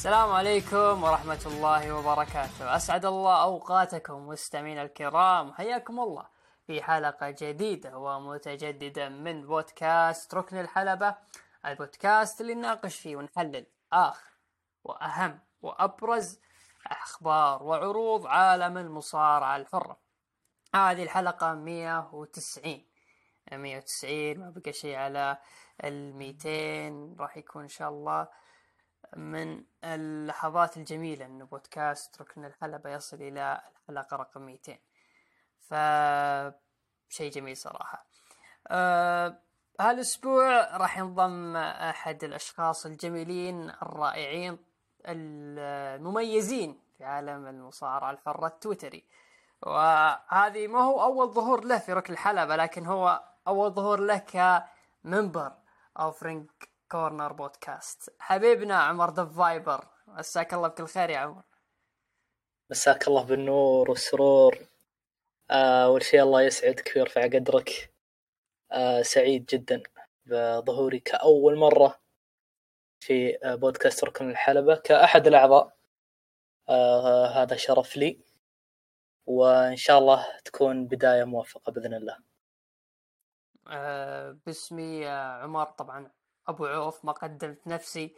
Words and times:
السلام 0.00 0.32
عليكم 0.32 1.02
ورحمة 1.04 1.42
الله 1.46 1.92
وبركاته. 1.92 2.76
أسعد 2.76 3.04
الله 3.04 3.42
أوقاتكم 3.42 4.28
مستمعينا 4.28 4.82
الكرام. 4.82 5.52
حياكم 5.52 6.00
الله 6.00 6.26
في 6.66 6.82
حلقة 6.82 7.30
جديدة 7.30 7.98
ومتجددة 7.98 9.08
من 9.08 9.46
بودكاست 9.46 10.34
ركن 10.34 10.60
الحلبة 10.60 11.16
البودكاست 11.66 12.40
اللي 12.40 12.54
نناقش 12.54 12.96
فيه 12.96 13.16
ونحلل 13.16 13.66
آخر 13.92 14.30
وأهم 14.84 15.40
وأبرز 15.62 16.40
أخبار 16.86 17.62
وعروض 17.62 18.26
عالم 18.26 18.78
المصارعة 18.78 19.56
الحرة. 19.56 20.00
هذه 20.74 21.02
الحلقة 21.02 21.54
190 21.54 22.84
190 23.52 24.38
ما 24.38 24.50
بقى 24.50 24.72
شيء 24.72 24.96
على 24.96 25.38
ال 25.84 26.16
200 26.16 27.16
راح 27.22 27.36
يكون 27.36 27.62
إن 27.62 27.68
شاء 27.68 27.88
الله 27.88 28.28
من 29.16 29.64
اللحظات 29.84 30.76
الجميلة 30.76 31.26
أنه 31.26 31.44
بودكاست 31.44 32.20
ركن 32.20 32.44
الحلبة 32.44 32.90
يصل 32.90 33.16
إلى 33.16 33.60
الحلقة 33.70 34.16
رقم 34.16 34.40
200 34.42 34.78
ف 35.58 35.74
شيء 37.08 37.30
جميل 37.30 37.56
صراحة. 37.56 38.06
أه 38.68 39.38
هالأسبوع 39.80 40.76
راح 40.76 40.98
ينضم 40.98 41.56
أحد 41.56 42.24
الأشخاص 42.24 42.86
الجميلين 42.86 43.70
الرائعين 43.70 44.58
المميزين 45.06 46.80
في 46.98 47.04
عالم 47.04 47.46
المصارعة 47.46 48.10
الحرة 48.10 48.46
التويتري. 48.46 49.04
وهذه 49.62 50.66
ما 50.66 50.80
هو 50.80 51.02
أول 51.02 51.32
ظهور 51.32 51.64
له 51.64 51.78
في 51.78 51.92
ركن 51.92 52.12
الحلبة 52.12 52.56
لكن 52.56 52.86
هو 52.86 53.22
أول 53.46 53.70
ظهور 53.70 54.00
له 54.00 54.18
كممبر 54.18 55.52
أو 55.98 56.10
Ring 56.10 56.69
Corner 56.90 57.32
Podcast 57.32 58.14
حبيبنا 58.18 58.74
عمر 58.74 59.14
The 59.14 59.24
Viper 59.24 59.88
مساك 60.06 60.54
الله 60.54 60.68
بكل 60.68 60.86
خير 60.86 61.10
يا 61.10 61.18
عمر. 61.18 61.42
مساك 62.70 63.08
الله 63.08 63.24
بالنور 63.24 63.90
والسرور. 63.90 64.58
آه، 65.50 65.84
أول 65.84 66.02
شيء 66.02 66.22
الله 66.22 66.42
يسعدك 66.42 66.92
ويرفع 66.96 67.22
قدرك. 67.22 67.92
آه، 68.72 69.02
سعيد 69.02 69.46
جدا 69.46 69.82
بظهوري 70.26 71.00
كأول 71.00 71.56
مرة 71.56 72.00
في 73.00 73.38
آه، 73.44 73.54
بودكاست 73.54 74.04
ركن 74.04 74.30
الحلبة 74.30 74.76
كأحد 74.76 75.26
الأعضاء. 75.26 75.76
هذا 77.34 77.56
شرف 77.56 77.96
لي. 77.96 78.20
وإن 79.26 79.76
شاء 79.76 79.98
الله 79.98 80.26
تكون 80.44 80.86
بداية 80.86 81.24
موفقة 81.24 81.72
بإذن 81.72 81.94
الله. 81.94 82.18
باسمي 84.46 85.08
عمر 85.08 85.64
طبعا. 85.64 86.19
أبو 86.50 86.66
عوف 86.66 87.04
ما 87.04 87.12
قدمت 87.12 87.66
نفسي. 87.66 88.14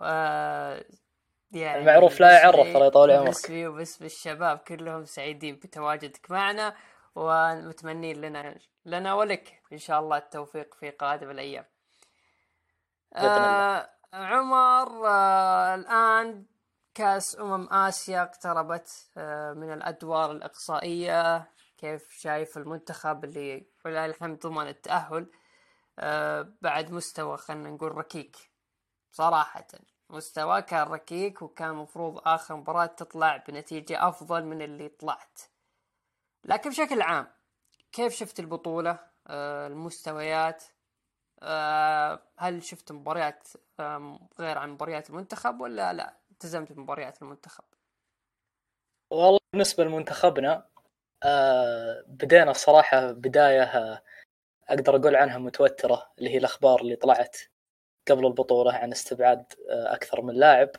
آه 0.00 0.84
يعني 1.52 1.80
المعروف 1.80 2.20
لا 2.20 2.32
يعرف 2.32 2.72
ترى 2.72 2.86
يطول 2.86 3.10
عمرك. 3.10 3.26
باسمي 3.26 3.66
وباسم 3.66 4.04
الشباب 4.04 4.58
كلهم 4.58 5.04
سعيدين 5.04 5.56
بتواجدك 5.56 6.30
معنا 6.30 6.76
ومتمنين 7.14 8.20
لنا 8.20 8.58
لنا 8.86 9.14
ولك 9.14 9.62
إن 9.72 9.78
شاء 9.78 10.00
الله 10.00 10.16
التوفيق 10.16 10.74
في 10.74 10.90
قادم 10.90 11.30
الأيام. 11.30 11.64
آه 13.14 13.90
عمر 14.12 15.08
آه 15.08 15.74
الآن 15.74 16.46
كأس 16.94 17.40
أمم 17.40 17.68
آسيا 17.72 18.22
اقتربت 18.22 19.10
آه 19.16 19.52
من 19.52 19.72
الأدوار 19.72 20.30
الإقصائية. 20.30 21.54
كيف 21.78 22.12
شايف 22.12 22.56
المنتخب 22.56 23.24
اللي 23.24 23.66
ولله 23.84 24.04
الحمد 24.06 24.38
ضمن 24.38 24.68
التأهل؟ 24.68 25.26
بعد 26.62 26.90
مستوى 26.90 27.36
خلينا 27.36 27.70
نقول 27.70 27.92
ركيك. 27.92 28.36
صراحة 29.12 29.66
مستوى 30.10 30.62
كان 30.62 30.86
ركيك 30.86 31.42
وكان 31.42 31.74
مفروض 31.74 32.20
آخر 32.24 32.56
مباراة 32.56 32.86
تطلع 32.86 33.36
بنتيجة 33.36 34.08
أفضل 34.08 34.44
من 34.44 34.62
اللي 34.62 34.88
طلعت. 34.88 35.40
لكن 36.44 36.70
بشكل 36.70 37.02
عام 37.02 37.26
كيف 37.92 38.14
شفت 38.14 38.40
البطولة؟ 38.40 38.98
آه، 39.26 39.66
المستويات؟ 39.66 40.64
آه، 41.42 42.22
هل 42.38 42.62
شفت 42.62 42.92
مباريات 42.92 43.48
غير 44.40 44.58
عن 44.58 44.70
مباريات 44.70 45.10
المنتخب 45.10 45.60
ولا 45.60 45.92
لا؟ 45.92 46.16
التزمت 46.30 46.72
بمباريات 46.72 47.22
المنتخب. 47.22 47.64
والله 49.10 49.38
بالنسبة 49.52 49.84
لمنتخبنا 49.84 50.66
بدينا 52.06 52.52
صراحة 52.52 53.12
بداية 53.12 54.02
أقدر 54.68 54.96
أقول 54.96 55.16
عنها 55.16 55.38
متوترة 55.38 56.12
اللي 56.18 56.30
هي 56.30 56.38
الأخبار 56.38 56.80
اللي 56.80 56.96
طلعت 56.96 57.36
قبل 58.08 58.26
البطولة 58.26 58.72
عن 58.72 58.92
استبعاد 58.92 59.44
آه، 59.70 59.94
أكثر 59.94 60.22
من 60.22 60.34
لاعب. 60.34 60.70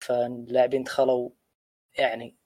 فاللاعبين 0.00 0.82
دخلوا 0.82 1.30
يعني 1.98 2.36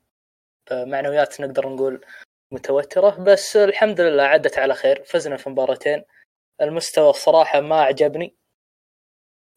معنويات 0.73 1.41
نقدر 1.41 1.69
نقول 1.69 2.07
متوترة. 2.53 3.25
بس 3.25 3.57
الحمد 3.57 4.01
لله 4.01 4.23
عدت 4.23 4.59
على 4.59 4.75
خير 4.75 5.05
فزنا 5.05 5.37
في 5.37 5.51
مباراتين. 5.51 6.05
المستوى 6.61 7.11
الصراحه 7.11 7.61
ما 7.61 7.83
عجبني. 7.83 8.37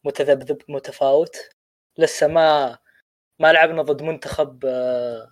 متذبذب 0.06 0.62
متفاوت. 0.70 1.38
لسه 1.98 2.28
ما 2.28 2.78
ما 3.40 3.54
لعبنا 3.54 3.81
ضد 3.81 4.02
منتخب 4.02 4.66
آه، 4.66 5.31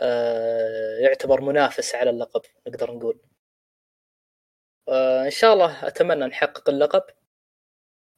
آه، 0.00 0.98
يعتبر 0.98 1.40
منافس 1.40 1.94
على 1.94 2.10
اللقب 2.10 2.42
نقدر 2.66 2.92
نقول. 2.92 3.19
إن 5.24 5.30
شاء 5.30 5.52
الله 5.52 5.86
أتمنى 5.86 6.26
نحقق 6.26 6.68
اللقب. 6.68 7.02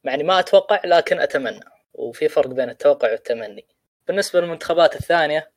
يعني 0.03 0.23
ما 0.23 0.39
أتوقع 0.39 0.81
لكن 0.85 1.19
أتمنى. 1.19 1.59
وفي 1.93 2.29
فرق 2.29 2.47
بين 2.47 2.69
التوقع 2.69 3.11
والتمني. 3.11 3.67
بالنسبة 4.07 4.41
للمنتخبات 4.41 4.95
الثانية 4.95 5.51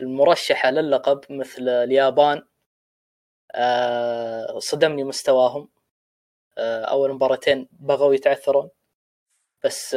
المرشحة 0.00 0.70
للقب 0.70 1.20
مثل 1.30 1.68
اليابان 1.68 2.42
آه، 3.54 4.58
صدمني 4.58 5.04
مستواهم. 5.04 5.68
آه، 6.58 6.84
أول 6.84 7.12
مباراتين 7.12 7.68
بغوا 7.72 8.14
يتعثرون. 8.14 8.70
بس 9.64 9.94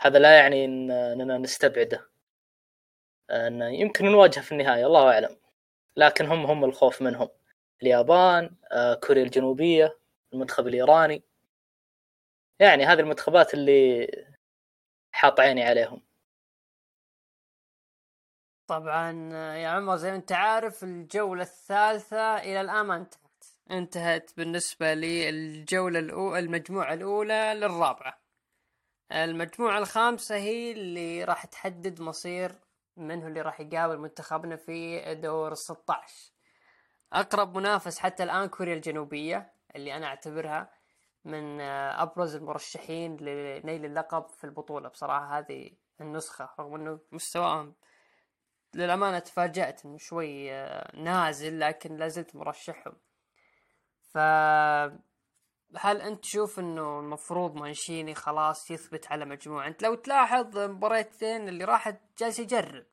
هذا 0.00 0.18
لا 0.18 0.38
يعني 0.38 0.64
إننا 0.64 1.38
نستبعده. 1.38 2.10
أن 3.30 3.62
يمكن 3.62 4.04
نواجه 4.12 4.40
في 4.40 4.52
النهاية 4.52 4.86
الله 4.86 5.12
أعلم. 5.12 5.36
لكن 5.96 6.26
هم 6.26 6.46
هم 6.46 6.64
الخوف 6.64 7.02
منهم. 7.02 7.28
اليابان 7.82 8.56
آه، 8.72 8.94
كوريا 8.94 9.22
الجنوبية 9.22 9.98
المنتخب 10.32 10.66
الإيراني. 10.66 11.22
يعني 12.60 12.84
هذه 12.84 13.00
المنتخبات 13.00 13.54
اللي 13.54 14.06
حاط 15.12 15.40
عيني 15.40 15.62
عليهم. 15.62 16.02
طبعا 18.66 19.30
آه، 19.32 19.54
يا 19.54 19.68
عمر 19.68 19.96
زي 19.96 20.10
ما 20.10 20.16
أنت 20.16 20.32
عارف 20.32 20.84
الجولة 20.84 21.42
الثالثة 21.42 22.36
إلى 22.38 22.60
الآن 22.60 22.86
ما 22.86 22.96
انتهت. 22.96 23.20
انتهت 23.70 24.36
بالنسبة 24.36 24.94
للجولة 24.94 25.98
الأولى 25.98 26.38
المجموعة 26.38 26.94
الأولى 26.94 27.52
للرابعة. 27.54 28.20
المجموعة 29.12 29.78
الخامسة 29.78 30.36
هي 30.36 30.72
اللي 30.72 31.24
راح 31.24 31.46
تحدد 31.46 32.00
مصير 32.00 32.54
منه 32.96 33.26
اللي 33.26 33.40
راح 33.40 33.60
يقابل 33.60 33.98
منتخبنا 33.98 34.56
في 34.56 35.14
دور 35.14 35.54
16 35.54 36.32
أقرب 37.12 37.56
منافس 37.56 37.98
حتى 37.98 38.22
الآن 38.22 38.48
كوريا 38.48 38.74
الجنوبية 38.74 39.52
اللي 39.76 39.96
أنا 39.96 40.06
أعتبرها 40.06 40.70
من 41.24 41.60
آه، 41.60 42.02
أبرز 42.02 42.34
المرشحين 42.34 43.16
لنيل 43.16 43.84
اللقب 43.84 44.28
في 44.28 44.44
البطولة. 44.44 44.88
بصراحة 44.88 45.38
هذه 45.38 45.70
النسخة 46.00 46.50
رغم 46.60 46.74
إنه 46.74 47.00
مستواهم 47.12 47.74
للأمانة 48.74 49.18
تفاجأت 49.18 49.84
إنه 49.84 49.98
شوي 49.98 50.52
آه، 50.52 50.96
نازل 50.96 51.60
لكن 51.60 51.96
لازلت 51.96 52.36
مرشحهم. 52.36 52.96
ف 54.12 54.18
هل 55.76 56.00
أنت 56.02 56.22
تشوف 56.22 56.58
إنه 56.58 57.00
المفروض 57.00 57.54
مانشيني 57.54 58.14
خلاص 58.14 58.70
يثبت 58.70 59.12
على 59.12 59.24
مجموعة؟ 59.24 59.66
أنت 59.66 59.82
لو 59.82 59.94
تلاحظ 59.94 60.58
مباريتين 60.58 61.48
اللي 61.48 61.64
راحت 61.64 62.00
جالس 62.18 62.38
يجرب. 62.38 62.86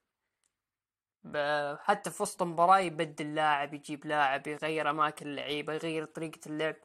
حتى 1.80 2.12
في 2.12 2.24
وسط 2.24 2.42
المباراة 2.42 2.80
يبدل 2.80 3.36
لاعب 3.36 3.74
يجيب 3.74 4.06
لاعب 4.06 4.48
يغير 4.48 4.90
أماكن 4.90 5.28
اللعيبة 5.28 5.74
يغير 5.74 6.06
طريقة 6.06 6.40
اللعب. 6.48 6.76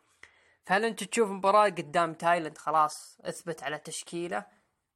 فهل 0.67 0.85
أنت 0.85 1.05
تشوف 1.05 1.31
مباراة 1.31 1.65
قدام 1.65 2.15
تايلاند 2.15 2.59
خلاص 2.59 3.19
أثبت 3.25 3.62
على 3.62 3.79
تشكيلة؟ 3.79 4.47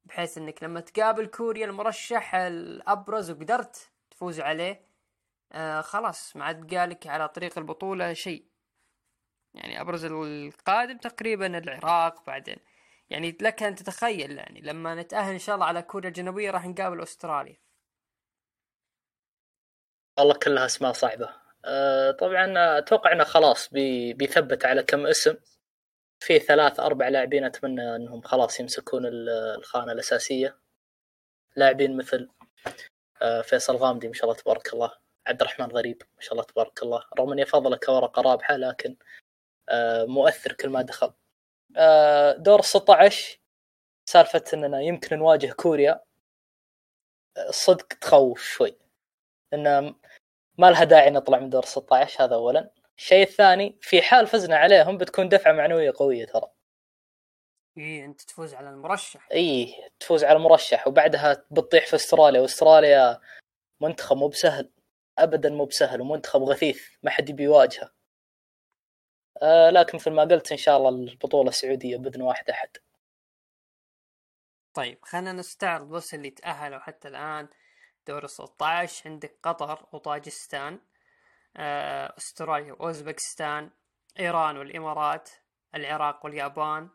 بحيث 0.04 0.38
أنك 0.38 0.62
لما 0.62 0.80
تقابل 0.80 1.26
كوريا 1.26 1.66
المرشح 1.66 2.34
الأبرز 2.34 3.30
وقدرت 3.30 3.90
تفوز 4.10 4.40
عليه 4.40 4.86
آه 5.52 5.80
خلاص 5.80 6.36
ما 6.36 6.44
عاد 6.44 6.74
قالك 6.74 7.06
على 7.06 7.28
طريق 7.28 7.58
البطولة 7.58 8.12
شيء. 8.12 8.46
يعني 9.54 9.80
أبرز 9.80 10.04
القادم 10.04 10.98
تقريبا 10.98 11.58
العراق 11.58 12.26
بعدين. 12.26 12.56
يعني 13.10 13.36
لك 13.40 13.62
أن 13.62 13.74
تتخيل 13.74 14.38
يعني 14.38 14.60
لما 14.60 14.94
نتأهل 14.94 15.32
إن 15.32 15.38
شاء 15.38 15.54
الله 15.54 15.66
على 15.66 15.82
كوريا 15.82 16.08
الجنوبية 16.08 16.50
راح 16.50 16.66
نقابل 16.66 17.02
أستراليا. 17.02 17.56
والله 20.18 20.34
كلها 20.34 20.66
أسماء 20.66 20.92
صعبة. 20.92 21.30
أه 21.64 22.10
طبعا 22.10 22.78
أتوقع 22.78 23.12
إنه 23.12 23.24
خلاص 23.24 23.68
بي 23.72 24.12
بيثبت 24.12 24.64
على 24.64 24.82
كم 24.82 25.06
اسم. 25.06 25.36
في 26.20 26.38
ثلاث 26.38 26.80
أربع 26.80 27.08
لاعبين 27.08 27.44
أتمنى 27.44 27.96
إنهم 27.96 28.22
خلاص 28.22 28.60
يمسكون 28.60 29.02
الخانة 29.06 29.92
الأساسية. 29.92 30.58
لاعبين 31.56 31.96
مثل 31.96 32.28
آه، 33.22 33.42
فيصل 33.42 33.76
غامدي 33.76 34.08
ما 34.08 34.14
شاء 34.14 34.24
الله 34.24 34.36
تبارك 34.36 34.74
الله. 34.74 34.92
عبد 35.26 35.40
الرحمن 35.40 35.66
غريب 35.66 36.02
ما 36.16 36.22
شاء 36.22 36.32
الله 36.32 36.44
تبارك 36.44 36.82
الله. 36.82 37.02
رغم 37.18 37.32
إني 37.32 37.42
افضله 37.42 37.76
كورقه 37.76 38.22
رابحه 38.22 38.56
لكن 38.56 38.96
آه، 39.68 40.04
مؤثر 40.04 40.52
كل 40.52 40.68
ما 40.68 40.82
دخل. 40.82 41.12
آه، 41.76 42.32
دور 42.32 42.62
16 42.62 43.40
سالفة 44.06 44.44
إننا 44.54 44.80
يمكن 44.82 45.18
نواجه 45.18 45.52
كوريا. 45.52 46.00
صدق 47.50 47.86
تخوف 47.88 48.42
شوي. 48.42 48.76
ان 49.54 49.94
ما 50.58 50.70
لها 50.70 50.84
داعي 50.84 51.10
نطلع 51.10 51.38
من 51.38 51.50
دور 51.50 51.64
16 51.64 52.24
هذا 52.24 52.34
اولا. 52.34 52.70
الشيء 52.98 53.22
الثاني 53.22 53.78
في 53.80 54.02
حال 54.02 54.26
فزنا 54.26 54.56
عليهم 54.56 54.98
بتكون 54.98 55.28
دفعة 55.28 55.52
معنوية 55.52 55.92
قوية 55.96 56.26
ترى. 56.26 56.50
اي 57.78 58.04
أنت 58.04 58.20
تفوز 58.20 58.54
على 58.54 58.70
المرشح. 58.70 59.28
اي 59.32 59.74
تفوز 60.00 60.24
على 60.24 60.36
المرشح 60.36 60.88
وبعدها 60.88 61.44
بتطيح 61.50 61.86
في 61.86 61.96
أستراليا 61.96 62.40
وأستراليا 62.40 63.20
منتخب 63.80 64.16
مو 64.16 64.28
بسهل 64.28 64.70
ابدا 65.18 65.50
مو 65.50 65.64
بسهل 65.64 66.00
ومنتخب 66.00 66.42
غثيث 66.42 66.88
ما 67.02 67.10
حد 67.10 67.28
يبي 67.28 67.42
يواجهه. 67.42 67.90
آه 69.42 69.70
لكن 69.70 69.98
مثل 69.98 70.10
ما 70.10 70.22
قلت 70.22 70.52
إن 70.52 70.58
شاء 70.58 70.76
الله 70.76 70.88
البطولة 70.88 71.48
السعودية 71.48 71.96
بإذن 71.96 72.22
واحد 72.22 72.50
أحد. 72.50 72.68
طيب 74.74 74.98
خلينا 75.02 75.32
نستعرض 75.32 75.88
بس 75.88 76.14
اللي 76.14 76.30
تأهلوا 76.30 76.78
حتى 76.78 77.08
الآن. 77.08 77.48
دور 78.06 78.26
16 78.26 79.10
عندك 79.10 79.38
قطر 79.42 79.86
وطاجستان 79.92 80.78
آه، 81.56 82.14
أستراليا 82.18 82.72
وأوزبكستان 82.72 83.70
إيران 84.20 84.56
والإمارات 84.56 85.30
العراق 85.74 86.24
واليابان 86.24 86.88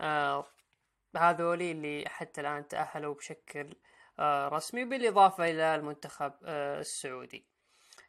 آه، 0.00 0.46
هذولي 1.16 1.70
اللي 1.72 2.04
حتى 2.08 2.40
الآن 2.40 2.68
تأهلوا 2.68 3.14
بشكل 3.14 3.74
آه، 4.18 4.48
رسمي 4.48 4.84
بالإضافة 4.84 5.50
إلى 5.50 5.74
المنتخب 5.74 6.32
السعودي. 6.44 7.46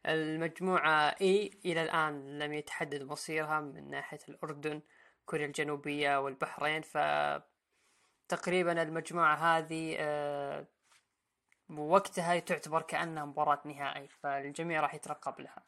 المجموعة 0.06 1.16
اي 1.22 1.60
إلى 1.66 1.84
الآن 1.84 2.40
لم 2.40 2.54
يتحدد 2.54 3.04
مصيرها 3.04 3.60
من 3.60 3.90
ناحية 3.90 4.20
الأردن 4.30 4.82
كوريا 5.26 5.46
الجنوبية 5.46 6.20
والبحرين 6.20 6.82
ف 6.82 6.98
تقريبا 8.30 8.82
المجموعة 8.82 9.36
هذه 9.36 9.98
وقتها 11.70 12.40
تعتبر 12.40 12.82
كأنها 12.82 13.26
مباراة 13.26 13.62
نهائي 13.66 14.08
فالجميع 14.08 14.82
راح 14.82 14.96
يترقب 14.96 15.42
لها. 15.42 15.64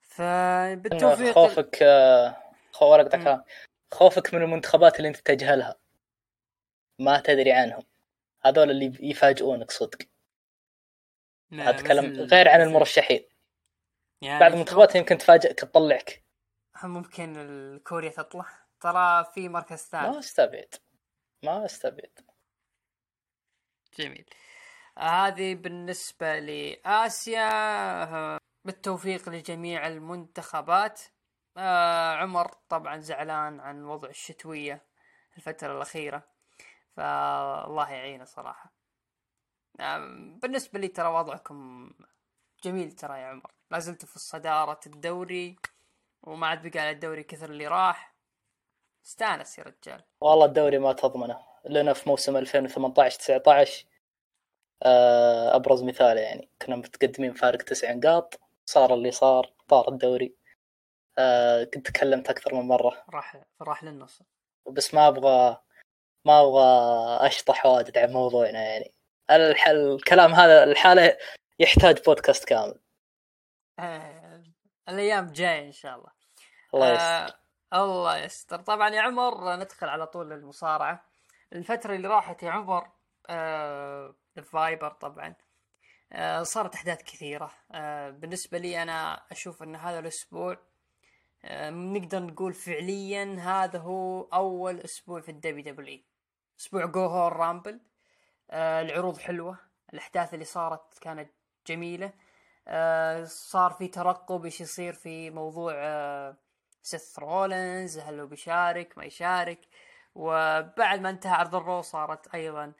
فبالتوفيق 0.00 1.34
خوفك 1.34 1.84
خوفك 2.72 3.44
خوفك 3.92 4.34
من 4.34 4.42
المنتخبات 4.42 4.96
اللي 4.96 5.08
انت 5.08 5.16
تجهلها. 5.16 5.76
ما 6.98 7.20
تدري 7.20 7.52
عنهم. 7.52 7.82
هذول 8.44 8.70
اللي 8.70 9.10
يفاجئونك 9.10 9.70
صدق. 9.70 9.98
أتكلم 11.52 12.20
غير 12.20 12.48
عن 12.48 12.60
المرشحين. 12.60 13.28
يعني 14.22 14.40
بعض 14.40 14.52
المنتخبات 14.52 14.94
يمكن 14.94 15.18
تفاجئك 15.18 15.58
تطلعك. 15.58 16.24
ممكن 16.84 17.36
الكوريا 17.36 18.10
تطلع. 18.10 18.46
ترى 18.80 19.24
في 19.34 19.48
مركز 19.48 19.78
ثالث. 19.78 20.06
ما 20.06 20.18
استبعد. 20.18 20.74
ما 21.42 21.64
استبعد. 21.64 22.20
جميل. 23.98 24.30
هذه 24.98 25.54
بالنسبة 25.54 26.38
لآسيا 26.38 27.48
بالتوفيق 28.64 29.28
لجميع 29.28 29.86
المنتخبات. 29.86 31.00
آه 31.56 32.14
عمر 32.14 32.48
طبعا 32.68 33.00
زعلان 33.00 33.60
عن 33.60 33.84
وضع 33.84 34.08
الشتوية 34.08 34.86
الفترة 35.36 35.76
الأخيرة 35.76 36.22
فالله 36.96 37.90
يعينه 37.90 38.24
صراحة. 38.24 38.72
آه 39.80 39.98
بالنسبة 40.42 40.78
لي 40.78 40.88
ترى 40.88 41.08
وضعكم 41.08 41.90
جميل 42.64 42.92
ترى 42.92 43.20
يا 43.20 43.26
عمر. 43.26 43.52
لازلت 43.70 44.04
في 44.04 44.16
الصدارة 44.16 44.80
الدوري 44.86 45.56
وما 46.22 46.46
عاد 46.46 46.66
بقى 46.66 46.80
على 46.80 46.90
الدوري 46.90 47.22
كثر 47.22 47.50
اللي 47.50 47.66
راح. 47.66 48.14
استانس 49.04 49.58
يا 49.58 49.64
رجال. 49.64 50.04
والله 50.20 50.46
الدوري 50.46 50.78
ما 50.78 50.92
تضمنه 50.92 51.38
لنا 51.64 51.92
في 51.92 52.08
موسم 52.08 52.36
2018 52.36 53.18
19 53.18 53.84
آه، 53.86 53.93
أبرز 55.54 55.82
مثال 55.82 56.18
يعني. 56.18 56.50
كنا 56.62 56.76
متقدمين 56.76 57.32
فارق 57.34 57.62
تسع 57.62 57.92
نقاط 57.92 58.40
صار 58.66 58.94
اللي 58.94 59.10
صار 59.10 59.52
طار 59.68 59.88
الدوري. 59.88 60.34
آه 61.18 61.64
كنت 61.64 61.86
تكلمت 61.90 62.30
أكثر 62.30 62.54
من 62.54 62.68
مرة. 62.68 63.04
راح 63.10 63.42
راح 63.62 63.84
للنص 63.84 64.22
بس 64.70 64.94
ما 64.94 65.08
أبغى 65.08 65.60
ما 66.24 66.40
أبغى 66.40 67.26
أشطح 67.26 67.66
واجد 67.66 67.98
عن 67.98 68.12
موضوعنا 68.12 68.62
يعني. 68.62 68.94
الحل 69.30 69.76
الكلام 69.76 70.34
هذا 70.34 70.64
الحالة 70.64 71.16
يحتاج 71.58 72.02
بودكاست 72.04 72.44
كامل. 72.44 72.80
آه 73.78 74.42
الأيام 74.88 75.32
جاية 75.32 75.66
إن 75.66 75.72
شاء 75.72 75.96
الله. 75.96 76.10
الله 76.74 76.92
يستر. 76.92 77.38
آه 77.72 77.84
الله 77.84 78.18
يستر. 78.18 78.60
طبعا 78.60 78.88
يا 78.88 79.00
عمر 79.00 79.56
ندخل 79.56 79.88
على 79.88 80.06
طول 80.06 80.30
للمصارعه 80.30 81.04
الفترة 81.52 81.94
اللي 81.94 82.08
راحت 82.08 82.42
يا 82.42 82.50
عمر 82.50 82.90
آه 83.30 84.14
الفايبر 84.38 84.90
طبعا. 84.90 85.34
آه، 86.12 86.42
صارت 86.42 86.74
أحداث 86.74 87.02
كثيرة. 87.02 87.50
آه، 87.72 88.10
بالنسبة 88.10 88.58
لي 88.58 88.82
أنا 88.82 89.22
أشوف 89.30 89.62
إن 89.62 89.76
هذا 89.76 89.98
الأسبوع 89.98 90.58
آه، 91.44 91.70
نقدر 91.70 92.22
نقول 92.22 92.54
فعليا 92.54 93.36
هذا 93.40 93.78
هو 93.78 94.22
أول 94.22 94.80
أسبوع 94.80 95.20
في 95.20 95.28
الدبليو 95.28 95.64
دبليو 95.64 96.00
أسبوع 96.60 96.86
جو 96.86 97.06
هور 97.06 97.32
رامبل 97.36 97.80
العروض 98.52 99.18
حلوة. 99.18 99.58
الأحداث 99.92 100.34
اللي 100.34 100.44
صارت 100.44 100.98
كانت 100.98 101.30
جميلة. 101.66 102.12
صار 103.24 103.70
في 103.78 103.88
ترقب 103.88 104.44
إيش 104.44 104.60
يصير 104.60 104.92
في 104.92 105.30
موضوع 105.30 105.74
سيث 106.82 107.18
رولنز 107.18 107.98
هل 107.98 108.20
هو 108.20 108.26
بيشارك 108.26 108.98
ما 108.98 109.04
يشارك. 109.04 109.60
وبعد 110.14 111.00
ما 111.00 111.10
انتهى 111.10 111.32
عرض 111.32 111.54
ال 111.54 111.61
Raw 111.61 111.82
صارت 111.82 112.34
أيضا 112.34 112.72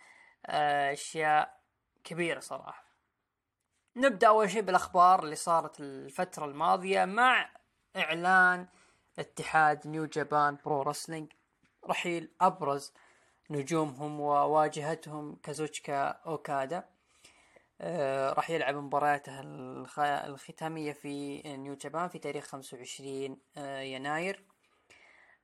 أشياء 0.46 1.60
كبيرة 2.04 2.40
صراحة. 2.40 2.84
نبدأ 3.96 4.28
أول 4.28 4.50
شيء 4.50 4.62
بالأخبار 4.62 5.22
اللي 5.24 5.36
صارت 5.36 5.80
الفترة 5.80 6.44
الماضية 6.44 7.04
مع 7.04 7.50
إعلان 7.96 8.66
اتحاد 9.18 9.86
New 9.88 10.06
Japan 10.06 10.58
Pro 10.64 10.82
Wrestling. 10.82 11.32
رحيل 11.84 12.30
أبرز 12.40 12.92
نجومهم 13.50 14.20
وواجهتهم 14.20 15.36
كازوتشيكا 15.42 16.08
أوكادا. 16.08 16.84
آه 17.80 18.32
راح 18.32 18.50
يلعب 18.50 18.74
مبارياته 18.74 19.40
الختامية 20.00 20.92
في 20.92 21.42
New 21.56 21.74
Japan 21.74 22.08
في 22.08 22.18
تاريخ 22.18 22.44
25 22.46 23.38
آه 23.56 23.80
يناير. 23.80 24.44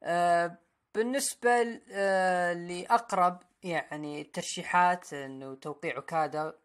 آه 0.02 0.58
بالنسبة 0.94 1.80
آه 1.92 2.52
لأقرب 2.52 3.42
يعني 3.62 4.20
الترشيحات 4.20 5.12
إنه 5.12 5.54
توقيع 5.54 5.96
اوكادا 5.96 6.58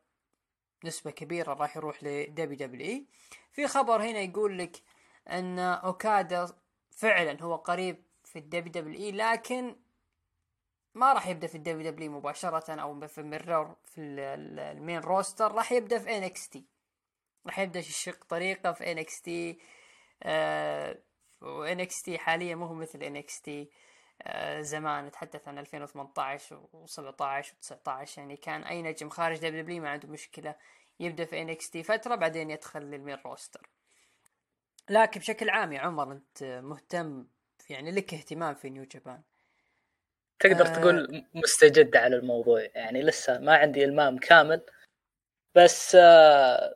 نسبة 0.86 1.12
كبيرة 1.12 1.54
راح 1.54 1.78
يروح 1.78 2.04
ل 2.04 2.58
WWE. 2.58 3.06
في 3.52 3.68
خبر 3.68 4.02
هنا 4.02 4.20
يقول 4.20 4.58
لك 4.58 4.82
إن 5.30 5.60
أوكادا 5.60 6.48
فعلا 6.92 7.44
هو 7.44 7.56
قريب 7.56 8.04
في 8.24 8.40
ال 8.40 8.72
WWE 8.72 9.12
لكن 9.12 9.76
ما 10.94 11.14
راح 11.14 11.28
يبدأ 11.28 11.48
في 11.48 11.56
ال 11.56 11.92
WW 11.92 12.12
مباشرة 12.12 12.82
أو 12.82 13.08
في 13.08 13.18
الميرور 13.22 13.76
في 13.86 14.02
ال 14.02 14.21
main 14.21 15.00
roster 15.00 15.52
راح 15.52 15.72
يبدأ 15.72 16.00
في 16.00 16.18
NXT. 16.18 16.66
راح 17.46 17.60
يبدأ 17.60 17.80
يشق 17.80 18.24
طريقة 18.24 18.72
في 18.72 18.92
NXT 18.92 19.60
و 21.42 21.80
NXT 21.80 22.18
حاليا 22.18 22.56
مو 22.56 22.74
مثل 22.74 23.04
NXT. 23.04 23.62
آه، 23.62 23.68
زمان 24.60 25.06
نتحدث 25.06 25.48
عن 25.48 25.58
2018 25.58 26.62
و17 26.74 27.46
و19 27.46 28.18
يعني 28.18 28.38
كان 28.38 28.64
أي 28.64 28.82
نجم 28.82 29.10
خارج 29.10 29.38
WW 29.38 29.84
ما 29.84 29.90
عنده 29.90 30.08
مشكلة 30.08 30.56
يبدأ 31.00 31.26
في 31.26 31.42
NXT 31.42 31.84
فترة 31.84 32.16
بعدين 32.16 32.52
يدخل 32.52 32.80
لل 32.80 32.92
main 32.92 33.18
roster. 33.26 33.70
لكن 34.90 35.20
بشكل 35.20 35.50
عام 35.50 35.74
يا 35.74 35.80
عمر 35.80 36.12
أنت 36.12 36.44
مهتم 36.44 37.28
يعني 37.70 37.92
لك 37.92 38.14
اهتمام 38.14 38.56
في 38.56 38.70
New 38.70 38.84
Japan. 38.84 39.22
تقدر 40.40 40.66
آه 40.66 40.80
تقول 40.80 41.26
مستجد 41.34 41.96
على 41.96 42.16
الموضوع 42.16 42.62
يعني 42.62 43.02
لسه 43.02 43.40
ما 43.40 43.56
عندي 43.56 43.84
إلمام 43.86 44.18
كامل 44.18 44.62
بس 45.56 45.96
آه 45.96 46.76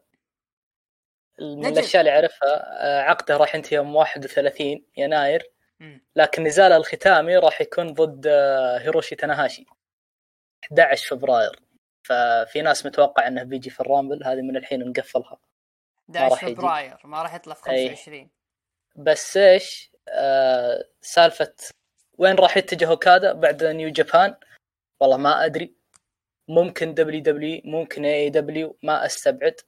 من 1.41 1.65
الأشياء 1.65 2.01
اللي 2.01 2.15
أعرفها 2.15 2.83
آه 2.85 3.01
عقده 3.01 3.37
راح 3.37 3.55
ينتهي 3.55 3.77
يوم 3.77 3.95
31 3.95 4.85
يناير. 4.97 5.51
لكن 6.15 6.43
نزاله 6.43 6.77
الختامي 6.77 7.37
راح 7.37 7.61
يكون 7.61 7.93
ضد 7.93 8.27
آه، 8.27 8.77
هيروشي 8.77 9.15
تاناهاشي 9.15 9.65
11 10.63 11.07
فبراير. 11.07 11.59
ففي 12.03 12.61
ناس 12.61 12.85
متوقع 12.85 13.27
إنه 13.27 13.43
بيجي 13.43 13.69
في 13.69 13.79
ال 13.79 13.86
Rumble 13.86 14.23
هذه 14.23 14.41
من 14.41 14.57
الحين 14.57 14.89
نقفلها. 14.89 15.37
11 16.09 16.55
فبراير 16.55 16.97
ما 17.03 17.21
راح 17.21 17.35
يطلع 17.35 17.53
في 17.53 17.61
25 17.61 18.17
أي. 18.17 18.29
بس 18.95 19.37
إيش؟ 19.37 19.91
آه 20.09 20.85
سالفة 21.01 21.55
وين 22.17 22.35
راح 22.35 22.57
يتجه 22.57 22.89
أوكادا 22.89 23.33
بعد 23.33 23.63
New 23.63 23.89
Japan؟ 23.89 24.35
والله 24.99 25.17
ما 25.17 25.45
أدري. 25.45 25.75
ممكن 26.47 26.93
WW 26.93 27.61
ممكن 27.65 28.05
AEW 28.05 28.77
ما 28.83 29.05
أستبعد. 29.05 29.61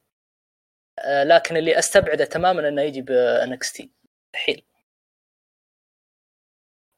آه، 0.98 1.24
لكن 1.24 1.56
اللي 1.56 1.78
أستبعده 1.78 2.24
تماما 2.24 2.68
إنه 2.68 2.82
يجي 2.82 3.02
بانكس 3.02 3.72
تي 3.72 3.90
مستحيل 4.34 4.64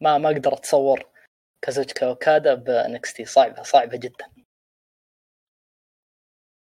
ما 0.05 0.19
ما 0.19 0.31
أقدر 0.31 0.53
أتصور 0.53 1.07
كازوتشيكا 1.63 2.09
أوكادا 2.09 2.55
ب 2.55 3.13
NXT 3.15 3.25
صعبة 3.25 3.63
صعبة 3.63 3.97
جدا. 3.97 4.27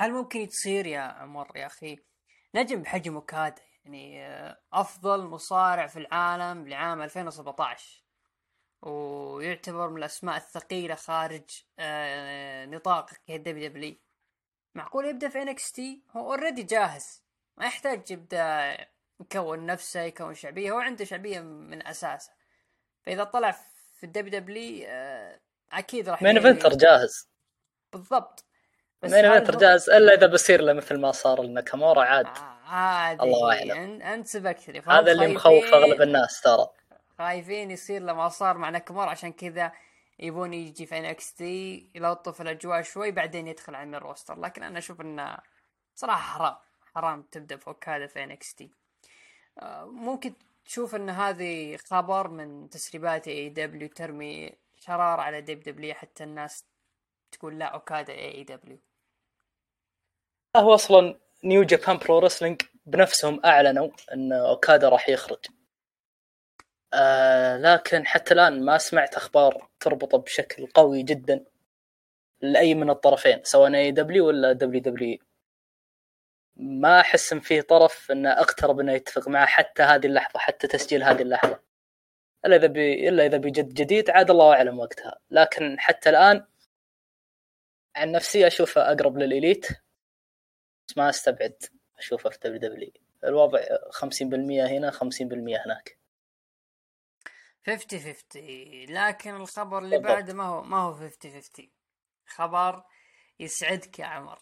هل 0.02 0.12
ممكن 0.12 0.50
تصير 0.50 0.88
يا 0.88 1.00
عمر 1.00 1.58
يا 1.58 1.66
أخي 1.66 1.98
نجم 2.56 2.82
بحجم 2.82 3.16
أوكادا؟ 3.16 3.62
يعني 3.86 4.26
آه، 4.26 4.62
أفضل 4.74 5.24
مصارع 5.24 5.88
في 5.88 6.00
العالم 6.00 6.68
لعام 6.68 7.02
2017 7.02 8.04
ويعتبر 8.82 9.90
من 9.90 9.98
الأسماء 9.98 10.38
الثقيلة 10.38 10.96
خارج 10.96 11.64
آه، 11.80 12.66
نطاق 12.66 13.10
WW 13.30 13.96
معقول 14.76 15.06
يبدأ 15.06 15.30
في 15.30 15.42
NXT 15.42 16.04
هو 16.12 16.34
already 16.34 16.64
جاهز. 16.64 17.24
ما 17.58 17.66
يحتاج 17.66 18.12
يبدأ 18.12 18.78
يكون 19.20 19.66
نفسه 19.66 20.02
يكون 20.02 20.34
شعبية. 20.34 20.72
هو 20.72 20.80
عنده 20.80 21.06
شعبية 21.06 21.40
من 21.40 21.88
أساسه. 21.88 22.39
فإذا 23.10 23.24
طلع 23.24 23.52
في 24.00 24.04
ال 24.04 24.40
WWE 24.40 24.86
آه، 24.88 25.40
أكيد 25.72 26.10
راح 26.10 26.22
main 26.22 26.38
eventer 26.38 26.74
جاهز. 26.74 27.30
بالضبط. 27.94 28.46
بس 29.02 29.12
main 29.12 29.26
eventer 29.26 29.56
جاهز؟ 29.58 29.90
إلا 29.90 30.14
إذا 30.14 30.28
بصير 30.28 30.62
له 30.62 30.74
مثل 30.74 31.00
ما 31.00 31.12
صار 31.12 31.44
لناكامورا 31.44 32.04
عاد. 32.04 32.28
عادي. 32.66 33.24
الله 33.24 33.58
أعلم. 33.58 34.02
أنت 34.02 34.28
سبقتني 34.28 34.80
هذا 34.88 35.12
اللي 35.12 35.28
مخوف 35.28 35.74
أغلب 35.74 36.02
الناس 36.02 36.42
ترى. 36.42 36.68
خايفين 37.18 37.72
يصير 37.72 38.02
له 38.02 38.14
ما 38.14 38.30
صار 38.30 38.58
مع 38.58 38.70
ناكامورا 38.70 39.10
عشان 39.10 39.34
كذا 39.34 39.72
يبون 40.20 40.54
يجي 40.54 40.86
في 40.86 40.98
NXT 40.98 41.90
يلطف 41.96 42.42
الأجواء 42.42 42.82
شوي 42.82 43.12
بعدين 43.12 43.48
يدخل 43.48 43.76
على 43.76 43.98
ال 43.98 44.04
roster 44.04 44.40
لكن 44.40 44.64
أنا 44.64 44.78
أشوف 44.78 45.02
إنه 45.02 45.38
صراحة 45.96 46.38
حرام. 46.38 46.56
حرام 46.96 47.22
تبدأ 47.32 47.58
في 47.58 47.68
اوكادا 47.68 48.08
في 48.08 48.24
NXT. 48.24 48.72
آه، 49.60 49.86
ممكن 49.86 50.34
تشوف 50.70 50.96
إن 50.96 51.10
هذه 51.10 51.78
خبر 51.78 52.28
من 52.28 52.70
تسريبات 52.70 53.28
AEW 53.28 53.88
ترمي 53.88 54.52
شرار 54.76 55.20
على 55.20 55.42
WWE 55.42 55.94
حتى 55.94 56.24
الناس 56.24 56.66
تقول 57.32 57.60
لا 57.60 57.66
اوكادا 57.66 58.14
AEW 58.14 58.80
هو 60.56 60.74
أصلا 60.74 61.20
New 61.44 61.64
Japan 61.64 61.98
Pro 61.98 62.20
Wrestling 62.20 62.62
بنفسهم 62.86 63.42
أعلنوا 63.46 63.90
إن 64.14 64.34
أوكادا 64.34 64.90
راح 64.90 65.10
يخرج. 65.10 65.46
آه 66.94 67.58
لكن 67.58 68.06
حتى 68.08 68.34
الآن 68.34 68.66
ما 68.66 68.78
سمعت 68.78 69.16
أخبار 69.16 69.70
تربطه 69.80 70.18
بشكل 70.18 70.68
قوي 70.68 71.04
جدا 71.04 71.46
لأي 72.42 72.76
من 72.76 72.90
الطرفين 72.90 73.44
سواء 73.44 73.76
اي 73.76 73.92
دبليو 73.92 74.28
ولا 74.28 74.54
دبليو 74.54 74.82
دبليو 74.82 75.18
ما 76.60 77.00
أحس 77.00 77.34
إن 77.34 77.40
فيه 77.40 77.62
طرف 77.62 78.12
انه 78.12 78.32
أقترب 78.32 78.80
إنه 78.80 78.94
يتفق 78.94 79.28
معه 79.28 79.46
حتى 79.46 79.84
هذه 79.84 80.06
اللحظة 80.06 80.40
حتى 80.40 80.68
تسجيل 80.68 81.04
هذه 81.04 81.22
اللحظة. 81.22 81.60
إلا 82.46 82.56
إذا 82.56 82.68
بي 82.68 83.10
إلا 83.10 83.26
إذا 83.26 83.38
بجد 83.38 83.74
جديد 83.74 84.10
عاد 84.10 84.32
الله 84.32 84.54
أعلم 84.54 84.80
وقتها. 84.80 85.20
لكن 85.32 85.80
حتى 85.80 86.10
الآن 86.10 86.46
عن 87.96 88.12
نفسي 88.12 88.48
أشوفه 88.48 88.92
أقرب 88.92 89.18
لل 89.18 89.32
Elite 89.32 89.68
بس 90.88 90.98
ما 90.98 91.10
أستبعد 91.10 91.64
أشوفه 91.98 92.30
في 92.30 92.38
WWE. 92.44 92.92
الوضع 93.24 93.60
50% 93.92 94.70
هنا 94.70 94.92
50% 94.92 95.66
هناك. 95.66 96.00
50 97.66 98.00
50 98.00 98.86
لكن 98.90 99.36
الخبر 99.36 99.80
اللي 99.80 100.00
بعده 100.00 100.34
ما 100.34 100.44
هو 100.44 100.62
ما 100.62 100.78
هو 100.78 100.94
50 100.94 101.32
50 101.32 101.72
خبر 102.26 102.84
يسعدك 103.40 104.00
يا 104.00 104.06
عمر. 104.06 104.40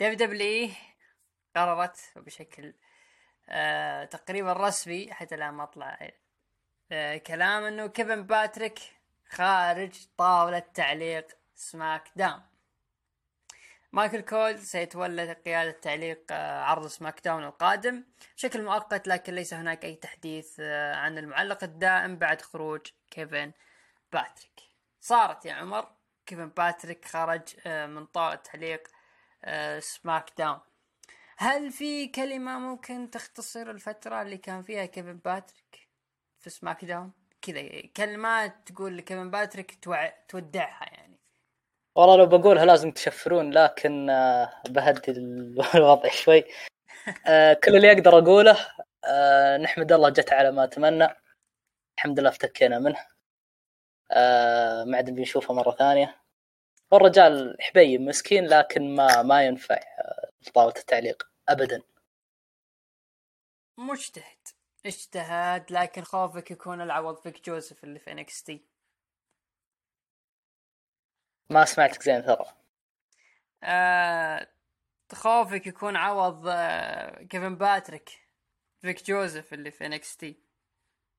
WWE 0.00 0.70
قررت 1.56 1.98
بشكل 2.16 2.74
آه 3.48 4.04
تقريبا 4.04 4.52
رسمي 4.52 5.12
حتى 5.12 5.34
الآن 5.34 5.54
ما 5.54 5.64
طلع 5.64 6.10
آه 6.92 7.16
كلام 7.16 7.64
إنه 7.64 7.86
كيفن 7.86 8.22
باتريك 8.22 8.78
خارج 9.28 10.06
طاولة 10.18 10.58
تعليق 10.58 11.26
SmackDown. 11.54 12.42
مايكل 13.92 14.20
كول 14.20 14.58
سيتولى 14.58 15.32
قيادة 15.32 15.70
تعليق 15.70 16.22
آه، 16.30 16.62
عرض 16.62 16.86
SmackDown 16.86 17.44
القادم. 17.44 18.04
بشكل 18.36 18.62
مؤقت 18.62 19.08
لكن 19.08 19.34
ليس 19.34 19.54
هناك 19.54 19.84
أي 19.84 19.94
تحديث 19.94 20.56
آه، 20.60 20.94
عن 20.94 21.18
المعلق 21.18 21.64
الدائم 21.64 22.16
بعد 22.16 22.42
خروج 22.42 22.80
كيفن 23.10 23.52
باتريك. 24.12 24.60
صارت 25.00 25.46
يا 25.46 25.54
عمر 25.54 25.92
كيفن 26.26 26.48
باتريك 26.48 27.04
خرج 27.04 27.42
آه، 27.66 27.86
من 27.86 28.06
طاولة 28.06 28.34
تعليق 28.36 28.88
SmackDown. 29.78 30.60
هل 31.38 31.70
في 31.70 32.08
كلمة 32.08 32.58
ممكن 32.58 33.10
تختصر 33.10 33.70
الفترة 33.70 34.22
اللي 34.22 34.36
كان 34.38 34.62
فيها 34.62 34.86
كيفن 34.86 35.16
باتريك؟ 35.24 35.88
في 36.38 36.50
SmackDown؟ 36.50 37.12
كذا 37.42 37.62
كلمات 37.96 38.52
تقول 38.66 38.96
لكيفن 38.96 39.30
باتريك 39.30 39.78
تودعها 40.28 40.84
يعني. 40.84 41.18
والله 41.94 42.16
لو 42.16 42.26
بقولها 42.26 42.64
لازم 42.64 42.90
تشفرون 42.90 43.50
لكن 43.50 44.10
آه، 44.10 44.62
بهدي 44.68 45.12
الوضع 45.74 46.08
شوي. 46.08 46.44
آه، 47.26 47.52
كل 47.52 47.76
اللي 47.76 47.92
أقدر 47.92 48.18
أقوله 48.18 48.56
آه، 49.04 49.56
نحمد 49.56 49.92
الله 49.92 50.08
جت 50.08 50.32
على 50.32 50.52
ما 50.52 50.64
أتمنى. 50.64 51.08
الحمد 51.96 52.20
لله 52.20 52.28
افتكينا 52.30 52.78
منه. 52.78 52.98
ما 54.86 54.96
عاد 54.96 55.10
بنشوفه 55.10 55.54
مرة 55.54 55.70
ثانية. 55.70 56.16
والرجال 56.90 57.56
حبيب 57.60 58.00
مسكين 58.00 58.46
لكن 58.46 58.94
ما 58.94 59.22
ما 59.22 59.42
ينفع. 59.46 59.78
طاولة 60.50 60.74
التعليق. 60.76 61.30
ابدا. 61.48 61.82
مجتهد. 63.78 64.48
اجتهاد 64.86 65.72
لكن 65.72 66.02
خوفك 66.02 66.50
يكون 66.50 66.80
العوض 66.80 67.16
فيك 67.16 67.44
جوزيف 67.44 67.84
اللي 67.84 67.98
في 67.98 68.12
NXT. 68.12 68.64
ما 71.50 71.64
سمعتك 71.64 72.02
زين 72.02 72.24
ترى. 72.24 72.44
آه 73.62 74.48
خوفك 75.12 75.66
يكون 75.66 75.96
عوض 75.96 76.44
آه 76.46 77.22
كيفن 77.22 77.56
باتريك. 77.56 78.10
فيك 78.80 79.04
جوزيف 79.04 79.54
اللي 79.54 79.70
في 79.70 79.86
NXT. 79.86 80.36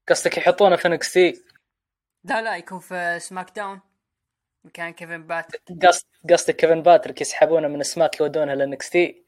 قصدك 0.10 0.38
يحطونه 0.38 0.76
في 0.76 0.88
NXT؟ 0.88 1.44
لا 2.24 2.42
لا 2.42 2.58
يكون 2.58 2.80
في 2.80 3.20
SmackDown. 3.20 3.82
مكان 4.64 4.94
كيفن 4.94 5.28
باتريك 5.28 5.86
قصد 5.86 6.06
قصدك 6.30 6.56
كيفن 6.56 6.82
باتريك 6.82 7.22
يسحبونه 7.22 7.68
من 7.68 7.84
سماك 7.84 8.20
يودونه 8.20 8.54
ل 8.54 8.90
NXT؟ 8.90 9.26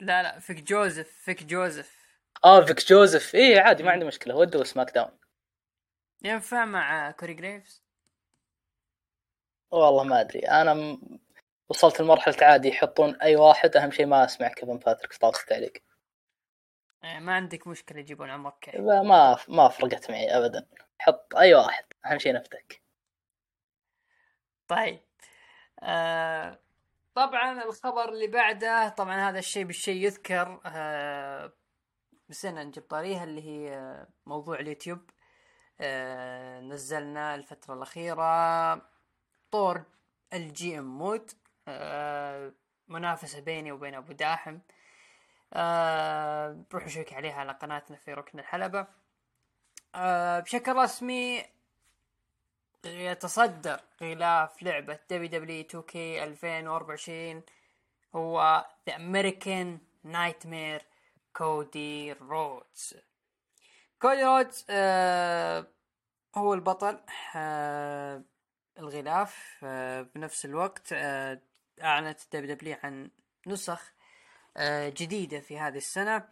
لا 0.00 0.22
لا 0.22 0.38
فيك 0.38 0.62
جوزيف 0.62 1.08
فيك 1.08 1.44
جوزيف. 1.44 1.96
آه 2.44 2.64
فيك 2.64 2.86
جوزيف. 2.86 3.34
إيه 3.34 3.60
عادي 3.60 3.82
ما 3.82 3.90
عندي 3.90 4.04
مشكلة. 4.04 4.36
ودوا 4.36 4.64
SmackDown. 4.64 5.18
ينفع 6.24 6.64
مع 6.64 7.10
كوري 7.10 7.34
جريفز. 7.34 7.82
والله 9.70 10.04
ما 10.04 10.20
أدري. 10.20 10.40
أنا 10.40 10.74
م... 10.74 11.18
وصلت 11.68 12.00
لمرحلة 12.00 12.36
عادي 12.42 12.68
يحطون 12.68 13.20
أي 13.20 13.36
واحد. 13.36 13.76
أهم 13.76 13.90
شيء 13.90 14.06
ما 14.06 14.24
أسمع 14.24 14.48
كيفن 14.48 14.78
باتريك 14.78 15.14
طاوله 15.14 15.38
التعليق. 15.38 15.72
إيه، 17.04 17.18
ما 17.18 17.34
عندك 17.34 17.66
مشكلة 17.66 17.98
يجيبون 17.98 18.30
عمر 18.30 18.52
كيف. 18.60 18.74
ما 18.80 19.38
ما 19.48 19.68
فرقت 19.68 20.10
معي 20.10 20.36
ابدا. 20.36 20.66
حط 20.98 21.34
أي 21.36 21.54
واحد. 21.54 21.84
أهم 22.06 22.18
شيء 22.18 22.32
نفتك. 22.32 22.85
طيب. 24.68 25.00
آه 25.80 26.58
طبعا 27.14 27.64
الخبر 27.64 28.08
اللي 28.08 28.26
بعده 28.26 28.88
طبعا 28.88 29.30
هذا 29.30 29.38
الشيء 29.38 29.64
بالشيء 29.64 30.04
يذكر 30.04 30.60
آه 30.66 31.52
بس 32.28 32.44
أنا 32.44 32.64
نجيب 32.64 32.82
طاريها 32.82 33.24
اللي 33.24 33.42
هي 33.42 34.06
موضوع 34.26 34.60
اليوتيوب. 34.60 35.10
آه 35.80 36.60
نزلنا 36.60 37.34
الفترة 37.34 37.74
الأخيرة 37.74 38.74
طور 39.50 39.82
ال 40.32 40.78
GM 40.78 40.98
mode 40.98 41.30
آه 41.68 42.52
منافسة 42.88 43.40
بيني 43.40 43.72
وبين 43.72 43.94
أبو 43.94 44.12
داحم. 44.12 44.58
آه 45.52 46.64
روحوا 46.74 46.88
شيك 46.88 47.12
عليها 47.12 47.34
على 47.34 47.52
قناتنا 47.52 47.96
في 47.96 48.14
ركن 48.14 48.38
الحلبة. 48.38 48.86
آه 49.94 50.40
بشكل 50.40 50.72
رسمي 50.76 51.44
يتصدر 52.86 53.80
غلاف 54.02 54.62
لعبة 54.62 54.98
دبليو 55.10 55.28
دبليو 55.28 55.60
2 55.60 55.82
كي 55.82 56.24
2024 56.24 57.42
هو 58.14 58.66
the 58.88 58.96
American 58.96 59.78
Nightmare 60.04 60.82
كودي 61.32 62.12
رودز 62.12 62.94
كودي 64.02 64.24
رودز 64.24 64.66
آه 64.70 65.66
هو 66.36 66.54
البطل 66.54 67.00
آه 67.36 68.22
الغلاف 68.78 69.58
آه، 69.64 70.02
بنفس 70.02 70.44
الوقت 70.44 70.92
آه، 70.92 71.40
أعلنت 71.82 72.20
WWE 72.32 72.76
عن 72.82 73.10
نسخ 73.46 73.92
آه، 74.56 74.88
جديدة 74.88 75.40
في 75.40 75.58
هذه 75.58 75.76
السنة. 75.76 76.28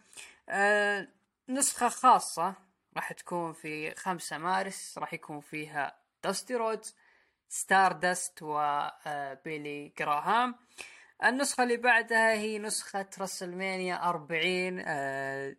نسخة 1.48 1.88
خاصة 1.88 2.54
راح 2.96 3.12
تكون 3.12 3.52
في 3.52 3.94
خمسة 3.94 4.38
مارس 4.38 4.98
راح 4.98 5.14
يكون 5.14 5.40
فيها 5.40 6.03
داستي 6.24 6.54
رودز 6.54 6.96
ستاردست 7.48 8.38
وبيلي 8.42 9.88
جراهام. 9.98 10.54
النسخة 11.24 11.62
اللي 11.62 11.76
بعدها 11.76 12.32
هي 12.32 12.58
نسخة 12.58 13.06
WrestleMania 13.20 14.08
40 14.08 14.82
آه، 14.86 15.56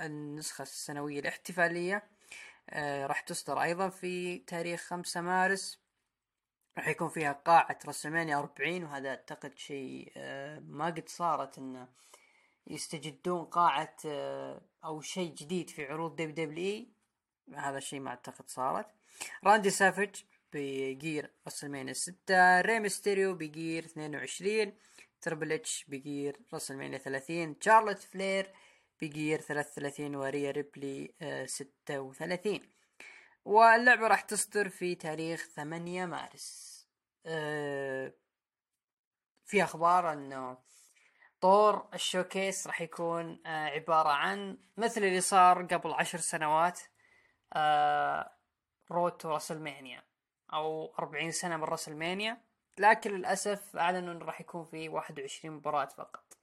النسخة 0.00 0.62
السنوية 0.62 1.20
الاحتفالية 1.20 2.02
آه، 2.70 3.06
راح 3.06 3.20
تصدر 3.20 3.62
أيضا 3.62 3.88
في 3.88 4.38
تاريخ 4.38 4.80
5 4.80 5.20
مارس. 5.20 5.80
راح 6.78 6.88
يكون 6.88 7.08
فيها 7.08 7.32
قاعة 7.32 7.78
WrestleMania 7.86 8.38
40 8.38 8.84
وهذا 8.84 9.08
أعتقد 9.08 9.58
شيء 9.58 10.12
آه، 10.16 10.58
ما 10.58 10.86
قد 10.86 11.08
صارت 11.08 11.58
إنه 11.58 11.88
يستجدون 12.66 13.44
قاعة 13.44 13.96
أو 14.84 15.00
شيء 15.00 15.34
جديد 15.34 15.70
في 15.70 15.86
عروض 15.86 16.16
WWE. 16.16 16.92
هذا 17.54 17.78
الشيء 17.78 18.00
ما 18.00 18.10
أعتقد 18.10 18.48
صارت. 18.48 18.95
راندي 19.44 19.70
سافج 19.70 20.14
ب 20.52 20.68
gear 20.68 21.30
WrestleMania 21.46 21.92
6 21.92 22.60
ري 22.60 22.80
ميستيريو 22.80 23.34
ب 23.34 23.44
gear 23.44 23.84
22 23.84 24.72
Triple 25.20 25.52
H 25.52 25.84
ب 25.88 25.98
gear 25.98 26.40
WrestleMania 26.54 26.98
30 26.98 27.56
شارلوت 27.60 27.98
فلير 27.98 28.52
ب 29.02 29.10
gear 29.10 29.40
33 29.40 30.14
وريا 30.14 30.50
ريبلي 30.50 31.14
36 31.46 32.54
آه، 32.54 32.60
واللعبة 33.44 34.06
راح 34.06 34.20
تصدر 34.20 34.68
في 34.68 34.94
تاريخ 34.94 35.48
8 35.56 36.06
مارس. 36.06 36.76
آه، 37.26 38.12
في 39.44 39.64
أخبار 39.64 40.12
إنه 40.12 40.58
طور 41.40 41.88
ال 41.94 42.02
showcase 42.02 42.66
راح 42.66 42.80
يكون 42.80 43.42
آه، 43.46 43.66
عبارة 43.66 44.08
عن 44.08 44.58
مثل 44.76 45.04
اللي 45.04 45.20
صار 45.20 45.62
قبل 45.62 45.92
عشر 45.92 46.18
سنوات. 46.18 46.80
رود 48.90 49.12
تو 49.12 49.28
راسلمانيا 49.28 50.02
أو 50.52 50.94
40 50.98 51.30
سنة 51.30 51.56
من 51.56 51.64
راسلمانيا 51.64 52.40
لكن 52.78 53.10
للأسف 53.10 53.76
أعلنوا 53.76 54.12
إنه 54.12 54.24
راح 54.24 54.40
يكون 54.40 54.64
في 54.64 54.88
21 54.88 55.56
مباراة 55.56 55.86
فقط. 55.86 56.36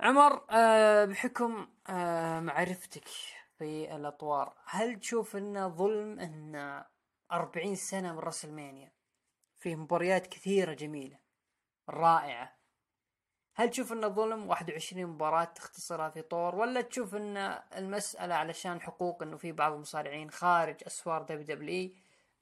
عمر 0.00 0.44
أه 0.50 1.04
بحكم 1.04 1.68
أه 1.88 2.40
معرفتك 2.40 3.08
في 3.58 3.96
الأطوار 3.96 4.56
هل 4.64 5.00
تشوف 5.00 5.36
انه 5.36 5.68
ظلم 5.68 6.20
إن 6.20 6.84
40 7.32 7.74
سنة 7.74 8.12
من 8.12 8.18
راسلمانيا 8.18 8.92
فيه 9.56 9.76
مباريات 9.76 10.26
كثيرة 10.26 10.74
جميلة 10.74 11.18
رائعة؟ 11.88 12.63
هل 13.56 13.70
تشوف 13.70 13.92
انه 13.92 14.08
ظلم 14.08 14.48
21 14.48 15.06
مباراة 15.06 15.44
تختصرها 15.44 16.10
في 16.10 16.22
طور 16.22 16.54
ولا 16.54 16.80
تشوف 16.80 17.14
أن 17.14 17.36
المسألة 17.76 18.34
علشان 18.34 18.80
حقوق 18.80 19.22
أنه 19.22 19.36
في 19.36 19.52
بعض 19.52 19.72
المصارعين 19.72 20.30
خارج 20.30 20.76
أسوار 20.86 21.22
WWE 21.22 21.90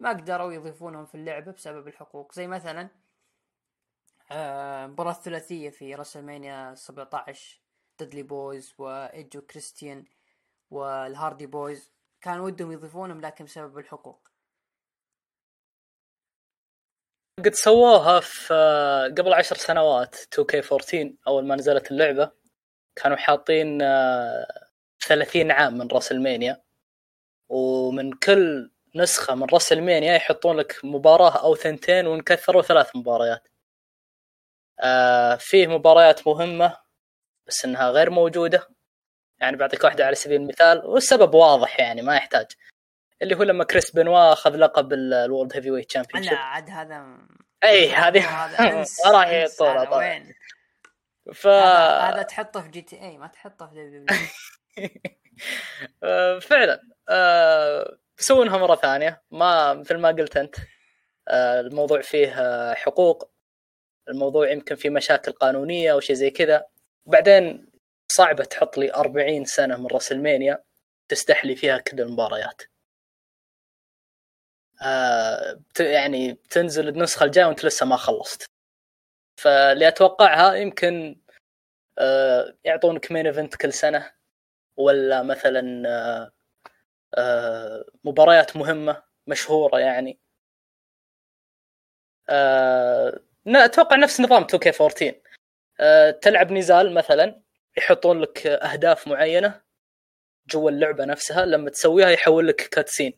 ما 0.00 0.08
قدروا 0.08 0.52
يضيفونهم 0.52 1.04
في 1.04 1.14
اللعبة 1.14 1.52
بسبب 1.52 1.88
الحقوق؟ 1.88 2.32
زي 2.32 2.46
مثلا 2.46 2.88
مباراة 4.88 5.12
آه 5.12 5.22
ثلاثية 5.22 5.70
في 5.70 5.94
WrestleMania 5.94 6.74
17 6.74 7.60
Dudley 7.98 8.22
Boyz 8.22 8.74
وايج 8.78 9.40
وكريستيان 9.40 10.04
وال 10.70 10.92
Hardy 10.92 11.46
Boyz 11.46 11.92
كان 12.20 12.40
ودهم 12.40 12.72
يضيفونهم 12.72 13.20
لكن 13.20 13.44
بسبب 13.44 13.78
الحقوق. 13.78 14.31
قد 17.38 17.54
سووها 17.54 18.20
في 18.20 18.54
آه، 18.54 19.04
قبل 19.08 19.32
عشر 19.32 19.56
سنوات 19.56 20.16
2K14 20.16 21.14
أول 21.28 21.46
ما 21.46 21.56
نزلت 21.56 21.90
اللعبة. 21.90 22.30
كانوا 22.96 23.16
حاطين 23.16 23.78
30 25.08 25.50
آه، 25.50 25.54
عام 25.54 25.78
من 25.78 25.88
WrestleMania 25.88 26.62
ومن 27.48 28.12
كل 28.12 28.70
نسخة 28.96 29.34
من 29.34 29.46
WrestleMania 29.52 30.14
يحطون 30.14 30.56
لك 30.56 30.80
مباراة 30.84 31.42
أو 31.44 31.56
ثنتين 31.56 32.06
وإن 32.06 32.22
كثروا 32.22 32.62
ثلاث 32.62 32.96
مباريات. 32.96 33.48
آه 34.80 35.36
فيه 35.36 35.66
مباريات 35.66 36.26
مهمة 36.26 36.76
بس 37.46 37.64
إنها 37.64 37.90
غير 37.90 38.10
موجودة. 38.10 38.68
يعني 39.40 39.56
بعطيك 39.56 39.84
واحدة 39.84 40.06
على 40.06 40.14
سبيل 40.14 40.40
المثال 40.40 40.86
والسبب 40.86 41.34
واضح 41.34 41.80
يعني 41.80 42.02
ما 42.02 42.16
يحتاج. 42.16 42.46
اللي 43.22 43.36
هو 43.36 43.42
لما 43.42 43.64
كريس 43.64 43.90
بنوا 43.90 44.32
أخذ 44.32 44.56
لقب 44.56 44.92
ال 44.92 45.56
World 45.56 45.70
Heavyweight 45.70 45.88
Champion 45.88 46.24
لا 46.24 46.36
عاد 46.36 46.70
هذا 46.70 47.18
اي 47.64 47.90
هذه 47.90 48.24
راح 49.06 49.28
يطول 49.28 49.88
وين؟ 49.88 50.34
ف 51.34 51.46
هذا 51.46 52.22
تحطه 52.22 52.60
في 52.60 52.68
GTA 52.68 53.18
ما 53.18 53.26
تحطه 53.26 53.66
في 53.66 54.06
آه، 56.02 56.38
فعلا. 56.38 56.80
بيسوونها 58.18 58.58
مرة 58.58 58.74
ثانية. 58.74 59.22
ما 59.30 59.74
مثل 59.74 59.96
ما 59.96 60.08
قلت 60.08 60.36
أنت 60.36 60.56
أه 61.28 61.60
الموضوع 61.60 62.00
فيه 62.00 62.34
حقوق. 62.74 63.32
الموضوع 64.08 64.50
يمكن 64.50 64.74
فيه 64.76 64.90
مشاكل 64.90 65.32
قانونية 65.32 65.92
أو 65.92 66.00
شيء 66.00 66.16
زي 66.16 66.30
كذا. 66.30 66.64
وبعدين 67.06 67.72
صعبة 68.08 68.44
تحط 68.44 68.78
لي 68.78 68.94
40 68.94 69.44
سنة 69.44 69.76
من 69.76 69.86
WrestleMania 69.86 70.64
تستحلي 71.08 71.56
فيها 71.56 71.78
كل 71.78 72.00
المباريات. 72.00 72.62
آه 72.62 72.71
يعني 75.80 76.32
بتنزل 76.32 76.88
النسخة 76.88 77.24
الجاية 77.24 77.44
وانت 77.46 77.64
لسه 77.64 77.86
ما 77.86 77.96
خلصت. 77.96 78.44
فاللي 79.40 79.88
أتوقعها 79.88 80.54
يمكن 80.54 81.20
آه 81.98 82.54
يعطونك 82.64 83.12
main 83.12 83.26
event 83.26 83.56
كل 83.56 83.72
سنة 83.72 84.12
ولا 84.76 85.22
مثلا 85.22 85.82
آه 85.88 86.32
آه 87.14 87.84
مباريات 88.04 88.56
مهمة 88.56 89.02
مشهورة 89.26 89.78
يعني. 89.78 90.18
آه 92.28 93.20
أتوقع 93.46 93.96
نفس 93.96 94.20
نظام 94.20 94.46
2K14 94.46 95.14
آه 95.80 96.10
تلعب 96.10 96.52
نزال 96.52 96.94
مثلا 96.94 97.42
يحطون 97.76 98.20
لك 98.20 98.46
أهداف 98.46 99.08
معينة 99.08 99.60
جوا 100.50 100.70
اللعبة 100.70 101.04
نفسها 101.04 101.46
لما 101.46 101.70
تسويها 101.70 102.10
يحول 102.10 102.48
لك 102.48 102.56
cutscene 102.56 103.12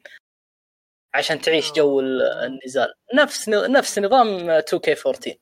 عشان 1.15 1.41
تعيش 1.41 1.73
جو 1.73 2.01
النزال. 2.01 2.95
نفس 3.15 3.49
نفس 3.49 3.99
نظام 3.99 4.61
2K14 4.61 5.39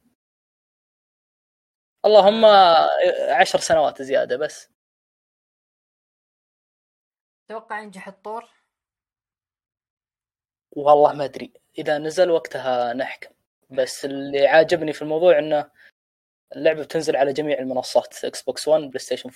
اللهم 2.05 2.45
عشر 3.41 3.59
سنوات 3.59 4.03
زيادة 4.03 4.37
بس. 4.37 4.69
توقع 7.49 7.81
ينجح 7.81 8.09
الطور؟ 8.09 8.45
والله 10.71 11.13
ما 11.13 11.25
أدري. 11.25 11.53
إذا 11.79 11.99
نزل 11.99 12.31
وقتها 12.31 12.93
نحكم. 12.93 13.35
بس 13.71 14.05
اللي 14.05 14.47
عاجبني 14.47 14.93
في 14.93 15.03
الموضوع 15.03 15.39
إنه 15.39 15.71
اللعبة 16.57 16.83
بتنزل 16.83 17.17
على 17.17 17.33
جميع 17.33 17.59
المنصات. 17.59 18.25
Xbox 18.25 18.69
1 18.69 18.83
PlayStation 18.83 19.31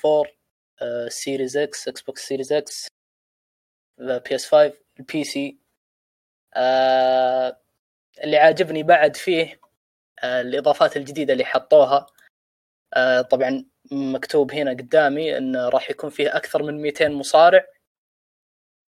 4 0.80 1.08
Series 1.08 1.56
X 1.56 1.88
Xbox 1.88 2.28
Series 2.28 2.52
X 2.52 2.88
PS 3.98 4.46
5 4.46 4.72
ال 4.98 5.24
PC 5.24 5.58
آه 6.56 7.60
اللي 8.24 8.36
عاجبني 8.38 8.82
بعد 8.82 9.16
فيه 9.16 9.60
آه 10.24 10.40
الإضافات 10.40 10.96
الجديدة 10.96 11.32
اللي 11.32 11.44
حطوها. 11.44 12.06
آه 12.94 13.20
طبعا 13.22 13.66
مكتوب 13.92 14.52
هنا 14.52 14.70
قدامي 14.70 15.38
انه 15.38 15.68
راح 15.68 15.90
يكون 15.90 16.10
فيه 16.10 16.36
أكثر 16.36 16.62
من 16.62 16.82
200 16.82 17.08
مصارع. 17.08 17.66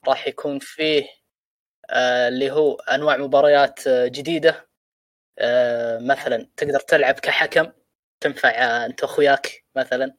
راح 0.09 0.29
يكون 0.29 0.59
فيه 0.59 1.05
آه 1.91 2.29
اللي 2.29 2.51
هو 2.51 2.75
أنواع 2.75 3.17
مباريات 3.17 3.87
آه 3.87 4.07
جديدة. 4.09 4.69
آه 5.39 5.99
مثلا 5.99 6.49
تقدر 6.57 6.81
تلعب 6.81 7.15
كحكم 7.15 7.73
تنفع 8.21 8.51
أنت 8.87 9.03
وأخوياك 9.03 9.65
مثلا. 9.77 10.15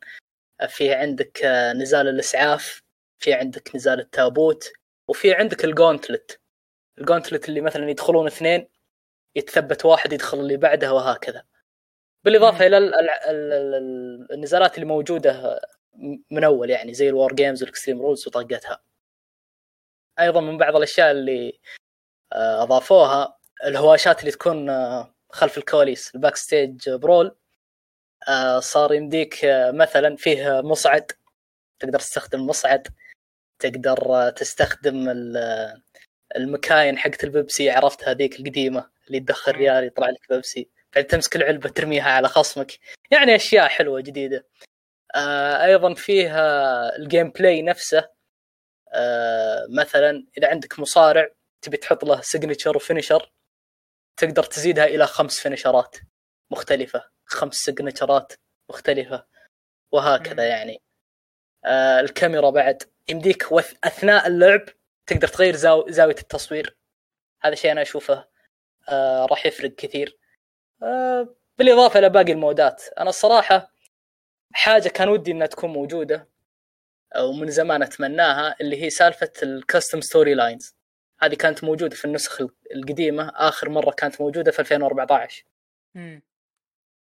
في 0.69 0.93
عندك 0.93 1.43
آه 1.45 1.73
نزال 1.73 2.07
الإسعاف 2.09 2.83
في 3.19 3.33
عندك 3.33 3.75
نزال 3.75 3.99
التابوت 3.99 4.71
وفي 5.09 5.33
عندك 5.35 5.65
ال 5.65 5.73
Gauntlet. 5.73 6.41
ال 6.99 7.05
Gauntlet 7.05 7.49
اللي 7.49 7.61
مثلا 7.61 7.89
يدخلون 7.89 8.27
اثنين 8.27 8.67
يتثبت 9.35 9.85
واحد 9.85 10.13
يدخل 10.13 10.39
اللي 10.39 10.57
بعده 10.57 10.93
وهكذا. 10.93 11.43
بالإضافة 12.23 12.67
إلى 12.67 12.77
النزالات 14.31 14.75
اللي 14.75 14.85
موجودة 14.85 15.61
من 16.31 16.43
أول 16.43 16.69
يعني 16.69 16.93
زي 16.93 17.09
ال 17.09 17.15
War 17.15 17.33
Games 17.33 17.63
وال 17.63 17.72
Extreme 17.72 18.01
Rules 18.01 18.27
وطاقتها. 18.27 18.81
أيضا 20.19 20.41
من 20.41 20.57
بعض 20.57 20.75
الأشياء 20.75 21.11
اللي 21.11 21.59
آه، 22.33 22.63
أضافوها 22.63 23.37
الهواشات 23.65 24.19
اللي 24.19 24.31
تكون 24.31 24.69
آه، 24.69 25.15
خلف 25.29 25.57
الكواليس 25.57 26.15
ال 26.15 26.35
backstage 26.35 26.89
brawl 26.89 27.35
صار 28.59 28.93
يمديك 28.93 29.45
آه، 29.45 29.71
مثلا 29.71 30.15
فيه 30.15 30.61
مصعد 30.61 31.11
تقدر 31.79 31.99
تستخدم 31.99 32.47
مصعد 32.47 32.87
تقدر 33.59 34.29
تستخدم 34.29 35.09
المكاين 36.35 36.97
حقت 36.97 37.23
البيبسي 37.23 37.69
عرفت 37.69 38.03
هذيك 38.03 38.39
القديمة 38.39 38.89
اللي 39.07 39.19
تدخل 39.19 39.51
ريال 39.51 39.83
يطلع 39.83 40.09
لك 40.09 40.29
بيبسي. 40.29 40.69
بعد 40.95 41.05
تمسك 41.05 41.35
العلبة 41.35 41.69
ترميها 41.69 42.11
على 42.11 42.27
خصمك. 42.27 42.71
يعني 43.11 43.35
أشياء 43.35 43.67
حلوة 43.67 44.01
جديدة. 44.01 44.47
آه 45.15 45.65
أيضا 45.65 45.93
فيها 45.93 46.95
ال 46.95 47.29
gameplay 47.29 47.61
نفسه. 47.61 48.09
آه 48.93 49.67
مثلا 49.69 50.27
إذا 50.37 50.47
عندك 50.49 50.79
مصارع 50.79 51.29
تبي 51.61 51.77
تحط 51.77 52.03
له 52.03 52.21
signature 52.21 52.77
و 52.77 52.83
finisher 52.83 53.31
تقدر 54.17 54.43
تزيدها 54.43 54.85
إلى 54.85 55.07
خمس 55.07 55.39
finisher 55.39 55.91
ات 55.91 55.97
مختلفة. 56.51 57.03
خمس 57.25 57.55
signature 57.55 58.26
ات 58.26 58.33
مختلفة. 58.69 59.25
وهكذا. 59.91 60.47
يعني. 60.47 60.81
آه 61.65 61.99
الكاميرا 61.99 62.49
بعد. 62.49 62.83
يمديك 63.09 63.51
وث... 63.51 63.73
أثناء 63.83 64.27
اللعب 64.27 64.61
تقدر 65.09 65.27
تغير 65.27 65.55
زاو... 65.55 65.89
زاوية 65.89 66.15
التصوير. 66.15 66.77
هذا 67.41 67.55
شيء 67.55 67.71
أنا 67.71 67.81
أشوفه 67.81 68.27
آه 68.89 69.25
راح 69.25 69.45
يفرق 69.45 69.75
كثير. 69.75 70.17
آه 70.83 71.35
بالإضافة 71.57 71.99
إلى 71.99 72.09
باقي 72.09 72.31
المودات. 72.31 72.83
أنا 72.97 73.09
الصراحة 73.09 73.73
حاجة 74.53 74.89
كان 74.89 75.09
ودي 75.09 75.31
إنها 75.31 75.47
تكون 75.47 75.69
موجودة 75.69 76.29
أو 77.15 77.33
من 77.33 77.51
زمان 77.51 77.83
أتمناها 77.83 78.55
اللي 78.61 78.83
هي 78.83 78.89
سالفة 78.89 79.31
ال 79.43 80.01
custom 80.01 80.33
storylines 80.33 80.75
هذه 81.19 81.35
كانت 81.35 81.63
موجودة 81.63 81.95
في 81.95 82.05
النسخ 82.05 82.41
القديمة 82.75 83.31
آخر 83.35 83.69
مرة 83.69 83.91
كانت 83.91 84.21
موجودة 84.21 84.51
في 84.51 84.59
2014 84.59 85.45
مم. 85.95 86.21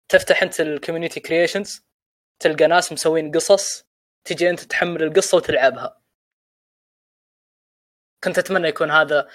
تفتح 0.08 0.42
أنت 0.42 0.60
ال 0.60 0.66
community 0.66 1.20
creations 1.20 1.84
تلقى 2.38 2.66
ناس 2.66 2.92
مسوين 2.92 3.30
قصص 3.30 3.84
تجي 4.24 4.50
أنت 4.50 4.60
تحمل 4.60 5.02
القصة 5.02 5.36
وتلعبها. 5.36 5.99
كنت 8.24 8.38
أتمنى 8.38 8.68
يكون 8.68 8.90
هذا 8.90 9.28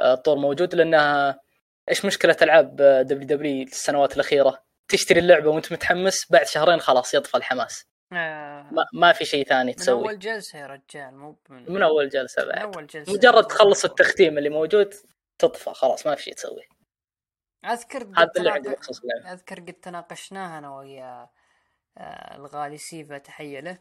آه، 0.00 0.14
الطور 0.14 0.36
موجود 0.36 0.74
لأنها 0.74 1.40
إيش 1.88 2.04
مشكلة 2.04 2.36
ألعاب 2.42 2.76
WW 2.76 3.62
السنوات 3.62 4.14
الأخيرة؟ 4.14 4.62
تشتري 4.88 5.20
اللعبة 5.20 5.50
وأنت 5.50 5.72
متحمس 5.72 6.32
بعد 6.32 6.46
شهرين 6.46 6.80
خلاص 6.80 7.14
يطفى 7.14 7.36
الحماس. 7.36 7.84
آه. 8.12 8.62
ما, 8.72 8.86
ما 8.92 9.12
في 9.12 9.24
شيء 9.24 9.46
ثاني 9.48 9.70
من 9.70 9.76
تسوي. 9.76 10.02
أول 10.04 10.18
جلسة 10.18 10.58
يا 10.58 10.66
رجال 10.66 11.14
مو 11.16 11.36
من, 11.48 11.72
من 11.72 11.82
أول 11.82 12.08
جلسة 12.08 12.42
من 12.42 12.48
بعد 12.48 12.74
أول 12.74 12.86
جلسة. 12.86 13.12
مجرد 13.12 13.46
تخلص 13.46 13.84
التختيم 13.84 14.38
اللي 14.38 14.48
موجود 14.48 14.94
تطفى 15.38 15.70
خلاص 15.74 16.06
ما 16.06 16.14
في 16.14 16.22
شيء 16.22 16.34
تسوي. 16.34 16.62
أذكر 17.64 17.98
قد 18.04 18.18
هذا 18.18 18.30
اللي 18.36 18.50
عندي 18.50 18.68
تناق- 18.68 18.78
بخصوص 18.78 19.00
اللعبة. 19.00 19.32
أذكر 19.32 19.60
قد 19.60 19.72
تناقشناها 19.72 20.58
أنا 20.58 20.76
ويا 20.76 21.28
آه، 21.98 22.36
الغالي 22.36 22.78
سيفا 22.78 23.18
تحية 23.18 23.60
له 23.60 23.78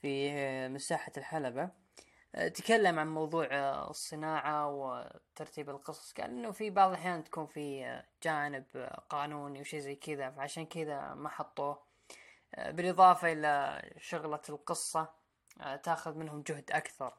في 0.00 0.30
آه، 0.32 0.68
مساحة 0.68 1.12
الحلبة. 1.16 1.62
آه، 1.62 1.70
تكلم 2.36 2.98
عن 2.98 3.08
موضوع 3.08 3.48
آه، 3.50 3.90
الصناعة 3.90 4.68
وترتيب 4.68 5.70
القصص. 5.70 6.12
قال 6.12 6.30
إنه 6.30 6.50
في 6.50 6.70
بعض 6.70 6.90
الأحيان 6.90 7.24
تكون 7.24 7.46
في 7.46 7.84
آه، 7.84 8.04
جانب 8.22 8.64
آه، 8.76 9.02
قانوني 9.08 9.60
وشي 9.60 9.80
زي 9.80 9.94
كذا 9.94 10.30
فعشان 10.30 10.66
كذا 10.66 11.14
ما 11.14 11.28
حطوه. 11.28 11.88
بالإضافة 12.58 13.32
إلى 13.32 13.82
شغلة 13.98 14.40
القصة 14.48 15.08
آه، 15.60 15.76
تاخذ 15.76 16.14
منهم 16.14 16.42
جهد 16.42 16.70
أكثر. 16.70 17.14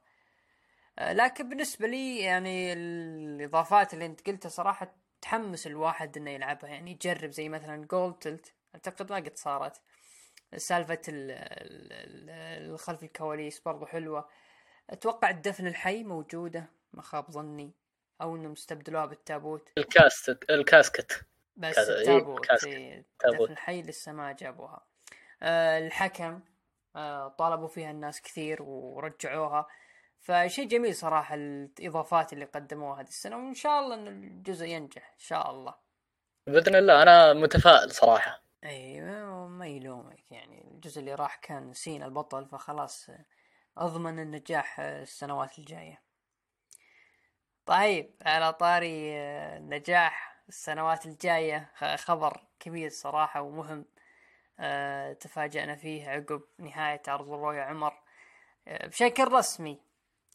لكن 1.01 1.49
بالنسبة 1.49 1.87
لي 1.87 2.19
يعني 2.19 2.73
الإضافات 2.73 3.93
اللي 3.93 4.05
أنت 4.05 4.27
قلتها 4.27 4.49
صراحة 4.49 4.95
تحمس 5.21 5.67
الواحد 5.67 6.17
إنه 6.17 6.31
يلعبها. 6.31 6.69
يعني 6.69 6.91
يجرب 6.91 7.31
زي 7.31 7.49
مثلا 7.49 7.85
Gauntlet 7.85 8.53
أعتقد 8.75 9.11
ما 9.11 9.15
قد 9.17 9.35
صارت. 9.37 9.81
سالفة 10.57 11.01
ال- 11.07 11.31
ال- 11.31 11.93
ال- 11.93 12.69
الخلف 12.73 13.03
الكواليس 13.03 13.59
برضو 13.59 13.85
حلوة. 13.85 14.29
أتوقع 14.89 15.29
الدفن 15.29 15.67
الحي 15.67 16.03
موجودة 16.03 16.65
ما 16.93 17.01
خاب 17.01 17.31
ظني. 17.31 17.73
أو 18.21 18.35
إنهم 18.35 18.51
استبدلوها 18.51 19.05
بالتابوت. 19.05 19.69
ال 19.77 19.91
cas- 19.91 20.45
ال 20.49 20.59
casket. 20.59 21.25
بس 21.55 21.77
إيه، 21.77 21.99
التابوت. 21.99 22.63
إيه،. 22.63 23.05
الدفن 23.25 23.51
الحي 23.51 23.81
لسه 23.81 24.11
ما 24.11 24.31
جابوها. 24.31 24.85
آه، 25.43 25.77
الحكم 25.77 26.41
آه، 26.95 27.27
طالبوا 27.27 27.67
فيها 27.67 27.91
الناس 27.91 28.21
كثير 28.21 28.61
ورجعوها. 28.61 29.67
فشيء 30.19 30.67
جميل 30.67 30.95
صراحة 30.95 31.35
الإضافات 31.35 32.33
اللي 32.33 32.45
قدموها 32.45 33.01
هذه 33.01 33.07
السنة 33.07 33.37
وإن 33.37 33.53
شاء 33.53 33.79
الله 33.79 33.95
إن 33.95 34.07
الجزء 34.07 34.65
ينجح 34.65 35.11
إن 35.13 35.19
شاء 35.19 35.51
الله. 35.51 35.75
بإذن 36.47 36.75
الله 36.75 37.01
أنا 37.01 37.33
متفائل 37.33 37.91
صراحة. 37.91 38.43
أيوه 38.63 39.47
ما 39.47 39.67
يلومك 39.67 40.31
يعني. 40.31 40.71
الجزء 40.71 40.99
اللي 40.99 41.15
راح 41.15 41.35
كان 41.35 41.73
سينا 41.73 42.05
البطل 42.05 42.45
فخلاص 42.45 43.09
أضمن 43.79 44.19
النجاح 44.19 44.79
السنوات 44.79 45.59
الجاية. 45.59 46.01
طيب 47.65 48.15
على 48.25 48.53
طاري 48.53 49.17
النجاح 49.57 50.41
السنوات 50.49 51.05
الجاية 51.05 51.71
خ- 51.75 51.95
خبر 51.95 52.43
كبير 52.59 52.89
صراحة 52.89 53.41
ومهم 53.41 53.85
آه، 54.59 55.13
تفاجأنا 55.13 55.75
فيه 55.75 56.09
عقب 56.09 56.41
نهاية 56.57 57.01
عرض 57.07 57.29
ال 57.31 57.38
Raw 57.38 57.57
يا 57.57 57.63
عمر. 57.63 57.93
آه، 58.67 58.87
بشكل 58.87 59.31
رسمي 59.31 59.81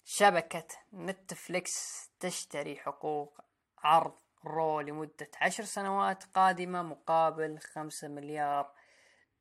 شبكة 0.05 0.67
نتفليكس 0.95 2.09
تشتري 2.21 2.77
حقوق 2.77 3.41
عرض 3.79 4.15
Raw 4.45 4.81
لمدة 4.81 5.31
عشر 5.41 5.65
سنوات 5.65 6.25
قادمة 6.25 6.83
مقابل 6.83 7.59
خمسة 7.59 8.09
مليار 8.09 8.73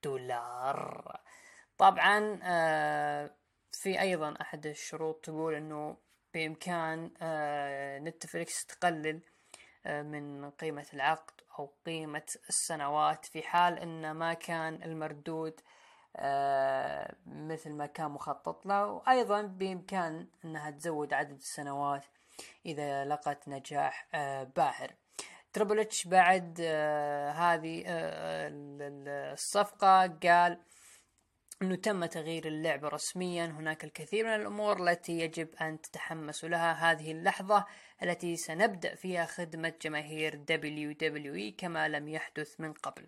دولار. 0.04 1.20
طبعا 1.78 2.39
آه، 2.44 3.36
في 3.73 4.01
أيضا 4.01 4.33
أحد 4.41 4.65
الشروط 4.65 5.25
تقول 5.25 5.53
أنه 5.55 5.97
بإمكان 6.33 7.12
آه، 7.21 7.99
نتفليكس 7.99 8.65
تقلل 8.65 9.21
آه، 9.86 10.01
من 10.01 10.49
قيمة 10.49 10.86
العقد 10.93 11.41
أو 11.59 11.73
قيمة 11.86 12.25
السنوات 12.49 13.25
في 13.25 13.41
حال 13.41 13.79
أن 13.79 14.12
ما 14.12 14.33
كان 14.33 14.83
المردود 14.83 15.62
آه، 16.15 17.15
مثل 17.25 17.71
ما 17.71 17.86
كان 17.86 18.12
مخطط 18.12 18.65
له. 18.65 18.86
وأيضا 18.88 19.41
بإمكان 19.41 20.27
أنها 20.45 20.71
تزود 20.71 21.13
عدد 21.13 21.38
السنوات 21.38 22.05
إذا 22.65 23.05
لقت 23.05 23.47
نجاح 23.47 24.07
باهر. 24.55 24.91
تربل 25.53 25.79
إتش 25.79 26.07
بعد 26.07 26.62
هذه 27.36 27.83
ال- 27.88 28.81
ال- 28.81 29.07
الصفقة 29.33 30.07
قال 30.07 30.59
إنه 31.63 31.76
تم 31.76 32.06
تغيير 32.06 32.47
اللعبة 32.47 32.88
رسميا. 32.88 33.45
هناك 33.45 33.84
الكثير 33.84 34.26
من 34.26 34.36
الأمور 34.36 34.89
التي 34.89 35.19
يجب 35.19 35.56
أن 35.62 35.82
تتحمسوا 35.82 36.49
لها. 36.49 36.91
هذه 36.91 37.12
اللحظة 37.12 37.65
التي 38.04 38.36
سنبدأ 38.36 38.95
فيها 38.95 39.26
خدمة 39.26 39.73
جماهير 39.82 40.45
WWE 40.49 41.56
كما 41.58 41.88
لم 41.88 42.08
يحدث 42.08 42.60
من 42.60 42.73
قبل. 42.73 43.08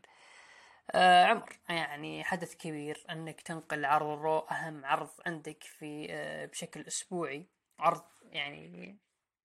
آه 0.92 1.26
عمر 1.26 1.60
يعني 1.70 2.24
حدث 2.24 2.56
كبير 2.56 3.06
أنك 3.10 3.42
تنقل 3.42 3.86
عرض 3.86 4.08
ال 4.08 4.16
Raw 4.16 4.40
أهم 4.40 4.86
عرض 4.86 5.10
عندك 5.26 5.64
في 5.64 6.08
آه 6.10 6.46
بشكل 6.46 6.82
أسبوعي. 6.88 7.46
عرض 7.80 8.04
يعني 8.32 8.98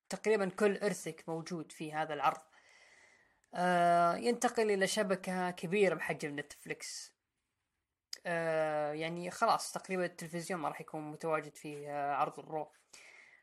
تقريبا 0.08 0.48
كل 0.48 0.76
إرثك 0.76 1.24
موجود 1.28 1.72
في 1.72 1.92
هذا 1.92 2.14
العرض. 2.14 2.42
آه 3.54 4.16
ينتقل 4.16 4.70
إلى 4.70 4.86
شبكة 4.86 5.50
كبيرة 5.50 5.94
بحجم 5.94 6.38
نتفليكس. 6.38 7.19
آه 8.26 8.92
يعني 8.92 9.30
خلاص 9.30 9.72
تقريبا 9.72 10.04
التلفزيون 10.04 10.60
ما 10.60 10.68
راح 10.68 10.80
يكون 10.80 11.10
متواجد 11.10 11.56
فيه 11.56 11.90
آه 11.90 12.14
عرض 12.14 12.38
ال 12.38 12.45
Raw. 12.45 12.72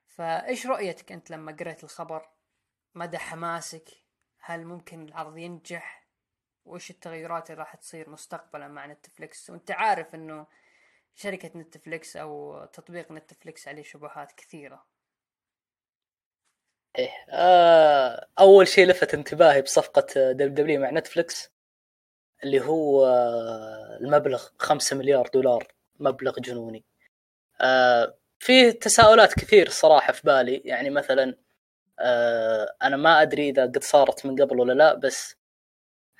فإيش 0.08 0.66
رؤيتك 0.68 1.12
أنت 1.12 1.32
لما 1.32 1.52
قريت 1.52 1.84
الخبر؟ 1.84 2.30
مدى 2.96 3.18
حماسك؟ 3.18 3.90
هل 4.40 4.66
ممكن 4.66 5.06
العرض 5.08 5.38
ينجح؟ 5.38 6.08
وإيش 6.66 6.92
التغيرات 6.92 7.52
اللي 7.52 7.60
راح 7.62 7.76
تصير 7.76 8.10
مستقبلا 8.10 8.68
مع 8.68 8.86
نتفليكس؟ 8.86 9.50
وأنت 9.50 9.72
عارف 9.72 10.16
إنه 10.16 10.48
شركة 11.16 11.52
نتفليكس 11.60 12.18
أو 12.18 12.66
تطبيق 12.66 13.12
نتفليكس 13.12 13.68
عليه 13.68 13.84
شبهات 13.84 14.32
كثيرة. 14.32 14.86
إيه. 16.98 17.10
آه 17.30 18.28
أول 18.40 18.68
شيء 18.68 18.88
لفت 18.88 19.14
انتباهي 19.14 19.62
بصفقة 19.62 20.32
دبليو 20.32 20.82
مع 20.82 20.90
نتفلكس 20.90 21.57
اللي 22.44 22.62
هو 22.62 23.08
المبلغ 24.02 24.48
5 24.60 24.96
مليار 24.96 25.28
دولار 25.34 25.68
مبلغ 26.00 26.40
جنوني. 26.40 26.86
آه 27.62 28.18
فيه 28.40 28.72
تساؤلات 28.72 29.34
كثير 29.34 29.70
صراحة 29.70 30.14
في 30.14 30.22
بالي. 30.24 30.58
يعني 30.66 30.90
مثلا 30.90 31.36
آه 32.00 32.76
أنا 32.84 32.98
ما 32.98 33.22
أدري 33.22 33.50
إذا 33.50 33.64
قد 33.64 33.84
صارت 33.84 34.26
من 34.26 34.42
قبل 34.42 34.60
ولا 34.60 34.74
لا 34.74 34.94
بس 34.94 35.36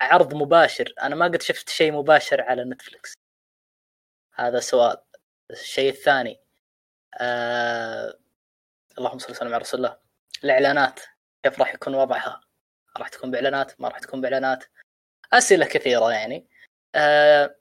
عرض 0.00 0.34
مباشر 0.34 0.94
أنا 1.02 1.14
ما 1.14 1.24
قد 1.26 1.42
شفت 1.42 1.68
شيء 1.68 1.92
مباشر 1.92 2.40
على 2.42 2.64
نتفلكس 2.64 3.14
هذا 4.34 4.60
سؤال. 4.60 4.96
الشيء 5.50 5.90
الثاني 5.90 6.40
آه 7.20 8.18
اللهم 8.98 9.18
صل 9.18 9.30
وسلم 9.30 9.48
على 9.48 9.58
رسول 9.58 9.80
الله. 9.80 9.98
الإعلانات 10.44 11.00
كيف 11.42 11.58
راح 11.60 11.74
يكون 11.74 11.94
وضعها؟ 11.94 12.40
راح 12.98 13.08
تكون 13.08 13.30
بإعلانات؟ 13.30 13.80
ما 13.80 13.88
راح 13.88 13.98
تكون 13.98 14.20
بإعلانات. 14.20 14.64
أسئلة 15.32 15.66
كثيرة 15.66 16.12
يعني. 16.12 16.48
آه 16.94 17.56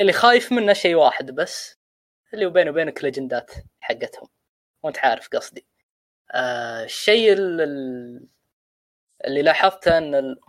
اللي 0.00 0.12
خايف 0.12 0.52
منه 0.52 0.72
شيء 0.72 0.94
واحد 0.94 1.30
بس 1.30 1.78
اللي 2.34 2.50
بيني 2.50 2.70
وبينك 2.70 3.04
ليجندات 3.04 3.50
حقتهم. 3.80 4.28
وأنت 4.82 4.98
عارف 4.98 5.28
قصدي. 5.28 5.66
آه 6.30 6.84
الشيء 6.84 7.32
ال- 7.32 7.60
ال- 7.60 8.28
اللي 9.24 9.42
لاحظته 9.42 9.98
إن 9.98 10.14
ال- 10.14 10.40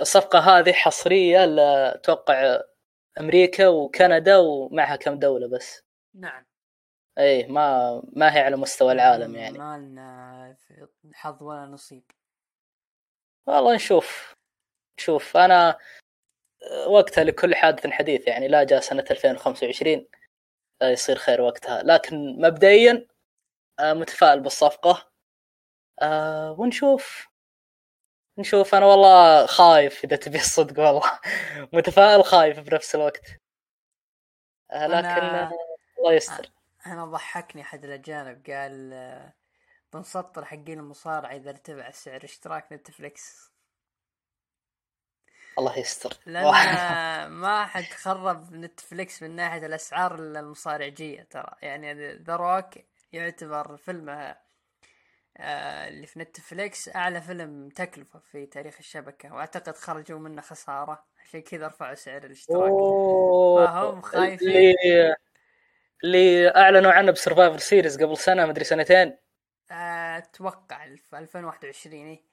الصفقة 0.00 0.38
هذه 0.38 0.72
حصرية 0.72 1.44
ل- 1.44 1.60
أتوقع 1.60 2.60
أمريكا 3.20 3.68
وكندا 3.68 4.36
ومعها 4.36 4.96
كم 4.96 5.18
دولة 5.18 5.48
بس. 5.48 5.82
نعم. 6.14 6.46
إيه 7.18 7.46
ما 7.46 8.02
ما 8.12 8.36
هي 8.36 8.40
على 8.40 8.56
مستوى 8.56 8.92
العالم 8.92 9.34
يعني. 9.36 9.58
ما 9.58 9.78
لنا 9.78 10.56
حظ 11.14 11.42
ولا 11.42 11.66
نصيب. 11.66 12.10
والله 13.46 13.74
نشوف. 13.74 14.34
نشوف 14.98 15.36
أنا 15.36 15.78
وقتها 16.86 17.24
لكل 17.24 17.54
حادث 17.54 17.86
حديث 17.86 18.28
يعني 18.28 18.48
لا 18.48 18.64
جاء 18.64 18.80
سنة 18.80 19.04
2025 19.10 20.06
آه، 20.82 20.88
يصير 20.88 21.16
خير 21.16 21.40
وقتها. 21.40 21.82
لكن 21.82 22.40
مبدئيا 22.40 23.06
آه، 23.78 23.92
متفائل 23.92 24.40
بالصفقة. 24.40 25.12
آه، 26.02 26.52
ونشوف. 26.58 27.28
نشوف. 28.38 28.74
أنا 28.74 28.86
والله 28.86 29.46
خايف 29.46 30.04
إذا 30.04 30.16
تبي 30.16 30.38
الصدق 30.38 30.82
والله. 30.82 31.20
متفائل 31.72 32.24
خايف 32.24 32.60
بنفس 32.60 32.94
الوقت. 32.94 33.26
لكن 34.72 35.06
أنا... 35.06 35.52
الله 35.98 36.12
يستر. 36.12 36.50
أنا 36.86 37.04
ضحكني 37.04 37.62
أحد 37.62 37.84
الأجانب 37.84 38.50
قال 38.50 38.94
بنسطر 39.92 40.44
حقين 40.44 40.78
المصارعة 40.78 41.36
إذا 41.36 41.50
ارتفع 41.50 41.90
سعر 41.90 42.24
اشتراك 42.24 42.72
نتفلكس 42.72 43.53
الله 45.58 45.78
يستر. 45.78 46.16
لأن 46.26 47.30
ما 47.30 47.66
حد 47.66 47.82
خرب 47.82 48.52
نتفلكس 48.52 49.22
من 49.22 49.36
ناحية 49.36 49.66
الأسعار 49.66 50.14
إلا 50.14 50.40
المصارعجية 50.40 51.22
ترى. 51.30 51.54
يعني 51.62 52.14
The 52.14 52.36
Rock 52.36 52.74
يعتبر 53.12 53.76
فيلمه 53.76 54.36
آه، 55.36 55.88
اللي 55.88 56.06
في 56.06 56.18
نتفليكس 56.18 56.88
أعلى 56.88 57.20
فيلم 57.20 57.68
تكلفة 57.68 58.18
في 58.18 58.46
تاريخ 58.46 58.76
الشبكة 58.78 59.34
وأعتقد 59.34 59.76
خرجوا 59.76 60.18
منه 60.18 60.42
خسارة. 60.42 61.04
عشان 61.24 61.40
كذا 61.40 61.66
رفعوا 61.66 61.94
سعر 61.94 62.24
الاشتراك. 62.24 62.72
فهم 63.66 64.00
خايفين. 64.00 64.48
اللي 64.48 65.16
اللي 66.04 66.48
أعلنوا 66.56 66.92
عنه 66.92 67.12
ب 67.12 67.17
Survivor 67.17 67.58
Series 67.58 68.02
قبل 68.02 68.16
سنة 68.16 68.46
مدري 68.46 68.64
سنتين. 68.64 69.16
أتوقع 69.70 70.84
2021 70.84 72.06
اي 72.06 72.24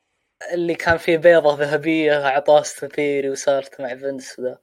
اللي 0.53 0.75
كان 0.75 0.97
فيه 0.97 1.17
بيضة 1.17 1.55
ذهبية 1.55 2.27
أعطاه 2.27 2.61
Austin 2.61 2.95
Theory 2.95 3.29
وصارت 3.29 3.81
مع 3.81 3.95
فينس 3.95 4.39
وذا. 4.39 4.59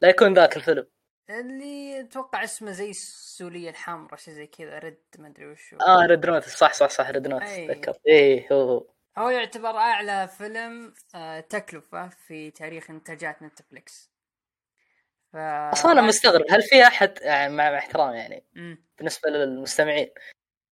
لا 0.00 0.08
يكون 0.08 0.34
ذاك 0.34 0.56
الفيلم. 0.56 0.86
اللي 1.30 2.00
أتوقع 2.00 2.44
اسمه 2.44 2.70
زي 2.70 2.90
السولية 2.90 3.70
الحمراء 3.70 4.16
شيء 4.16 4.34
زي 4.34 4.46
كذا 4.46 4.78
Red 4.78 4.98
ما 5.18 5.28
أدري 5.28 5.46
وش 5.46 5.74
آه 5.74 6.06
ريد 6.06 6.26
نوت 6.26 6.44
صح 6.44 6.72
صح 6.74 6.90
صح 6.90 7.10
Red 7.10 7.28
Notice 7.28 7.42
تذكرت. 7.42 8.00
إيه 8.06 8.52
هو 8.52 8.86
هو. 9.18 9.30
يعتبر 9.30 9.76
أعلى 9.76 10.28
فيلم 10.28 10.94
آه 11.14 11.40
تكلفة 11.40 12.08
في 12.08 12.50
تاريخ 12.50 12.90
إنتاجات 12.90 13.42
نتفليكس. 13.42 14.10
ف... 15.32 15.36
أصلا 15.72 15.92
أنا 15.92 16.02
مستغرب 16.02 16.44
هل 16.50 16.62
في 16.62 16.82
أحد 16.86 17.18
يعني 17.22 17.54
مع 17.54 17.78
احترامي 17.78 18.18
يعني 18.18 18.44
م. 18.54 18.76
بالنسبة 18.98 19.30
للمستمعين 19.30 20.10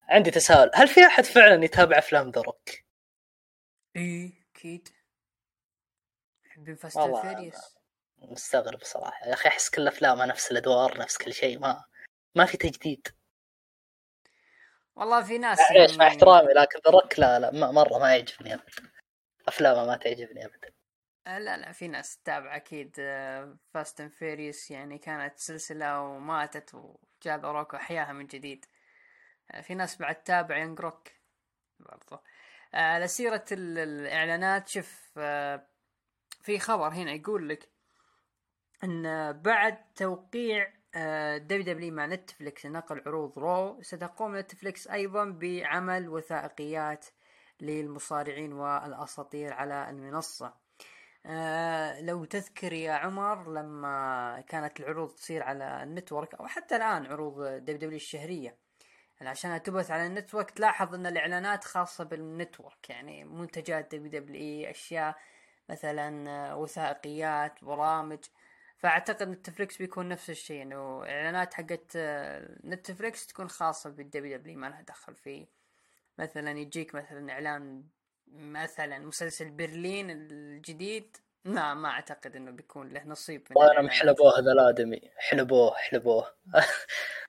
عندي 0.08 0.30
تساؤل 0.30 0.70
هل 0.74 0.88
في 0.88 1.06
أحد 1.06 1.24
فعلا 1.24 1.64
يتابع 1.64 1.98
أفلام 1.98 2.30
The 2.30 2.40
Rock؟ 2.40 2.68
إيه. 3.96 4.43
أكيد. 4.64 4.88
محبين 6.46 6.74
Fast 6.74 6.98
Furious 6.98 7.78
مستغرب 8.18 8.82
صراحة. 8.82 9.26
يا 9.26 9.34
أخي 9.34 9.48
أحس 9.48 9.70
كل 9.70 9.88
افلامها 9.88 10.26
نفس 10.26 10.50
الأدوار 10.50 10.98
نفس 10.98 11.18
كل 11.18 11.32
شيء 11.32 11.58
ما 11.58 11.84
ما 12.34 12.44
في 12.44 12.56
تجديد. 12.56 13.08
والله 14.96 15.22
في 15.22 15.38
ناس 15.38 15.58
معليش 15.60 15.90
يعني... 15.90 15.98
مع 15.98 16.06
احترامي 16.06 16.52
لكن 16.52 16.78
ذا 16.86 17.00
لا 17.18 17.38
لا 17.38 17.70
مرة 17.70 17.98
ما 17.98 18.16
يعجبني 18.16 18.54
ابدا 18.54 18.92
أفلامه 19.48 19.86
ما 19.86 19.96
تعجبني 19.96 20.44
ابدا 20.44 20.72
لا 21.26 21.56
لا 21.56 21.72
في 21.72 21.88
ناس 21.88 22.16
تتابع 22.16 22.56
أكيد 22.56 22.96
Fast 23.74 24.00
and 24.00 24.12
Furious 24.12 24.70
يعني 24.70 24.98
كانت 24.98 25.38
سلسلة 25.38 26.00
وماتت 26.00 26.74
وجاء 26.74 27.38
The 27.38 27.48
Rock 27.48 27.72
وأحياها 27.74 28.12
من 28.12 28.26
جديد. 28.26 28.66
آه، 29.50 29.60
في 29.60 29.74
ناس 29.74 29.96
بعد 29.96 30.22
تابع 30.22 30.56
Young 30.56 30.80
Rock 30.80 31.08
برضو. 31.80 32.22
على 32.74 33.08
سيرة 33.08 33.44
الإعلانات 33.52 34.68
شوف 34.68 35.10
آه، 35.16 35.66
في 36.42 36.58
خبر 36.58 36.88
هنا 36.88 37.12
يقول 37.12 37.48
لك 37.48 37.68
أن 38.84 39.32
بعد 39.32 39.92
توقيع 39.96 40.72
WWE 41.36 41.94
مع 41.94 42.06
نتفلكس 42.06 42.66
نقل 42.66 43.02
عروض 43.06 43.38
Raw 43.38 43.82
ستقوم 43.82 44.36
نتفلكس 44.36 44.88
أيضا 44.88 45.24
بعمل 45.24 46.08
وثائقيات 46.08 47.06
للمصارعين 47.60 48.52
والأساطير 48.52 49.52
على 49.52 49.90
المنصة. 49.90 50.54
آه 51.26 52.00
لو 52.00 52.24
تذكر 52.24 52.72
يا 52.72 52.92
عمر 52.92 53.52
لما 53.52 54.40
كانت 54.48 54.80
العروض 54.80 55.10
تصير 55.10 55.42
على 55.42 55.82
ال 55.82 55.89
network 55.89 56.34
أو 56.34 56.46
حتى 56.46 56.76
الآن 56.76 57.06
عروض 57.06 57.42
WWE 57.42 57.96
الشهرية 57.96 58.63
عشان 59.26 59.62
تبث 59.62 59.90
على 59.90 60.06
ال 60.06 60.12
network 60.12 60.50
تلاحظ 60.50 60.94
إن 60.94 61.06
الإعلانات 61.06 61.64
خاصة 61.64 62.04
بال 62.04 62.24
network 62.24 62.90
يعني 62.90 63.24
منتجات 63.24 63.94
WWE 63.94 64.70
أشياء 64.70 65.16
مثلا 65.68 66.30
آه، 66.30 66.56
وثائقيات 66.56 67.64
برامج. 67.64 68.18
فأعتقد 68.76 69.28
نتفليكس 69.28 69.76
بيكون 69.76 70.08
نفس 70.08 70.30
الشيء 70.30 70.62
إنه 70.62 71.02
إعلانات 71.02 71.54
حقت 71.54 71.92
آه، 71.96 72.58
نتفليكس 72.64 73.26
تكون 73.26 73.48
خاصة 73.48 73.90
بال 73.90 74.38
WWE 74.38 74.58
ما 74.58 74.66
لها 74.66 74.82
دخل 74.82 75.14
فيه. 75.14 75.46
مثلا 76.18 76.50
يجيك 76.50 76.94
مثلا 76.94 77.32
إعلان 77.32 77.84
مثلا 78.32 78.98
مسلسل 78.98 79.50
برلين 79.50 80.10
الجديد. 80.10 81.16
لا 81.44 81.74
ما 81.74 81.88
أعتقد 81.88 82.36
إنه 82.36 82.50
بيكون 82.50 82.88
له 82.88 83.04
نصيب 83.06 83.46
من 83.50 83.56
وأنا 83.56 83.82
محلبوه 83.82 84.38
هذا 84.38 84.52
الآدمي. 84.52 85.10
حلبوه 85.16 85.74
حلبوه. 85.74 86.34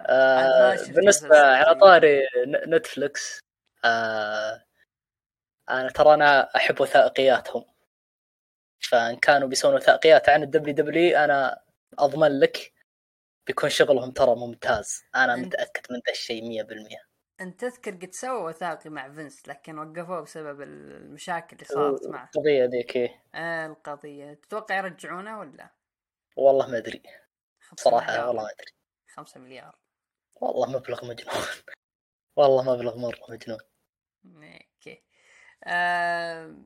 آه 0.00 0.76
بالنسبة 0.88 1.36
على 1.38 1.80
طاري 1.80 2.22
نتفلكس 2.46 3.40
آه 3.84 4.64
أنا 5.70 5.88
ترى 5.88 6.14
أنا 6.14 6.56
أحب 6.56 6.80
وثائقياتهم. 6.80 7.64
فإن 8.80 9.16
كانوا 9.16 9.48
بيسوون 9.48 9.74
وثائقيات 9.74 10.28
عن 10.28 10.42
ال 10.42 10.74
WWE 10.74 11.18
أنا 11.18 11.62
أضمن 11.98 12.40
لك 12.40 12.72
بيكون 13.46 13.70
شغلهم 13.70 14.10
ترى 14.10 14.34
ممتاز. 14.36 15.02
أنا 15.14 15.34
انت 15.34 15.46
متأكد 15.46 15.92
من 15.92 15.96
ذا 16.06 16.12
الشيء 16.12 16.64
100% 16.64 17.08
انت 17.40 17.60
تذكر 17.60 17.90
قد 17.90 18.12
سووا 18.12 18.48
وثائقي 18.48 18.90
مع 18.90 19.12
فينس 19.12 19.48
لكن 19.48 19.78
وقفوه 19.78 20.20
بسبب 20.20 20.62
المشاكل 20.62 21.56
اللي 21.56 21.64
صارت 21.64 22.06
معه. 22.06 22.24
القضية 22.24 22.64
ذيك 22.64 22.96
إيه. 22.96 23.22
آه 23.34 23.66
القضية. 23.66 24.34
تتوقع 24.34 24.76
يرجعونه 24.76 25.40
ولا؟ 25.40 25.70
والله 26.36 26.66
ما 26.66 26.76
أدري. 26.78 27.02
صراحة 27.76 28.26
والله 28.26 28.42
ما 28.42 28.48
أدري. 28.50 28.72
5 29.16 29.40
مليار. 29.40 29.76
والله 30.40 30.78
مبلغ 30.78 31.04
مجنون. 31.04 31.44
والله 32.36 32.74
مبلغ 32.74 32.98
مرة 32.98 33.20
مجنون. 33.28 33.58
أوكي. 34.26 35.02
آه... 35.64 36.56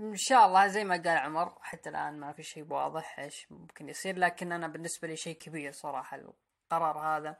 إن 0.00 0.16
شاء 0.16 0.46
الله 0.46 0.66
زي 0.66 0.84
ما 0.84 0.94
قال 0.94 1.08
عمر 1.08 1.58
حتى 1.60 1.88
الآن 1.88 2.20
ما 2.20 2.32
في 2.32 2.42
شيء 2.42 2.72
واضح 2.72 3.18
إيش 3.18 3.52
ممكن 3.52 3.88
يصير 3.88 4.18
لكن 4.18 4.52
أنا 4.52 4.68
بالنسبة 4.68 5.08
لي 5.08 5.16
شيء 5.16 5.36
كبير 5.36 5.72
صراحة 5.72 6.16
القرار 6.16 6.98
هذا. 6.98 7.36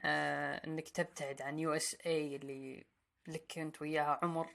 آه 0.00 0.66
إنك 0.66 0.88
تبتعد 0.88 1.42
عن 1.42 1.58
USA 1.58 2.36
اللي 2.36 2.86
لك 3.26 3.58
أنت 3.58 3.82
وياها 3.82 4.20
عمر 4.22 4.48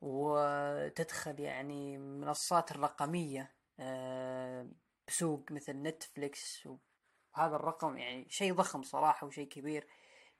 وتدخل 0.00 1.40
يعني 1.40 1.98
منصات 1.98 2.70
الرقميه 2.70 3.54
آه 3.80 4.68
بسوق 5.08 5.52
مثل 5.52 5.72
نتفليكس 5.72 6.68
هذا 7.34 7.56
الرقم 7.56 7.98
يعني 7.98 8.26
شيء 8.28 8.54
ضخم 8.54 8.82
صراحة 8.82 9.26
وشيء 9.26 9.48
كبير 9.48 9.86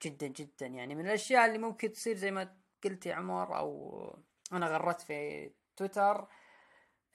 جدا 0.02 0.26
جدا. 0.26 0.66
يعني 0.66 0.94
من 0.94 1.06
الأشياء 1.06 1.46
اللي 1.46 1.58
ممكن 1.58 1.92
تصير 1.92 2.16
زي 2.16 2.30
ما 2.30 2.56
قلت 2.84 3.06
يا 3.06 3.14
عمر 3.14 3.58
أو 3.58 4.18
أنا 4.52 4.66
غردت 4.66 5.00
في 5.00 5.50
تويتر 5.76 6.28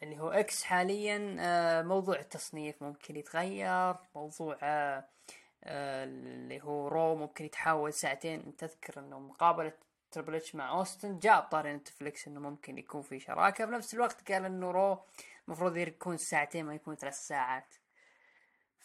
اللي 0.03 0.19
هو 0.19 0.29
إكس 0.29 0.63
حاليا 0.63 1.37
آه، 1.39 1.81
موضوع 1.81 2.19
التصنيف 2.19 2.83
ممكن 2.83 3.15
يتغير 3.15 3.95
موضوع 4.15 4.57
آه، 4.63 5.09
آه، 5.63 6.03
اللي 6.03 6.61
هو 6.63 6.87
Raw 6.87 7.15
ممكن 7.15 7.45
يتحول 7.45 7.93
ساعتين. 7.93 8.55
تذكر 8.55 8.99
إنه 8.99 9.19
مقابلة 9.19 9.73
Triple 10.11 10.35
H 10.35 10.55
مع 10.55 10.71
اوستن 10.71 11.19
جاء 11.19 11.41
طاري 11.41 11.73
نتفليكس 11.73 12.27
إنه 12.27 12.39
ممكن 12.39 12.77
يكون 12.77 13.01
في 13.01 13.19
شراكة. 13.19 13.65
بنفس 13.65 13.93
الوقت 13.93 14.31
قال 14.31 14.45
إنه 14.45 14.71
Raw 14.71 15.03
المفروض 15.47 15.77
يكون 15.77 16.17
ساعتين 16.17 16.65
ما 16.65 16.75
يكون 16.75 16.95
ثلاث 16.95 17.17
ساعات. 17.27 17.75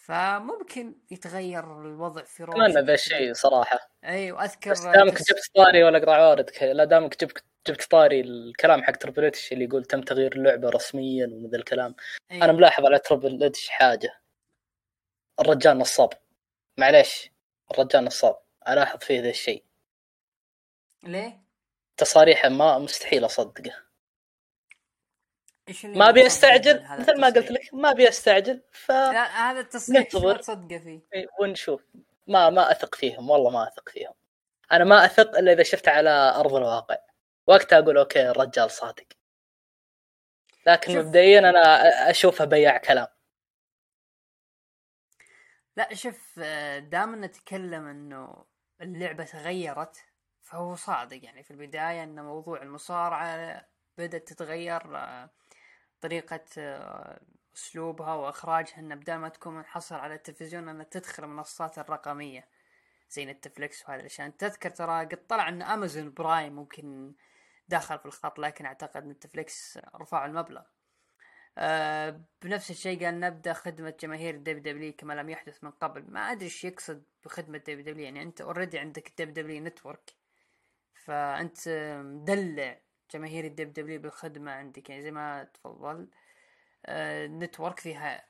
فممكن 0.00 0.94
يتغير 1.10 1.80
الوضع 1.80 2.22
في 2.22 2.44
Raw 2.44 2.61
ما 2.61 2.66
اتمنى 2.66 2.86
ذا 2.86 2.94
الشيء 2.94 3.32
صراحة. 3.32 3.90
أيوه 4.04 4.44
اذكر 4.44 4.70
بس 4.70 4.80
دامك 4.80 5.18
تس... 5.18 5.32
جبت 5.32 5.50
طاري 5.54 5.84
ولا 5.84 5.98
أقرأ 5.98 6.14
عوارضك 6.14 6.62
لا 6.62 6.84
دامك 6.84 7.24
جبت 7.24 7.44
جبت 7.66 7.90
طاري 7.90 8.20
الكلام 8.20 8.82
حق 8.82 8.96
Triple 8.96 9.24
H 9.24 9.52
اللي 9.52 9.64
يقول 9.64 9.84
تم 9.84 10.00
تغيير 10.00 10.32
اللعبة 10.32 10.70
رسميا 10.70 11.26
ومن 11.26 11.54
الكلام. 11.54 11.94
أيوة. 12.30 12.44
أنا 12.44 12.52
ملاحظ 12.52 12.86
على 12.86 12.98
Triple 12.98 13.44
H 13.44 13.68
حاجة. 13.68 14.20
الرجال 15.40 15.78
نصاب. 15.78 16.12
معليش. 16.78 17.30
الرجال 17.70 18.04
نصاب. 18.04 18.38
ألاحظ 18.68 18.98
فيه 18.98 19.20
ذا 19.20 19.30
الشيء. 19.30 19.64
ليه؟ 21.02 21.40
تصاريحه 21.96 22.48
ما 22.48 22.78
مستحيل 22.78 23.24
أصدقه. 23.24 23.89
ما 25.84 26.08
ابي 26.08 26.26
استعجل 26.26 26.82
مثل 26.98 27.20
ما 27.20 27.26
قلت 27.26 27.50
لك 27.50 27.74
ما 27.74 27.90
ابي 27.90 28.08
استعجل 28.08 28.62
ف 28.72 28.90
لا 28.90 29.50
هذا 29.50 29.60
التصريح 29.60 30.00
ننتظر. 30.00 30.36
تصدقه 30.36 30.78
فيه؟ 30.78 31.00
ونشوف. 31.40 31.84
ما 32.26 32.50
ما 32.50 32.70
أثق 32.70 32.94
فيهم 32.94 33.30
والله 33.30 33.50
ما 33.50 33.68
أثق 33.68 33.88
فيهم. 33.88 34.12
أنا 34.72 34.84
ما 34.84 35.04
أثق 35.04 35.38
إلا 35.38 35.52
إذا 35.52 35.62
شفته 35.62 35.92
على 35.92 36.10
أرض 36.10 36.54
الواقع. 36.54 36.96
وقتها 37.46 37.78
أقول 37.78 37.98
أوكي 37.98 38.30
الرجال 38.30 38.70
صادق. 38.70 39.06
لكن. 40.66 40.98
مبدئيا 40.98 41.38
أنا 41.38 41.60
اشوفها 42.10 42.46
بياع 42.46 42.76
كلام. 42.76 43.06
لا 45.76 45.94
شوف 45.94 46.40
دام 46.78 47.24
نتكلم 47.24 47.86
إنه 47.86 48.44
اللعبة 48.80 49.24
تغيرت 49.24 49.96
فهو 50.42 50.74
صادق. 50.74 51.24
يعني 51.24 51.42
في 51.42 51.50
البداية 51.50 52.04
إن 52.04 52.24
موضوع 52.24 52.62
المصارعة 52.62 53.66
بدأت 53.98 54.28
تتغير 54.28 54.82
طريقة 56.00 56.44
آه، 56.58 57.20
أسلوبها 57.56 58.14
وإخراجها 58.14 58.78
إنه 58.78 58.94
بدل 58.94 59.14
ما 59.14 59.28
تكون 59.28 59.54
منحصر 59.54 59.96
على 59.96 60.14
التلفزيون 60.14 60.68
انها 60.68 60.84
تدخل 60.84 61.24
المنصات 61.24 61.78
الرقمية 61.78 62.48
زي 63.10 63.24
نتفليكس 63.24 63.88
وهذه 63.88 64.00
الأشياء. 64.00 64.28
تذكر 64.30 64.70
ترى 64.70 65.04
قد 65.04 65.26
طلع 65.26 65.48
إن 65.48 65.62
أمازون 65.62 66.12
برايم 66.12 66.52
ممكن 66.52 67.14
دخل 67.68 67.98
في 67.98 68.06
الخط 68.06 68.38
لكن 68.38 68.66
أعتقد 68.66 69.06
نتفليكس 69.06 69.78
رفعوا 69.94 70.26
المبلغ. 70.26 70.62
آه 71.58 72.20
بنفس 72.42 72.70
الشيء 72.70 73.04
قال 73.04 73.20
نبدأ 73.20 73.52
خدمة 73.52 73.94
جماهير 74.00 74.34
ال 74.34 74.62
WWE 74.62 74.92
كما 74.92 75.12
لم 75.12 75.30
يحدث 75.30 75.64
من 75.64 75.70
قبل. 75.70 76.04
ما 76.10 76.20
أدري 76.20 76.44
إيش 76.44 76.64
يقصد 76.64 77.04
بخدمة 77.24 77.58
WWE 77.58 78.04
يعني 78.04 78.22
أنت 78.22 78.40
already 78.40 78.78
عندك 78.78 79.12
WWE 79.18 79.32
Network 79.32 80.14
فأنت 80.94 81.68
مدلع 82.04 82.80
جماهير 83.10 83.44
ال 83.44 83.72
WWE 83.72 84.00
بالخدمة 84.00 84.52
عندك 84.52 84.90
يعني 84.90 85.02
زي 85.02 85.10
ما 85.10 85.44
تفضل. 85.44 86.08
آه 86.86 87.26
network 87.26 87.80
فيها 87.80 88.24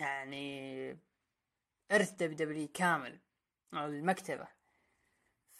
يعني 0.00 0.90
إرث 1.92 2.10
WWE 2.10 2.68
كامل 2.74 3.20
أو 3.74 3.86
المكتبة. 3.86 4.48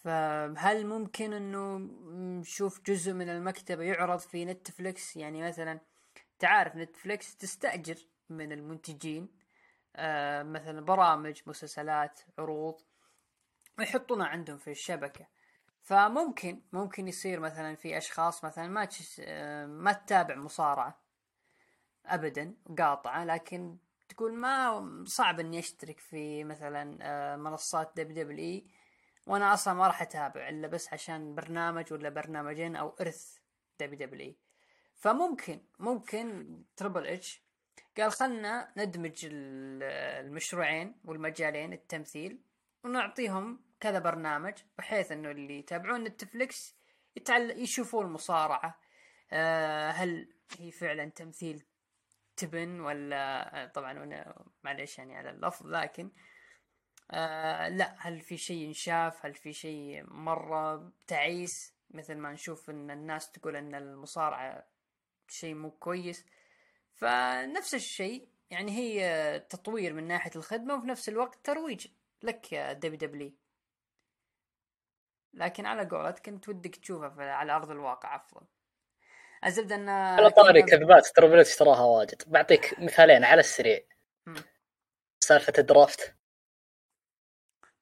فهل 0.04 0.86
ممكن 0.86 1.32
إنه 1.32 1.78
نشوف 2.38 2.80
جزء 2.82 3.12
من 3.12 3.28
المكتبة 3.28 3.82
يعرض 3.82 4.18
في 4.18 4.44
نتفليكس؟ 4.44 5.16
يعني 5.16 5.42
مثلا 5.42 5.80
تعرف 6.38 6.76
نتفليكس 6.76 7.36
تستأجر 7.36 7.96
من 8.28 8.52
المنتجين 8.52 9.28
آه 9.96 10.42
مثلا 10.42 10.80
برامج 10.80 11.42
مسلسلات 11.46 12.20
عروض 12.38 12.80
ويحطونها 13.78 14.26
عندهم 14.26 14.58
في 14.58 14.70
الشبكة. 14.70 15.26
فممكن 15.82 16.62
ممكن 16.72 17.08
يصير 17.08 17.40
مثلا 17.40 17.74
في 17.74 17.98
أشخاص 17.98 18.44
مثلا 18.44 18.66
ما 18.68 18.88
ما 19.66 19.92
تتابع 19.92 20.34
مصارعة 20.34 21.00
أبدا 22.06 22.54
قاطعة 22.78 23.24
لكن 23.24 23.76
تقول 24.08 24.34
ما 24.34 24.84
صعب 25.06 25.40
إني 25.40 25.58
أشترك 25.58 26.00
في 26.00 26.44
مثلا 26.44 26.98
آه 27.02 27.36
منصات 27.36 27.92
WWE 27.96 28.62
وأنا 29.26 29.54
أصلا 29.54 29.74
ما 29.74 29.86
راح 29.86 30.02
أتابع 30.02 30.48
إلا 30.48 30.68
بس 30.68 30.92
عشان 30.92 31.34
برنامج 31.34 31.92
ولا 31.92 32.08
برنامجين 32.08 32.76
أو 32.76 32.96
إرث 33.00 33.36
WWE 33.80 34.34
فممكن 34.96 35.60
ممكن 35.78 36.46
Triple 36.76 37.06
H 37.06 37.42
قال 37.98 38.12
خلنا 38.12 38.72
ندمج 38.76 39.28
المشروعين 39.30 41.00
والمجالين 41.04 41.72
التمثيل 41.72 42.38
ونعطيهم 42.84 43.69
كذا 43.80 43.98
برنامج 43.98 44.54
بحيث 44.78 45.12
إنه 45.12 45.30
اللي 45.30 45.58
يتابعون 45.58 46.04
Netflix 46.04 46.74
يتعل... 47.16 47.50
يشوفون 47.50 48.06
المصارعة 48.06 48.80
أه 49.32 49.90
هل 49.90 50.34
هي 50.58 50.70
فعلا 50.70 51.04
تمثيل 51.10 51.64
تبن 52.36 52.80
ولا 52.80 53.70
طبعا 53.74 54.24
معليش 54.62 54.98
يعني 54.98 55.16
على 55.16 55.30
اللفظ 55.30 55.66
لكن 55.66 56.10
أه 57.10 57.68
لا. 57.68 57.96
هل 57.98 58.20
في 58.20 58.36
شيء 58.36 58.56
ينشاف؟ 58.56 59.26
هل 59.26 59.34
في 59.34 59.52
شيء 59.52 60.04
مرة 60.06 60.92
تعيس؟ 61.06 61.74
مثل 61.90 62.14
ما 62.14 62.32
نشوف 62.32 62.70
إن 62.70 62.90
الناس 62.90 63.30
تقول 63.30 63.56
إن 63.56 63.74
المصارعة 63.74 64.66
شيء 65.28 65.54
مو 65.54 65.70
كويس. 65.70 66.26
فنفس 66.94 67.74
الشيء 67.74 68.28
يعني 68.50 68.72
هي 68.72 69.40
تطوير 69.48 69.92
من 69.92 70.06
ناحية 70.06 70.30
الخدمة 70.36 70.74
وفي 70.74 70.86
نفس 70.86 71.08
الوقت 71.08 71.38
ترويج. 71.44 71.86
لك 72.22 72.52
يا 72.52 72.72
WWE 72.72 73.32
لكن 75.34 75.66
على 75.66 75.88
قولتك 75.88 76.26
كنت 76.26 76.48
ودك 76.48 76.76
تشوفها 76.76 77.32
على 77.32 77.52
أرض 77.52 77.70
الواقع 77.70 78.16
أفضل 78.16 78.46
الزبدة 79.46 79.74
أن 79.74 79.88
على 79.88 80.30
طاري 80.30 80.62
كذبات 80.62 81.06
ترى 81.06 81.40
اشتراها 81.40 81.80
واجد. 81.80 82.22
بعطيك 82.26 82.80
مثالين 82.80 83.24
على 83.24 83.40
السريع. 83.40 83.80
سالفة 85.20 85.52
ال 85.58 85.66
draft. 85.66 86.14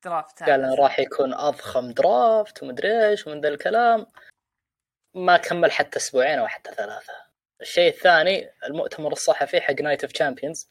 draft 0.04 0.42
قال 0.42 0.78
راح 0.78 0.98
يكون 0.98 1.34
أضخم 1.34 1.90
draft 1.90 2.62
ومدري 2.62 3.08
إيش 3.08 3.26
ومن 3.26 3.40
ذا 3.40 3.48
الكلام. 3.48 4.06
ما 5.14 5.36
كمل 5.36 5.72
حتى 5.72 5.98
أسبوعين 5.98 6.38
أو 6.38 6.46
حتى 6.46 6.74
ثلاثة. 6.74 7.12
الشيء 7.60 7.88
الثاني 7.88 8.50
المؤتمر 8.64 9.12
الصحفي 9.12 9.60
حق 9.60 9.80
Night 9.80 10.04
of 10.04 10.12
Champions 10.12 10.70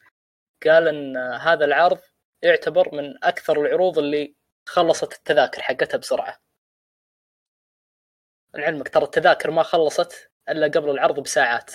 قال 0.66 0.88
إن 0.88 1.18
هذا 1.18 1.66
العرض 1.66 2.00
يعتبر 2.42 2.96
من 2.96 3.24
أكثر 3.24 3.62
العروض 3.62 3.98
اللي 3.98 4.36
خلصت 4.66 5.13
التذاكر 5.13 5.62
حقتها 5.62 5.98
بسرعة. 5.98 6.46
لعلمك 8.53 8.89
ترى 8.89 9.03
التذاكر 9.03 9.51
ما 9.51 9.63
خلصت 9.63 10.31
إلا 10.49 10.67
قبل 10.67 10.89
العرض 10.89 11.19
بساعات. 11.19 11.73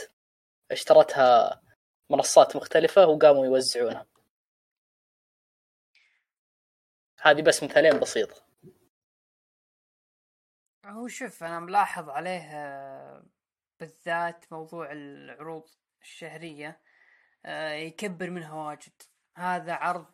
اشترتها 0.71 1.63
منصات 2.11 2.57
مختلفة 2.57 3.07
وقاموا 3.07 3.47
يوزعونها. 3.47 4.07
هذه 7.21 7.43
بس 7.43 7.63
مثالين 7.63 8.01
بسيطة 8.01 8.43
هو 10.87 11.09
شوف 11.09 11.45
أنا 11.45 11.61
ملاحظ 11.61 12.09
عليه 12.09 12.51
بالذات 13.81 14.53
موضوع 14.53 14.93
العروض 14.93 15.69
الشهرية 16.03 16.81
يكبر 17.87 18.31
منها 18.31 18.55
واجد. 18.55 19.03
هذا 19.37 19.75
عرض 19.75 20.07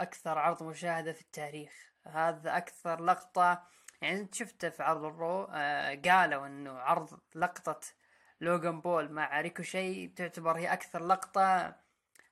أكثر 0.00 0.38
عرض 0.38 0.62
مشاهدة 0.62 1.12
في 1.12 1.20
التاريخ. 1.20 1.92
هذا 2.06 2.56
أكثر 2.56 3.04
لقطة 3.04 3.68
يعني 4.02 4.20
انت 4.20 4.34
شفته 4.34 4.68
في 4.68 4.82
عرض 4.82 5.04
ال 5.04 5.14
Raw 5.14 5.44
قالوا 6.10 6.46
انه 6.46 6.70
عرض 6.78 7.20
لقطة 7.34 7.80
لوغان 8.40 8.80
بول 8.80 9.12
مع 9.12 9.40
ريكوشي 9.40 10.08
تعتبر 10.08 10.58
هي 10.58 10.72
أكثر 10.72 11.06
لقطة 11.06 11.76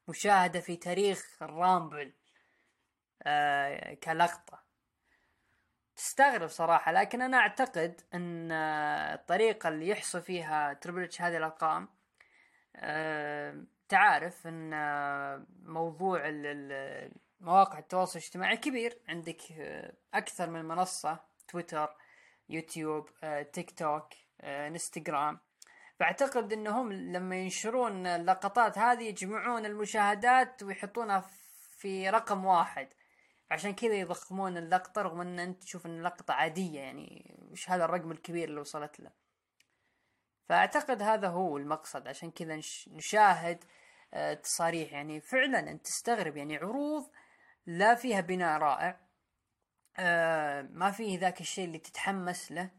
مشاهدة 0.08 0.60
في 0.60 0.76
تاريخ 0.76 1.42
ال 1.42 1.52
Rumble 1.52 2.12
كلقطة. 4.04 4.62
تستغرب 5.96 6.48
صراحة 6.48 6.92
لكن 6.92 7.22
أنا 7.22 7.36
أعتقد 7.36 8.00
أن 8.14 8.52
الطريقة 9.12 9.68
اللي 9.68 9.88
يحصل 9.88 10.22
فيها 10.22 10.72
Triple 10.72 11.02
H 11.02 11.22
هذه 11.22 11.36
الأرقام 11.36 11.88
أه 12.76 13.64
تعرف 13.88 14.46
أن 14.46 14.70
موضوع 15.62 16.22
مواقع 17.40 17.78
التواصل 17.78 18.18
الاجتماعي 18.18 18.56
كبير 18.56 18.98
عندك 19.08 19.40
أكثر 20.14 20.50
من 20.50 20.64
منصة 20.64 21.29
تويتر 21.50 21.96
يوتيوب 22.48 23.08
تيك 23.52 23.70
توك 23.70 24.08
انستغرام 24.44 25.40
فأعتقد 26.00 26.52
أنهم 26.52 26.92
لما 26.92 27.36
ينشرون 27.36 28.06
اللقطات 28.06 28.78
هذه 28.78 29.02
يجمعون 29.02 29.66
المشاهدات 29.66 30.62
ويحطونها 30.62 31.30
في 31.78 32.10
رقم 32.10 32.44
واحد. 32.44 32.88
عشان 33.50 33.74
كذا 33.74 33.94
يضخمون 33.94 34.56
اللقطة 34.56 35.02
رغم 35.02 35.20
إن 35.20 35.38
أنت 35.38 35.62
تشوف 35.62 35.86
إن 35.86 35.98
اللقطة 35.98 36.34
عادية 36.34 36.80
يعني 36.80 37.38
وش 37.50 37.70
هذا 37.70 37.84
الرقم 37.84 38.12
الكبير 38.12 38.48
اللي 38.48 38.60
وصلت 38.60 39.00
له. 39.00 39.10
فأعتقد 40.48 41.02
هذا 41.02 41.28
هو 41.28 41.56
المقصد. 41.56 42.08
عشان 42.08 42.30
كذا 42.30 42.60
نشاهد 42.88 43.64
تصاريح. 44.42 44.92
يعني 44.92 45.20
فعلا 45.20 45.70
أنت 45.70 45.84
تستغرب. 45.84 46.36
يعني 46.36 46.56
عروض 46.56 47.10
لا 47.66 47.94
فيها 47.94 48.20
بناء 48.20 48.58
رائع. 48.58 49.00
ما 50.72 50.90
فيه 50.96 51.18
ذاك 51.18 51.40
الشيء 51.40 51.64
اللي 51.64 51.78
تتحمس 51.78 52.52
له. 52.52 52.70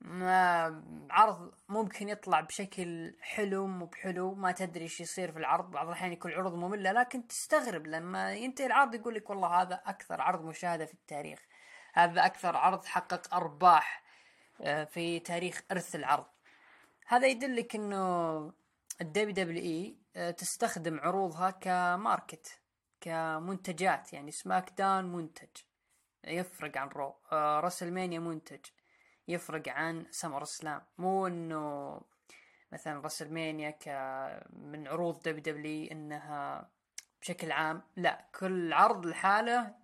ما 0.00 0.82
عرض 1.10 1.54
ممكن 1.68 2.08
يطلع 2.08 2.40
بشكل 2.40 3.16
حلو 3.20 3.66
مو 3.66 3.86
بحلو 3.86 4.34
ما 4.34 4.52
تدري 4.52 4.84
إيش 4.84 5.00
يصير 5.00 5.32
في 5.32 5.38
العرض. 5.38 5.70
بعض 5.70 5.86
الأحيان 5.86 6.12
يكون 6.12 6.30
العروض 6.30 6.54
ممله 6.54 6.92
لكن 6.92 7.26
تستغرب 7.26 7.86
لما 7.86 8.32
ينتهي 8.32 8.66
العرض 8.66 8.94
يقول 8.94 9.14
لك 9.14 9.30
والله 9.30 9.62
هذا 9.62 9.82
أكثر 9.86 10.20
عرض 10.20 10.44
مشاهدة 10.44 10.86
في 10.86 10.94
التاريخ. 10.94 11.38
هذا 11.94 12.26
أكثر 12.26 12.56
عرض 12.56 12.84
حقق 12.84 13.34
أرباح 13.34 14.04
في 14.90 15.20
تاريخ 15.20 15.62
إرث 15.70 15.94
العرض. 15.94 16.26
هذا 17.06 17.26
يدلك 17.26 17.74
إنه 17.74 18.52
ال 19.00 19.34
WWE 19.34 19.96
تستخدم 20.32 21.00
عروضها 21.00 21.50
ك 21.50 21.66
market 21.66 22.60
كمنتجات 23.00 24.12
يعني 24.12 24.30
SmackDown 24.30 25.04
منتج. 25.04 25.48
يفرق 26.26 26.78
عن 26.78 26.88
Raw 26.88 27.14
WrestleMania 27.32 28.18
منتج 28.18 28.60
يفرق 29.28 29.68
عن 29.68 30.06
SummerSlam 30.10 30.82
مو 30.98 31.26
إنه 31.26 32.00
مثلا 32.72 33.00
WrestleMania 33.00 33.70
ك 33.70 33.88
من 34.52 34.88
عروض 34.88 35.22
WWE 35.22 35.90
إنها 35.92 36.70
بشكل 37.20 37.52
عام 37.52 37.82
لا 37.96 38.28
كل 38.40 38.72
عرض 38.72 39.06
لحاله 39.06 39.74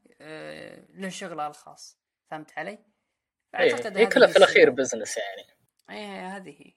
له 0.94 1.08
شغله 1.08 1.46
الخاص. 1.46 1.98
فهمت 2.30 2.58
علي؟ 2.58 2.78
أعتقد 3.54 3.96
هي 3.96 4.06
كلها 4.06 4.28
في 4.28 4.36
الأخير 4.36 4.70
business 4.70 5.16
يعني. 5.16 5.46
إيه 5.90 6.36
هذه 6.36 6.50
هي. 6.50 6.74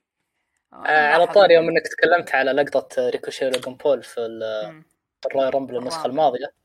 آه 0.74 1.14
على 1.14 1.28
طاري 1.28 1.54
يوم 1.54 1.70
إنك 1.70 1.88
تكلمت 1.88 2.36
على 2.36 2.52
لقطة 2.52 3.10
ريكوشي 3.10 3.46
لوجن 3.46 3.76
بول 3.76 4.04
في 4.04 4.20
ال 5.26 5.50
Royal 5.50 5.63
Rumble 5.63 5.78
النسخة 5.78 6.06
الماضية. 6.06 6.63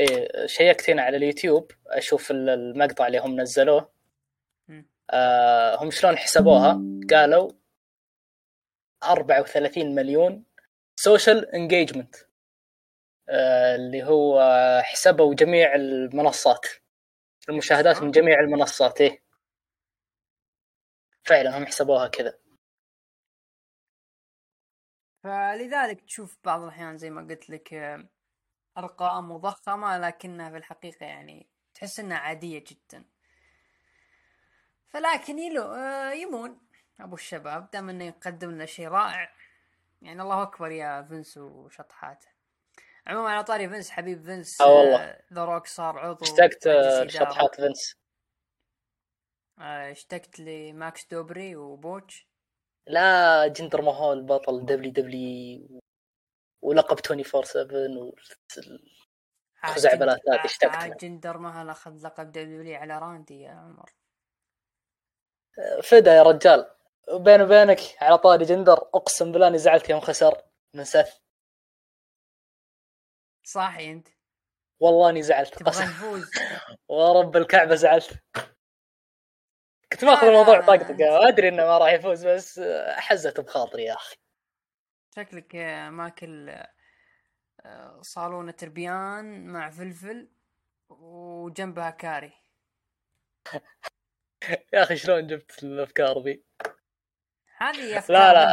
إيه 0.00 0.46
شيكت 0.46 0.90
هنا 0.90 1.02
على 1.02 1.16
اليوتيوب 1.16 1.72
أشوف 1.86 2.30
المقطع 2.30 3.06
اللي 3.06 3.18
هم 3.18 3.40
نزلوه. 3.40 3.92
آه 5.10 5.76
هم 5.82 5.90
شلون 5.90 6.16
حسبوها؟ 6.18 6.82
قالوا 7.10 7.50
34 9.04 9.94
مليون 9.94 10.44
social 10.96 11.54
engagement 11.54 12.16
آه 13.28 13.74
اللي 13.76 14.04
هو 14.04 14.40
حسبوا 14.84 15.34
جميع 15.34 15.74
المنصات 15.74 16.66
المشاهدات 17.48 18.02
من 18.02 18.10
جميع 18.10 18.40
المنصات 18.40 19.00
إيه. 19.00 19.22
فعلا 21.22 21.58
هم 21.58 21.66
حسبوها 21.66 22.08
كذا. 22.08 22.38
فلذلك 25.24 26.00
تشوف 26.00 26.38
بعض 26.44 26.62
الأحيان 26.62 26.96
زي 26.96 27.10
ما 27.10 27.22
قلت 27.28 27.50
لك 27.50 27.72
أرقام 28.78 29.32
مضخمة 29.32 29.98
لكنها 29.98 30.50
في 30.50 30.56
الحقيقة 30.56 31.06
يعني 31.06 31.46
تحس 31.74 32.00
إنها 32.00 32.18
عادية 32.18 32.64
جدا. 32.66 33.04
فلكن 34.88 35.38
يلو 35.38 35.62
آه، 35.62 36.12
يمون 36.12 36.60
أبو 37.00 37.14
الشباب 37.14 37.70
دام 37.70 37.88
إنه 37.88 38.04
يقدم 38.04 38.50
لنا 38.50 38.66
شيء 38.66 38.88
رائع. 38.88 39.32
يعني 40.02 40.22
الله 40.22 40.42
أكبر 40.42 40.70
يا 40.70 41.02
فينس 41.02 41.36
وشطحاته. 41.36 42.28
عموما 43.06 43.30
على 43.30 43.44
طاري 43.44 43.68
فينس 43.68 43.90
حبيب 43.90 44.22
فينس 44.22 44.60
آه 44.60 44.72
والله. 44.72 45.18
ذا 45.32 45.44
روك 45.44 45.66
صار 45.66 45.98
عضو 45.98 46.24
اشتقت 46.24 46.68
شطحات 47.06 47.54
فينس. 47.54 47.96
آه، 49.58 49.92
اشتقت 49.92 50.40
لماكس 50.40 51.06
دوبري 51.06 51.56
وبوتش. 51.56 52.28
لا 52.86 53.46
جندر 53.46 53.82
ماهول 53.82 54.22
بطل 54.22 54.66
WWE 54.66 55.80
ولقب 56.62 56.98
24 57.10 57.44
7 57.44 58.12
وخزعبلات 59.64 60.20
ذاك 60.30 60.44
اشتقت 60.44 61.04
جندر 61.04 61.38
ماهول 61.38 61.70
اخذ 61.70 62.06
لقب 62.06 62.32
WWE 62.32 62.76
على 62.76 62.98
راندي 62.98 63.40
يا 63.40 63.50
عمر. 63.50 63.90
فدا 65.82 66.16
يا 66.16 66.22
رجال. 66.22 66.70
وبين 67.12 67.42
وبينك 67.42 67.80
على 68.00 68.18
طاري 68.18 68.44
جندر 68.44 68.72
اقسم 68.72 69.32
بالله 69.32 69.48
اني 69.48 69.58
زعلت 69.58 69.90
يوم 69.90 70.00
خسر 70.00 70.42
من 70.74 70.84
سث 70.84 71.18
صاحي 73.44 73.92
انت. 73.92 74.08
والله 74.80 75.10
اني 75.10 75.22
زعلت 75.22 75.62
قسم 75.62 76.24
ورب 76.88 77.36
الكعبة 77.40 77.74
زعلت. 77.74 78.22
كنت 79.92 80.04
ماخذ 80.04 80.26
الموضوع 80.26 80.60
طقطقه 80.60 81.12
وادري 81.12 81.48
إنه 81.48 81.64
ما 81.64 81.78
راح 81.78 81.92
يفوز 81.92 82.26
بس 82.26 82.60
حزت 82.88 83.40
بخاطري 83.40 83.84
يا 83.84 83.94
أخي. 83.94 84.16
شكلك 85.16 85.56
ماكل 85.90 86.48
آه، 87.60 88.00
صالونة 88.02 88.52
تربيان 88.52 89.46
مع 89.46 89.70
فلفل 89.70 90.28
وجنبها 90.88 91.90
كاري. 91.90 92.32
يا 94.72 94.82
أخي 94.82 94.96
شلون 94.96 95.26
جبت 95.26 95.62
الأفكار 95.62 96.22
ذي؟ 96.22 96.42
هذه 97.58 97.98
أفكار 97.98 98.12
لا. 98.12 98.32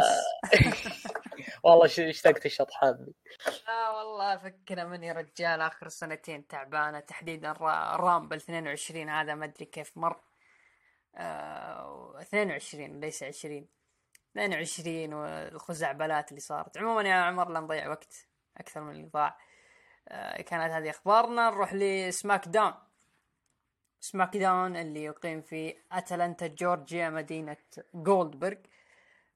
والله 1.62 1.84
اشتقت 1.84 2.46
الشطحات 2.46 2.96
ذي 2.96 3.14
لا 3.68 3.90
والله 3.90 4.36
فكنا 4.36 4.84
مني 4.84 5.12
رجال 5.12 5.60
آخر 5.60 5.88
سنتين 5.88 6.46
تعبانة 6.46 7.00
تحديدا 7.00 7.52
رامبل 7.52 8.36
22 8.36 9.08
هذا 9.08 9.34
ما 9.34 9.44
أدري 9.44 9.64
كيف 9.64 9.96
مر. 9.96 10.20
آه 11.16 12.20
22 12.20 13.00
ليس 13.00 13.22
20 13.22 13.68
22 14.34 15.14
والخزعبلات 15.14 16.30
اللي 16.30 16.40
صارت. 16.40 16.78
عموما 16.78 17.02
يا 17.02 17.14
عمر 17.14 17.48
لا 17.48 17.60
نضيع 17.60 17.88
وقت 17.88 18.26
أكثر 18.56 18.80
من 18.80 18.90
اللي 18.90 19.06
ضاع. 19.06 19.38
آه 20.08 20.42
كانت 20.42 20.72
هذه 20.72 20.90
أخبارنا. 20.90 21.50
نروح 21.50 21.74
ل 21.74 21.81
SmackDown. 21.81 22.48
SmackDown 22.48 24.76
اللي 24.76 25.04
يقيم 25.04 25.42
في 25.42 25.76
أتلانتا 25.92 26.46
جورجيا 26.46 27.10
مدينة 27.10 27.56
جولدبرغ 27.94 28.56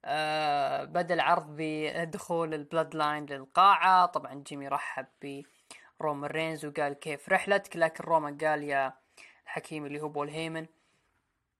آه 0.05 0.83
بدأ 0.83 1.13
العرض 1.13 1.45
بدخول 1.49 2.53
ال 2.53 2.95
Bloodline 2.95 3.25
للقاعة. 3.25 4.05
طبعا 4.05 4.43
جيمي 4.47 4.67
رحب 4.67 5.05
برومان 5.99 6.31
رينز 6.31 6.65
وقال 6.65 6.93
كيف 6.93 7.29
رحلتك؟ 7.29 7.77
لكن 7.77 8.03
رومان 8.03 8.37
قال 8.37 8.63
يا 8.63 8.93
حكيم 9.45 9.85
اللي 9.85 10.01
هو 10.01 10.09
بول 10.09 10.29
هيمن 10.29 10.65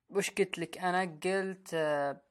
وش 0.10 0.32
قلت 0.32 0.60
لك 0.60 0.78
أنا؟ 0.78 1.20
قلت 1.24 1.70
آه 1.74 2.22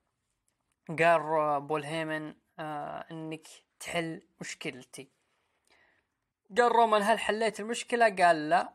قال 0.88 1.60
بول 1.60 1.84
هيمن 1.84 2.34
آه 2.58 3.04
إنك 3.10 3.46
تحل 3.80 4.22
مشكلتي. 4.40 5.08
قال 6.56 6.72
رومان 6.72 7.02
هل 7.02 7.18
حليت 7.18 7.60
المشكلة؟ 7.60 8.16
قال 8.16 8.48
لا. 8.48 8.72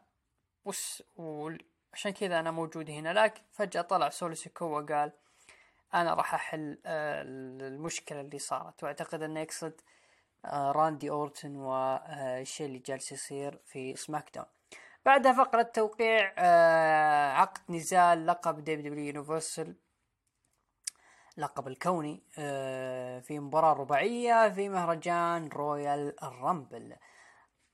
وس 0.66 1.04
عشان 1.94 2.12
كذا 2.12 2.40
أنا 2.40 2.52
موجود 2.52 2.90
هنا. 2.90 3.14
لكن 3.14 3.42
فجأة 3.52 3.82
طلع 3.82 4.10
سولو 4.10 4.38
سيكوا 4.38 4.66
وقال 4.66 5.12
أنا 5.94 6.14
راح 6.14 6.34
أحل 6.34 6.80
آه، 6.86 7.22
المشكلة 7.22 8.22
اللي 8.22 8.40
صارت. 8.40 8.84
وأعتقد 8.84 9.24
انه 9.24 9.40
يقصد 9.40 9.82
آه، 10.46 10.72
راندي 10.72 11.10
أورتن 11.10 11.56
والشيء 11.56 12.68
اللي 12.68 12.80
جالس 12.80 13.12
يصير 13.12 13.60
في 13.66 13.96
SmackDown. 13.96 14.48
بعدها 15.06 15.34
فقرة 15.34 15.62
توقيع 15.62 16.34
آه، 16.38 17.32
عقد 17.32 17.72
نزال 17.72 18.26
لقب 18.28 18.60
WWE 18.64 18.82
Universal. 18.82 19.76
لقب 21.38 21.68
الكوني 21.68 22.24
في 23.22 23.40
مباراة 23.40 23.74
رباعية 23.74 24.50
في 24.50 24.70
مهرجان 24.70 25.48
Royal 25.48 26.16
Rumble. 26.24 26.96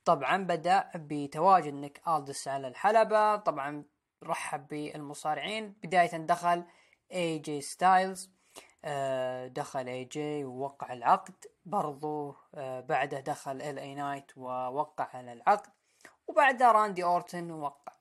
طبعا 0.06 0.38
بدأ 0.38 0.92
بتواجد 0.96 1.74
نيك 1.74 2.02
ألدس 2.08 2.48
على 2.48 2.68
الحلبة. 2.68 3.36
طبعا 3.36 3.84
رحب 4.24 4.68
بالمصارعين. 4.68 5.76
بداية 5.84 6.18
دخل 6.18 6.64
إي 7.14 7.38
جي 7.40 7.62
ستايلز 7.62 8.32
دخل 9.48 9.88
إي 9.88 10.04
جي 10.04 10.46
ووقع 10.46 10.94
العقد. 10.94 11.46
برضو 11.66 12.36
آه، 12.56 12.80
بعده 12.80 13.20
دخل 13.20 13.62
إل 13.62 13.80
إي 13.80 13.96
نايت 13.96 14.38
ووقع 14.38 15.10
على 15.14 15.34
العقد. 15.34 15.70
وبعدها 16.28 16.72
راندي 16.72 17.04
أورتن 17.04 17.52
ووقع 17.52 17.94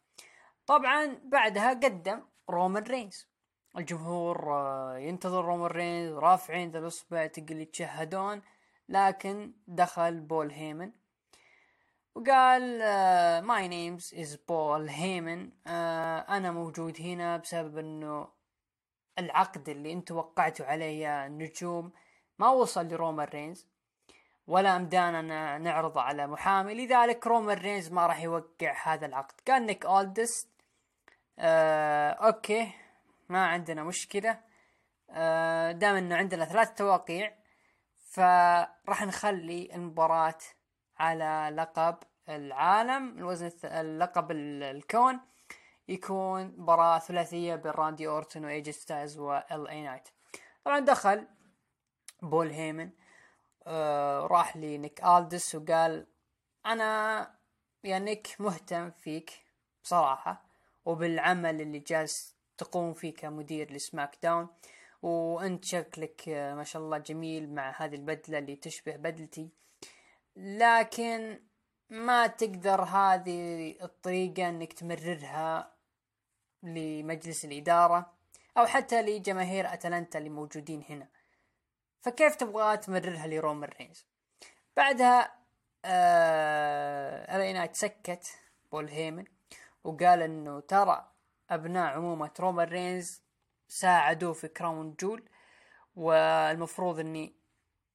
طبعا 0.66 1.20
بعدها 1.24 1.70
قدم 1.70 2.22
رومان 2.50 2.82
رينز. 2.82 3.27
الجمهور 3.76 4.52
آه، 4.52 4.98
ينتظر 4.98 5.44
رومان 5.44 5.70
رينز 5.70 6.12
رافعين 6.12 6.70
ذا 6.70 6.78
الإصبع 6.78 7.26
تقل 7.26 7.60
يتشهدون 7.60 8.42
لكن 8.88 9.52
دخل 9.66 10.20
بول 10.20 10.50
هيمن. 10.50 10.92
وقال 12.14 12.78
my 13.44 13.68
name 13.68 14.14
is 14.14 14.36
بول 14.48 14.88
هيمن 14.88 15.50
أنا 15.66 16.52
موجود 16.52 17.00
هنا 17.00 17.36
بسبب 17.36 17.78
إنه 17.78 18.28
العقد 19.18 19.68
اللي 19.68 19.92
أنتم 19.92 20.16
وقعتوا 20.16 20.66
عليه 20.66 21.02
يا 21.02 21.26
النجوم 21.26 21.92
ما 22.38 22.48
وصل 22.48 22.88
لرومان 22.88 23.28
رينز 23.28 23.68
ولا 24.46 24.76
أمدانا 24.76 25.58
نعرضه 25.58 26.00
على 26.00 26.26
محامي. 26.26 26.74
لذلك 26.74 27.26
رومان 27.26 27.58
رينز 27.58 27.92
ما 27.92 28.06
راح 28.06 28.22
يوقع 28.22 28.74
هذا 28.84 29.06
العقد. 29.06 29.34
قال 29.48 29.66
نيك 29.66 29.86
ألدس 29.86 30.48
آه 31.38 32.10
okay. 32.10 32.72
ما 33.28 33.46
عندنا 33.46 33.84
مشكلة. 33.84 34.40
آه 35.10 35.72
دام 35.72 35.94
إنه 35.94 36.16
عندنا 36.16 36.44
ثلاث 36.44 36.74
توقيع 36.74 37.38
فراح 38.10 39.02
نخلي 39.02 39.74
المباراة 39.74 40.38
على 40.98 41.56
لقب 41.56 41.96
العالم 42.28 43.18
الوزن 43.18 43.50
اللقب 43.64 44.30
الكون 44.30 45.20
يكون 45.88 46.54
مباراة 46.56 46.98
ثلاثية 46.98 47.54
بين 47.54 47.72
راندي 47.72 48.06
أورتون 48.08 48.44
واي 48.44 48.58
جي 48.58 48.72
ستايلز 48.72 49.18
وال 49.18 49.68
اي 49.68 49.82
نايت. 49.82 50.08
طبعا 50.64 50.80
دخل 50.80 51.26
بول 52.22 52.50
هيمن 52.50 52.90
آه 53.66 54.26
راح 54.26 54.56
لنيك 54.56 55.04
ألدس 55.04 55.54
وقال 55.54 56.06
أنا 56.66 57.34
يا 57.84 57.98
نيك 57.98 58.36
مهتم 58.38 58.90
فيك 58.90 59.30
بصراحة 59.84 60.44
وبالعمل 60.84 61.60
اللي 61.60 61.78
جالس 61.78 62.37
تقوم 62.58 62.94
فيه 62.94 63.14
كمدير 63.14 63.72
لسماك 63.72 64.18
داون. 64.22 64.48
وأنت 65.02 65.64
شكلك 65.64 66.28
آه، 66.28 66.54
ما 66.54 66.64
شاء 66.64 66.82
الله 66.82 66.98
جميل 66.98 67.54
مع 67.54 67.74
هذه 67.76 67.94
البدلة 67.94 68.38
اللي 68.38 68.56
تشبه 68.56 68.96
بدلتي. 68.96 69.48
لكن 70.36 71.40
ما 71.90 72.26
تقدر 72.26 72.82
هذه 72.82 73.74
الطريقة 73.82 74.48
إنك 74.48 74.72
تمررها 74.72 75.74
لمجلس 76.62 77.44
الإدارة 77.44 78.12
أو 78.58 78.66
حتى 78.66 79.02
لجماهير 79.02 79.72
أتلانتا 79.72 80.18
اللي 80.18 80.30
موجودين 80.30 80.84
هنا. 80.88 81.08
فكيف 82.00 82.36
تبغى 82.36 82.76
تمررها 82.76 83.26
لرومان 83.26 83.70
رينز 83.80 84.06
بعدها 84.76 85.38
ال 85.84 86.68
اي 86.68 87.52
نايت 87.52 87.76
سكت 87.76 88.26
بول 88.72 88.88
هيمن 88.88 89.24
وقال 89.84 90.22
إنه 90.22 90.60
ترى 90.60 91.12
أبناء 91.50 91.92
عمومة 91.92 92.30
رومان 92.40 92.68
رينز 92.68 93.22
ساعدوه 93.68 94.32
في 94.32 94.48
كراون 94.48 94.94
جول 95.00 95.28
والمفروض 95.96 97.00
إني 97.00 97.36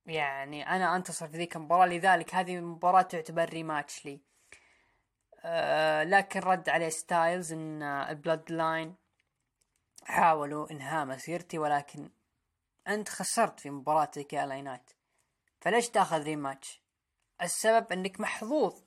يعني 0.06 0.68
أنا 0.70 0.96
أنتصر 0.96 1.28
في 1.28 1.38
ذيك 1.38 1.56
المباراة 1.56 1.86
لذلك 1.86 2.36
هذه 2.36 2.58
المباراة 2.58 3.02
تعتبر 3.02 3.50
rematch 3.50 4.06
لي. 4.06 4.22
أه 5.40 6.04
لكن 6.04 6.40
رد 6.40 6.70
عليه 6.70 6.90
ستايلز 6.90 7.54
إن 7.54 7.84
البلود 7.84 8.52
لاين 8.52 8.96
حاولوا 10.04 10.72
إنهاء 10.72 11.06
مسيرتي 11.06 11.58
ولكن 11.60 12.10
أنت 12.88 13.10
خسرت 13.10 13.60
في 13.60 13.70
مباراتك 13.70 14.34
يا 14.34 14.46
نايت 14.46 14.92
فليش 15.62 15.90
تأخذ 15.90 16.24
rematch 16.24 16.84
السبب 17.42 17.92
إنك 17.92 18.20
محظوظ 18.20 18.82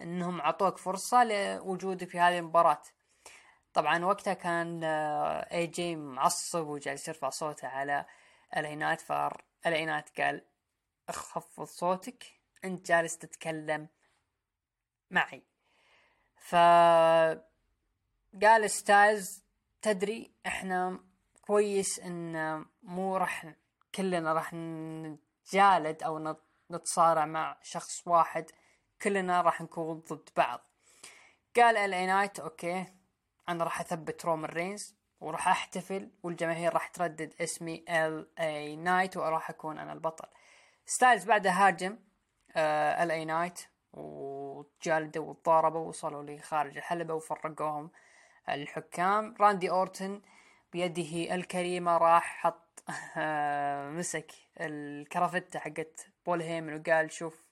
إنهم 0.00 0.40
عطوك 0.40 0.78
فرصة 0.78 1.24
لوجودك 1.24 2.08
في 2.08 2.18
هذه 2.18 2.38
المباراة. 2.38 2.82
طبعا 3.74 4.04
وقتها 4.04 4.34
كان 4.34 4.84
اي 4.84 5.66
جي 5.66 5.96
معصب 5.96 6.66
وجالس 6.66 7.08
يرفع 7.08 7.30
صوته 7.30 7.68
على 7.68 8.04
ال 8.56 8.65
اي 8.65 8.74
نايت 8.74 9.00
فال 9.00 9.44
اي 9.66 9.76
نايت 9.76 10.04
قال 10.18 10.44
اخفض 11.08 11.64
صوتك 11.64 12.24
انت 12.64 12.86
جالس 12.86 13.18
تتكلم 13.18 13.88
معي. 15.10 15.42
ف 16.36 16.54
قال 18.42 18.70
ستايلز 18.70 19.42
تدري 19.82 20.32
إحنا 20.46 21.00
كويس 21.42 21.98
إن 22.00 22.64
مو 22.82 23.16
راح 23.16 23.54
كلنا 23.94 24.32
راح 24.32 24.52
نتجالد 24.54 26.02
أو 26.02 26.36
نتصارع 26.70 27.26
مع 27.26 27.58
شخص 27.62 28.06
واحد 28.06 28.50
كلنا 29.02 29.40
راح 29.40 29.60
نكون 29.60 30.00
ضد 30.00 30.28
بعض. 30.36 30.60
قال 31.56 31.76
ال 31.76 31.90
نايت 31.90 32.40
okay. 32.40 33.01
أنا 33.48 33.64
راح 33.64 33.80
أثبت 33.80 34.24
رومان 34.24 34.50
رينز 34.50 34.96
وراح 35.20 35.48
أحتفل 35.48 36.10
والجماهير 36.22 36.74
راح 36.74 36.86
تردد 36.86 37.34
اسمي 37.40 37.84
ال 37.88 38.28
اي 38.38 38.76
نايت 38.76 39.16
وراح 39.16 39.50
أكون 39.50 39.78
أنا 39.78 39.92
البطل. 39.92 40.28
ستايلز 40.86 41.24
بعدها 41.24 41.66
هاجم 41.66 41.98
ال 42.56 43.10
اي 43.10 43.24
نايت 43.24 43.60
وجالدوا 43.92 45.30
وضاربوا 45.30 45.80
ووصلوا 45.80 46.22
لخارج 46.22 46.76
الحلبة 46.76 47.14
وفرقوهم 47.14 47.90
الحكام. 48.48 49.34
راندي 49.40 49.70
أورتن 49.70 50.22
بيده 50.72 51.34
الكريمة 51.34 51.96
راح 51.96 52.36
حط 52.36 52.82
مسك 53.96 54.32
الكرافتة 54.60 55.58
حقت 55.58 56.06
بول 56.26 56.42
هيمن 56.42 56.80
وقال 56.80 57.12
شوف 57.12 57.44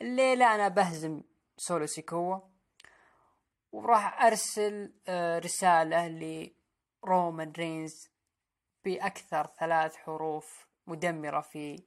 الليلة 0.00 0.54
أنا 0.54 0.68
بهزم 0.68 1.22
سولو 1.56 1.86
سيكوا 1.86 2.38
وراح 3.72 4.22
أرسل 4.22 4.92
رسالة 5.44 6.08
لرومان 6.08 7.52
رينز 7.52 8.10
بأكثر 8.84 9.46
ثلاث 9.60 9.96
حروف 9.96 10.66
مدمرة 10.86 11.40
في 11.40 11.82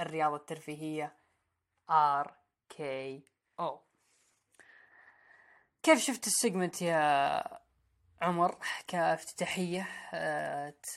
الرياضة 0.00 0.36
الترفيهية 0.36 1.16
آر 1.90 2.34
كي 2.68 3.24
أو. 3.60 3.80
كيف 5.82 5.98
شفت 5.98 6.26
ال 6.26 6.33
segment 6.33 6.82
يا 6.82 7.42
عمر؟ 8.22 8.58
كافتتاحية 8.86 9.88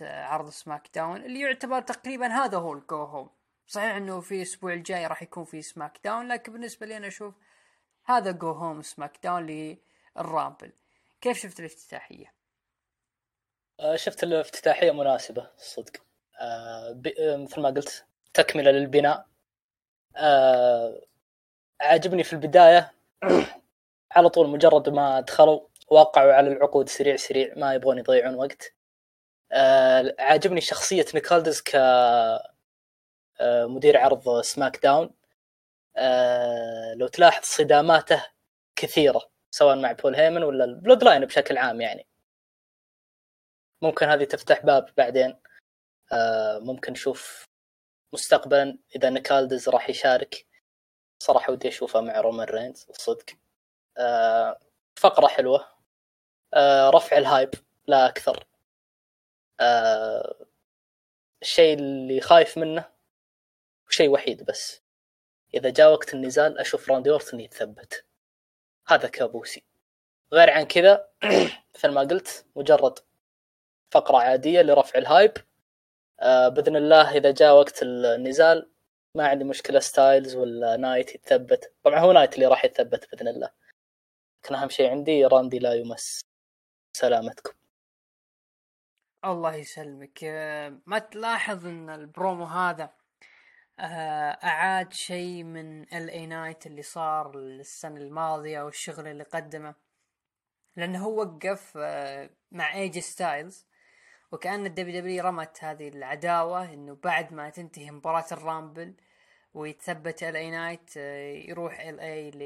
عرض 0.02 0.50
سماك 0.50 0.90
داون؟ 0.96 1.22
اللي 1.22 1.40
يعتبر 1.40 1.82
تقريبا 1.82 2.28
هذا 2.28 2.58
هو 2.58 2.74
ال 2.74 2.84
go 2.84 3.04
home. 3.04 3.30
صحيح 3.68 3.96
إنه 3.96 4.20
في 4.22 4.36
الأسبوع 4.36 4.74
الجاي 4.74 5.08
راح 5.08 5.22
يكون 5.24 5.44
في 5.44 5.62
سماك 5.62 6.00
داون 6.04 6.28
لكن 6.28 6.54
بالنسبة 6.54 6.86
لي 6.86 6.98
أنا 6.98 7.08
أشوف 7.08 7.36
هذا 8.06 8.32
go 8.32 8.52
home 8.52 8.82
سماك 8.82 9.20
داون 9.24 9.78
للرامبل 10.18 10.72
كيف 11.22 11.38
شفت 11.38 11.60
الافتتاحية؟ 11.60 12.34
شفت 13.96 14.24
الافتتاحية 14.24 14.92
مناسبة 14.92 15.50
صدق. 15.58 15.92
مثل 17.38 17.62
ما 17.62 17.70
قلت 17.70 18.06
تكملة 18.34 18.72
للبناء. 18.72 19.28
عجبني 21.82 22.24
في 22.24 22.34
البداية 22.34 22.92
على 24.16 24.30
طول 24.30 24.50
مجرد 24.50 24.90
ما 24.90 25.20
دخلوا 25.20 25.68
وقعوا 25.88 26.34
على 26.34 26.48
العقود 26.48 26.90
سريع 26.90 27.16
سريع 27.16 27.54
ما 27.58 27.74
يبغون 27.74 27.98
يضيعون 27.98 28.36
وقت. 28.36 28.74
آه 29.52 30.16
عاجبني 30.20 30.62
شخصية 30.62 31.06
نيك 31.16 31.36
ألدس 31.36 31.62
ك 31.62 31.72
آه 31.76 33.66
مدير 33.68 33.98
عرض 33.98 34.42
سماك 34.42 34.84
داون. 34.84 35.12
آه 35.98 36.94
لو 36.94 37.08
تلاحظ 37.08 37.44
صداماته 37.46 38.26
كثيرة. 38.76 39.22
سواء 39.56 39.76
مع 39.76 39.92
بول 39.92 40.16
هيمن 40.16 40.44
ولا 40.44 40.66
البلود 40.66 41.04
لاين 41.04 41.26
بشكل 41.26 41.58
عام 41.58 41.82
يعني. 41.82 42.08
ممكن 43.82 44.06
هذه 44.06 44.24
تفتح 44.24 44.66
باب 44.66 44.94
بعدين. 44.98 45.40
آه 46.12 46.60
ممكن 46.60 46.92
نشوف 46.92 47.46
مستقبلا 48.14 48.78
إذا 48.96 49.10
نيك 49.10 49.36
ألدس 49.36 49.70
راح 49.70 49.90
يشارك. 49.90 50.48
صراحة 51.20 51.52
ودي 51.54 51.68
أشوفه 51.68 52.02
مع 52.02 52.22
رومان 52.22 52.48
رينز 52.48 52.88
الصدق 52.90 53.26
آه 53.98 54.60
فقرة 54.96 55.28
حلوة. 55.28 55.68
آه 56.54 56.90
رفع 56.90 57.18
ال 57.18 57.24
hype 57.24 57.50
لا 57.88 58.08
أكثر. 58.08 58.48
آه 59.60 60.46
الشيء 61.42 61.78
اللي 61.80 62.22
خايف 62.22 62.58
منه 62.58 62.92
شيء 63.90 64.10
وحيد 64.10 64.44
بس. 64.46 64.82
إذا 65.54 65.70
جاء 65.70 65.92
وقت 65.92 66.14
النزال 66.14 66.60
أشوف 66.60 66.92
راندي 66.92 67.12
أورتن 67.12 67.40
يتثبت. 67.40 68.05
هذا 68.88 69.08
كابوسي. 69.08 69.64
غير 70.34 70.50
عن 70.50 70.64
كذا 70.64 71.10
مثل 71.76 71.90
ما 71.90 72.02
قلت 72.02 72.46
مجرد 72.56 73.00
فقرة 73.92 74.18
عادية 74.18 74.62
لرفع 74.62 75.00
ال 75.00 75.05
hype. 75.05 75.32
آه 76.20 76.48
بإذن 76.48 76.76
الله 76.76 77.18
إذا 77.18 77.32
جاء 77.32 77.56
وقت 77.56 77.84
النزال 77.84 78.72
ما 79.16 79.28
عندي 79.28 79.44
مشكلة 79.44 79.80
ستايلز 79.80 80.36
ولا 80.36 80.78
نايت 80.78 81.16
يتثبت. 81.16 81.74
طبعا 81.84 82.00
هو 82.00 82.12
نايت 82.12 82.36
اللي 82.36 82.46
راح 82.46 82.66
يتثبت 82.66 83.08
بإذن 83.12 83.28
الله. 83.28 83.50
لكن 84.44 84.56
أهم 84.56 84.70
شيء 84.70 84.90
عندي 84.90 85.26
راندي 85.26 85.60
لا 85.60 85.74
يمس. 85.74 86.22
سلامتكم. 86.98 87.54
الله 89.26 89.56
يسلمك. 89.56 90.24
ما 90.86 91.00
تلاحظ 91.00 91.66
إن 91.66 91.90
البرومو 91.90 92.46
هذا 92.46 92.94
أعاد 93.80 94.94
شيء 94.94 95.44
من 95.44 95.82
ال 95.82 96.04
اي 96.04 96.26
نايت 96.26 96.66
اللي 96.66 96.82
صار 96.82 97.38
السنة 97.38 97.98
الماضية 97.98 98.62
والشغل 98.62 99.08
اللي 99.08 99.24
قدمه. 99.24 99.76
لأنه 100.76 101.06
هو 101.06 101.20
وقف 101.22 101.78
مع 102.52 102.74
اي 102.74 102.83
جي 102.83 103.00
ستايلز 103.00 103.66
وكأن 104.32 104.66
الدبليو 104.66 105.02
دبليو 105.02 105.24
رمت 105.24 105.64
هذه 105.64 105.88
العداوة 105.88 106.74
إنه 106.74 106.98
بعد 107.04 107.34
ما 107.34 107.50
تنتهي 107.50 107.92
مباراة 107.92 108.26
الرامبل 108.32 108.94
ويتثبت 109.54 110.24
ال 110.24 110.38
اي 110.38 110.52
نايت 110.52 110.96
يروح 111.48 111.80
ال 111.80 112.00
اي 112.00 112.32
ل 112.32 112.42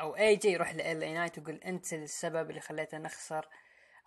أو 0.00 0.16
اي 0.16 0.36
جي 0.36 0.48
يروح 0.48 0.74
لال 0.74 1.02
اي 1.02 1.14
نايت 1.14 1.38
ويقول 1.38 1.54
أنت 1.54 1.92
السبب 1.92 2.50
اللي 2.50 2.60
خليتنا 2.60 3.00
نخسر 3.00 3.48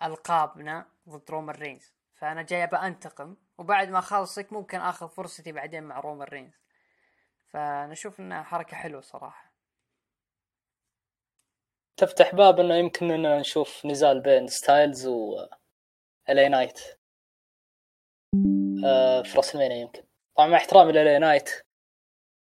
ألقابنا 0.04 0.88
ضد 1.10 1.32
رومان 1.32 1.56
رينز 1.56 1.97
فأنا 2.18 2.42
جاي 2.42 2.64
أبى 2.64 2.76
أنتقم 2.76 3.36
وبعد 3.58 3.90
ما 3.90 4.00
أخلصك 4.00 4.54
ممكن 4.54 4.80
آخذ 4.80 5.10
فرصتي 5.10 5.52
بعدين 5.52 5.84
مع 5.84 6.00
رومان 6.00 6.28
رينز. 6.28 6.54
فأنا 7.48 7.92
أشوف 7.92 8.20
إنها 8.20 8.44
حركة 8.44 8.78
حلوة 8.78 9.02
صراحة. 9.02 9.54
تفتح 11.98 12.36
باب 12.36 12.60
إنه 12.60 12.76
يمكن 12.76 13.12
إننا 13.12 13.40
نشوف 13.40 13.86
نزال 13.86 14.22
بين 14.22 14.48
ستايلز 14.48 15.08
و 15.08 15.48
LA 16.30 16.50
Knight 16.50 16.80
آه 18.86 19.22
في 19.22 19.38
راس 19.38 19.56
يمكن. 19.56 20.04
طبعا 20.36 20.48
مع 20.48 20.58
احترامي 20.58 20.92
ل 20.92 21.01
LA 21.01 21.20
Knight 21.20 21.50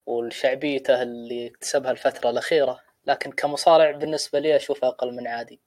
والشعبيته 0.06 1.02
اللي 1.02 1.46
اكتسبها 1.46 1.90
الفترة 1.90 2.30
الأخيرة 2.30 2.80
لكن 3.04 3.32
كمصارع 3.32 3.90
بالنسبة 3.90 4.38
لي 4.38 4.56
أشوفه 4.56 4.88
أقل 4.88 5.16
من 5.16 5.26
عادي. 5.26 5.60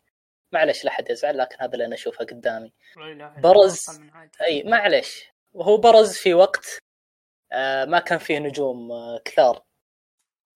معلش 0.51 0.85
لا 0.85 0.91
حد 0.91 1.09
يزعل 1.09 1.37
لكن 1.37 1.55
هذا 1.59 1.73
اللي 1.73 1.85
أنا 1.85 1.95
أشوفه 1.95 2.25
قدامي. 2.25 2.73
برز 3.37 4.01
أي 4.41 4.63
معلش 4.63 5.25
وهو 5.53 5.77
برز 5.77 6.13
في 6.13 6.33
وقت 6.33 6.79
آه 7.51 7.85
ما 7.85 7.99
كان 7.99 8.17
فيه 8.17 8.39
نجوم 8.39 8.91
آه 8.91 9.21
كثار. 9.25 9.63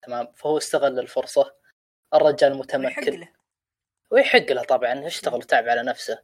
تمام؟ 0.01 0.33
فهو 0.35 0.57
استغل 0.57 0.99
الفرصة. 0.99 1.55
الرجال 2.13 2.57
متمكن. 2.57 2.85
ويحق 2.85 3.09
له. 3.09 3.29
ويحق 4.11 4.51
له 4.51 4.63
طبعا. 4.63 5.07
اشتغل 5.07 5.35
وتعب 5.35 5.69
على 5.69 5.83
نفسه. 5.83 6.23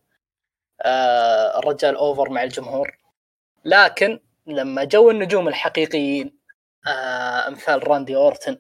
آه 0.82 1.60
الرجال 1.60 1.96
أوفر 1.96 2.30
مع 2.30 2.44
الجمهور. 2.44 2.98
لكن 3.66 4.20
لما 4.48 4.84
جو 4.84 5.10
النجوم 5.12 5.48
الحقيقيين 5.48 6.40
أمثال 7.48 7.88
راندي 7.88 8.16
أورتن 8.16 8.60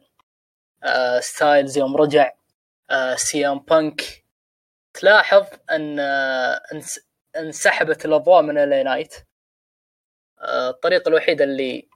ستايلز 1.20 1.78
يوم 1.78 1.97
رجع 1.97 2.32
آه 2.89 3.16
سي 3.16 3.47
آم 3.47 3.59
بانك 3.59 4.20
تلاحظ 4.94 5.48
أن 5.72 6.00
آه 6.00 6.62
انسحبت 7.38 8.06
الأضواء 8.06 8.42
من 8.42 8.58
LA 8.58 8.84
Knight 8.84 9.16
آه 10.42 10.70
الطريقة 10.70 11.10
الوحيدة 11.10 11.44
اللي 11.44 11.89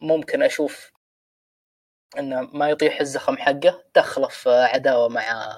ممكن 0.00 0.42
أشوف 0.42 0.92
انه 2.18 2.40
ما 2.40 2.70
يطيح 2.70 3.00
الزخم 3.00 3.36
حقه 3.36 3.84
دخله 3.94 4.28
في 4.28 4.50
عداوة 4.50 5.08
مع 5.08 5.56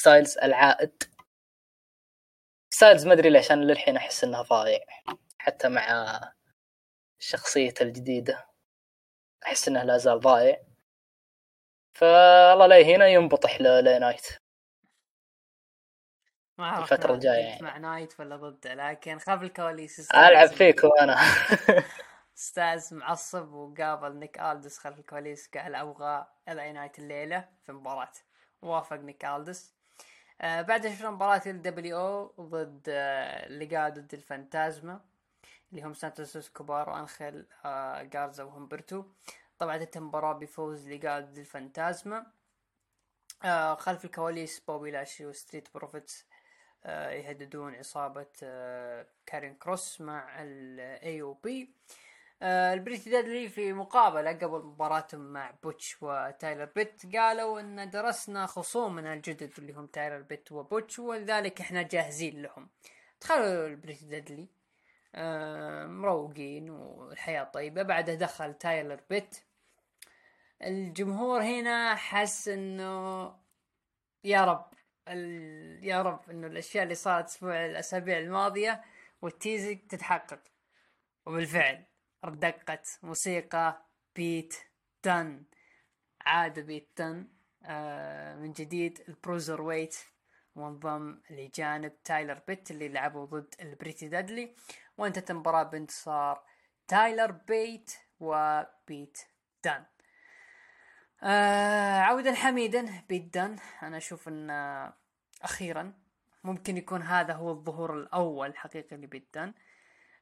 ستايلز 0.00 0.38
العائد. 0.38 1.02
ستايلز 2.70 3.06
ما 3.06 3.12
أدري 3.12 3.30
ليش 3.30 3.52
أنا 3.52 3.64
للحين 3.64 3.96
أحس 3.96 4.24
انه 4.24 4.42
ضايع. 4.42 4.80
حتى 5.38 5.68
مع 5.68 6.20
شخصيته 7.18 7.82
الجديدة 7.82 8.46
أحس 9.46 9.68
إنه 9.68 9.82
لا 9.82 9.98
زال 9.98 10.20
ضايع. 10.20 10.62
فالله 11.94 12.66
لا 12.66 12.82
هنا 12.82 13.06
ينبطح 13.06 13.60
لنايت 13.60 14.26
ما 16.58 16.64
أعرف 16.64 16.92
الفترة 16.92 17.14
الجاية 17.14 17.44
يعني. 17.44 17.62
مع 17.62 17.76
نايت 17.78 18.20
ولا 18.20 18.36
ضده 18.36 18.74
لكن 18.74 19.18
خلف 19.18 19.42
الكواليس 19.42 20.10
ألعب 20.10 20.46
استاذ- 20.48 20.54
فيكم 20.56 20.88
أنا 21.00 21.16
أستاذ 22.38 22.94
معصب 22.94 23.52
وقابل 23.52 24.16
نيك 24.16 24.40
ألدس 24.40 24.78
خلف 24.78 24.98
الكواليس 24.98 25.48
قال 25.56 25.74
أبغى 25.74 26.26
LA 26.48 26.72
Knight 26.72 26.98
الليلة 26.98 27.48
في 27.66 27.72
مباراة. 27.72 28.12
وافق 28.62 28.96
نيك 28.96 29.24
ألدس. 29.24 29.74
آه 30.40 30.62
بعدها 30.62 30.90
شفنا 30.94 31.10
مباراة 31.10 31.42
ال 31.46 31.62
LWO 31.62 32.46
ضد 32.48 32.82
آه 32.88 33.48
Legado 33.48 33.90
del 33.90 34.14
Fantasma 34.14 35.00
اللي 35.72 35.82
هم 35.82 35.94
سانتوس 35.94 36.36
اسكوبار 36.36 36.90
وانخيل 36.90 37.46
آه 37.64 38.02
جارزا 38.02 38.44
وهمبرتو 38.44 39.04
طبعا 39.58 39.74
انتهت 39.76 39.96
المباراة 39.96 40.32
بفوز 40.32 40.88
Legado 40.88 41.20
del 41.20 41.38
Fantasma. 41.38 42.26
آه 43.44 43.74
خلف 43.74 44.04
الكواليس 44.04 44.60
بوبي 44.60 44.90
لاشي 44.90 45.26
و 45.26 45.32
Street 45.32 45.68
Profits 45.74 46.24
يهددون 46.84 47.74
عصابة 47.74 48.26
آه 48.42 49.06
كارين 49.26 49.54
كروس 49.54 50.00
مع 50.00 50.42
ال 50.42 51.22
AOP 51.22 51.70
آه 52.42 52.74
ال 52.74 52.79
Pretty 52.79 53.10
Deadly 53.10 53.48
في 53.48 53.72
مقابلة 53.72 54.32
قبل 54.32 54.64
مباراتهم 54.64 55.20
مع 55.32 55.50
بوتش 55.62 55.96
وتايلر 56.02 56.64
بيت 56.64 57.16
قالوا 57.16 57.60
إن 57.60 57.90
درسنا 57.90 58.46
خصومنا 58.46 59.12
الجدد 59.14 59.52
اللي 59.58 59.72
هم 59.72 59.86
تايلر 59.86 60.22
بيت 60.22 60.52
وبوتش 60.52 60.98
ولذلك 60.98 61.60
إحنا 61.60 61.82
جاهزين 61.82 62.42
لهم. 62.42 62.68
دخلوا 63.20 63.66
ال 63.66 63.72
Pretty 63.72 64.06
Deadly 64.06 64.48
آه 65.14 65.86
مروقين 65.86 66.70
والحياة 66.70 67.44
طيبة. 67.44 67.82
بعدها 67.82 68.14
دخل 68.14 68.54
تايلر 68.54 69.00
بيت. 69.10 69.36
الجمهور 70.62 71.42
هنا 71.42 71.94
حس 71.94 72.48
إنه 72.48 73.34
يا 74.24 74.44
رب 74.44 74.66
ال... 75.08 75.84
يا 75.84 76.02
رب 76.02 76.30
إنه 76.30 76.46
الأشياء 76.46 76.84
اللي 76.84 76.94
صارت 76.94 77.24
أسبوع 77.26 77.66
الأسابيع 77.66 78.18
الماضية 78.18 78.84
وال 79.22 79.34
teasing 79.34 79.78
تتحقق. 79.88 80.40
وبالفعل 81.26 81.84
دقت 82.24 82.98
موسيقى 83.02 83.86
بيت 84.16 84.54
دن 85.04 85.44
عاد 86.20 86.60
بيت 86.60 86.88
دن 86.98 87.28
آه 87.64 88.36
من 88.36 88.52
جديد 88.52 89.04
ال 89.08 89.62
Bruiserweight 89.62 89.96
وانضم 90.54 91.20
لجانب 91.30 92.02
تايلر 92.02 92.40
بيت 92.48 92.70
اللي 92.70 92.88
لعبوا 92.88 93.26
ضد 93.26 93.54
ال 93.60 93.67
Pretty 93.67 94.08
Deadly. 94.08 94.54
وانتهت 94.98 95.30
المباراة 95.30 95.62
بانتصار 95.62 96.44
تايلر 96.88 97.30
بيت 97.30 97.92
وبيت 98.20 99.18
دن 99.64 99.84
آه 101.22 102.00
عودا 102.00 102.34
حميدا 102.34 103.02
دن 103.10 103.56
أنا 103.82 103.96
أشوف 103.96 104.28
إن 104.28 104.50
أخيرا 105.42 105.92
ممكن 106.44 106.76
يكون 106.76 107.02
هذا 107.02 107.34
هو 107.34 107.50
الظهور 107.50 107.94
الأول 107.94 108.56
حقيقي 108.56 108.96
لبيت 108.96 109.36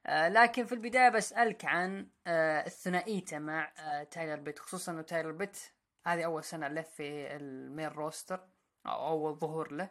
آه 0.07 0.27
لكن 0.29 0.65
في 0.65 0.75
البداية 0.75 1.09
بسألك 1.09 1.65
عن 1.65 2.09
آه 2.27 2.65
الثنائيته 2.65 3.39
مع 3.39 3.73
آه 3.79 4.03
تايلر 4.03 4.35
بيت 4.41 4.59
خصوصا 4.59 4.91
إنه 4.91 5.01
تايلر 5.01 5.31
بيت 5.31 5.57
هذه 6.05 6.25
أول 6.25 6.43
سنة 6.43 6.67
له 6.67 6.81
في 6.81 7.35
ال 7.35 7.45
main 7.45 7.87
roster 7.87 8.47
أو 8.85 9.07
أول 9.07 9.39
ظهور 9.39 9.71
له. 9.71 9.89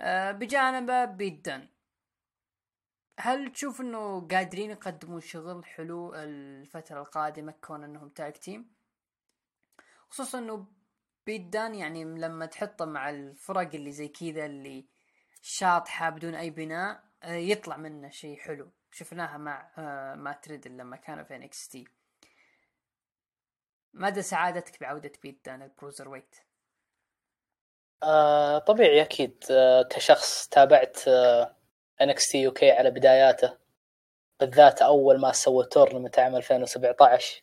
آه 0.00 0.32
بجانبه 0.32 1.04
بيت 1.04 1.44
دن 1.46 1.68
هل 3.20 3.52
تشوف 3.52 3.80
إنه 3.80 4.28
قادرين 4.28 4.70
يقدمون 4.70 5.20
شغل 5.20 5.64
حلو 5.64 6.14
الفترة 6.14 7.00
القادمة 7.00 7.54
كون 7.62 7.84
إنهم 7.84 8.08
tag 8.08 8.32
team 8.32 8.74
خصوصا 10.14 10.38
إنه 10.38 10.66
بيت 11.26 11.42
دان 11.42 11.74
يعني 11.74 12.04
لما 12.04 12.46
تحطه 12.46 12.84
مع 12.84 13.10
الفرق 13.10 13.74
اللي 13.74 13.92
زي 13.92 14.08
كذا 14.08 14.46
اللي 14.46 14.86
شاطحة 15.42 16.10
بدون 16.10 16.34
أي 16.34 16.50
بناء 16.50 17.04
آه، 17.22 17.34
يطلع 17.34 17.76
منه 17.76 18.10
شيء 18.10 18.38
حلو. 18.38 18.72
شفناها 18.92 19.38
مع 19.38 19.72
آه، 19.78 20.14
مع 20.14 20.32
ريدل 20.32 20.76
لما 20.76 20.96
كانوا 20.96 21.24
في 21.24 21.36
NXT 21.36 21.84
مدى 23.94 24.22
سعادتك 24.22 24.80
بعودة 24.80 25.12
بيت 25.22 25.44
دان 25.44 25.62
ال 25.62 26.08
Bruiserweight. 26.08 26.36
آه 28.02 28.58
طبيعي 28.58 29.02
أكيد 29.02 29.44
آه 29.50 29.82
كشخص 29.82 30.48
تابعت 30.48 31.08
آه 31.08 31.56
NXT 32.00 32.42
UK 32.42 32.70
على 32.70 32.90
بداياته. 32.90 33.58
بالذات 34.40 34.82
أول 34.82 35.20
ما 35.20 35.32
سوى 35.32 35.66
tournament 35.66 36.18
عام 36.18 36.36
2017 36.36 37.42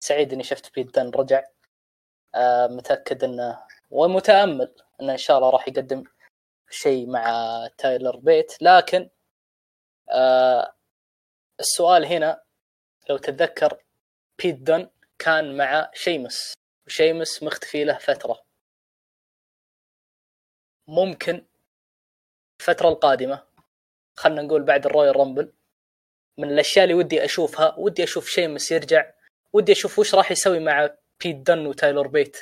سعيد 0.00 0.32
إني 0.32 0.42
شفت 0.42 0.74
بيت 0.74 0.94
دن 0.98 1.10
رجع. 1.10 1.42
متأكد 2.70 3.24
إنه 3.24 3.64
ومتامل 3.90 4.74
إنه 5.00 5.12
إن 5.12 5.18
شاء 5.18 5.38
الله 5.38 5.50
راح 5.50 5.68
يقدم 5.68 6.04
شيء 6.70 7.10
مع 7.10 7.24
تايلر 7.78 8.16
بيت. 8.16 8.62
لكن 8.62 9.10
آه 10.10 10.74
السؤال 11.60 12.04
هنا 12.04 12.42
لو 13.10 13.16
تتذكر 13.16 13.82
بيت 14.42 14.56
دن 14.56 14.90
كان 15.18 15.56
مع 15.56 15.90
شيمس. 15.94 16.54
وشيمس 16.86 17.42
مختفي 17.42 17.84
له 17.84 17.98
فترة. 17.98 18.42
ممكن 20.88 21.46
الفترة 22.60 22.88
القادمة 22.88 23.42
خلنا 24.16 24.42
نقول 24.42 24.62
بعد 24.62 24.86
ال 24.86 25.16
Royal 25.16 25.32
Rumble 25.32 25.52
من 26.38 26.50
الأشياء 26.50 26.84
اللي 26.84 26.94
ودي 26.94 27.24
أشوفها 27.24 27.74
ودي 27.78 28.04
أشوف 28.04 28.28
شيمس 28.28 28.72
يرجع 28.72 29.12
ودي 29.52 29.72
أشوف 29.72 29.98
وش 29.98 30.14
راح 30.14 30.32
يسوي 30.32 30.58
مع 30.60 30.90
بيت 31.22 31.36
دن 31.36 31.66
وتايلور 31.66 32.08
بيت. 32.08 32.36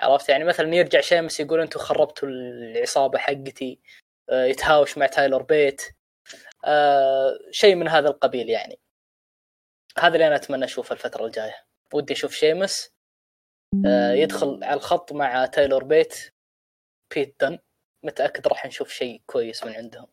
عرفت؟ 0.00 0.28
يعني 0.28 0.44
مثلا 0.44 0.74
يرجع 0.74 1.00
شيمس 1.00 1.40
يقول 1.40 1.60
أنتم 1.60 1.80
خربتوا 1.80 2.28
العصابة 2.28 3.18
حقتي 3.18 3.80
آه، 4.30 4.44
يتهاوش 4.44 4.98
مع 4.98 5.06
تايلور 5.06 5.42
بيت. 5.42 5.82
آه، 6.64 7.38
شيء 7.50 7.74
من 7.74 7.88
هذا 7.88 8.08
القبيل 8.08 8.48
يعني. 8.50 8.78
هذا 9.98 10.14
اللي 10.14 10.26
أنا 10.26 10.36
أتمنى 10.36 10.64
أشوفه 10.64 10.92
الفترة 10.92 11.26
الجاية. 11.26 11.64
ودي 11.94 12.12
أشوف 12.12 12.32
شيمس 12.34 12.92
آه، 13.86 14.12
يدخل 14.12 14.64
على 14.64 14.74
الخط 14.74 15.12
مع 15.12 15.46
تايلور 15.46 15.84
بيت. 15.84 16.34
بيت 17.14 17.36
دن. 17.40 17.58
متأكد 18.04 18.48
راح 18.48 18.66
نشوف 18.66 18.90
شيء 18.90 19.22
كويس 19.26 19.64
من 19.64 19.72
عندهم. 19.72 20.06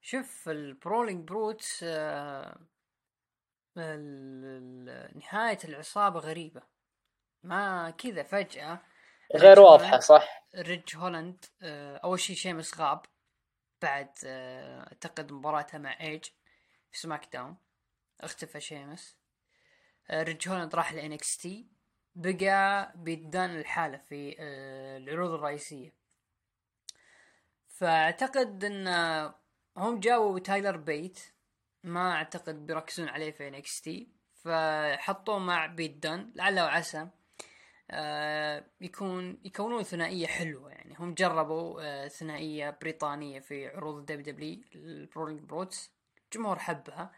شوف 0.00 0.48
ال 0.48 0.57
Brawling 0.57 1.28
Brutes 1.28 1.64
ال- 1.82 1.88
ال- 1.88 2.66
نهاية 5.14 5.58
العصابة 5.64 6.20
غريبة. 6.20 6.62
ما 7.42 7.90
كذا 7.90 8.22
فجأة 8.22 8.80
غير 9.36 9.60
واضحة 9.60 9.98
صح. 9.98 10.44
ريج 10.56 10.96
هولاند 10.96 11.44
آه، 11.62 11.96
أول 11.96 12.20
شيء 12.20 12.36
شيمس 12.36 12.78
غاب 12.80 13.02
بعد 13.82 14.10
آه، 14.26 14.80
أعتقد 14.80 15.32
مباراته 15.32 15.78
مع 15.78 16.00
إيج 16.00 16.24
في 16.90 16.98
SmackDown. 16.98 17.56
اختفى 18.20 18.60
شيمس. 18.60 19.16
آه، 20.10 20.22
ريج 20.22 20.48
هولاند 20.48 20.74
راح 20.74 20.92
ل 20.92 21.12
NXT. 21.12 21.66
بقى 22.14 22.92
بيت 22.96 23.33
دان 23.33 23.58
لحاله 23.58 23.98
في 23.98 24.36
العروض 24.96 25.30
الرئيسية. 25.30 25.94
فأعتقد 27.68 28.64
إن 28.64 28.86
آه، 28.86 29.34
هم 29.76 30.00
جابوا 30.00 30.38
تايلر 30.38 30.76
بيت. 30.76 31.20
ما 31.84 32.12
أعتقد 32.12 32.66
بيركزون 32.66 33.08
عليه 33.08 33.30
في 33.30 33.48
NXT. 33.48 34.08
فحطوه 34.44 35.38
مع 35.38 35.66
بيت 35.66 35.96
دان 35.96 36.32
لعل 36.34 36.60
وعسى 36.60 37.08
آه، 37.90 38.64
يكون 38.80 39.40
يكونون 39.44 39.82
ثنائية 39.82 40.26
حلوة 40.26 40.70
يعني. 40.70 40.94
هم 40.98 41.14
جربوا 41.14 41.80
آه، 41.82 42.08
ثنائية 42.08 42.78
بريطانية 42.82 43.40
في 43.40 43.66
عروض 43.68 43.96
ال 43.96 44.34
WW 44.34 44.60
ال 44.74 44.81
Brawling 44.81 45.40
Brutes 45.40 45.90
الجمهور 46.24 46.58
حبها. 46.58 47.12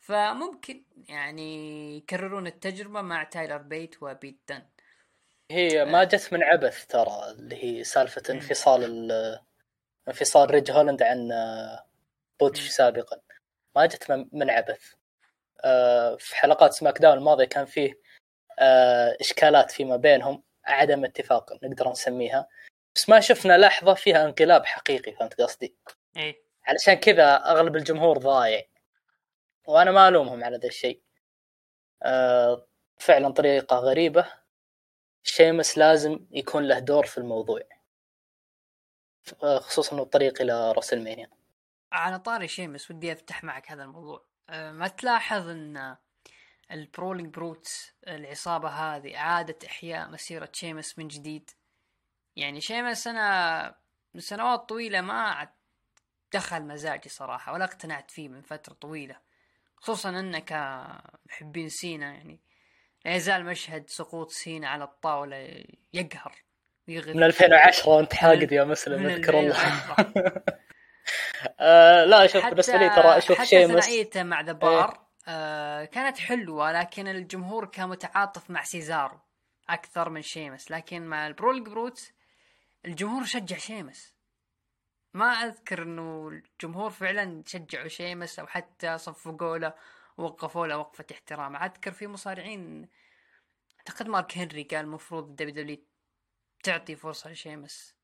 فممكن 0.00 0.84
يعني 1.08 1.96
يكررون 1.96 2.46
التجربة 2.46 3.00
مع 3.00 3.24
تايلر 3.24 3.56
بيت 3.56 4.02
وبيت 4.02 4.40
دن 4.48 4.62
هي 5.50 5.84
ما 5.84 6.04
جت 6.04 6.32
من 6.32 6.42
عبث 6.42 6.86
ترى 6.86 7.30
اللي 7.30 7.64
هي 7.64 7.84
سالفة 7.84 8.22
انفصال 8.30 8.84
ال- 8.84 9.40
انفصال 10.08 10.50
ريج 10.50 10.70
هولاند 10.70 11.02
عن 11.02 11.32
آه، 11.32 11.86
Butch 12.40 12.68
سابقا. 12.68 13.20
ما 13.76 13.86
جت 13.86 14.10
من- 14.10 14.50
عبث. 14.50 14.92
آه، 15.64 16.16
في 16.16 16.36
حلقات 16.36 16.72
SmackDown 16.72 17.18
الماضية 17.18 17.44
كان 17.44 17.64
فيه 17.64 18.00
آه، 18.58 19.16
إشكالات 19.20 19.70
فيما 19.70 19.96
بينهم 19.96 20.42
عدم 20.64 21.04
اتفاق 21.04 21.52
نقدر 21.64 21.88
نسميها. 21.90 22.48
بس 22.94 23.08
ما 23.08 23.20
شفنا 23.20 23.58
لحظة 23.58 23.94
فيها 23.94 24.24
انقلاب 24.24 24.66
حقيقي 24.66 25.12
فهمت 25.12 25.40
قصدي؟ 25.40 25.76
إيه 26.16 26.42
علشان 26.64 26.94
كذا 26.94 27.36
أغلب 27.36 27.76
الجمهور 27.76 28.18
ضايع. 28.18 28.62
وأنا 29.66 29.90
ما 29.90 30.08
ألومهم 30.08 30.44
على 30.44 30.56
ذا 30.56 30.68
الشيء. 30.68 31.02
آه، 32.02 32.66
فعلا 32.98 33.32
طريقة 33.32 33.76
غريبة. 33.76 34.26
شيمس 35.22 35.78
لازم 35.78 36.26
يكون 36.30 36.68
له 36.68 36.78
دور 36.78 37.06
في 37.06 37.18
الموضوع. 37.18 37.60
آه، 39.42 39.58
خصوصا 39.58 39.92
انه 39.92 40.02
الطريق 40.02 40.40
إلى 40.42 40.72
WrestleMania. 40.72 41.30
على 41.92 42.18
طاري 42.18 42.48
شيمس 42.48 42.90
ودي 42.90 43.12
أفتح 43.12 43.44
معك 43.44 43.72
هذا 43.72 43.84
الموضوع. 43.84 44.24
أه 44.50 44.72
ما 44.72 44.88
تلاحظ 44.88 45.48
إن 45.48 45.96
ال 46.70 46.77
Brawling 46.77 47.34
Brutes 47.34 47.92
العصابة 48.08 48.68
هذه 48.68 49.16
إعادة 49.16 49.58
إحياء 49.66 50.10
مسيرة 50.10 50.48
شيمس 50.52 50.98
من 50.98 51.08
جديد؟ 51.08 51.50
يعني 52.36 52.60
شيمس 52.60 53.06
أنا 53.06 53.74
من 54.14 54.20
سنوات 54.20 54.68
طويلة 54.68 55.00
ما 55.00 55.48
دخل 56.32 56.62
مزاجي 56.62 57.08
صراحة 57.08 57.52
ولا 57.52 57.64
اقتنعت 57.64 58.10
فيه 58.10 58.28
من 58.28 58.42
فترة 58.42 58.74
طويلة. 58.74 59.16
خصوصا 59.76 60.08
أنه 60.10 60.38
كمحبين 60.38 61.68
سينا 61.68 62.12
يعني 62.14 62.40
لا 63.04 63.14
يزال 63.14 63.44
مشهد 63.44 63.88
سقوط 63.88 64.30
سينا 64.30 64.68
على 64.68 64.84
الطاولة 64.84 65.64
يقهر 65.92 66.34
يغذي 66.88 67.14
من 67.14 67.22
2010 67.22 67.88
وانت 67.88 68.14
حاقد 68.14 68.52
يا 68.52 68.64
مسلم 68.64 69.06
أذكر 69.06 69.40
الله. 69.40 69.56
آه 71.62 72.04
لا 72.04 72.26
شوف 72.26 72.46
بالنسبة 72.46 72.76
لي 72.76 72.90
ترى 72.90 73.18
أشوف 73.18 73.42
شيء 73.42 73.64
حتى 73.64 73.72
ثنائيته 73.72 74.22
مع 74.22 74.40
The 74.40 74.52
Bar 74.52 74.90
إيه؟ 74.90 75.02
آه 75.28 75.84
كانت 75.84 76.18
حلوة 76.18 76.72
لكن 76.72 77.08
الجمهور 77.08 77.64
كان 77.64 77.88
متعاطف 77.88 78.50
مع 78.50 78.62
سيزارو 78.62 79.20
أكثر 79.68 80.08
من 80.08 80.22
شيمس. 80.22 80.70
لكن 80.70 81.06
مع 81.06 81.26
ال 81.26 81.31
Brawling 81.31 81.68
Brutes 81.68 82.12
الجمهور 82.84 83.24
شجع 83.24 83.56
شيمس. 83.56 84.16
ما 85.14 85.26
أذكر 85.26 85.82
إنه 85.82 86.28
الجمهور 86.28 86.90
فعلا 86.90 87.42
شجعوا 87.46 87.88
شيمس 87.88 88.38
أو 88.38 88.46
حتى 88.46 88.98
صفقوا 88.98 89.58
له 89.58 89.74
ووقفوا 90.16 90.66
له 90.66 90.78
وقفة 90.78 91.06
احترام. 91.12 91.56
أذكر 91.56 91.92
في 91.92 92.06
مصارعين 92.06 92.88
أعتقد 93.78 94.08
مارك 94.08 94.38
هنري 94.38 94.62
قال 94.62 94.80
المفروض 94.80 95.28
ال 95.28 95.54
WW 95.54 95.86
تعطي 96.62 96.96
فرصة 96.96 97.30
لشيمس. 97.30 97.94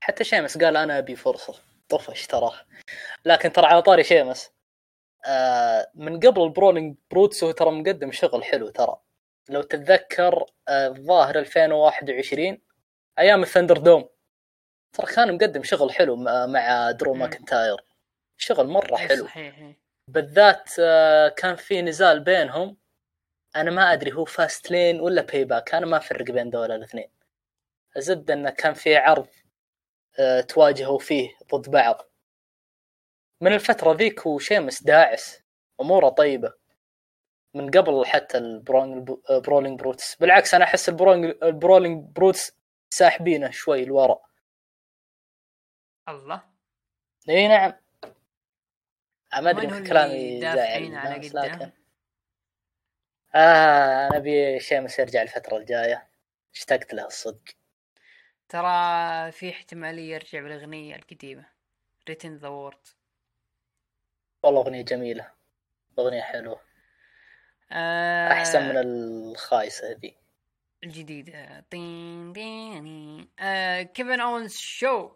حتى 0.00 0.24
شيمس 0.24 0.58
قال 0.58 0.76
أنا 0.76 0.98
أبي 0.98 1.16
فرصة. 1.16 1.62
طفش 1.88 2.26
تراه. 2.26 2.54
لكن 3.24 3.52
ترى 3.52 3.66
على 3.66 3.82
طاري 3.82 4.04
شيمس. 4.04 4.50
آه 5.26 5.90
من 5.94 6.20
قبل 6.20 6.42
ال 6.42 6.48
Brawling 6.48 6.96
Brutes 7.10 7.44
هو 7.44 7.50
ترى 7.50 7.70
مقدم 7.70 8.12
شغل 8.12 8.44
حلو 8.44 8.68
ترى. 8.68 8.96
لو 9.48 9.62
تتذكر 9.62 10.44
آه، 10.68 10.88
الظاهر 10.88 11.36
آه 11.36 11.40
2021 11.40 12.58
أيام 13.18 13.42
ال 13.42 13.78
ThunderDome. 13.78 14.08
ترى 14.92 15.06
كان 15.06 15.34
مقدم 15.34 15.62
شغل 15.62 15.92
حلو 15.92 16.16
مع 16.46 16.90
درو 16.90 17.14
ماكنتاير. 17.14 17.76
شغل 18.36 18.66
مرة 18.66 18.96
حلو. 18.96 19.24
صحيح 19.24 19.72
بالذات 20.08 20.70
آه، 20.80 21.28
كان 21.28 21.56
في 21.56 21.82
نزال 21.82 22.20
بينهم. 22.20 22.76
أنا 23.56 23.70
ما 23.70 23.92
أدري 23.92 24.12
هو 24.12 24.24
Fastlane 24.24 25.00
ولا 25.00 25.22
Payback 25.22 25.74
أنا 25.74 25.86
ما 25.86 25.96
أفرق 25.96 26.24
بين 26.30 26.50
دول 26.50 26.72
الاثنين. 26.72 27.08
الزبده 27.96 28.34
انه 28.34 28.50
كان 28.50 28.74
في 28.74 28.96
عرض 28.96 29.26
تواجهوا 30.48 30.98
فيه 30.98 31.30
ضد 31.54 31.70
بعض. 31.70 32.02
من 33.40 33.52
الفترة 33.52 33.92
ذيك 33.92 34.26
وشيمس 34.26 34.82
داعس 34.82 35.42
أموره 35.80 36.08
طيبة. 36.08 36.54
من 37.54 37.70
قبل 37.70 38.06
حتى 38.06 38.38
ال 38.38 38.54
Brawling 38.54 39.78
Brutes. 39.78 40.16
بالعكس 40.16 40.54
أنا 40.54 40.64
أحس 40.64 40.88
ال 40.88 41.01
Brawling 41.01 42.04
Brutes 42.16 42.52
ساحبينه 42.90 43.50
شوي 43.50 43.84
لورا. 43.84 44.22
الله. 46.08 46.42
إي 47.28 47.48
نعم. 47.48 47.72
ما 49.34 49.50
أدري 49.50 49.88
كلامي 49.88 50.40
زعل 50.40 50.94
على 50.94 51.28
لكن. 51.28 51.72
آه 53.34 54.06
أنا 54.08 54.16
أبي 54.16 54.60
شيمس 54.60 54.98
يرجع 54.98 55.22
الفترة 55.22 55.56
الجاية. 55.56 56.08
اشتقت 56.54 56.94
له 56.94 57.06
الصدق. 57.06 57.42
ترى 58.48 59.32
في 59.32 59.50
احتمالية 59.50 60.14
يرجع 60.14 60.40
بالأغنية 60.40 60.96
القديمة 60.96 61.46
Written 62.08 62.30
in 62.30 62.36
My 62.36 62.48
Face 62.48 62.88
والله 64.42 64.60
أغنية 64.60 64.82
جميلة 64.82 65.30
أغنية 65.98 66.22
حلوة. 66.22 66.60
آه 67.72 68.32
أحسن 68.32 68.68
من 68.68 68.76
الخايسة 68.76 69.92
ذي 69.92 70.16
الجديدة. 70.84 71.64
طين 71.70 72.32
طين 72.32 73.28
آه 73.38 73.82
كيفن 73.82 74.20
أونز 74.20 74.56
show 74.56 75.10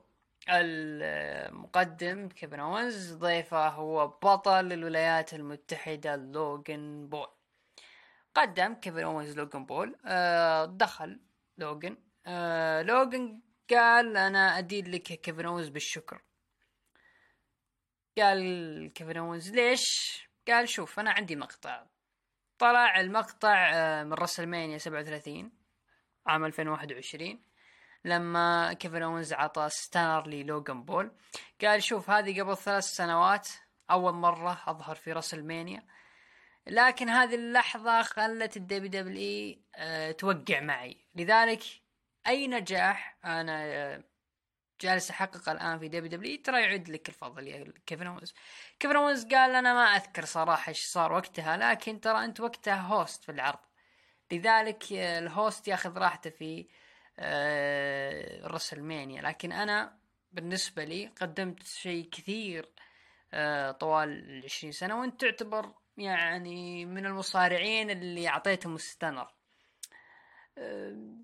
المقدم 0.49 2.29
كيفن 2.29 2.61
أونز 2.61 3.13
ضيفه 3.15 3.69
هو 3.69 4.09
بطل 4.09 4.73
الولايات 4.73 5.35
المتحدة 5.35 6.17
لوغن 6.17 7.09
بول. 7.09 7.29
قدم 8.35 8.75
كيفن 8.75 9.05
أونز 9.05 9.37
لوغن 9.39 9.65
بول 9.67 9.97
آه 10.07 10.65
دخل 10.65 11.21
لوغن 11.59 11.97
آه 12.27 12.83
لوغن 12.83 13.41
قال 13.71 14.17
أنا 14.17 14.59
ادين 14.59 14.91
لك 14.91 15.03
كيفن 15.03 15.47
اونز 15.47 15.69
بالشكر. 15.69 16.23
قال 18.19 18.93
كيفن 18.95 19.17
اونز 19.17 19.51
ليش؟ 19.51 19.85
قال 20.49 20.69
شوف 20.69 21.01
أنا 21.01 21.11
عندي 21.11 21.37
مقطع. 21.37 21.87
طلع 22.59 23.01
المقطع 23.01 23.71
آه 23.75 24.05
من 24.05 24.13
WrestleMania 24.13 24.79
37 24.79 25.53
عام 26.27 26.45
2021 26.45 27.43
لما 28.05 28.73
كيفن 28.73 29.03
اونز 29.03 29.33
عطى 29.33 29.69
stunner 29.71 30.27
للوغان 30.27 30.85
بول. 30.85 31.17
قال 31.61 31.83
شوف 31.83 32.11
هذه 32.11 32.41
قبل 32.41 32.57
ثلاث 32.57 32.85
سنوات 32.85 33.49
أول 33.91 34.13
مرة 34.15 34.63
أظهر 34.67 34.95
في 34.95 35.13
WrestleMania. 35.13 35.87
لكن 36.67 37.09
هذه 37.09 37.35
اللحظة 37.35 38.03
خلت 38.03 38.57
ال 38.57 38.91
WWE 38.91 39.65
أه 39.77 40.13
توقع 40.13 40.61
معي. 40.61 41.07
لذلك 41.15 41.63
أي 42.27 42.47
نجاح 42.49 43.19
أنا 43.25 43.65
آه، 43.65 44.05
جالس 44.81 45.11
احققه 45.11 45.53
الآن 45.53 45.79
في 45.79 45.89
WW 45.89 46.43
ترى 46.43 46.63
يعد 46.63 46.89
لك 46.89 47.09
الفضل 47.09 47.49
يا 47.49 47.73
كيفن 47.87 48.07
اونز 48.07 48.35
كيفن 48.81 48.97
اونز 48.97 49.25
قال 49.25 49.55
أنا 49.55 49.75
ما 49.75 49.85
أذكر 49.85 50.25
صراحة 50.25 50.69
إيش 50.69 50.85
صار 50.85 51.13
وقتها 51.13 51.57
لكن 51.57 52.01
ترى 52.01 52.25
أنت 52.25 52.41
وقتها 52.41 52.81
host 52.81 53.25
في 53.25 53.33
العرض. 53.33 53.59
لذلك 54.33 54.93
آه، 54.93 55.19
ال 55.19 55.29
host 55.29 55.69
ياخذ 55.69 55.99
راحته 55.99 56.31
في 56.31 56.69
آه، 57.19 58.47
WrestleMania 58.47 59.23
لكن 59.23 59.53
أنا 59.53 59.99
بالنسبة 60.33 60.85
لي 60.85 61.07
قدمت 61.07 61.63
شيء 61.63 62.09
كثير 62.11 62.69
طوال 63.81 64.09
العشرين 64.09 64.73
سنة 64.73 65.01
وأنت 65.01 65.21
تعتبر 65.21 65.75
يعني 65.97 66.85
من 66.85 67.07
المصارعين 67.07 67.91
اللي 67.91 68.29
أعطيتهم 68.29 68.75
ال 68.75 68.82
stunner 68.82 69.29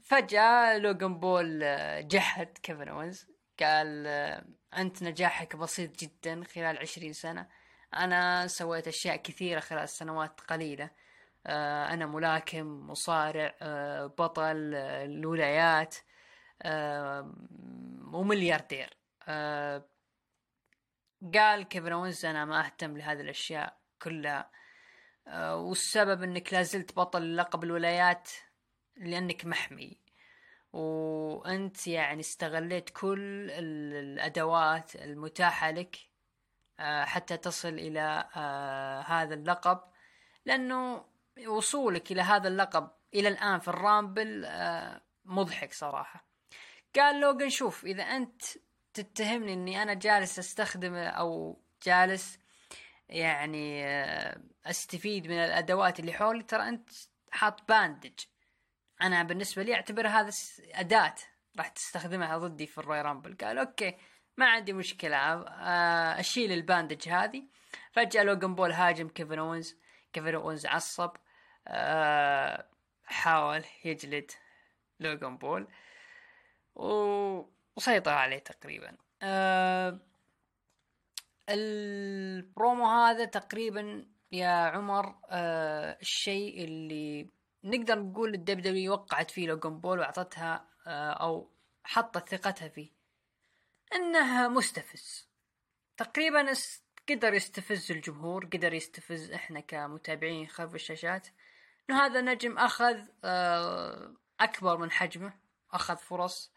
فجأة 0.05 0.79
لوغان 0.79 1.19
بول 1.19 1.63
آه، 1.63 2.01
جحد 2.01 2.59
كيفن 2.59 2.89
اونز 2.89 3.27
قال 3.61 4.07
آه، 4.07 4.45
أنت 4.79 5.03
نجاحك 5.03 5.57
بسيط 5.57 5.99
جدا 5.99 6.45
خلال 6.45 6.79
عشرين 6.79 7.13
سنة. 7.13 7.49
أنا 7.95 8.47
سويت 8.47 8.89
أشياء 8.89 9.17
كثيرة 9.17 9.61
خلال 9.61 9.89
سنوات 9.89 10.41
قليلة. 10.41 10.91
آه، 11.47 11.93
أنا 11.93 12.07
ملاكم 12.07 12.91
مصارع 12.91 13.55
بطل 14.07 14.75
الولايات 14.75 15.97
وملياردير. 18.13 18.97
قال 21.35 21.63
كيفن 21.69 21.93
اونز 21.93 22.25
أنا 22.25 22.45
ما 22.45 22.67
أهتم 22.67 22.97
لهذه 22.97 23.21
الأشياء 23.21 23.77
كلها. 24.03 24.51
والسبب 25.55 26.23
إنك 26.23 26.53
لازلت 26.53 26.97
بطل 26.97 27.37
لقب 27.37 27.65
الولايات. 27.65 28.31
لأنك 28.97 29.45
محمي. 29.47 29.99
وأنت 30.73 31.87
يعني 31.87 32.21
استغليت 32.21 32.91
كل 32.91 33.51
الأدوات 33.51 34.97
المتاحة 34.97 35.71
لك 35.71 35.97
آه، 36.81 37.05
حتى 37.05 37.37
تصل 37.37 37.69
إلى 37.69 38.29
آه، 38.37 39.01
هذا 39.01 39.35
اللقب. 39.35 39.81
لأنه 40.45 41.05
وصولك 41.47 42.13
إلى 42.13 42.23
هذا 42.23 42.49
اللقب 42.49 42.91
إلى 43.15 43.29
الآن 43.29 43.59
في 43.59 43.69
ال 43.69 43.80
Rumble 43.80 44.45
آه، 44.45 45.01
مضحك 45.25 45.73
صراحة. 45.73 46.27
قال 46.97 47.21
لوجن 47.21 47.49
شوف 47.49 47.85
إذا 47.85 48.03
أنت 48.03 48.43
تتهمني 48.95 49.53
إني 49.53 49.83
أنا 49.83 49.95
جالس 49.95 50.39
أستخدم 50.39 50.95
أو 50.95 51.61
جالس 51.83 52.39
يعني 53.09 53.85
أستفيد 54.67 55.27
من 55.27 55.39
الأدوات 55.39 56.01
اللي 56.01 56.13
حولي 56.13 56.43
ترى 56.43 56.69
أنت 56.69 56.91
حاط 57.31 57.69
bandage 57.69 58.15
أنا 59.03 59.23
بالنسبة 59.23 59.63
لي 59.63 59.75
أعتبر 59.75 60.09
هذا 60.09 60.31
أداة 60.75 61.15
راح 61.59 61.69
تستخدمها 61.69 62.39
ضدي 62.39 62.67
في 62.67 62.79
ال 62.79 63.01
Royal 63.01 63.16
Rumble. 63.16 63.37
قال 63.37 63.59
okay 63.59 63.97
ما 64.37 64.47
عندي 64.47 64.73
مشكلة 64.73 65.17
آه، 65.17 66.21
أشيل 66.21 66.53
ال 66.53 66.60
bandage 66.60 67.09
هذه. 67.09 67.43
فجاه 67.93 68.23
لوجن 68.23 68.55
بول 68.55 68.73
هاجم 68.73 69.09
كيفن 69.09 69.39
اونز 69.39 69.77
كيفن 70.13 70.35
اونز 70.35 70.67
عصب 70.67 71.11
آه، 71.69 72.67
حاول 73.05 73.65
يجلد 73.85 74.31
لوجن 75.01 75.37
بول 75.37 75.69
وسيطر 76.75 78.13
عليه 78.13 78.39
تقريبا. 78.39 78.97
آه، 79.23 80.01
البرومو 81.49 82.87
هذا 82.87 83.25
تقريبا 83.25 84.07
يا 84.33 84.49
عمر 84.49 85.15
الشيء 86.01 86.65
اللي 86.65 87.31
نقدر 87.67 87.99
نقول 87.99 88.35
ال 88.35 88.61
WW 88.61 88.93
وقعت 88.93 89.31
فيه 89.31 89.47
لوجن 89.47 89.81
بول 89.81 89.99
وأعطتها 89.99 90.69
آه، 90.87 91.11
أو 91.11 91.51
حطت 91.85 92.29
ثقتها 92.29 92.69
فيه. 92.69 92.91
انه 93.95 94.49
مستفز. 94.49 95.29
تقريبا 95.97 96.53
قدر 97.09 97.35
يستفز 97.35 97.93
الجمهور 97.93 98.45
قدر 98.45 98.75
يستفز 98.75 99.31
إحنا 99.31 99.61
كمتابعين 99.61 100.49
خلف 100.49 100.75
الشاشات. 100.75 101.29
انه 101.91 102.07
هذا 102.07 102.21
نجم 102.21 102.59
أخذ 102.59 103.01
آه، 103.25 104.15
أكبر 104.41 104.77
من 104.77 104.91
حجمه 104.91 105.33
أخذ 105.73 105.97
فرص. 105.97 106.53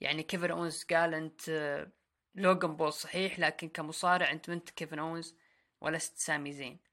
يعني 0.00 0.22
كيفن 0.22 0.50
أونز 0.50 0.84
قال 0.84 1.14
أنت 1.14 1.48
آه، 1.48 1.92
لوغان 2.34 2.76
بول 2.76 2.92
صحيح 2.92 3.38
لكن 3.38 3.68
كمصارع 3.68 4.30
أنت 4.30 4.48
ما 4.48 4.54
أنت 4.54 4.70
كيفن 4.70 4.98
أونز 4.98 5.36
ولست 5.80 6.18
سامي 6.18 6.52
زين. 6.52 6.91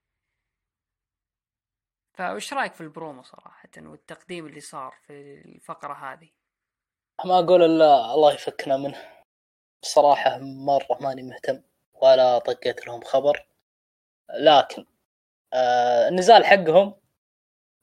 فايش 2.19 2.53
رأيك 2.53 2.73
في 2.73 2.81
البرومو 2.81 3.23
صراحة 3.23 3.69
والتقديم 3.77 4.45
اللي 4.45 4.59
صار 4.59 4.95
في 5.07 5.13
الفقرة 5.45 5.93
هذه؟ 5.93 6.29
ما 7.25 7.39
أقول 7.39 7.63
إلا 7.63 8.13
الله 8.13 8.33
يفكنا 8.33 8.77
منه. 8.77 8.97
بصراحة 9.81 10.37
مرة 10.37 10.97
ماني 11.01 11.23
مهتم 11.23 11.61
ولا 11.93 12.39
طقيت 12.39 12.87
لهم 12.87 13.01
خبر. 13.01 13.47
لكن 14.29 14.85
آه 15.53 16.07
النزال 16.07 16.45
حقهم 16.45 16.95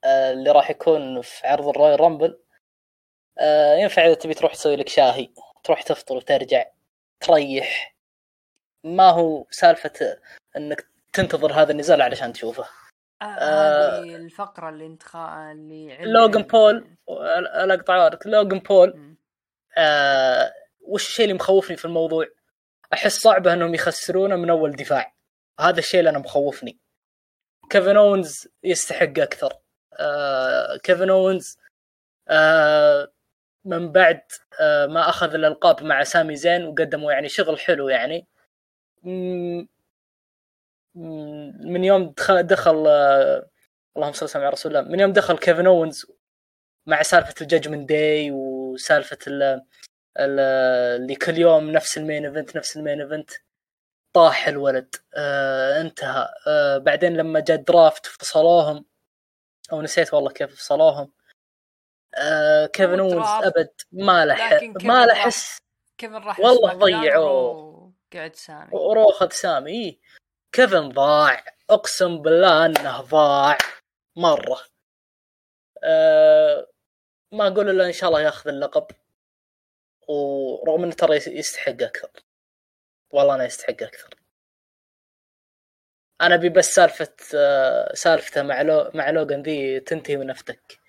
آه 0.04 0.32
اللي 0.32 0.50
راح 0.50 0.70
يكون 0.70 1.22
في 1.22 1.46
عرض 1.46 1.68
الرويال 1.68 2.00
رامبل 2.00 2.38
آه 3.38 3.74
ينفع 3.74 4.06
إذا 4.06 4.14
تبي 4.14 4.34
تروح 4.34 4.54
تسوي 4.54 4.76
لك 4.76 4.88
شاهي. 4.88 5.28
تروح 5.64 5.82
تفطر 5.82 6.16
وترجع 6.16 6.64
تريح. 7.20 7.96
ما 8.84 9.10
هو 9.10 9.46
سالفة 9.50 10.18
إنك 10.56 10.86
تنتظر 11.12 11.52
هذا 11.52 11.72
النزال 11.72 12.02
علشان 12.02 12.32
تشوفه. 12.32 12.85
آه، 13.22 14.00
هذه 14.00 14.16
الفقرة 14.16 14.68
اللي 14.68 14.86
انتخا 14.86 15.52
اللي 15.52 15.92
عند- 15.92 16.08
لوغان 16.08 16.42
بول 16.42 16.96
الاقطع 17.64 17.96
وارد 17.96 18.18
لوغان 18.26 18.58
بول. 18.58 19.16
آه 19.78 20.52
وش 20.80 21.06
الشيء 21.08 21.24
اللي 21.24 21.34
مخوفني 21.34 21.76
في 21.76 21.84
الموضوع؟ 21.84 22.26
أحس 22.92 23.18
صعبه 23.18 23.52
إنهم 23.52 23.74
يخسرونه 23.74 24.36
من 24.36 24.50
أول 24.50 24.72
دفاع. 24.72 25.14
هذا 25.60 25.78
الشيء 25.78 26.00
اللي 26.00 26.10
أنا 26.10 26.18
مخوفني. 26.18 26.78
كيفن 27.70 27.96
اونز 27.96 28.48
يستحق 28.64 29.18
أكثر. 29.18 29.52
آه 30.00 30.76
كيفن 30.76 31.10
اونز 31.10 31.58
آه 32.28 33.12
من 33.64 33.92
بعد 33.92 34.20
آه 34.60 34.86
ما 34.86 35.08
أخذ 35.08 35.34
الألقاب 35.34 35.82
مع 35.82 36.02
سامي 36.02 36.36
زين 36.36 36.64
وقدموا 36.64 37.12
يعني 37.12 37.28
شغل 37.28 37.58
حلو 37.60 37.88
يعني. 37.88 38.26
من 40.96 41.84
يوم 41.84 42.10
دخل, 42.10 42.42
دخل 42.42 42.84
آه 42.88 43.46
اللهم 43.96 44.12
صل 44.12 44.24
وسلم 44.24 44.42
على 44.42 44.50
رسول 44.52 44.76
الله. 44.76 44.90
من 44.90 45.00
يوم 45.00 45.12
دخل 45.12 45.38
كيفن 45.38 45.66
اونز 45.66 46.06
مع 46.86 47.02
سالفة 47.02 47.34
ال 47.40 47.45
Judgment 47.45 47.88
Day 47.88 48.30
وسالفة 48.30 49.18
ال 49.26 49.42
ال- 50.18 50.40
اللي 51.00 51.14
كل 51.14 51.38
يوم 51.38 51.70
نفس 51.70 51.98
ال 51.98 52.04
main 52.04 52.26
event 52.26 52.56
نفس 52.56 52.76
ال 52.76 52.81
main 52.81 53.00
event 53.00 53.30
طاح 54.12 54.48
الولد. 54.48 54.94
آه 55.14 55.80
انتهى. 55.80 56.28
آه 56.46 56.78
بعدين 56.78 57.16
لما 57.16 57.40
جاء 57.40 57.56
draft 57.56 58.06
فصلوهم 58.06 58.84
أو 59.72 59.82
نسيت 59.82 60.14
والله 60.14 60.30
كيف 60.30 60.54
فصلوهم 60.56 61.12
آه 62.14 62.66
كيفن 62.66 63.00
اونز 63.00 63.12
draft، 63.12 63.44
أبد 63.46 63.68
ما 63.92 64.24
له 64.24 64.36
ما 64.82 65.06
له 65.06 65.14
حس. 65.14 65.58
كيفن 65.98 66.14
راح 66.14 66.40
والله 66.40 66.72
ضيعوه. 66.74 67.92
وقعد 68.12 68.36
سامي. 68.36 68.70
وروخذ 68.72 69.30
سامي. 69.30 69.70
إيه. 69.70 69.98
كيفن 70.52 70.88
ضاع. 70.88 71.44
أقسم 71.70 72.18
بالله 72.22 72.66
إنه 72.66 73.00
ضاع 73.00 73.58
مرة. 74.16 74.60
أه 75.84 76.66
ما 77.32 77.46
أقول 77.48 77.70
إلا 77.70 77.86
إن 77.86 77.92
شاء 77.92 78.08
الله 78.10 78.22
ياخذ 78.22 78.48
اللقب. 78.50 78.86
ورغم 80.08 80.82
إنه 80.84 80.92
ترى 80.94 81.16
يس- 81.16 81.28
يستحق 81.28 81.82
أكثر. 81.82 82.10
والله 83.10 83.34
أنا 83.34 83.44
يستحق 83.44 83.82
أكثر. 83.82 84.14
أنا 86.20 86.34
أبي 86.34 86.48
بس 86.48 86.64
سالفة 86.64 87.16
آه، 87.34 87.94
سالفته 87.94 88.42
مع 88.42 88.62
لو 88.62 88.90
مع 88.94 89.10
لوغان 89.10 89.42
ذي 89.42 89.80
تنتهي 89.80 90.16
ونفتك 90.16 90.80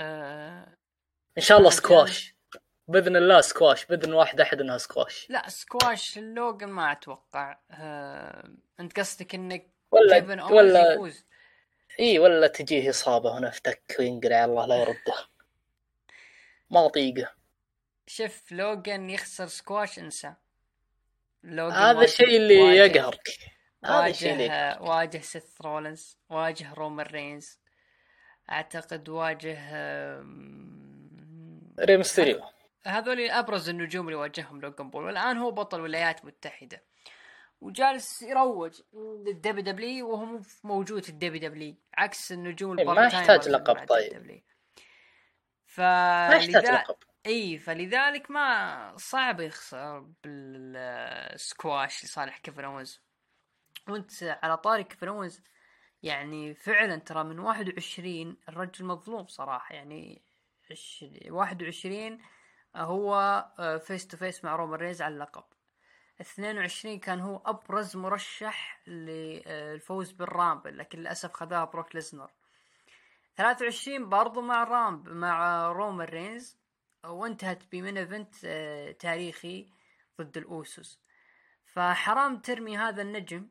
آه 0.00 0.76
إن 1.38 1.42
شاء 1.42 1.58
الله 1.58 1.70
سكواش. 1.70 2.35
بإذن 2.88 3.16
الله 3.16 3.40
سكواش 3.40 3.86
بإذن 3.86 4.12
واحد 4.12 4.40
أحد 4.40 4.60
إنها 4.60 4.78
سكواش. 4.78 5.26
لا 5.30 5.48
سكواش 5.48 6.18
اللوجن 6.18 6.68
ما 6.68 6.92
أتوقع. 6.92 7.58
آه 7.70 8.50
أنت 8.80 9.00
قصدك 9.00 9.34
إنك 9.34 9.70
ولا 9.90 10.18
كيفن 10.18 10.40
ولا 10.40 10.92
يفوز. 10.92 11.24
إي 12.00 12.18
ولا 12.18 12.46
تجيه 12.46 12.90
إصابة 12.90 13.30
ونفتك 13.30 13.96
وينقلع 13.98 14.44
الله 14.44 14.66
لا 14.66 14.76
يرده. 14.76 15.14
ما 16.70 16.86
أطيقه. 16.86 17.32
شوف 18.06 18.52
لوجن 18.52 19.10
يخسر 19.10 19.46
سكواش 19.46 19.98
انسى. 19.98 20.34
لوجن 21.42 21.74
هذا 21.74 22.04
الشيء 22.04 22.36
اللي 22.36 22.54
يقهرك. 22.54 23.28
واجه 23.82 24.78
واجه 24.80 25.18
سيث 25.18 25.60
رولنز 25.60 26.18
واجه 26.30 26.74
رومان 26.74 27.06
رينز. 27.06 27.60
أعتقد 28.50 29.08
واجه 29.08 29.58
آم، 29.72 31.74
ري 31.80 31.94
مستيريو 31.94 32.42
هذول 32.86 33.30
ابرز 33.30 33.68
النجوم 33.68 34.06
اللي 34.06 34.16
واجههم 34.18 34.60
لوجان 34.60 34.90
بول. 34.90 35.04
والآن 35.04 35.36
هو 35.38 35.50
بطل 35.50 35.76
الولايات 35.78 36.20
المتحده 36.20 36.84
وجالس 37.60 38.22
يروج 38.22 38.80
لل 39.26 39.64
WWE 39.64 40.10
وهو 40.10 40.24
مو 40.24 40.42
موجود 40.64 41.02
في 41.02 41.08
ال 41.10 41.40
WWE. 41.50 41.76
عكس 41.94 42.32
النجوم 42.32 42.78
إيه، 42.78 42.84
ما 42.86 43.04
يحتاج 43.06 43.48
لقب 43.48 43.86
طيب. 43.86 44.12
WWE. 44.12 44.56
ما 45.78 46.28
يحتاج 46.34 46.66
لقب. 46.66 46.96
إي 47.26 47.58
فلذلك 47.58 48.30
ما 48.30 48.92
صعب 48.96 49.40
يخسر 49.40 49.98
بالسكواش 50.24 52.04
لصالح 52.04 52.38
كيفن 52.38 52.64
اونز 52.64 53.00
وأنت 53.88 54.38
على 54.42 54.56
طاري 54.56 54.84
كيفن 54.84 55.08
اونز 55.08 55.40
يعني 56.02 56.54
فعلا 56.54 56.96
ترى 56.96 57.24
من 57.24 57.38
21 57.38 58.36
الرجل 58.48 58.84
مظلوم 58.84 59.26
صراحة. 59.26 59.74
يعني 59.74 60.22
عش- 60.70 61.04
21 61.30 62.18
هو 62.76 63.44
face 63.86 64.06
to 64.06 64.16
face 64.16 64.44
مع 64.44 64.56
رومان 64.56 64.80
رينز 64.80 65.02
على 65.02 65.14
اللقب. 65.14 65.44
22 66.20 66.98
كان 66.98 67.20
هو 67.20 67.42
أبرز 67.46 67.96
مرشح 67.96 68.82
للفوز 68.86 70.12
بال 70.12 70.28
Rumble 70.28 70.78
لكن 70.78 70.98
للأسف 70.98 71.32
خذاها 71.32 71.64
بروك 71.64 71.94
ليزنر. 71.94 72.30
23 73.36 74.08
برضو 74.08 74.40
مع 74.40 74.64
رامب 74.64 75.08
مع 75.08 75.66
رومان 75.72 76.08
رينز 76.08 76.58
وانتهت 77.04 77.72
ب 77.72 77.77
main 77.77 77.98
event 77.98 78.34
آه، 78.44 78.92
تاريخي 78.92 79.72
ضد 80.20 80.36
الأوسوس. 80.36 81.00
فحرام 81.66 82.38
ترمي 82.38 82.78
هذا 82.78 83.02
النجم 83.02 83.48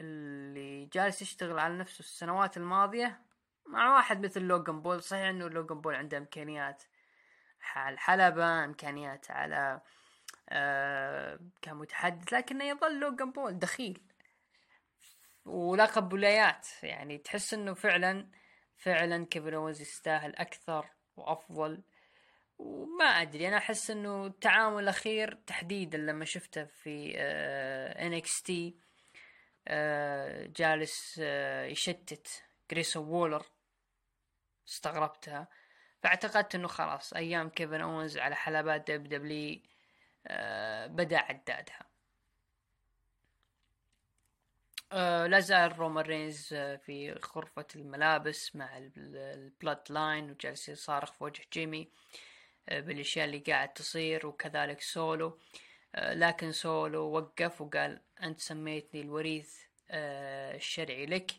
اللي 0.00 0.86
جالس 0.86 1.22
يشتغل 1.22 1.58
على 1.58 1.78
نفسه 1.78 2.00
السنوات 2.00 2.56
الماضية 2.56 3.20
مع 3.66 3.94
واحد 3.94 4.24
مثل 4.24 4.42
لوغان 4.42 4.82
بول. 4.82 5.02
صحيح 5.02 5.28
إنه 5.28 5.48
لوغان 5.48 5.80
بول 5.80 5.94
عنده 5.94 6.18
إمكانيات 6.18 6.82
على 7.62 7.94
الحلبة 7.94 8.64
إمكانيات 8.64 9.30
على 9.30 9.80
آه 10.48 11.40
كمتحدث 11.62 12.32
لكنه 12.32 12.64
يظل 12.64 13.00
لوغان 13.00 13.32
بول 13.32 13.58
دخيل 13.58 14.02
ولقب 15.44 16.12
ولايات 16.12 16.68
يعني 16.82 17.18
تحس 17.18 17.54
إنه 17.54 17.74
فعلا 17.74 18.28
فعلا 18.76 19.26
كيفن 19.26 19.54
اونز 19.54 19.80
يستاهل 19.80 20.36
أكثر 20.36 20.86
وأفضل. 21.16 21.82
وما 22.58 23.04
أدري 23.04 23.48
أنا 23.48 23.56
أحس 23.56 23.90
إنه 23.90 24.26
التعامل 24.26 24.82
الأخير 24.82 25.34
تحديدا 25.34 25.98
لما 25.98 26.24
شفته 26.24 26.64
في 26.64 27.14
NXT 28.06 28.76
جالس 30.56 31.20
آه، 31.22 31.64
يشتت. 31.64 32.42
جريسون 32.70 33.08
وولر 33.08 33.46
استغربتها. 34.68 35.48
فاعتقدت 36.02 36.54
إنه 36.54 36.68
خلاص 36.68 37.12
أيام 37.12 37.48
كيفن 37.48 37.80
اونز 37.80 38.18
على 38.18 38.34
حلبات 38.36 38.90
WWE 38.90 39.62
بدأ 40.86 41.18
عدادها. 41.18 41.90
آه، 44.92 45.26
لا 45.26 45.40
زال 45.40 45.78
رومان 45.78 46.04
رينز 46.04 46.54
آه، 46.54 46.76
في 46.76 47.12
غرفة 47.12 47.66
الملابس 47.76 48.56
مع 48.56 48.78
ال 48.78 49.80
Bloodline 49.90 50.30
وجالس 50.30 50.68
يصارخ 50.68 51.12
في 51.12 51.24
وجه 51.24 51.42
جيمي 51.52 51.88
آه، 52.68 52.80
بالأشياء 52.80 53.24
اللي 53.26 53.38
قاعد 53.38 53.72
تصير 53.72 54.26
وكذلك 54.26 54.80
سولو. 54.80 55.38
آه، 55.94 56.14
لكن 56.14 56.52
سولو 56.52 57.02
وقف 57.02 57.60
وقال 57.60 58.00
أنت 58.22 58.40
سميتني 58.40 59.00
الوريث 59.00 59.58
آه، 59.90 60.56
الشرعي 60.56 61.06
لك 61.06 61.30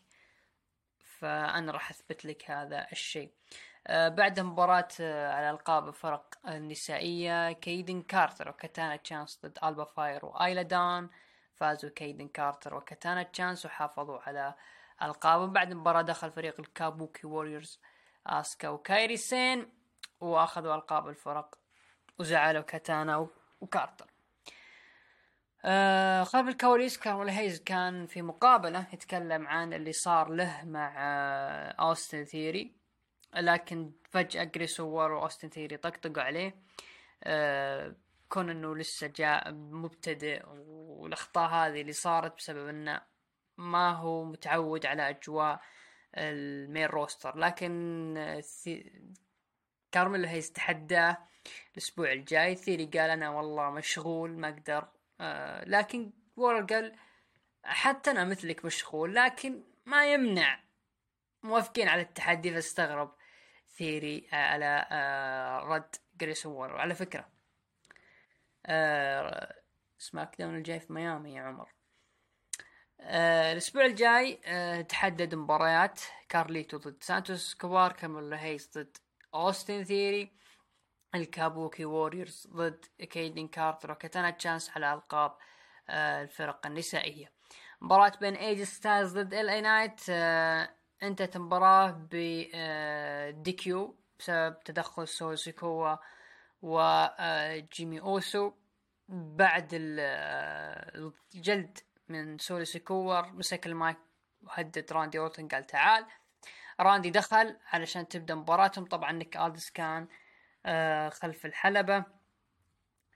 فأنا 1.20 1.72
راح 1.72 1.90
أثبت 1.92 2.26
لك 2.26 2.52
هذا 2.52 2.88
الشيء. 2.92 3.30
آه، 3.30 3.62
بعد 3.90 4.40
مباراة 4.40 4.88
آه، 5.02 5.34
على 5.34 5.50
ألقاب 5.50 5.88
الفرق 5.88 6.36
النسائية 6.48 7.52
كيدن 7.52 8.02
كارتر 8.02 8.50
وكاتانا 8.50 8.96
تشانس 8.96 9.40
ضد 9.46 9.58
ألبا 9.64 9.84
فاير 9.84 10.26
وأيلا 10.26 10.62
دون. 10.62 11.10
فازوا 11.56 11.90
كيدن 11.90 12.28
كارتر 12.28 12.76
وكاتانا 12.76 13.24
تشانس 13.24 13.66
وحافظوا 13.66 14.20
على 14.20 14.54
ألقابهم. 15.02 15.54
بعد 15.54 15.72
المباراة 15.72 16.02
دخل 16.02 16.32
فريق 16.32 16.60
ال 16.60 16.70
Kabuki 16.70 17.28
Warriors 17.28 17.80
آسكا 18.28 18.70
وكايري 18.70 19.18
سين 19.18 19.70
وأخذوا 20.22 20.76
ألقاب 20.76 21.08
الفرق 21.08 21.56
وزعلوا 22.20 22.62
كاتانا 22.62 23.28
وكارتر. 23.62 24.12
آه 25.66 26.24
خلف 26.24 26.48
الكواليس 26.48 26.98
كارميلو 26.98 27.30
هيز 27.30 27.62
كان 27.64 28.08
في 28.08 28.22
مقابلة 28.22 28.86
يتكلم 28.94 29.48
عن 29.48 29.74
اللي 29.74 29.92
صار 29.92 30.30
له 30.30 30.66
مع 30.66 30.96
آه 30.98 31.72
أوستن 31.72 32.26
ثيوري. 32.26 32.81
لكن 33.36 33.92
فجأة 34.10 34.44
جريسون 34.44 34.85
وولر 34.85 35.12
وأوستن 35.12 35.50
ثيوري 35.50 35.78
طقطقوا 35.78 36.24
عليه. 36.24 36.56
آه 37.24 37.96
كون 38.30 38.50
انه 38.50 38.76
لسه 38.76 39.08
جاء 39.08 39.52
مبتدئ 39.52 40.44
والأخطاء 40.48 41.50
هذه 41.50 41.82
اللي 41.82 41.94
صارت 41.94 42.38
بسبب 42.38 42.68
إنه 42.68 43.02
ما 43.58 43.92
هو 43.92 44.24
متعود 44.24 44.86
على 44.86 45.10
أجواء 45.10 45.62
ال 46.18 46.32
main 46.32 46.86
roster. 46.86 47.38
لكن 47.38 48.42
كارميلو 49.92 50.28
هيز 50.28 50.52
تحداه 50.52 51.18
الأسبوع 51.74 52.12
الجاي. 52.12 52.56
ثيوري 52.56 52.86
قال 52.86 53.10
أنا 53.10 53.30
والله 53.30 53.70
مشغول 53.70 54.38
ما 54.38 54.50
أقدر. 54.50 54.88
آه 55.22 55.66
لكن 55.66 56.12
وولر 56.38 56.66
قال 56.66 56.96
حتى 57.64 58.12
أنا 58.12 58.26
مثلك 58.26 58.66
مشغول 58.66 59.16
لكن 59.16 59.64
ما 59.86 60.14
يمنع. 60.14 60.60
موافقين 61.44 61.88
على 61.88 62.02
التحدي 62.02 62.54
فاستغرب. 62.54 63.16
ثيوري 63.82 64.28
على 64.32 64.88
آه 64.92 65.60
رد 65.60 65.96
جريسون 66.16 66.54
وولر. 66.54 66.78
على 66.78 66.96
فكرة 66.96 67.30
آه 68.66 69.56
SmackDown 69.98 70.56
الجاي 70.56 70.80
في 70.80 70.94
ميامي 70.94 71.34
يا 71.34 71.42
عمر. 71.42 71.70
آه 73.00 73.52
الأسبوع 73.52 73.86
الجاي 73.86 74.42
آه 74.46 74.82
تحدد 74.82 75.36
مباريات 75.36 76.02
كارليتو 76.30 76.78
ضد 76.78 77.04
سانتوس 77.04 77.54
اسكوبار 77.54 77.92
كارميلو 77.92 78.36
هيز 78.36 78.78
ضد 78.78 78.98
أوستن 79.34 79.84
ثيوري 79.84 80.32
ال 81.16 81.26
Kabuki 81.26 81.86
Warriors 81.86 82.48
ضد 82.54 82.86
كيدن 83.00 83.48
كارتر 83.48 83.92
وكاتانا 83.92 84.30
تشانس 84.30 84.70
على 84.70 84.94
ألقاب 84.94 85.38
آه 85.90 86.22
الفرق 86.22 86.68
النسائية. 86.68 87.32
مباراة 87.82 88.14
بين 88.22 88.36
AJ 88.36 88.64
ستايلز 88.64 89.18
ضد 89.18 89.34
إل 89.34 89.50
أي 89.50 89.62
نايت 89.62 90.02
آه 90.10 90.81
انتهت 91.04 91.36
المباراة 91.36 91.92
ب 92.12 92.16
DQ 93.44 93.96
بسبب 94.20 94.64
تدخل 94.64 95.08
سولو 95.08 95.38
سيكوا 95.38 95.96
وجيمي 96.62 98.00
أوسو 98.02 98.52
بعد 99.10 99.70
الجلد 101.36 101.80
من 102.10 102.38
سولو 102.38 102.66
سيكوا 102.66 103.32
مسك 103.32 103.68
المايك 103.68 103.98
وهدد 104.44 104.94
راندي 104.94 105.20
أورتن 105.20 105.48
قال 105.48 105.66
تعال. 105.68 106.06
راندي 106.80 107.10
دخل 107.10 107.58
علشان 107.74 108.08
تبدأ 108.08 108.36
مباراتهم. 108.36 108.86
طبعا 108.86 109.12
نيك 109.12 109.38
ألدس 109.38 109.70
كان 109.70 110.08
آه 110.66 111.10
خلف 111.10 111.46
الحلبة. 111.46 112.04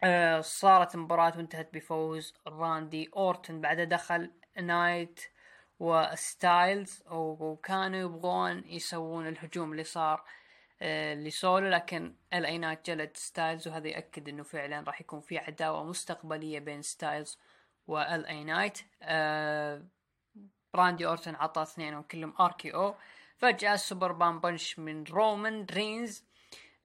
آه 0.03 0.41
صارت 0.41 0.95
المباراة 0.95 1.33
وانتهت 1.37 1.73
بفوز 1.73 2.33
راندي 2.47 3.09
أورتن. 3.15 3.61
بعدها 3.61 3.85
دخل 3.85 4.31
نايت 4.61 5.19
وستايلز 5.79 7.03
وكانوا 7.11 7.99
يبغون 7.99 8.63
يسوون 8.65 9.27
الهجوم 9.27 9.71
اللي 9.71 9.83
صار 9.83 10.23
آه 10.81 11.13
لسولو 11.13 11.67
لكن 11.67 12.15
LA 12.33 12.57
Knight 12.57 12.85
جلد 12.85 13.17
ستايلز 13.17 13.67
وهذا 13.67 13.87
يأكد 13.87 14.29
إنه 14.29 14.43
فعلا 14.43 14.81
راح 14.81 15.01
يكون 15.01 15.21
في 15.21 15.37
عداوة 15.37 15.83
مستقبلية 15.83 16.59
بين 16.59 16.81
ستايلز 16.81 17.39
و 17.87 18.25
LA 18.25 18.43
Knight. 18.43 18.79
آه 19.01 19.83
راندي 20.75 21.07
أورتن 21.07 21.35
عطى 21.35 21.61
اثنين 21.61 21.95
وكلهم 21.95 22.33
RKO. 22.39 22.95
فجأة 23.37 23.73
السوبرمان 23.73 24.39
punch 24.39 24.79
من 24.79 25.03
رومان 25.03 25.65
رينز 25.71 26.23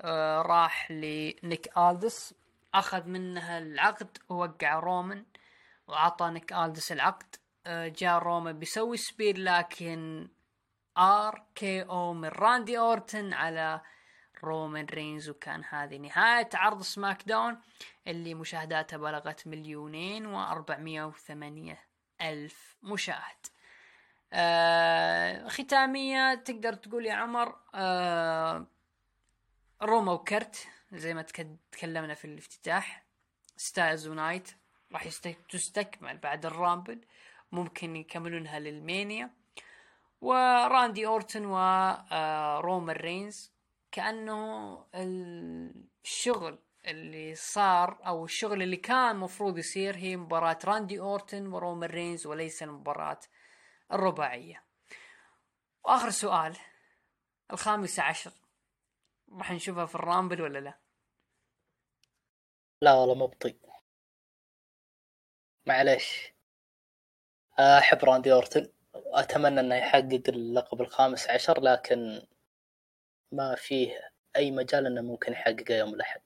آه 0.01 0.43
راح 0.43 0.91
لنيك 0.91 1.79
ألدس. 1.79 2.35
أخذ 2.75 3.07
منها 3.09 3.59
العقد 3.59 4.19
ووقع 4.29 4.79
رومان 4.79 5.25
وعطى 5.89 6.31
نيك 6.31 6.53
ألدس 6.53 6.93
العقد. 6.93 7.37
جاء 7.67 8.19
رومان 8.19 8.59
بيسوي 8.59 8.97
spear 8.97 9.39
لكن 9.39 10.29
RKO 10.99 12.13
من 12.13 12.29
راندي 12.29 12.79
أورتن 12.79 13.33
على 13.33 13.81
رومان 14.45 14.87
رينز 14.91 15.29
وكان 15.29 15.65
هذه 15.69 15.97
نهاية 15.97 16.49
عرض 16.55 16.83
سماك 16.83 17.23
داون 17.27 17.61
اللي 18.07 18.35
مشاهداته 18.35 18.97
بلغت 18.97 19.47
مليونين 19.47 20.27
وأربعمية 20.27 21.05
وثمانية 21.05 21.79
ألف 22.21 22.77
مشاهد. 22.83 23.47
آه 24.33 25.49
ختامية 25.49 26.35
تقدر 26.35 26.75
تقول 26.75 27.07
يا 27.07 27.15
عمر 27.15 27.57
آه 27.75 28.67
روماو 29.83 30.13
كرت 30.13 30.69
زي 30.93 31.15
ما 31.15 31.23
تكلمنا 31.73 32.15
في 32.15 32.25
الافتتاح. 32.25 33.05
ستايلز 33.57 34.09
ونايت 34.09 34.51
راح 34.93 35.09
تستكمل 35.51 36.19
بعد 36.19 36.47
الرامبل. 36.47 37.01
ممكن 37.53 37.97
يكملونها 37.97 38.59
للمينيا 38.59 39.31
وراندي 40.21 41.07
أورتن 41.07 41.45
ورومان 41.45 42.97
رينز 42.97 43.53
كأنه 43.93 44.87
الشغل 46.05 46.59
اللي 46.87 47.35
صار 47.35 48.07
أو 48.07 48.25
الشغل 48.25 48.63
اللي 48.63 48.77
كان 48.77 49.17
مفروض 49.17 49.59
يصير 49.59 49.97
هي 49.97 50.17
مباراة 50.17 50.59
راندي 50.65 51.01
أورتن 51.01 51.47
ورومان 51.47 51.91
رينز 51.91 52.27
وليس 52.27 52.63
المباراة 52.63 53.21
الرباعية. 53.93 54.65
وآخر 55.85 56.11
سؤال 56.11 56.57
الخامسة 57.53 58.03
عشر. 58.03 58.33
راح 59.33 59.53
نشوفها 59.53 59.87
في 59.87 59.95
الرامبل 59.95 60.43
ولا 60.43 60.59
لا؟ 60.59 60.79
لا 62.83 62.93
والله 62.95 63.15
مبطي 63.15 63.59
معليش. 65.67 66.33
أحب 67.61 68.05
راندي 68.05 68.33
أورتن 68.33 68.73
اتمنى 68.95 69.61
إنه 69.61 69.75
يحقق 69.75 70.23
اللقب 70.29 70.81
الخامس 70.81 71.31
عشر 71.31 71.61
لكن 71.61 72.27
ما 73.33 73.55
فيه 73.55 74.11
أي 74.37 74.51
مجال 74.51 74.87
إنه 74.87 75.01
ممكن 75.03 75.33
يحققه 75.33 75.75
يوم 75.75 75.95
الأحد. 75.95 76.23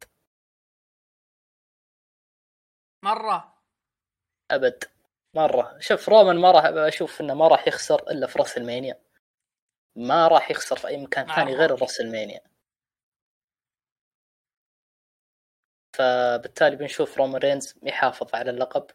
مرة. 3.04 3.54
أبد. 4.50 4.84
مرة. 5.34 5.78
شوف 5.80 6.08
رومان 6.08 6.36
ما 6.36 6.50
راح 6.50 6.64
أشوف 6.64 7.20
إنه 7.20 7.34
ما 7.34 7.48
راح 7.48 7.68
يخسر 7.68 8.10
إلا 8.10 8.26
في 8.26 8.38
راس 8.38 8.56
المانيا 8.56 9.00
ما 9.96 10.28
راح 10.28 10.50
يخسر 10.50 10.76
في 10.76 10.88
أي 10.88 10.96
مكان 10.96 11.26
ثاني 11.26 11.54
غير 11.54 11.80
راس 11.80 12.00
المانيا 12.00 12.40
فبالتالي 15.94 16.76
بنشوف 16.76 17.18
رومان 17.18 17.36
رينز 17.40 17.74
يحافظ 17.82 18.34
على 18.34 18.50
اللقب. 18.50 18.86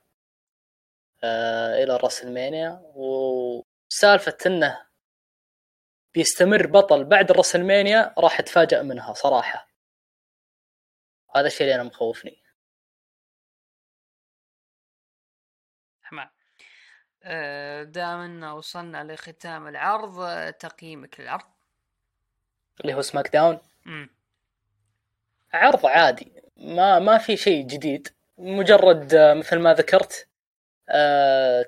إلى 1.23 1.97
راس 1.97 2.23
المانيا 2.23 2.81
وسالفة 2.95 4.37
إنه 4.45 4.89
بيستمر 6.13 6.67
بطل 6.67 7.03
بعد 7.03 7.31
الرسلمانيا 7.31 8.13
راح 8.17 8.39
اتفاجأ 8.39 8.81
منها 8.81 9.13
صراحة. 9.13 9.69
هذا 11.35 11.47
الشيء 11.47 11.61
اللي 11.61 11.75
أنا 11.75 11.83
مخوفني. 11.83 12.43
تمام. 16.09 16.29
آه، 17.23 17.83
دامنا 17.83 18.53
وصلنا 18.53 19.13
لختام 19.13 19.67
العرض 19.67 20.53
تقييمك 20.53 21.19
للعرض. 21.19 21.45
اللي 22.81 22.93
هو 22.93 23.01
سماك 23.01 23.27
داون. 23.27 23.59
مم. 23.85 24.09
عرض 25.53 25.85
عادي. 25.85 26.41
ما 26.57 26.99
ما 26.99 27.17
في 27.17 27.37
شيء 27.37 27.67
جديد. 27.67 28.07
مجرد 28.37 29.13
آه، 29.13 29.33
مثل 29.33 29.59
ما 29.59 29.73
ذكرت 29.73 30.13
آه، 30.23 30.28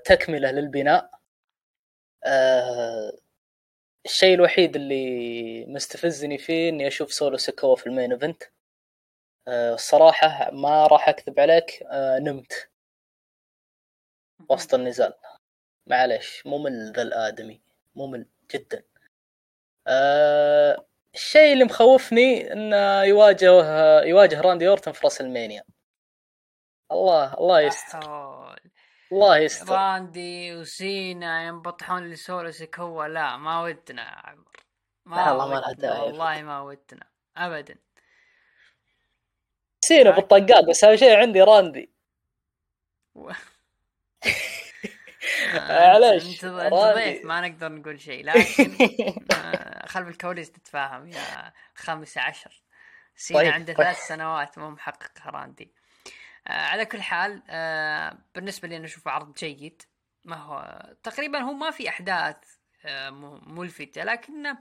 تكملة 0.06 0.52
للبناء. 0.52 1.12
الشيء 4.06 4.34
الوحيد 4.34 4.76
اللي 4.76 5.66
مستفزني 5.66 6.38
فيه 6.38 6.70
إني 6.70 6.88
أشوف 6.88 7.14
سولو 7.14 7.38
سيكوا 7.38 7.76
في 7.76 7.88
ال 7.88 7.93
main 7.93 8.14
event. 8.14 8.44
الصراحة 9.48 10.52
ما 10.52 10.88
راح 10.88 11.10
أكذب 11.10 11.40
عليك 11.40 11.88
نمت. 11.94 12.70
وسط 14.50 14.74
النزال. 14.74 15.14
معلش 15.88 16.44
ممل 16.46 16.92
ذا 16.92 17.02
الآدمي 17.02 17.62
ممل 17.96 18.26
جدا. 18.52 18.84
الشيء 21.16 21.54
اللي 21.54 21.64
مخوفني 21.64 22.54
إنه 22.54 23.04
يواجه 23.04 24.02
يواجه 24.04 24.42
راندي 24.42 24.68
أورتن 24.68 24.92
في 24.92 25.02
راسلمانيا 25.04 25.64
الله 26.92 27.34
الله 27.34 27.62
يستر. 27.62 28.71
الله 29.12 29.38
يستر 29.38 29.74
راندي 29.74 30.56
وسينا 30.56 31.48
ينبطحون 31.48 32.10
لسولو 32.10 32.52
سيكوا 32.52 33.08
لا 33.08 33.38
ما 33.38 33.62
ودنا 33.62 34.02
يا 34.02 34.30
عمر. 34.30 34.66
ما 35.06 35.32
والله 35.32 35.50
ما 35.50 36.02
والله 36.02 36.42
ما 36.42 36.62
ودنا 36.62 37.08
ابدا. 37.38 37.76
سينا 39.86 40.12
بالطقات 40.12 40.66
بس 40.70 40.84
أهم 40.84 40.96
شيء 40.96 41.16
عندي 41.18 41.42
راندي. 41.42 41.92
معليش 45.70 46.44
أنت 46.44 46.74
ضيف 46.74 47.26
ما 47.26 47.42
نقدر 47.42 47.72
نقول 47.72 48.02
شيء. 48.02 48.26
لكن 48.26 48.78
آه، 49.36 49.86
خلف 49.88 50.08
الكواليس 50.08 50.52
تتفاهم 50.52 51.08
يا 51.08 51.54
خامس 51.76 52.18
عشر. 52.18 52.64
سينا 53.16 53.40
طيب. 53.40 53.54
عنده 53.54 53.74
طيب. 53.74 53.86
ثلاث 53.86 53.98
سنوات 54.08 54.58
مو 54.58 54.70
محقق 54.70 55.28
راندي. 55.28 55.74
على 56.48 56.86
كل 56.86 57.02
حال 57.02 57.44
آه 57.50 58.18
بالنسبة 58.36 58.68
لي 58.68 58.78
أنا 58.78 58.86
اشوفه 58.86 59.12
عرض 59.12 59.34
جيد. 59.34 59.82
ما 60.26 60.36
هو 60.36 60.90
تقريبا 61.04 61.40
هو 61.40 61.54
ما 61.54 61.72
في 61.72 61.90
أحداث 61.90 62.38
آه 62.86 63.10
ملفتة 63.48 64.04
لكنه 64.04 64.58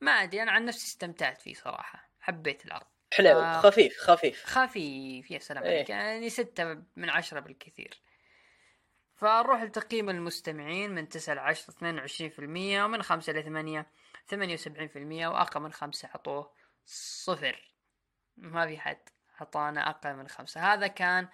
ما 0.00 0.12
أدري 0.12 0.42
أنا 0.42 0.52
عن 0.52 0.64
نفسي 0.64 0.86
استمتعت 0.86 1.42
فيه 1.42 1.54
صراحة. 1.54 2.10
حبيت 2.20 2.66
العرض. 2.66 2.86
حلو 3.12 3.40
آه 3.40 3.60
خفيف 3.60 3.98
خفيف. 3.98 4.44
خفيف 4.46 5.30
يا 5.30 5.38
سلام 5.38 5.64
عليك. 5.64 5.90
إيه. 5.90 5.96
يعني 5.96 6.30
ستة 6.30 6.82
من 6.96 7.10
عشرة 7.10 7.40
بالكثير. 7.40 8.00
فنروح 9.16 9.62
لتقييم 9.62 10.10
المستمعين 10.10 10.90
من 10.90 11.08
تسعة 11.08 11.34
لعشرة 11.34 11.70
اثنين 11.70 11.98
وعشرين 11.98 12.30
في 12.30 12.38
المية 12.38 12.84
ومن 12.84 13.02
خمسة 13.02 13.32
لثمانية 13.32 13.86
ثمانية 14.26 14.54
وسبعين 14.54 14.88
في 14.88 14.98
المية 14.98 15.28
وأقل 15.28 15.60
من 15.60 15.72
خمسة 15.72 16.08
عطوه 16.14 16.52
صفر. 16.86 17.72
ما 18.36 18.66
في 18.66 18.78
حد. 18.78 19.08
عطانا 19.40 19.90
أقل 19.90 20.14
من 20.14 20.28
خمسة. 20.28 20.74
هذا 20.74 20.86
كان 20.86 21.26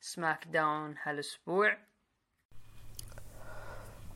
سماك 0.00 0.48
داون 0.48 0.94
هالأسبوع. 1.04 1.76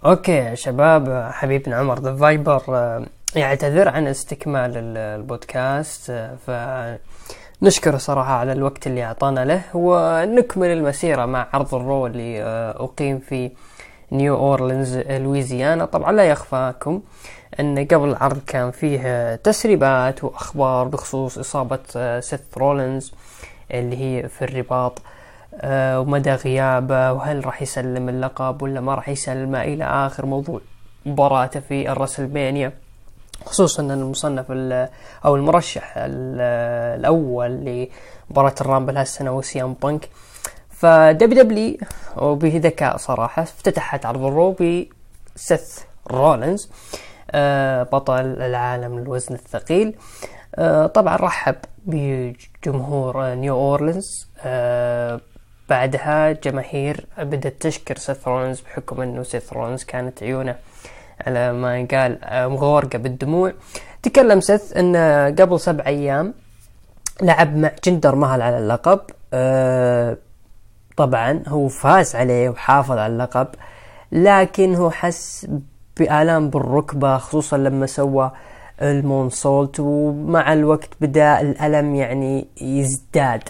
okay 0.05 0.33
يا 0.32 0.55
شباب 0.55 1.30
حبيبنا 1.32 1.76
عمر 1.76 1.99
ذا 1.99 2.16
فايبر 2.16 2.62
آه، 2.68 3.07
يعتذر 3.36 3.88
عن 3.88 4.07
استكمال 4.07 4.97
البودكاست 4.97 6.11
آه، 6.11 6.99
فنشكره 7.61 7.97
صراحة 7.97 8.32
على 8.32 8.53
الوقت 8.53 8.86
اللي 8.86 9.05
أعطانا 9.05 9.45
له 9.45 9.62
ونكمل 9.74 10.66
المسيرة 10.66 11.26
مع 11.26 11.49
عرض 11.53 11.74
الرو 11.74 12.07
اللي 12.07 12.43
آه، 12.43 12.84
أقيم 12.84 13.18
في 13.18 13.51
نيو 14.12 14.36
أورلينز 14.36 14.99
لويزيانا. 14.99 15.84
طبعا 15.84 16.12
لا 16.12 16.24
يخفاكم 16.24 17.03
أن 17.61 17.86
قبل 17.86 18.09
العرض 18.09 18.38
كان 18.47 18.70
فيه 18.70 19.34
تسريبات 19.34 20.24
وأخبار 20.24 20.88
بخصوص 20.88 21.38
إصابة 21.38 21.80
سيث 22.20 22.59
رولينز. 22.59 23.12
اللي 23.73 23.97
هي 23.97 24.29
في 24.29 24.45
الرباط 24.45 25.03
آه، 25.55 26.01
ومدى 26.01 26.33
غيابه 26.33 27.12
وهل 27.12 27.47
راح 27.47 27.62
يسلم 27.62 28.09
اللقب 28.09 28.62
ولا 28.62 28.81
ما 28.81 28.95
راح 28.95 29.09
يسلمه 29.09 29.62
إلى 29.62 29.85
آخر 29.85 30.27
موضوع 30.27 30.61
مباراته 31.07 31.61
في 31.61 31.93
الرسلمانيا. 31.93 32.73
خصوصا 33.45 33.83
أن 33.83 33.91
المصنف 33.91 34.47
أو 35.25 35.37
المرشح 35.37 35.95
الأول 35.97 37.51
لمباراة 38.31 38.55
الرامبل 38.61 38.97
هالسنة 38.97 39.31
هو 39.31 39.43
سي 39.43 39.62
ام 39.62 39.73
بانك. 39.83 40.09
ف 40.70 41.43
WWE 41.43 41.77
وبذكاء 42.16 42.97
صراحة 42.97 43.43
افتتحت 43.43 44.07
عرض 44.07 44.25
الرو 44.25 44.57
بسيث 45.37 45.79
رولينز 46.11 46.70
آه، 47.31 47.83
بطل 47.83 48.25
العالم 48.25 48.99
للوزن 48.99 49.35
الثقيل. 49.35 49.95
آه، 50.55 50.87
طبعا 50.87 51.16
رحب 51.16 51.57
بجمهور 51.87 53.35
نيو 53.35 53.55
أورلينز. 53.55 54.28
بعدها 55.68 56.33
جماهير 56.33 57.07
بدأت 57.18 57.57
تشكر 57.61 57.97
سيث 57.97 58.28
رولينز 58.29 58.61
بحكم 58.61 59.01
إنه 59.01 59.22
سيث 59.22 59.53
رولينز 59.53 59.85
كانت 59.85 60.22
عيونه 60.22 60.57
على 61.26 61.53
ما 61.53 61.78
يقال 61.78 62.18
مغورقة 62.33 62.99
بالدموع. 62.99 63.53
تكلم 64.03 64.41
سيث 64.41 64.76
انه 64.76 65.26
قبل 65.26 65.61
سبع 65.61 65.87
أيام 65.87 66.35
لعب 67.22 67.57
مع 67.57 67.70
جندر 67.85 68.14
مهال 68.14 68.43
على 68.43 68.59
اللقب. 68.59 69.01
أه 69.33 70.16
طبعا 70.97 71.43
هو 71.49 71.68
فاز 71.68 72.16
عليه 72.16 72.49
وحافظ 72.49 72.99
على 72.99 73.12
اللقب 73.12 73.49
لكن 74.12 74.74
هو 74.74 74.91
حس 74.91 75.47
بآلام 75.97 76.51
بالركبة 76.51 77.18
خصوصا 77.18 77.57
لما 77.57 77.87
سوى 77.87 78.30
ال 78.83 78.92
moonsault 78.92 79.81
ومع 79.81 80.53
الوقت 80.53 80.89
بدأ 81.01 81.41
الألم 81.41 81.95
يعني 81.95 82.47
يزداد. 82.61 83.43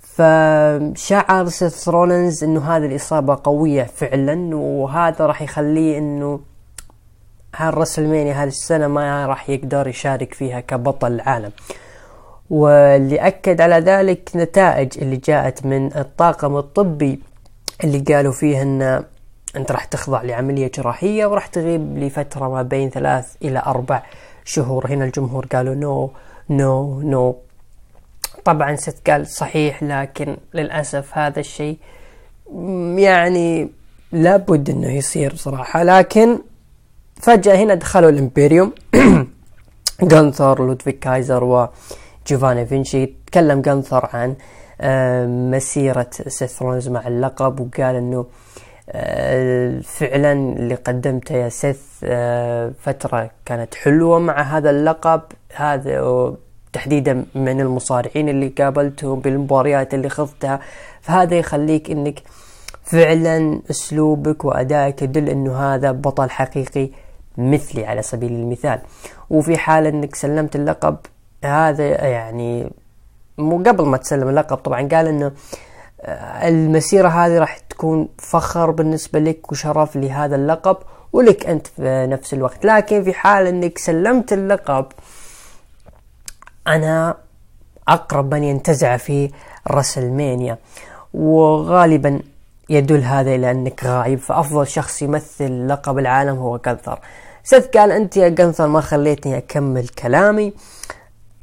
فشعر 0.00 1.48
سيث 1.48 1.88
رولنز 1.88 2.44
إنه 2.44 2.76
هذه 2.76 2.86
الإصابة 2.86 3.40
قوية 3.44 3.82
فعلا 3.82 4.56
وهذا 4.56 5.26
راح 5.26 5.42
يخليه 5.42 5.98
إنه 5.98 6.40
هالرسلمانيا 7.56 8.34
هذه 8.34 8.48
السنة 8.48 8.86
ما 8.88 9.26
راح 9.26 9.50
يقدر 9.50 9.88
يشارك 9.88 10.34
فيها 10.34 10.60
كبطل 10.60 11.12
العالم. 11.12 11.52
واللي 12.50 13.16
أكد 13.16 13.60
على 13.60 13.78
ذلك 13.78 14.30
نتائج 14.34 14.98
اللي 14.98 15.16
جاءت 15.16 15.66
من 15.66 15.96
الطاقم 15.96 16.56
الطبي 16.56 17.20
اللي 17.84 17.98
قالوا 17.98 18.32
فيه 18.32 18.62
إن 18.62 19.04
أنت 19.56 19.72
راح 19.72 19.84
تخضع 19.84 20.22
لعملية 20.22 20.70
جراحية 20.74 21.26
وراح 21.26 21.46
تغيب 21.46 21.98
لفترة 21.98 22.48
ما 22.48 22.62
بين 22.62 22.90
ثلاث 22.90 23.34
إلى 23.42 23.62
أربع 23.66 24.02
شهور. 24.46 24.86
هنا 24.86 25.04
الجمهور 25.04 25.46
قالوا 25.46 25.74
no 25.74 26.10
no 26.50 27.00
no 27.00 27.36
طبعا 28.44 28.76
سيث 28.76 29.10
قال 29.10 29.26
صحيح 29.26 29.82
لكن 29.82 30.36
للأسف 30.54 31.18
هذا 31.18 31.40
الشيء 31.40 31.78
يعني 32.96 33.70
لابد 34.12 34.70
إنه 34.70 34.92
يصير 34.92 35.34
صراحة. 35.34 35.82
لكن 35.82 36.38
فجأة 37.16 37.56
هنا 37.56 37.74
دخلوا 37.74 38.10
الإمبيريوم. 38.10 38.72
جانثر 40.10 40.66
لودفيغ 40.66 40.98
كايزر 40.98 41.44
وجوفاني 41.44 42.66
فينشي. 42.66 43.06
تكلم 43.06 43.60
جانثر 43.62 44.08
عن 44.12 44.34
آه، 44.80 45.26
مسيرة 45.26 46.10
سيث 46.28 46.62
مع 46.62 47.06
اللقب 47.06 47.60
وقال 47.60 47.94
إنه 47.96 48.26
فعلا 49.82 50.32
اللي 50.32 50.74
قدمته 50.74 51.34
يا 51.34 51.48
سيث 51.48 51.80
آه، 52.04 52.72
فترة 52.80 53.30
كانت 53.44 53.74
حلوة 53.74 54.18
مع 54.18 54.42
هذا 54.42 54.70
اللقب. 54.70 55.22
هذا 55.54 56.34
تحديدا 56.72 57.24
من 57.34 57.60
المصارعين 57.60 58.28
اللي 58.28 58.48
قابلتهم 58.48 59.20
بالمباريات 59.20 59.94
اللي 59.94 60.08
خضتها 60.08 60.60
فهذا 61.00 61.34
يخليك 61.38 61.90
إنك 61.90 62.22
فعلا 62.82 63.60
أسلوبك 63.70 64.44
وأدائك 64.44 65.02
يدل 65.02 65.28
إنه 65.28 65.56
هذا 65.56 65.92
بطل 65.92 66.30
حقيقي 66.30 66.90
مثلي 67.38 67.86
على 67.86 68.02
سبيل 68.02 68.32
المثال. 68.32 68.80
وفي 69.30 69.58
حال 69.58 69.86
إنك 69.86 70.14
سلمت 70.14 70.56
اللقب 70.56 70.96
هذا 71.44 72.06
يعني 72.06 72.70
مو 73.38 73.58
قبل 73.58 73.84
ما 73.86 73.96
تسلم 73.96 74.28
اللقب 74.28 74.56
طبعا 74.56 74.88
قال 74.88 75.06
إنه 75.06 75.26
آه، 75.26 75.32
المسيرة 76.04 77.08
هذه 77.08 77.38
راح 77.38 77.58
تكون 77.58 78.08
فخر 78.18 78.70
بالنسبة 78.70 79.18
لك 79.18 79.52
وشرف 79.52 79.96
لهذا 79.96 80.36
اللقب 80.36 80.76
ولك 81.12 81.46
أنت 81.46 81.66
في 81.66 82.06
نفس 82.10 82.34
الوقت. 82.34 82.64
لكن 82.64 83.04
في 83.04 83.12
حال 83.12 83.46
إنك 83.46 83.78
سلمت 83.78 84.32
اللقب 84.32 84.86
أنا 86.66 87.16
أقرب 87.88 88.34
من 88.34 88.44
ينتزع 88.44 88.96
في 88.96 89.30
رسلمانيا 89.70 90.58
وغالبا 91.14 92.20
يدل 92.68 93.02
هذا 93.02 93.34
إلى 93.34 93.50
أنك 93.50 93.84
غايب 93.84 94.18
فأفضل 94.18 94.66
شخص 94.66 95.02
يمثل 95.02 95.68
لقب 95.68 95.98
العالم 95.98 96.36
هو 96.36 96.56
جنثر. 96.56 97.00
سيث 97.44 97.66
قال 97.66 97.92
أنت 97.92 98.16
يا 98.16 98.28
جنثر 98.28 98.66
ما 98.66 98.80
خليتني 98.80 99.38
أكمل 99.38 99.88
كلامي 99.88 100.52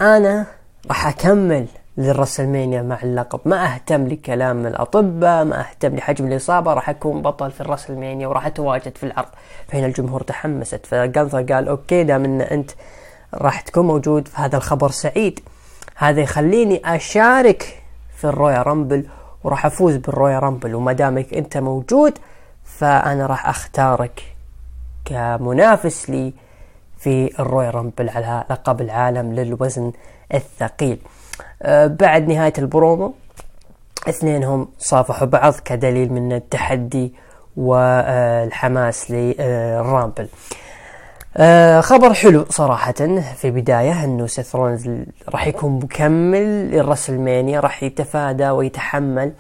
أنا 0.02 0.46
راح 0.88 1.08
أكمل 1.08 1.68
للرسلمانيا 1.98 2.82
مع 2.82 3.00
اللقب. 3.04 3.40
ما 3.46 3.74
أهتم 3.74 4.08
لكلام 4.08 4.68
الأطباء 4.68 5.44
ما 5.46 5.60
أهتم 5.60 5.96
لحجم 5.96 6.28
الإصابة 6.28 6.74
راح 6.74 6.90
أكون 6.90 7.22
بطل 7.22 7.52
في 7.52 7.62
الرسلمانيا 7.62 8.28
وراح 8.28 8.46
أتواجد 8.46 8.98
في 8.98 9.04
العرض 9.04 9.30
فهنا 9.68 9.86
الجمهور 9.86 10.22
تحمست 10.22 10.86
فجنثر 10.86 11.42
قال 11.54 11.68
أوكي 11.68 12.04
دام 12.04 12.26
أن 12.26 12.42
أنت 12.42 12.72
راح 13.34 13.62
تكون 13.62 13.88
موجود 13.88 14.28
في 14.28 14.42
هذا 14.42 14.58
الخبر 14.58 14.92
سعيد. 14.92 15.40
هذا 15.96 16.22
يخليني 16.22 16.82
أشارك 16.96 17.84
في 18.18 18.24
الرويال 18.24 18.62
رامبل 18.62 19.06
وراح 19.44 19.66
أفوز 19.66 19.96
بالرويال 19.96 20.40
رامبل. 20.40 20.76
وما 20.76 20.94
دامك 20.94 21.34
أنت 21.34 21.58
موجود 21.58 22.18
فأنا 22.64 23.26
راح 23.26 23.50
أختارك 23.50 24.24
كمنافس 25.06 26.10
لي 26.10 26.34
في 26.98 27.40
الرويال 27.40 27.70
رامبل 27.70 28.10
على 28.10 28.44
لقب 28.50 28.82
العالم 28.82 29.34
للوزن 29.34 29.92
الثقيل. 30.34 31.00
بعد 31.88 32.28
نهاية 32.28 32.54
البرومو 32.58 33.14
اثنينهم 34.10 34.68
صافحوا 34.80 35.28
بعض 35.28 35.54
كدليل 35.66 36.14
من 36.14 36.34
التحدي 36.34 37.14
والحماس 37.58 39.12
للرامبل 39.12 40.28
آه 41.38 41.82
خبر 41.82 42.14
حلو 42.14 42.46
صراحة 42.50 42.94
في 43.38 43.52
بداية 43.52 44.04
إنه 44.04 44.28
سيث 44.28 44.56
رولنز 44.56 44.90
راح 45.30 45.48
يكون 45.48 45.72
مكمل 45.80 46.72
لل 46.72 46.84
WrestleMania 46.84 47.60
راح 47.60 47.84
يتفادى 47.84 48.50
ويتحمل 48.50 49.32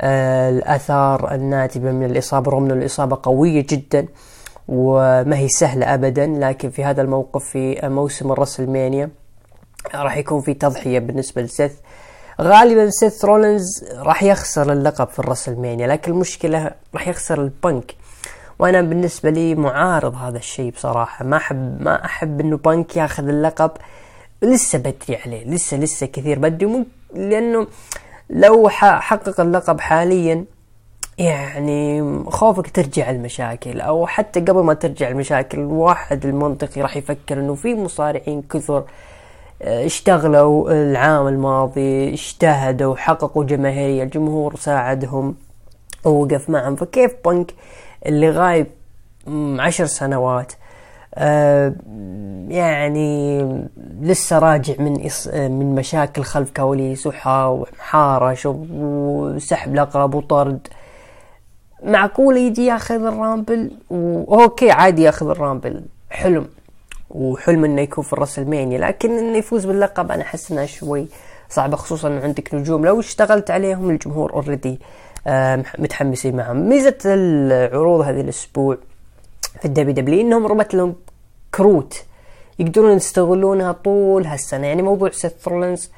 آه 0.00 0.50
الأثار 0.50 1.34
الناتجة 1.34 1.92
من 1.92 2.04
الإصابة 2.06 2.50
رغم 2.52 2.64
إنه 2.64 2.74
الإصابة 2.74 3.18
قوية 3.22 3.66
جدا 3.70 4.06
وما 4.68 5.36
هي 5.36 5.48
سهلة 5.48 5.94
ابدا 5.94 6.26
لكن 6.26 6.70
في 6.70 6.84
هذا 6.84 7.02
الموقف 7.02 7.44
في 7.44 7.80
موسم 7.88 8.32
ال 8.32 8.38
WrestleMania 8.38 9.10
راح 9.94 10.16
يكون 10.16 10.40
في 10.40 10.54
تضحية 10.54 10.98
بالنسبة 10.98 11.42
لسيث. 11.42 11.72
غالبا 12.40 12.90
سيث 12.90 13.24
رولنز 13.24 13.84
راح 13.96 14.22
يخسر 14.22 14.72
اللقب 14.72 15.08
في 15.08 15.18
ال 15.18 15.23
WrestleMania 15.23 15.86
لكن 15.86 16.12
المشكلة 16.12 16.70
راح 16.94 17.08
يخسر 17.08 17.42
لبنك. 17.42 17.94
وأنا 18.58 18.80
بالنسبة 18.80 19.30
لي 19.30 19.54
معارض 19.54 20.14
هذا 20.14 20.38
الشيء 20.38 20.70
بصراحة. 20.70 21.24
ما 21.24 21.36
احب 21.36 21.82
ما 21.82 22.04
أحب 22.04 22.40
إنه 22.40 22.56
بانك 22.56 22.96
ياخذ 22.96 23.28
اللقب. 23.28 23.70
لسه 24.42 24.78
بدري 24.78 25.16
عليه 25.26 25.44
لسه 25.44 25.76
لسه 25.76 26.06
كثير 26.06 26.38
بدري. 26.38 26.84
لأنه 27.14 27.66
لو 28.30 28.68
حقق 28.68 29.40
اللقب 29.40 29.80
حاليا 29.80 30.44
يعني 31.18 32.02
خوفك 32.28 32.70
ترجع 32.70 33.10
المشاكل. 33.10 33.80
أو 33.80 34.06
حتى 34.06 34.40
قبل 34.40 34.62
ما 34.62 34.74
ترجع 34.74 35.08
المشاكل 35.08 35.58
الواحد 35.58 36.26
المنطقي 36.26 36.82
راح 36.82 36.96
يفكر 36.96 37.40
إنه 37.40 37.54
في 37.54 37.74
مصارعين 37.74 38.42
كثر 38.42 38.84
اشتغلوا 39.62 40.70
العام 40.72 41.28
الماضي 41.28 42.12
اجتهدوا 42.12 42.96
حققوا 42.96 43.44
جماهيرية 43.44 44.02
الجمهور 44.02 44.56
ساعدهم 44.56 45.34
ووقف 46.04 46.50
معهم. 46.50 46.76
فكيف 46.76 47.14
بنك 47.24 47.54
اللي 48.06 48.30
غايب 48.30 48.66
عشر 49.58 49.86
سنوات 49.86 50.52
آه 51.14 51.72
يعني 52.48 53.42
لسه 54.00 54.38
راجع 54.38 54.74
من 54.78 55.10
من 55.34 55.74
مشاكل 55.74 56.22
خلف 56.22 56.50
كواليس 56.56 57.06
وحارش 57.24 58.46
وسحب 58.46 59.74
لقب 59.74 60.14
وطرد. 60.14 60.68
معقول 61.84 62.36
يجي 62.36 62.66
ياخذ 62.66 63.04
ال 63.04 63.12
Rumble؟ 63.12 63.70
و 63.90 64.06
okay 64.06 64.70
عادي 64.70 65.02
ياخذ 65.02 65.28
ال 65.28 65.35
Rumble. 65.35 65.82
حلم. 66.10 66.46
وحلم 67.12 67.64
إنه 67.64 67.82
يكون 67.82 68.04
في 68.04 68.12
ال 68.12 68.17
WrestleMania 68.17 68.78
لكن 68.78 69.18
إنه 69.18 69.38
يفوز 69.38 69.64
باللقب 69.64 70.12
أنا 70.12 70.22
أحس 70.22 70.52
إنه 70.52 70.66
شوي 70.66 71.06
صعبه 71.48 71.76
خصوصا 71.76 72.08
إنه 72.08 72.20
عندك 72.22 72.54
نجوم. 72.54 72.86
لو 72.86 73.00
اشتغلت 73.00 73.50
عليهم 73.50 73.90
الجمهور 73.90 74.32
already 74.32 74.80
آه 75.26 75.64
متحمسين 75.78 76.36
معهم. 76.36 76.68
ميزة 76.68 76.98
العروض 77.04 78.00
هذه 78.00 78.20
الأسبوع 78.20 78.76
في 79.60 79.64
ال 79.64 79.94
WW 79.94 80.20
إنهم 80.20 80.46
ربط 80.46 80.74
لهم 80.74 80.94
كروت 81.54 82.04
يقدرون 82.58 82.96
يستغلونها 82.96 83.72
طول 83.72 84.26
هالسنة. 84.26 84.66
يعني 84.66 84.82
موضوع 84.82 85.10
سيث 85.10 85.48
رولنز 85.48 85.90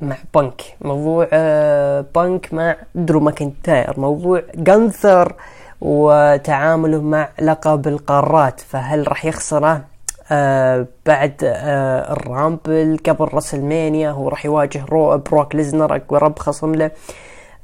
مع 0.00 0.16
بنك 0.34 0.62
موضوع 0.80 1.28
آه، 1.32 2.04
بنك 2.14 2.54
مع 2.54 2.76
درو 2.94 3.20
ماكنتاير 3.20 4.00
موضوع 4.00 4.42
جانثر 4.54 5.34
وتعامله 5.80 7.02
مع 7.02 7.28
لقب 7.42 7.88
القارات 7.88 8.60
فهل 8.60 9.08
راح 9.08 9.24
يخسره؟ 9.24 9.84
آه 10.30 10.86
بعد 11.06 11.34
آه 11.44 12.12
ال 12.12 12.24
Rumble 12.24 12.98
قبل 13.06 13.24
WrestleMania 13.34 14.10
هو 14.10 14.28
راح 14.28 14.46
يواجه 14.46 14.84
رو 14.84 15.18
بروك 15.18 15.54
ليزنر 15.54 15.96
اقرب 15.96 16.38
خصم 16.38 16.74
له. 16.74 16.90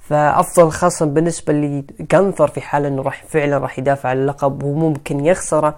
فأفضل 0.01 0.71
خصم 0.71 1.15
بالنسبة 1.15 1.53
لجانثر 1.53 2.49
في 2.49 2.61
حال 2.61 2.87
إنه 2.87 3.03
راح 3.03 3.25
فعلا 3.29 3.59
راح 3.59 3.79
يدافع 3.79 4.09
عن 4.09 4.17
اللقب 4.17 4.63
وممكن 4.63 5.27
يخسره. 5.27 5.75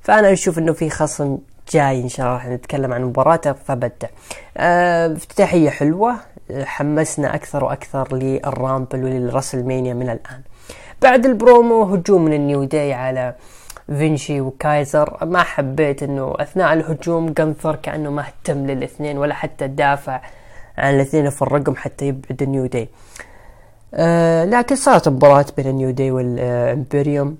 فأنا 0.00 0.32
أشوف 0.32 0.58
إنه 0.58 0.72
في 0.72 0.90
خصم 0.90 1.38
جاي 1.72 2.00
إن 2.00 2.08
شاء 2.08 2.26
الله 2.26 2.36
راح 2.36 2.48
نتكلم 2.48 2.92
عن 2.92 3.04
مباراته 3.04 3.52
فبداية 3.52 4.08
آه، 4.56 5.12
افتتاحية 5.12 5.70
حلوة 5.70 6.14
حمسنا 6.64 7.34
أكثر 7.34 7.64
وأكثر 7.64 8.16
لل 8.16 8.38
Rumble 8.38 9.04
ولل 9.04 9.22
WrestleMania 9.22 9.94
من 9.94 10.10
الآن. 10.10 10.40
بعد 11.02 11.26
البرومو 11.26 11.82
هجوم 11.82 12.24
من 12.24 12.32
ال 12.32 12.40
New 12.40 12.64
Day 12.64 12.92
على 12.92 13.34
فينشي 13.86 14.40
وكايزر. 14.40 15.18
ما 15.22 15.42
حبيت 15.42 16.02
إنه 16.02 16.34
أثناء 16.36 16.72
الهجوم 16.72 17.32
جنثر 17.32 17.76
كأنه 17.76 18.10
ما 18.10 18.22
اهتم 18.22 18.66
للاثنين 18.66 19.18
ولا 19.18 19.34
حتى 19.34 19.66
دافع 19.66 20.20
عن 20.78 20.94
الاثنين 20.94 21.26
يفرقهم 21.26 21.76
حتى 21.76 22.06
يبعد 22.08 22.42
ال 22.42 22.48
New 22.48 22.66
Day. 22.66 22.88
آه 23.94 24.44
لكن 24.44 24.76
صارت 24.76 25.08
مباراة 25.08 25.46
بين 25.56 25.66
ال 25.66 25.72
New 25.72 25.90
Day 25.90 26.10
وال 26.10 26.33
Imperium. 26.33 27.36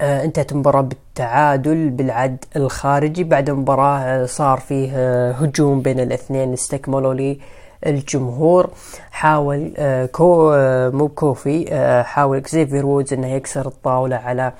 آه 0.00 0.24
انتهت 0.24 0.52
المباراة 0.52 0.80
بالتعادل 0.80 1.90
بالعد 1.90 2.44
الخارجي. 2.56 3.24
بعد 3.24 3.50
المباراة 3.50 3.98
آه 3.98 4.26
صار 4.26 4.58
فيه 4.58 4.90
آه 4.94 5.32
هجوم 5.32 5.82
بين 5.82 6.00
الاثنين 6.00 6.52
استكملوا 6.52 7.14
لي 7.14 7.38
الجمهور 7.86 8.70
حاول 9.10 9.74
آه 9.76 10.06
كو 10.06 10.52
آه 10.52 10.88
مو 10.88 11.08
كوفي 11.08 11.66
آه 11.72 12.02
حاول 12.02 12.36
إكزيفير 12.36 12.86
وودز 12.86 13.12
إنه 13.12 13.26
يكسر 13.26 13.66
الطاولة 13.66 14.16
على 14.16 14.42
آه 14.42 14.52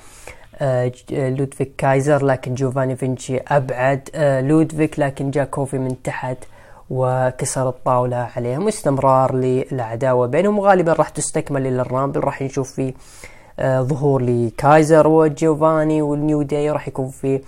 لودفيك 1.11 1.75
كايزر 1.77 2.25
لكن 2.25 2.53
جوفاني 2.53 2.95
فينشي 2.95 3.37
أبعد. 3.37 4.09
آه 4.15 4.41
لودفيك 4.41 4.99
لكن 4.99 5.31
جاء 5.31 5.45
كوفي 5.45 5.77
من 5.77 6.01
تحت 6.03 6.37
وكسر 6.89 7.69
الطاولة 7.69 8.29
عليهم. 8.35 8.65
واستمرار 8.65 9.35
للعداوة 9.35 10.27
بينهم. 10.27 10.59
غالبا 10.59 10.93
راح 10.93 11.09
تستكمل 11.09 11.67
إلى 11.67 11.81
ال 11.81 11.86
Rumble. 11.86 12.19
راح 12.19 12.41
نشوف 12.41 12.71
فيه 12.71 12.93
آه، 13.59 13.81
ظهور 13.81 14.21
لكايزر 14.21 15.07
وجيوفاني 15.07 16.01
وال 16.01 16.17
New 16.17 16.41
Day. 16.41 16.71
راح 16.71 16.87
يكون 16.87 17.09
في 17.09 17.41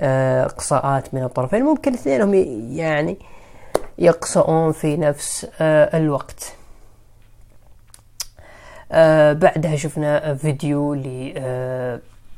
آه، 0.00 0.44
اقصاءات 0.44 1.14
من 1.14 1.22
الطرفين. 1.22 1.62
ممكن 1.62 1.92
اثنينهم 1.94 2.34
يعني 2.76 3.16
يقصون 3.98 4.72
في 4.72 4.96
نفس 4.96 5.46
آه، 5.60 5.98
الوقت. 5.98 6.52
بعدها 9.40 9.76
شفنا 9.76 10.34
فيديو 10.34 10.94
ل 10.94 11.32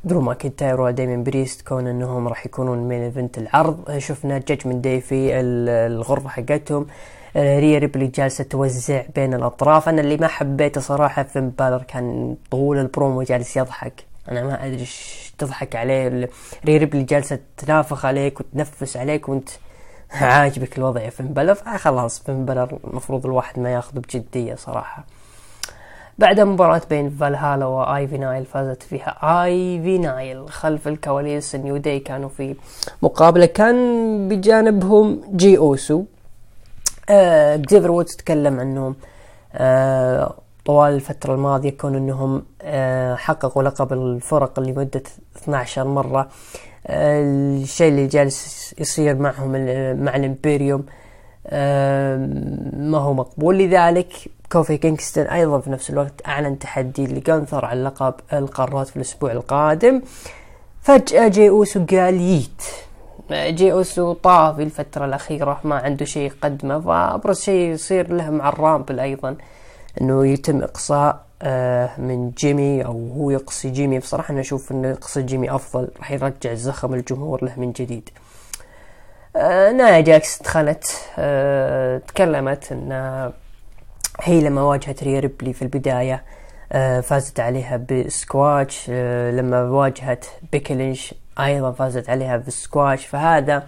درو 0.05 0.21
ماكنتاير 0.21 0.81
وداميان 0.81 1.23
بريست 1.23 1.67
كون 1.67 1.87
إنهم 1.87 2.27
راح 2.27 2.45
يكونون 2.45 2.77
main 2.77 3.03
event 3.03 3.37
العرض. 3.37 3.97
شفنا 3.97 4.37
Judgment 4.37 4.83
Day 4.83 5.01
في 5.01 5.39
الغرفة 5.39 6.29
حقتهم. 6.29 6.87
ريا 7.35 7.79
ريبلي 7.79 8.07
جالسة 8.07 8.43
توزع 8.43 9.03
بين 9.15 9.33
الأطراف. 9.33 9.89
أنا 9.89 10.01
اللي 10.01 10.17
ما 10.17 10.27
حبيته 10.27 10.81
صراحة 10.81 11.23
فين 11.23 11.49
بالر 11.49 11.83
كان 11.87 12.35
طول 12.51 12.77
البرومو 12.77 13.23
جالس 13.23 13.57
يضحك. 13.57 14.03
أنا 14.31 14.43
ما 14.43 14.65
أدري 14.65 14.79
إيش 14.79 15.33
تضحك 15.37 15.75
عليه. 15.75 16.29
ريا 16.65 16.77
ريبلي 16.77 17.03
جالسة 17.03 17.39
تنافخ 17.57 18.05
عليك 18.05 18.39
وتنفس 18.39 18.97
عليك 18.97 19.29
وأنت 19.29 19.49
عاجبك 20.11 20.77
الوضع 20.77 21.09
فين 21.09 21.27
بالر. 21.27 21.55
خلاص 21.55 22.19
فين 22.19 22.45
بالر 22.45 22.79
المفروض 22.87 23.25
الواحد 23.25 23.59
ما 23.59 23.73
ياخذه 23.73 23.99
بجدية 23.99 24.55
صراحة. 24.55 25.05
بعد 26.19 26.39
مباراة 26.39 26.81
بين 26.89 27.09
فالهالا 27.09 27.65
وآيفي 27.65 28.17
نايل 28.17 28.45
فازت 28.45 28.83
فيها 28.83 29.43
آيفي 29.43 29.97
نايل 29.97 30.49
خلف 30.49 30.87
الكواليس. 30.87 31.55
New 31.55 31.77
Day 31.77 31.99
كانوا 31.99 32.29
في 32.29 32.55
مقابلة. 33.01 33.45
كان 33.45 34.27
بجانبهم 34.29 35.21
جي 35.35 35.57
أوسو. 35.57 36.03
آه 37.09 37.55
اكزيفر 37.55 37.91
وودز 37.91 38.15
تكلم 38.15 38.59
عنهم 38.59 38.95
آه 39.53 40.33
طوال 40.65 40.93
الفترة 40.93 41.33
الماضية 41.33 41.69
كون 41.69 41.95
أنهم 41.95 42.43
آه 42.61 43.15
حققوا 43.15 43.63
لقب 43.63 43.93
الفرق 43.93 44.59
لمدة 44.59 45.03
12 45.37 45.87
مرة. 45.87 46.29
آه 46.87 47.23
الشيء 47.61 47.87
اللي 47.89 48.07
جالس 48.07 48.75
يصير 48.79 49.15
معهم 49.15 49.51
مع 50.03 50.15
ال 50.15 50.23
Imperium 50.23 50.85
آه 51.47 52.17
ما 52.77 52.97
هو 52.97 53.13
مقبول. 53.13 53.57
لذلك 53.57 54.13
كوفي 54.53 54.77
كينغستون 54.77 55.25
أيضا 55.25 55.59
في 55.59 55.69
نفس 55.69 55.89
الوقت 55.89 56.27
أعلن 56.27 56.59
تحدي 56.59 57.07
لجانثر 57.07 57.65
على 57.65 57.83
لقب 57.83 58.13
القارات 58.33 58.87
في 58.87 58.95
الأسبوع 58.95 59.31
القادم. 59.31 60.01
فجأة 60.81 61.27
جي 61.27 61.49
أوسو 61.49 61.85
قال 61.85 62.21
yeet. 62.21 62.61
جي 63.31 63.71
أوسو 63.71 64.13
طافي 64.13 64.63
الفترة 64.63 65.05
الأخيرة 65.05 65.59
ما 65.63 65.75
عنده 65.75 66.05
شيء 66.05 66.23
يقدمه 66.23 66.79
فأبرز 66.79 67.41
شيء 67.41 67.69
يصير 67.69 68.13
له 68.13 68.29
مع 68.29 68.49
ال 68.49 68.56
Rumble 68.56 68.99
أيضا 68.99 69.35
أنه 70.01 70.27
يتم 70.27 70.61
إقصاء 70.61 71.25
آه، 71.41 71.89
من 71.97 72.31
جيمي 72.31 72.85
أو 72.85 73.09
هو 73.17 73.29
يقصي 73.29 73.69
جيمي. 73.69 73.99
بصراحة 73.99 74.31
أنا 74.31 74.41
أشوف 74.41 74.71
أنه 74.71 74.87
يقصي 74.87 75.21
جيمي 75.21 75.55
أفضل 75.55 75.87
راح 75.97 76.11
يرجع 76.11 76.51
الزخم 76.51 76.93
الجمهور 76.93 77.45
له 77.45 77.53
من 77.57 77.71
جديد. 77.71 78.09
آه 79.35 79.71
نايا 79.71 80.01
جاكس 80.01 80.41
دخلت 80.41 80.85
آه 81.17 81.97
تكلمت 81.97 82.71
أن 82.71 83.31
هي 84.21 84.41
لما 84.41 84.61
واجهت 84.61 85.03
ريا 85.03 85.19
ريبلي 85.19 85.53
في 85.53 85.61
البداية 85.61 86.23
آه 86.71 86.99
فازت 86.99 87.39
عليها 87.39 87.77
بسكواتش 87.77 88.85
آه 88.89 89.31
لما 89.31 89.61
واجهت 89.63 90.25
بيكي 90.51 90.79
لينش 90.79 91.15
أيضا 91.39 91.71
فازت 91.71 92.09
عليها 92.09 92.37
في 92.37 92.47
السكواش 92.47 93.05
فهذا 93.05 93.67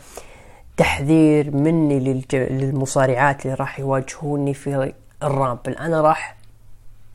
تحذير 0.78 1.52
مني 1.56 2.00
للج... 2.00 2.36
للمصارعات 2.36 3.46
اللي 3.46 3.54
راح 3.56 3.80
يواجهوني 3.80 4.54
في 4.54 4.94
ال 5.24 5.30
Rumble. 5.30 5.74
أنا 5.78 6.02
راح 6.02 6.36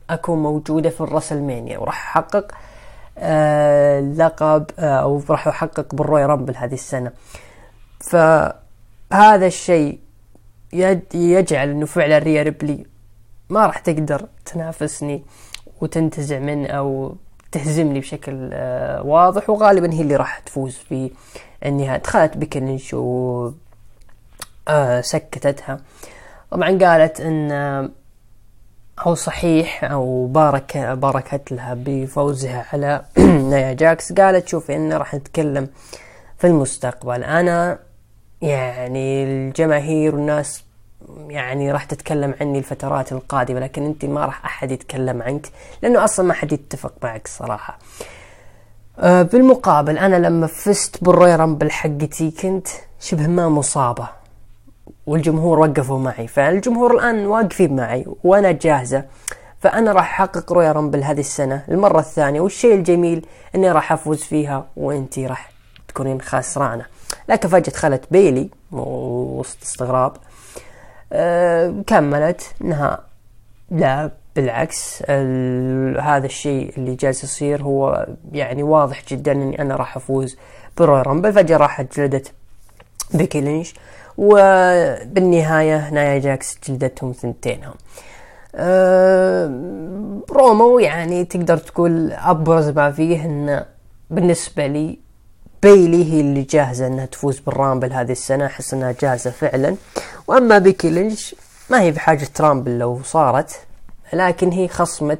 أكون 0.09 0.43
موجودة 0.43 0.89
في 0.89 1.01
ال 1.01 1.07
WrestleMania 1.07 1.77
وراح 1.77 1.95
أحقق 2.17 2.51
آه 3.17 3.99
لقب 3.99 4.65
أو 4.79 5.21
راح 5.29 5.47
أحقق 5.47 5.95
بال 5.95 6.25
Royal 6.25 6.39
Rumble 6.39 6.55
هذه 6.57 6.73
السنة. 6.73 7.11
فهذا 7.99 9.45
الشيء 9.45 9.99
يجعل 11.13 11.69
إنه 11.69 11.85
فعلا 11.85 12.17
ريا 12.17 12.43
ريبلي 12.43 12.85
ما 13.51 13.65
راح 13.65 13.79
تقدر 13.79 14.27
تنافسني 14.45 15.23
وتنتزع 15.81 16.39
من 16.39 16.65
أو 16.65 17.15
تهزمني 17.51 17.99
بشكل 17.99 18.49
آه، 18.53 19.01
واضح 19.01 19.49
وغالبا 19.49 19.93
هي 19.93 20.01
اللي 20.01 20.15
راح 20.15 20.39
تفوز 20.39 20.75
في 20.75 21.11
النهاية 21.65 21.97
دخلت 21.97 22.37
بكنش 22.37 22.93
و 22.93 23.51
آه، 24.67 25.01
سكتتها. 25.01 25.79
طبعا 26.51 26.77
قالت 26.77 27.21
إن 27.21 27.51
آه، 27.51 27.89
هو 28.99 29.15
صحيح 29.15 29.83
أو 29.83 30.27
بارك 30.27 30.77
باركت 30.77 31.51
لها 31.51 31.73
بفوزها 31.77 32.65
على 32.73 33.05
نايا 33.51 33.73
جاكس. 33.73 34.13
قالت 34.13 34.47
شوفي 34.47 34.75
إن 34.75 34.93
راح 34.93 35.13
نتكلم 35.13 35.67
في 36.37 36.47
المستقبل. 36.47 37.23
أنا 37.23 37.79
يعني 38.41 39.23
الجماهير 39.23 40.15
والناس 40.15 40.63
يعني 41.27 41.71
راح 41.71 41.83
تتكلم 41.83 42.35
عني 42.41 42.57
الفترات 42.59 43.11
القادمة 43.11 43.59
لكن 43.59 43.85
أنت 43.85 44.05
ما 44.05 44.25
راح 44.25 44.45
أحد 44.45 44.71
يتكلم 44.71 45.21
عنك 45.21 45.47
لأنه 45.81 46.03
أصلا 46.03 46.25
ما 46.25 46.33
حد 46.33 46.51
يتفق 46.51 46.93
معك 47.03 47.25
الصراحة 47.25 47.79
أه 48.99 49.21
بالمقابل 49.21 49.97
أنا 49.97 50.15
لما 50.15 50.47
فزت 50.47 51.03
بالروي 51.03 51.35
رامبل 51.35 51.71
حقتي 51.71 52.31
كنت 52.31 52.67
شبه 52.99 53.27
ما 53.27 53.49
مصابة 53.49 54.07
والجمهور 55.05 55.59
وقفوا 55.59 55.99
معي. 55.99 56.27
فالجمهور 56.27 56.93
الآن 56.93 57.25
واقفين 57.25 57.75
معي 57.75 58.05
وأنا 58.23 58.51
جاهزة. 58.51 59.03
فأنا 59.59 59.91
راح 59.91 60.21
أحقق 60.21 60.53
رويا 60.53 60.71
رامبل 60.71 61.03
هذه 61.03 61.19
السنة 61.19 61.63
المرة 61.69 61.99
الثانية 61.99 62.41
والشيء 62.41 62.75
الجميل 62.75 63.25
إني 63.55 63.71
راح 63.71 63.91
أفوز 63.91 64.23
فيها 64.23 64.65
وانتي 64.77 65.27
راح 65.27 65.51
تكونين 65.87 66.21
خسرانة 66.21 66.85
لكن 67.29 67.49
فجأة 67.49 67.71
دخلت 67.73 68.03
بيلي 68.11 68.49
وسط 68.71 69.57
استغراب 69.63 70.13
كملت. 71.87 72.53
إنها 72.61 72.99
لا 73.71 74.11
بالعكس 74.35 75.03
هذا 75.99 76.25
الشيء 76.25 76.73
اللي 76.77 76.95
جالس 76.95 77.23
يصير 77.23 77.63
هو 77.63 78.07
يعني 78.31 78.63
واضح 78.63 79.03
جدا 79.07 79.31
إني 79.31 79.61
أنا 79.61 79.75
راح 79.75 79.97
أفوز 79.97 80.37
ب 80.77 80.81
Royal 80.81 81.01
Rumble. 81.01 81.33
فجأة 81.33 81.57
راحت 81.57 81.97
جلدت 81.97 82.31
بيكي 83.13 83.41
لينش 83.41 83.73
وبالنهاية 84.17 85.89
نايا 85.89 86.19
جاكس 86.19 86.57
جلدتهم 86.67 87.11
ثنتينهم. 87.11 87.73
أه 88.55 89.51
رومو 90.31 90.79
يعني 90.79 91.25
تقدر 91.25 91.57
تقول 91.57 92.11
أبرز 92.11 92.69
ما 92.69 92.91
فيه 92.91 93.25
انه 93.25 93.65
بالنسبة 94.09 94.67
لي 94.67 94.99
بيلي 95.63 96.13
هي 96.13 96.21
اللي 96.21 96.41
جاهزة 96.41 96.87
إنها 96.87 97.05
تفوز 97.05 97.39
بال 97.39 97.53
Rumble 97.53 97.93
هذه 97.93 98.11
السنة. 98.11 98.45
أحس 98.45 98.73
إنها 98.73 98.95
جاهزة 99.01 99.31
فعلا. 99.31 99.75
وأما 100.27 100.57
بيكي 100.57 100.89
لينش 100.89 101.35
ما 101.69 101.81
هي 101.81 101.91
بحاجة 101.91 102.29
Rumble 102.39 102.79
لو 102.79 102.99
صارت 103.03 103.59
لكن 104.13 104.51
هي 104.51 104.67
خصمة 104.67 105.17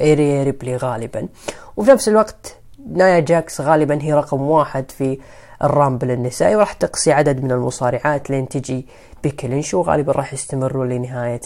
ريا 0.00 0.42
ريبلي 0.42 0.76
غالبا. 0.76 1.28
وفي 1.76 1.90
نفس 1.90 2.08
الوقت 2.08 2.56
نايا 2.92 3.20
جاكس 3.20 3.60
غالبا 3.60 4.02
هي 4.02 4.12
رقم 4.12 4.42
واحد 4.42 4.90
في 4.90 5.18
ال 5.64 5.71
Rumble 5.71 6.10
النسائي 6.10 6.56
وراح 6.56 6.72
تقصي 6.72 7.12
عدد 7.12 7.44
من 7.44 7.52
المصارعات 7.52 8.30
لين 8.30 8.48
تجي 8.48 8.86
بيكي 9.22 9.48
لينش 9.48 9.74
وغالبا 9.74 10.12
راح 10.12 10.32
يستمروا 10.34 10.86
لنهاية 10.86 11.40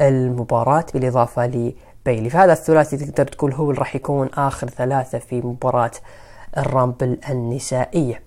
المباراة 0.00 0.86
بالإضافة 0.94 1.46
لبيلي. 1.46 2.30
فهذا 2.30 2.52
الثلاثي 2.52 2.96
تقدر 2.96 3.26
تقول 3.26 3.52
هو 3.52 3.70
اللي 3.70 3.78
راح 3.78 3.96
يكون 3.96 4.28
آخر 4.34 4.68
ثلاثة 4.68 5.18
في 5.18 5.40
مباراة 5.40 5.90
ال 6.58 6.67
Rumble 6.67 7.18
النسائية 7.30 8.22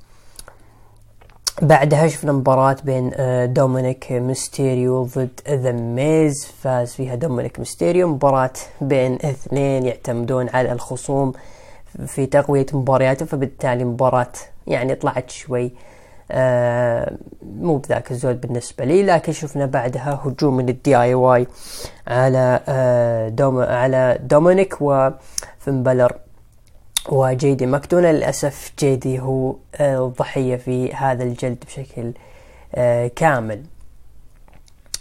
بعدها 1.62 2.08
شفنا 2.08 2.32
مباراة 2.32 2.78
بين 2.84 3.12
دومينيك 3.54 4.12
ميستيريو 4.12 5.04
ضد 5.04 5.40
ذا 5.50 5.72
ميز. 5.72 6.46
فاز 6.46 6.94
فيها 6.94 7.16
دومينيك 7.16 7.60
ميستيريو. 7.60 8.08
مباراة 8.08 8.54
بين 8.82 9.14
اثنين 9.14 9.86
يعتمدون 9.86 10.50
على 10.50 10.72
الخصوم 10.72 11.34
في 12.08 12.26
تقوية 12.26 12.66
مبارياتهم 12.74 13.28
فبالتالي 13.28 13.84
مباراة 13.84 14.32
يعني 14.68 14.96
طلعت 14.96 15.30
شوي 15.30 15.72
آه 16.32 17.18
مو 17.42 17.78
بذاك 17.78 18.12
الزود 18.12 18.42
بالنسبة 18.42 18.86
لي. 18.86 19.04
لكن 19.04 19.32
شفنا 19.32 19.66
بعدها 19.66 20.22
هجوم 20.24 20.58
من 20.58 20.70
ال 20.70 20.98
DIY 20.98 21.48
على 22.08 22.60
آه 22.68 23.30
دوم 23.30 23.60
على 23.60 24.20
دومينيك 24.22 24.82
وفين 24.82 25.84
بلر 25.84 26.16
وجيدي 27.10 27.66
ماكدونا 27.66 28.12
للأسف 28.12 28.72
جيدي 28.80 29.20
هو 29.20 29.56
الضحية 29.80 30.56
في 30.56 30.94
هذا 30.94 31.24
الجلد 31.24 31.64
بشكل 31.68 32.12
كامل. 33.16 33.64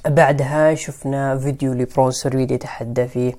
بعدها 0.07 0.75
شفنا 0.75 1.39
فيديو 1.39 1.73
لبرونسون 1.73 2.11
ريد 2.11 2.51
يتحدى 2.51 3.09
فيه 3.09 3.35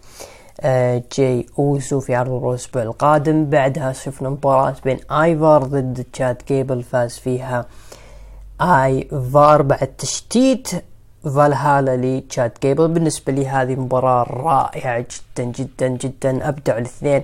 جاي 1.17 1.45
أوسو 1.59 1.99
في 1.99 2.15
عرض 2.15 2.45
الأسبوع 2.45 2.83
القادم. 2.83 3.45
بعدها 3.45 3.93
شفنا 3.93 4.29
مباراة 4.29 4.75
بين 4.83 4.99
آيفار 5.11 5.63
ضد 5.63 6.05
تشاد 6.13 6.41
جيبل 6.47 6.83
فاز 6.83 7.17
فيها 7.17 7.65
آيفار 8.61 9.61
بعد 9.61 9.87
تشتيت 9.87 10.69
فالهالا 11.23 11.97
لتشاد 11.97 12.51
جيبل 12.61 12.87
بالنسبة 12.87 13.33
لي 13.33 13.47
هذه 13.47 13.75
مباراة 13.75 14.23
رائعة 14.23 14.99
جدا 14.99 15.43
جدا 15.43 15.87
جدا 15.87 16.49
ابدعوا 16.49 16.79
الاثنين. 16.79 17.23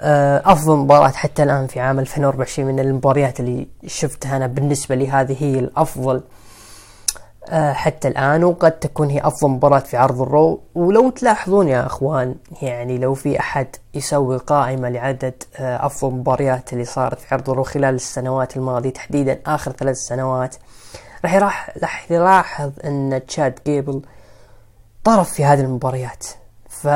أفضل 0.00 0.76
مباراة 0.76 1.08
حتى 1.08 1.42
الآن 1.42 1.66
في 1.66 1.80
عام 1.80 1.98
2024 1.98 2.68
من 2.68 2.80
المباريات 2.80 3.40
اللي 3.40 3.68
شفتها 3.86 4.36
أنا 4.36 4.46
بالنسبة 4.46 4.94
لي 4.94 5.10
هذه 5.10 5.36
هي 5.40 5.58
الأفضل 5.58 6.22
حتى 7.52 8.08
الآن 8.08 8.44
وقد 8.44 8.72
تكون 8.72 9.10
هي 9.10 9.20
أفضل 9.20 9.48
مباراة 9.50 9.78
في 9.78 9.96
عرض 9.96 10.22
ال 10.22 10.30
Raw. 10.30 10.60
ولو 10.74 11.10
تلاحظون 11.10 11.68
يا 11.68 11.86
أخوان 11.86 12.34
يعني 12.62 12.98
لو 12.98 13.14
في 13.14 13.40
أحد 13.40 13.66
يسوي 13.94 14.36
قائمة 14.36 14.88
لعدد 14.88 15.42
أفضل 15.58 16.14
مباريات 16.14 16.72
اللي 16.72 16.84
صارت 16.84 17.18
في 17.20 17.34
عرض 17.34 17.50
ال 17.50 17.53
Raw 17.53 17.62
خلال 17.62 17.94
السنوات 17.94 18.56
الماضية 18.56 18.90
تحديدا 18.90 19.40
آخر 19.46 19.72
ثلاث 19.72 19.96
سنوات 19.96 20.56
راح 21.24 21.70
راح 21.82 22.10
يلاحظ 22.10 22.70
أن 22.84 23.20
تشاد 23.28 23.58
جيبل 23.66 24.02
طرف 25.04 25.32
في 25.32 25.44
هذه 25.44 25.60
المباريات. 25.60 26.26
ف 26.68 26.86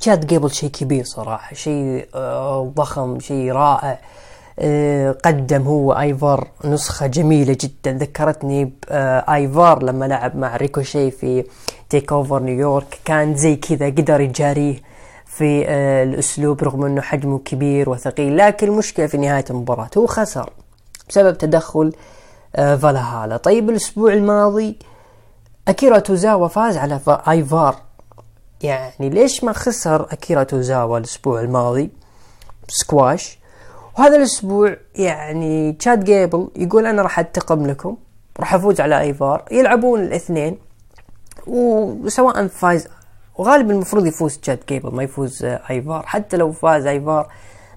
تشاد 0.00 0.26
جيبل 0.26 0.50
شيء 0.50 0.70
كبير 0.70 1.04
صراحة 1.04 1.54
شيء 1.54 2.08
ضخم 2.76 3.20
شيء 3.20 3.52
رائع. 3.52 3.98
قدم 5.24 5.62
هو 5.62 5.92
ايفار 5.92 6.48
نسخة 6.64 7.06
جميلة 7.06 7.56
جدا. 7.60 7.92
ذكرتني 7.92 8.72
بايفار 8.90 9.82
لما 9.82 10.04
لعب 10.04 10.36
مع 10.36 10.56
ريكوشي 10.56 11.10
في 11.10 11.44
TakeOver 11.90 12.42
نيويورك 12.42 12.98
كان 13.04 13.34
زي 13.34 13.56
كذا 13.56 13.86
قدر 13.86 14.20
يجاريه 14.20 14.76
في 15.26 15.68
الأسلوب 16.02 16.62
رغم 16.64 16.84
إنه 16.84 17.00
حجمه 17.00 17.38
كبير 17.38 17.90
وثقيل 17.90 18.36
لكن 18.36 18.68
المشكلة 18.68 19.06
في 19.06 19.16
نهاية 19.18 19.44
المباراة 19.50 19.90
هو 19.98 20.06
خسر 20.06 20.50
بسبب 21.08 21.38
تدخل 21.38 21.92
فالهالا. 22.54 23.36
طيب 23.36 23.70
الأسبوع 23.70 24.12
الماضي 24.12 24.78
أكيرا 25.68 25.98
توزاوا 25.98 26.48
فاز 26.48 26.76
على 26.76 27.00
ايفار 27.28 27.76
يعني 28.62 29.10
ليش 29.10 29.44
ما 29.44 29.52
خسر 29.52 30.02
أكيرا 30.12 30.42
توزاوا 30.42 30.98
الأسبوع 30.98 31.40
الماضي؟ 31.40 31.90
سكواش. 32.68 33.38
وهذا 33.98 34.16
الأسبوع 34.16 34.76
يعني 34.94 35.72
تشاد 35.72 36.04
جيبل 36.04 36.48
يقول 36.56 36.86
أنا 36.86 37.02
راح 37.02 37.18
أنتقم 37.18 37.66
لكم 37.66 37.96
راح 38.40 38.54
أفوز 38.54 38.80
على 38.80 39.00
أيفار. 39.00 39.44
يلعبون 39.50 40.00
الاثنين 40.00 40.58
وسواء 41.46 42.46
فاز 42.46 42.88
وغالبا 43.38 43.72
المفروض 43.72 44.06
يفوز 44.06 44.38
تشاد 44.38 44.58
جيبل 44.68 44.94
ما 44.94 45.02
يفوز 45.02 45.44
أيفار. 45.44 46.06
حتى 46.06 46.36
لو 46.36 46.52
فاز 46.52 46.86
أيفار 46.86 47.32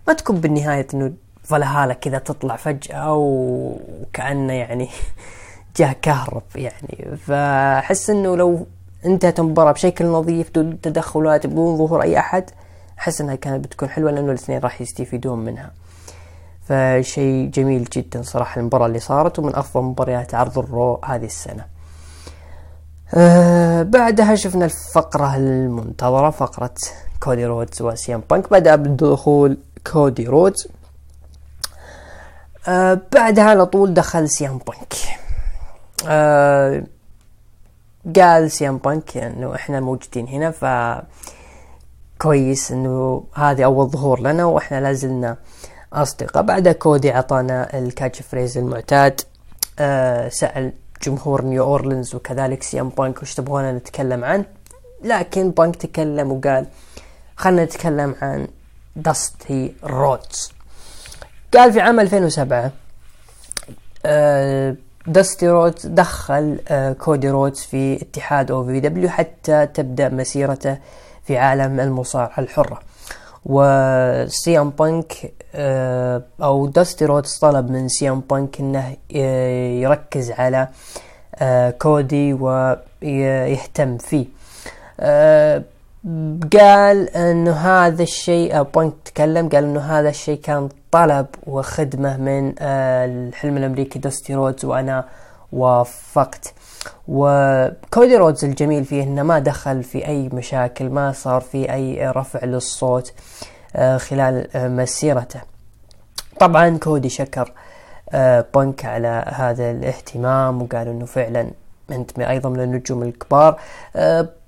ما 0.07 0.13
تكون 0.13 0.35
بالنهاية 0.35 0.87
إنه 0.93 1.13
فالهالا 1.43 1.93
كذا 1.93 2.17
تطلع 2.17 2.55
فجأة 2.55 3.13
وكأنه 3.13 4.53
يعني 4.53 4.89
جاه 5.77 5.95
كهرب 6.01 6.43
يعني. 6.55 7.17
فأحس 7.17 8.09
إنه 8.09 8.37
لو 8.37 8.67
انتهت 9.05 9.39
المباراة 9.39 9.71
بشكل 9.71 10.05
نظيف 10.05 10.49
بدون 10.49 10.81
تدخلات 10.81 11.47
بدون 11.47 11.77
ظهور 11.77 12.01
أي 12.01 12.19
أحد 12.19 12.49
أحس 12.99 13.21
أنها 13.21 13.35
كانت 13.35 13.65
بتكون 13.65 13.89
حلوة 13.89 14.11
لأنه 14.11 14.31
الاثنين 14.31 14.59
راح 14.59 14.81
يستفيدون 14.81 15.39
منها. 15.39 15.71
فشيء 16.67 17.49
جميل 17.49 17.83
جدا 17.83 18.21
صراحة 18.21 18.59
المباراة 18.59 18.85
اللي 18.85 18.99
صارت 18.99 19.39
ومن 19.39 19.55
أفضل 19.55 19.83
مباريات 19.83 20.35
عرض 20.35 20.59
الرو 20.59 21.01
هذه 21.05 21.25
السنة. 21.25 21.65
أه 23.15 23.83
بعدها 23.83 24.35
شفنا 24.35 24.65
الفقرة 24.65 25.35
المنتظرة 25.35 26.29
فقرة 26.29 26.73
كودي 27.19 27.45
رودز 27.45 27.81
وسيام 27.81 28.23
بانك. 28.29 28.51
بدأ 28.51 28.75
بدخول 28.75 29.57
كودي 29.93 30.25
رودز. 30.25 30.67
أه 32.67 33.01
بعدها 33.13 33.43
على 33.43 33.65
طول 33.65 33.93
دخل 33.93 34.29
سيام 34.29 34.57
بانك. 34.57 34.93
أه 36.07 36.83
قال 38.15 38.51
سيام 38.51 38.77
بانك 38.77 39.17
إنه 39.17 39.55
إحنا 39.55 39.79
موجودين 39.79 40.27
هنا 40.27 40.51
ف 40.51 40.65
كويس 42.21 42.71
إنه 42.71 43.23
هذه 43.33 43.65
أول 43.65 43.87
ظهور 43.89 44.19
لنا 44.19 44.45
وإحنا 44.45 44.81
لازلنا 44.81 45.37
أصدقاء. 45.93 46.43
بعدها 46.43 46.73
كودي 46.73 47.11
عطانا 47.11 47.77
ال 47.79 48.21
catchphrase 48.21 48.57
المعتاد 48.57 49.21
أه 49.79 50.29
سأل 50.29 50.71
جمهور 51.03 51.41
نيو 51.41 51.63
أورلينز 51.63 52.15
وكذلك 52.15 52.63
سيام 52.63 52.89
بانك 52.89 53.21
وش 53.21 53.33
تبغونا 53.33 53.71
نتكلم 53.71 54.23
عنه 54.23 54.45
لكن 55.03 55.51
بانك 55.51 55.75
تكلم 55.75 56.31
وقال 56.31 56.65
خلنا 57.35 57.63
نتكلم 57.65 58.15
عن 58.21 58.47
داستي 58.95 59.73
رودز 59.83 60.51
قال 61.53 61.73
في 61.73 61.81
عام 61.81 61.99
2007 61.99 62.71
أه 64.05 64.75
داستي 65.07 65.49
رودز 65.49 65.87
دخل 65.87 66.59
آه 66.67 66.93
كودي 66.93 67.29
رودز 67.29 67.59
في 67.59 68.01
اتحاد 68.01 68.51
OVW 68.51 69.09
حتى 69.09 69.65
تبدأ 69.65 70.09
مسيرته 70.09 70.77
في 71.23 71.37
عالم 71.37 71.79
المصارعة 71.79 72.39
الحرة. 72.39 72.79
وسيام 73.45 74.69
بانك 74.69 75.33
آه 75.55 76.21
أو 76.43 76.67
داستي 76.67 77.05
رودز 77.05 77.37
طلب 77.37 77.71
من 77.71 77.87
سيام 77.87 78.19
بانك 78.19 78.59
إنه 78.59 78.95
يركز 79.81 80.31
على 80.31 80.67
آه، 81.35 81.69
كودي 81.69 82.33
ويهتم 82.33 83.97
فيه. 83.97 84.25
آه، 84.99 85.63
قال 86.53 87.09
إنه 87.09 87.51
هذا 87.51 88.03
الشيء 88.03 88.61
بونك 88.61 88.93
تكلم 89.05 89.49
قال 89.49 89.63
إنه 89.63 89.79
هذا 89.79 90.09
الشيء 90.09 90.39
كان 90.41 90.69
طلب 90.91 91.25
وخدمة 91.47 92.17
من 92.17 92.55
آه، 92.59 93.05
الحلم 93.05 93.57
الأمريكي 93.57 93.99
دوستي 93.99 94.35
رودز 94.35 94.65
وأنا 94.65 95.05
وافقت. 95.51 96.53
وكودي 97.07 98.15
رودز 98.17 98.45
الجميل 98.45 98.85
فيه 98.85 99.03
إنه 99.03 99.23
ما 99.23 99.39
دخل 99.39 99.83
في 99.83 100.07
أي 100.07 100.29
مشاكل 100.33 100.89
ما 100.89 101.11
صار 101.11 101.41
في 101.41 101.73
أي 101.73 102.09
رفع 102.09 102.45
للصوت 102.45 103.13
خلال 103.97 104.47
مسيرته. 104.55 105.41
طبعا 106.39 106.77
كودي 106.77 107.09
شكر 107.09 107.51
بونك 108.53 108.85
على 108.85 109.25
هذا 109.27 109.71
الاهتمام 109.71 110.61
وقال 110.61 110.87
إنه 110.87 111.05
فعلا 111.05 111.47
أنت 111.91 112.19
أيضا 112.19 112.49
من 112.49 112.59
النجوم 112.59 113.03
الكبار. 113.03 113.59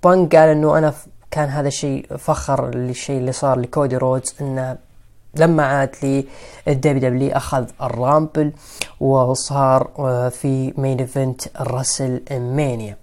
بونك 0.03 0.35
قال 0.35 0.49
إنه 0.49 0.77
أنا 0.77 0.93
كان 1.35 1.49
هذا 1.49 1.67
الشيء 1.67 2.17
فخر 2.17 2.75
للشيء 2.75 3.17
اللي 3.17 3.31
صار 3.31 3.59
لكودي 3.59 3.97
رودز 3.97 4.35
إنه 4.41 4.77
لما 5.35 5.65
عاد 5.65 5.95
لي 6.03 6.25
ال 6.67 7.09
WWE 7.09 7.31
أخذ 7.31 7.65
ال 7.81 7.91
Rumble 7.91 8.51
وصار 8.99 9.91
في 10.33 10.73
main 10.77 10.99
event 10.99 11.41
ال 11.61 12.21
WrestleMania 12.31 12.97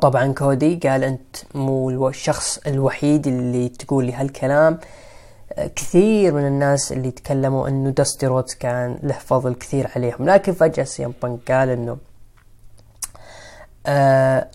طبعا 0.00 0.32
كودي 0.32 0.76
قال 0.76 1.04
أنت 1.04 1.36
مو 1.54 2.08
الشخص 2.08 2.58
الوحيد 2.66 3.26
اللي 3.26 3.68
تقول 3.68 4.04
لي 4.04 4.12
هالكلام. 4.12 4.78
كثير 5.76 6.34
من 6.34 6.46
الناس 6.46 6.92
اللي 6.92 7.10
تكلموا 7.10 7.68
إنه 7.68 7.90
داستي 7.90 8.26
رودز 8.26 8.54
كان 8.54 8.98
له 9.02 9.14
فضل 9.14 9.54
كثير 9.54 9.90
عليهم 9.96 10.28
لكن 10.28 10.52
فجأة 10.52 10.84
سيام 10.84 11.14
بانك 11.22 11.52
قال 11.52 11.68
إنه 11.68 11.96
آه 13.86 14.48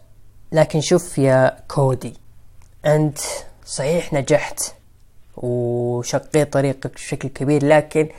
لكن 0.52 0.82
شوف 0.82 1.18
يا 1.18 1.58
كودي. 1.68 2.27
أنت 2.86 3.18
صحيح 3.66 4.14
نجحت 4.14 4.60
وشقيت 5.38 6.54
طريقك 6.54 6.94
بشكل 6.94 7.30
كبير 7.30 7.66
لكن 7.66 8.10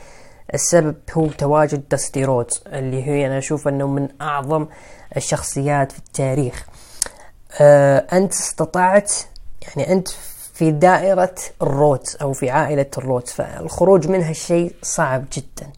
السبب 0.55 0.97
هو 1.13 1.27
تواجد 1.27 1.89
داستي 1.89 2.25
رودز 2.25 2.63
اللي 2.67 3.03
هي 3.07 3.27
أنا 3.27 3.39
أشوف 3.39 3.69
أنه 3.69 3.87
من 3.87 4.09
أعظم 4.21 4.67
الشخصيات 5.17 5.93
في 5.93 5.99
التاريخ. 5.99 6.67
آه 7.61 8.07
أنت 8.13 8.33
استطعت 8.33 9.13
يعني 9.63 9.93
أنت 9.93 10.09
في 10.55 10.71
دائرة 10.71 11.35
الرودز 11.63 12.17
أو 12.17 12.33
في 12.33 12.51
عائلة 12.51 12.87
الرودز 12.99 13.33
فالخروج 13.33 14.09
منها 14.09 14.33
شيء 14.33 14.75
صعب 14.83 15.25
جدا. 15.33 15.71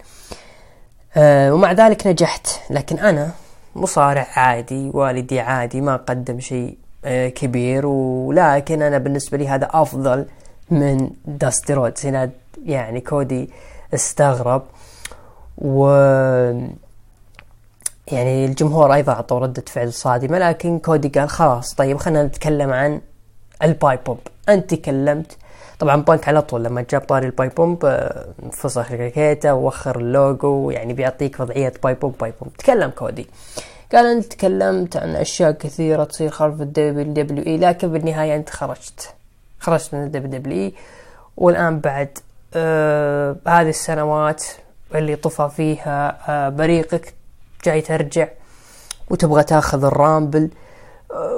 أه 1.17 1.55
ومع 1.55 1.73
ذلك 1.73 2.07
نجحت 2.07 2.49
لكن 2.71 2.99
أنا 2.99 3.31
مصارع 3.75 4.27
عادي 4.37 4.91
والدي 4.95 5.41
عادي 5.41 5.81
ما 5.81 5.97
قدم 5.97 6.41
شيء 6.41 6.79
كبير 7.07 7.87
ولكن 7.87 8.83
أنا 8.83 8.99
بالنسبة 8.99 9.39
لي 9.39 9.49
هذا 9.49 9.69
أفضل 9.73 10.27
من 10.71 11.11
داستي 11.25 11.75
رودز 11.75 12.07
هنا 12.07 12.31
يعني 12.65 13.01
كودي 13.01 13.51
استغرب 13.95 14.63
و 15.59 15.87
يعني 18.13 18.45
الجمهور 18.47 18.95
أيضا 18.95 19.13
اعطوا 19.13 19.39
ردة 19.39 19.65
فعل 19.67 19.93
صادمة 19.93 20.39
لكن 20.39 20.79
كودي 20.79 21.09
قال 21.09 21.29
خلاص 21.29 21.75
طيب 21.75 21.97
خلينا 21.97 22.23
نتكلم 22.23 22.71
عن 22.73 23.01
ال 23.63 23.70
pipe 23.70 23.99
bomb 24.07 24.19
أنت 24.49 24.75
تكلمت 24.75 25.37
طبعا 25.79 25.97
بانك 25.97 26.29
على 26.29 26.43
طول 26.43 26.65
لما 26.65 26.85
جاب 26.91 27.01
طاري 27.01 27.27
ال 27.27 27.31
pipe 27.31 27.49
bomb 27.49 27.85
آه، 27.85 28.27
فسخ 28.53 28.93
الجاكيتة 28.93 29.53
ووخر 29.53 29.99
اللوجو 29.99 30.71
يعني 30.71 30.93
بيعطيك 30.93 31.41
وضعية 31.41 31.73
pipe 31.83 31.95
bomb 31.95 32.15
pipe 32.21 32.33
bomb 32.41 32.57
تكلم 32.57 32.91
كودي. 32.91 33.27
قال 33.93 34.07
انت 34.07 34.25
تكلمت 34.25 34.97
عن 34.97 35.17
أشياء 35.17 35.51
كثيرة 35.51 36.05
تصير 36.05 36.31
خلف 36.31 36.61
ال 36.61 37.13
WWE 37.13 37.57
لكن 37.57 37.93
بالنهاية 37.93 38.37
أنت 38.37 38.51
خرجت. 38.51 39.15
خرجت 39.61 39.95
من 39.95 40.05
ال 40.05 40.41
WWE 40.41 40.73
والآن 41.37 41.81
بعد 41.81 42.19
آه 42.55 43.37
هذه 43.47 43.69
السنوات 43.69 44.45
اللي 44.95 45.17
طفى 45.17 45.51
فيها 45.57 46.19
آه 46.29 46.49
بريقك 46.49 47.15
جاي 47.65 47.81
ترجع 47.81 48.29
وتبغى 49.11 49.43
تاخذ 49.43 49.85
ال 49.85 49.93
Rumble. 49.93 50.51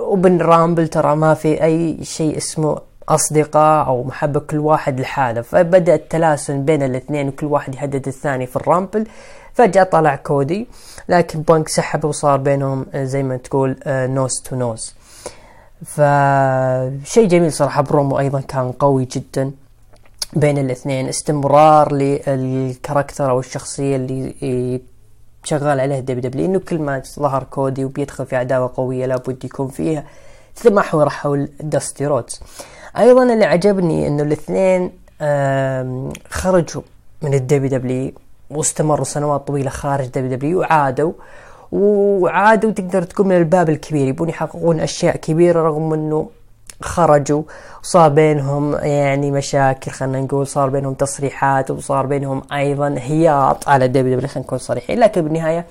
وبال 0.06 0.34
Rumble 0.34 0.88
ترى 0.88 1.16
ما 1.16 1.34
في 1.34 1.64
أي 1.64 2.04
شيء 2.04 2.36
اسمه 2.36 2.78
أصدقاء 3.08 3.86
أو 3.86 4.04
محبة 4.04 4.40
كل 4.40 4.58
واحد 4.58 5.00
لحاله. 5.00 5.40
فبدأ 5.42 5.94
التلاسن 5.94 6.64
بين 6.64 6.82
الاثنين 6.82 7.28
وكل 7.28 7.46
واحد 7.46 7.74
يهدد 7.74 8.08
الثاني 8.08 8.46
في 8.46 8.56
ال 8.56 8.62
Rumble. 8.62 9.06
فجأة 9.54 9.82
طلع 9.82 10.16
كودي 10.16 10.66
لكن 11.08 11.42
بانك 11.42 11.68
سحب 11.68 12.04
وصار 12.04 12.36
بينهم 12.38 12.86
زي 12.94 13.22
ما 13.22 13.36
تقول 13.36 13.76
nose 13.86 14.32
to 14.44 14.56
nose 14.56 14.94
فشيء 15.84 17.28
جميل 17.28 17.52
صراحة 17.52 17.82
برومو 17.82 18.18
أيضا 18.18 18.40
كان 18.40 18.72
قوي 18.72 19.04
جدا 19.04 19.50
بين 20.36 20.58
الاثنين. 20.58 21.08
استمرار 21.08 21.92
لل 21.92 22.17
character 22.17 23.30
أو 23.30 23.40
الشخصية 23.40 23.96
اللي 23.96 24.80
شغال 25.44 25.80
عليه 25.80 26.00
WWE 26.00 26.46
إنه 26.46 26.58
كل 26.58 26.78
ما 26.78 27.02
ظهر 27.18 27.44
كودي 27.44 27.84
وبيدخل 27.84 28.26
في 28.26 28.36
عداوة 28.36 28.72
قوية 28.76 29.06
لابد 29.06 29.44
يكون 29.44 29.68
فيها 29.68 30.04
تتمحور 30.56 31.08
حول 31.10 31.48
داستي 31.60 32.06
رودز 32.06 32.40
أيضا 32.98 33.22
اللي 33.22 33.44
عجبني 33.44 34.08
إنه 34.08 34.22
الاثنين 34.22 34.90
خرجوا 36.30 36.82
من 37.22 37.34
ال 37.34 37.78
WWE 37.78 38.12
واستمروا 38.56 39.04
سنوات 39.04 39.46
طويلة 39.46 39.70
خارج 39.70 40.06
WWE 40.06 40.60
وعادوا. 40.60 41.12
وعادوا 41.72 42.70
تقدر 42.70 43.02
تقول 43.02 43.26
من 43.26 43.36
الباب 43.36 43.70
الكبير 43.70 44.08
يبون 44.08 44.28
يحققون 44.28 44.80
أشياء 44.80 45.16
كبيرة 45.16 45.62
رغم 45.62 45.92
إنه 45.92 46.28
خرجوا 46.82 47.42
وصار 47.82 48.08
بينهم 48.08 48.74
يعني 48.74 49.30
مشاكل 49.30 49.90
خلينا 49.90 50.20
نقول 50.20 50.46
صار 50.46 50.68
بينهم 50.68 50.94
تصريحات 50.94 51.70
وصار 51.70 52.06
بينهم 52.06 52.42
أيضا 52.52 52.94
هياط 52.98 53.68
على 53.68 53.88
WWE 53.88 54.28
خلينا 54.28 54.46
نكون 54.46 54.58
صريحين. 54.58 54.98
لكن 54.98 55.22
بالنهاية 55.22 55.66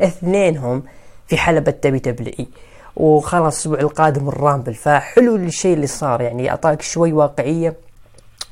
اثنينهم 0.00 0.82
في 1.26 1.36
حلبة 1.36 1.74
WWE 1.84 2.48
وخلاص 2.96 3.66
الأسبوع 3.66 3.80
القادم 3.80 4.28
ال 4.28 4.35
Rumble 4.35 4.74
فحلو 4.74 5.36
الشيء 5.36 5.74
اللي 5.74 5.86
صار 5.86 6.20
يعني 6.20 6.50
أعطاك 6.50 6.82
شوي 6.82 7.12
واقعية. 7.12 7.74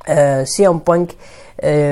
آه 0.07 0.43
سي 0.43 0.66
ام 0.66 0.77
بانك 0.77 1.09
آه 1.11 1.15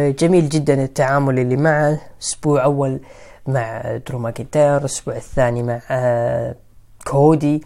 جميل 0.09 0.49
جدا 0.49 0.83
التعامل 0.83 1.39
اللي 1.39 1.55
معه. 1.55 1.99
أسبوع 2.21 2.63
أول 2.63 2.99
مع 3.47 3.97
درو 4.07 4.19
ماكنتاير 4.19 4.77
الأسبوع 4.77 5.15
الثاني 5.15 5.63
مع 5.63 5.81
آه 5.91 6.55
كودي. 7.05 7.63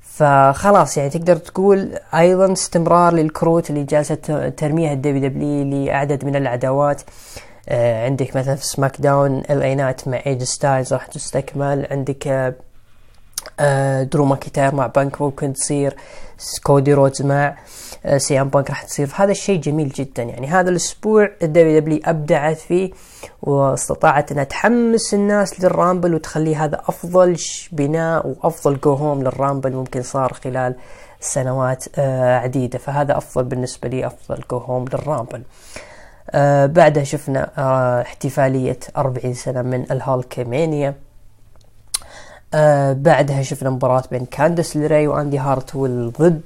فخلاص 0.00 0.96
يعني 0.96 1.10
تقدر 1.10 1.36
تقول 1.36 1.98
أيضا 2.14 2.52
استمرار 2.52 3.12
للكروت 3.12 3.70
اللي 3.70 3.84
جالسة 3.84 4.14
ترميها 4.48 4.92
ال 4.92 5.28
WWE 5.28 5.64
لاعداد 5.64 6.24
من 6.24 6.36
العداوات. 6.36 7.02
آه 7.68 8.04
عندك 8.04 8.36
مثلا 8.36 8.54
في 8.54 8.66
SmackDown 8.66 9.42
ال 9.50 9.62
إي 9.62 9.74
نايت 9.74 10.08
مع 10.08 10.20
إيه 10.26 10.34
جي 10.34 10.42
ستايلز 10.42 10.92
راح 10.92 11.06
تستكمل. 11.06 11.86
عندك 11.90 12.54
آه 13.60 14.02
درو 14.02 14.24
مع 14.74 14.86
بانك 14.86 15.22
ممكن 15.22 15.52
تصير. 15.52 15.96
كودي 16.62 16.94
رودز 16.94 17.22
مع 17.22 17.56
آه 18.06 18.18
سي 18.18 18.38
ام 18.38 18.48
بانك 18.48 18.70
راح 18.70 18.82
تصير. 18.82 19.06
فهذا 19.06 19.30
الشيء 19.30 19.60
جميل 19.60 19.88
جدا. 19.88 20.22
يعني 20.22 20.46
هذا 20.46 20.70
الأسبوع 20.70 21.30
ال 21.42 21.80
WWE 21.80 22.00
أبدعت 22.04 22.56
فيه 22.56 22.90
واستطاعت 23.42 24.32
انها 24.32 24.44
تحمس 24.44 25.14
الناس 25.14 25.60
لل 25.60 25.74
Rumble 25.74 26.14
وتخليه 26.14 26.64
هذا 26.64 26.80
أفضل 26.88 27.36
بناء 27.72 28.26
وأفضل 28.26 28.80
go 28.80 28.94
home 28.94 29.22
لل 29.22 29.35
Rumble 29.35 29.72
ممكن 29.72 30.02
صار 30.02 30.32
خلال 30.32 30.74
سنوات 31.20 31.84
آه 31.98 32.38
عديدة. 32.38 32.78
فهذا 32.78 33.16
أفضل 33.16 33.44
بالنسبة 33.44 33.88
لي 33.88 34.06
أفضل 34.06 34.42
go 34.50 34.56
home 34.58 34.84
لل 34.84 34.97
Rumble. 34.97 35.42
آه 36.30 36.66
بعدها 36.66 37.04
شفنا 37.04 37.50
احتفالية 38.00 38.78
40 38.96 39.34
سنة 39.34 39.62
من 39.62 39.84
ال 39.90 39.99
Hulkamania 39.99 40.94
آه 42.54 42.92
بعدها 42.92 43.42
شفنا 43.42 43.70
مباراة 43.70 44.02
بين 44.10 44.24
كانديس 44.26 44.76
ليراي 44.76 45.06
وإندي 45.06 45.38
هارتويل 45.38 46.12
ضد 46.12 46.40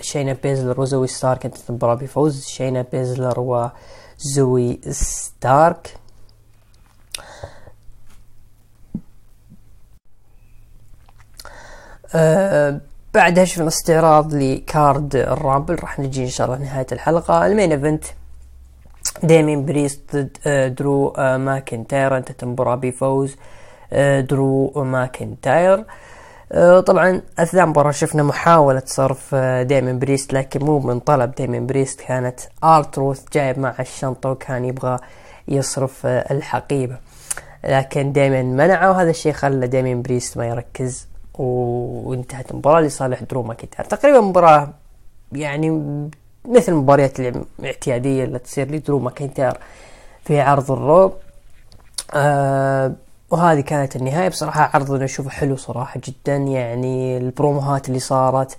شينا 0.00 0.36
بيزلر 0.42 0.80
وزوي 0.80 1.06
ستارك. 1.06 1.38
كانت 1.38 1.56
المباراة 1.70 1.94
بفوز 1.94 2.44
شينا 2.46 2.84
بيزلر 2.92 3.40
وزوي 3.40 4.80
ستارك. 4.90 5.96
آه 12.14 12.80
بعدها 13.14 13.44
شفنا 13.44 13.68
استعراض 13.68 14.34
ل 14.34 14.50
card 14.50 15.16
ال 15.16 15.23
Rumble. 15.23 15.74
راح 15.74 15.98
نجي 16.00 16.24
إن 16.24 16.28
شاء 16.28 16.46
الله 16.46 16.58
نهاية 16.58 16.86
الحلقة. 16.92 17.46
ال 17.46 17.51
main 17.51 17.72
event 17.72 18.04
ديمين 19.22 19.66
بريست 19.66 20.00
ضد 20.16 20.36
آه 20.46 20.68
درو 20.68 21.08
آه 21.08 21.36
ماكنتاير 21.36 22.16
انتهت 22.16 22.42
المباراة 22.42 22.74
بفوز 22.74 23.32
آه 23.32 23.61
درو 24.20 24.72
ماكنتاير. 24.76 25.84
آه 26.52 26.80
طبعا 26.80 27.22
أثناء 27.38 27.64
المباراة 27.64 27.90
شفنا 27.90 28.22
محاولة 28.22 28.82
صرف 28.86 29.34
آه 29.34 29.62
ديمين 29.62 29.98
بريست 29.98 30.32
لكن 30.32 30.64
مو 30.64 30.78
من 30.78 31.00
طلب 31.00 31.34
ديمين 31.34 31.66
بريست 31.66 32.00
كانت 32.00 32.40
ار 32.64 32.74
تروث 32.74 33.24
جايب 33.32 33.58
مع 33.58 33.74
الشنطة 33.80 34.30
وكان 34.30 34.64
يبغى 34.64 34.98
يصرف 35.48 36.06
الحقيبة. 36.06 36.96
لكن 37.64 38.12
داميان 38.12 38.42
منعه 38.42 38.90
وهذا 38.90 39.10
الشيء 39.10 39.32
خلى 39.32 39.66
داميان 39.66 40.02
بريست 40.02 40.36
ما 40.36 40.46
يركز 40.46 41.06
وانتهت 41.34 42.50
المباراة 42.50 42.80
لصالح 42.80 43.22
درو 43.22 43.42
ماكنتاير. 43.42 43.88
تقريبا 43.88 44.20
مباراة 44.20 44.68
يعني 45.32 45.70
مثل 46.48 46.72
المباريات 46.72 47.20
الاعتيادية 47.20 48.24
اللي 48.24 48.38
تصير 48.38 48.70
لدرو 48.70 48.98
ماكنتاير 48.98 49.56
في 50.24 50.40
عرض 50.40 50.70
ال 50.70 50.78
Raw. 50.78 51.12
آه 52.14 52.92
وهذه 53.32 53.60
كانت 53.60 53.96
النهاية. 53.96 54.28
بصراحة 54.28 54.70
عرض 54.74 54.92
أنا 54.92 55.04
أشوفه 55.04 55.30
حلو 55.30 55.56
صراحة 55.56 56.00
جدا. 56.04 56.36
يعني 56.36 57.16
البروموهات 57.16 57.88
اللي 57.88 57.98
صارت 57.98 58.56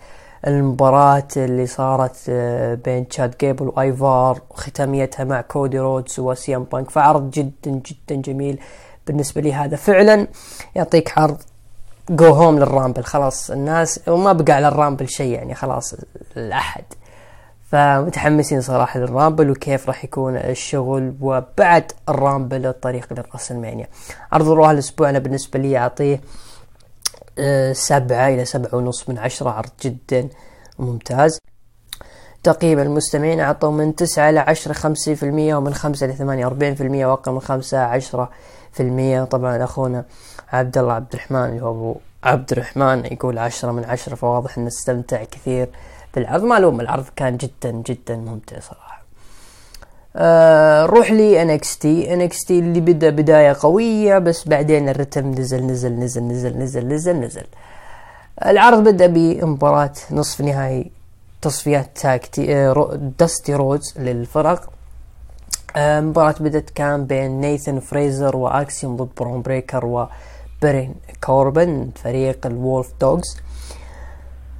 المباراة 0.47 1.27
اللي 1.37 1.65
صارت 1.65 2.15
آه، 2.29 2.75
بين 2.75 3.07
تشاد 3.07 3.35
جيبل 3.39 3.67
وآيفار 3.67 4.41
وختاميتها 4.49 5.23
مع 5.23 5.41
كودي 5.41 5.79
رودز 5.79 6.19
وسي 6.19 6.52
ام 6.52 6.63
بانك. 6.63 6.89
فعرض 6.89 7.31
جدا 7.31 7.71
جدا 7.71 8.15
جميل 8.21 8.59
بالنسبة 9.07 9.41
لي 9.41 9.53
هذا. 9.53 9.75
فعلا 9.75 10.27
يعطيك 10.75 11.17
عرض 11.17 11.37
go 12.09 12.33
home 12.33 12.59
لل 12.59 12.69
Rumble. 12.69 13.03
خلاص 13.03 13.51
الناس 13.51 13.99
وما 14.07 14.33
بقى 14.33 14.53
على 14.53 14.67
ال 14.67 14.73
Rumble 14.73 15.09
شيء 15.09 15.31
يعني 15.33 15.55
خلاص 15.55 15.95
الأحد. 16.37 16.83
فمتحمسين 17.73 18.61
صراحة 18.61 18.99
لل 18.99 19.12
Rumble 19.12 19.49
وكيف 19.49 19.87
راح 19.87 20.03
يكون 20.03 20.35
الشغل 20.37 21.15
وبعد 21.21 21.91
ال 22.09 22.17
Rumble 22.17 22.65
الطريق 22.65 23.13
لل 23.13 23.24
WrestleMania 23.24 23.87
عرض 24.31 24.47
Raw 24.49 24.66
ها 24.66 24.71
الأسبوع 24.71 25.09
أنا 25.09 25.19
بالنسبة 25.19 25.59
لي 25.59 25.77
أعطيه 25.77 26.21
أه 27.39 27.73
سبعة 27.73 28.27
إلى 28.27 28.45
سبعة 28.45 28.75
ونص 28.75 29.09
من 29.09 29.17
عشرة 29.17 29.49
عرض 29.49 29.69
جدا 29.81 30.29
ممتاز. 30.79 31.39
تقييم 32.43 32.79
المستمعين 32.79 33.39
أعطوا 33.39 33.71
من 33.71 33.95
تسعة 33.95 34.29
إلى 34.29 34.39
عشرة 34.39 34.73
خمسين 34.73 35.15
في 35.15 35.23
المية 35.23 35.55
ومن 35.55 35.73
خمسة 35.73 36.05
إلى 36.05 36.13
ثمانية 36.13 36.45
وأربعين 36.45 36.75
في 36.75 36.83
المية 36.83 37.05
وأقل 37.05 37.31
من 37.31 37.39
خمسة 37.39 37.79
عشرة 37.79 38.29
في 38.71 38.83
المية. 38.83 39.23
طبعا 39.23 39.63
أخونا 39.63 40.05
عبد 40.51 40.77
الله 40.77 40.93
عبد 40.93 41.13
الرحمن 41.13 41.45
اللي 41.45 41.61
هو 41.61 41.71
أبو 41.71 41.95
عبد 42.23 42.51
الرحمن 42.51 43.05
يقول 43.05 43.37
عشرة 43.37 43.71
من 43.71 43.85
عشرة 43.85 44.15
فواضح 44.15 44.57
أنه 44.57 44.67
استمتع 44.67 45.23
كثير. 45.23 45.69
بالعرض 46.15 46.43
ما 46.43 46.57
الوم 46.57 46.81
العرض 46.81 47.05
كان 47.15 47.37
جدا 47.37 47.71
جدا 47.71 48.15
ممتع 48.15 48.59
صراحة. 48.59 49.03
آه 50.15 50.85
نروح 50.85 51.11
ل 51.11 51.41
NXT 51.41 52.13
NXT 52.13 52.59
اللي 52.59 52.79
بدأ 52.79 53.09
بداية 53.09 53.55
قوية 53.59 54.17
بس 54.17 54.47
بعدين 54.47 54.89
الرتم 54.89 55.31
نزل 55.31 55.63
نزل 55.65 55.93
نزل 55.93 56.23
نزل 56.23 56.57
نزل 56.57 56.87
نزل 56.87 57.19
نزل. 57.19 57.45
العرض 58.45 58.83
بدأ 58.83 59.07
بمباراة 59.07 59.93
نصف 60.11 60.41
نهائي 60.41 60.91
تصفيات 61.41 61.89
tag 61.95 62.21
team 62.21 62.55
آه 62.55 62.99
داستي 63.19 63.53
رودز 63.53 63.93
للفرق. 63.97 64.69
آه 65.75 65.99
مباراة 65.99 66.35
بدت 66.39 66.69
كان 66.69 67.05
بين 67.05 67.41
نيثن 67.41 67.79
فريزر 67.79 68.37
واكسيوم 68.37 68.95
ضد 68.95 69.09
برون 69.17 69.41
بريكر 69.41 69.85
وبارين 69.85 70.95
كوربن 71.23 71.89
فريق 72.03 72.45
ال 72.45 72.54
Wolf 72.54 72.91
Dogs 73.01 73.37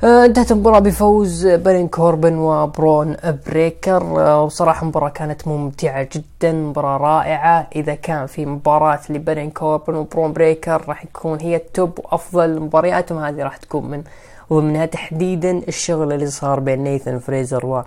انتهت 0.04 0.52
المباراة 0.52 0.80
بفوز 0.80 1.48
بارين 1.48 1.88
كوربن 1.88 2.38
وبرون 2.38 3.16
بريكر. 3.48 4.04
وصراحة 4.44 4.80
آه، 4.80 4.84
المباراة 4.84 5.10
كانت 5.10 5.48
ممتعة 5.48 6.08
جدا 6.14 6.52
مباراة 6.52 6.98
رائعة. 6.98 7.68
إذا 7.76 7.96
كان 7.96 8.26
في 8.26 8.46
مباراة 8.46 9.00
لبارين 9.10 9.52
كوربن 9.52 9.96
وبرون 9.96 10.34
بريكر 10.34 10.84
راح 10.88 11.06
يكون 11.06 11.40
هي 11.40 11.56
ال 11.56 11.67
top 11.67 12.00
وأفضل 12.00 12.60
مبارياتهم. 12.60 13.18
هذه 13.18 13.44
راح 13.44 13.58
تكون 13.58 13.86
من 13.86 14.04
ومنها 14.50 14.86
تحديدا 14.86 15.62
الشغل 15.68 16.14
اللي 16.14 16.28
صار 16.28 16.60
بين 16.60 16.84
نيثن 16.84 17.20
فريزر 17.20 17.86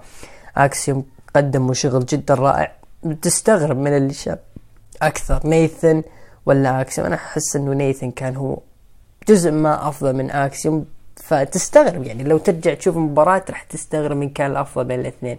وأكسيوم. 0.57 1.05
قدموا 1.37 1.75
شغل 1.75 2.07
جدا 2.07 2.35
رائع. 2.35 2.73
تستغرب 3.23 3.79
من 3.79 3.97
اللي 3.97 4.13
شاب 4.13 4.39
أكثر 5.03 5.41
نيثن 5.45 6.03
ولا 6.47 6.81
أكسيوم؟ 6.81 7.07
أنا 7.07 7.17
أحس 7.17 7.57
إنه 7.57 7.73
نيثن 7.73 8.11
كان 8.11 8.37
هو 8.37 8.59
جزء 9.29 9.51
ما 9.51 9.89
أفضل 9.89 10.13
من 10.13 10.31
أكسيوم. 10.31 10.96
فتستغرب 11.27 12.05
يعني 12.05 12.25
لو 12.25 12.39
ترجع 12.39 12.75
تشوف 12.75 12.97
المباراة 12.97 13.43
راح 13.51 13.63
تستغرب 13.63 14.17
من 14.17 14.29
كان 14.29 14.51
الأفضل 14.51 14.85
بين 14.85 15.01
الاثنين. 15.01 15.39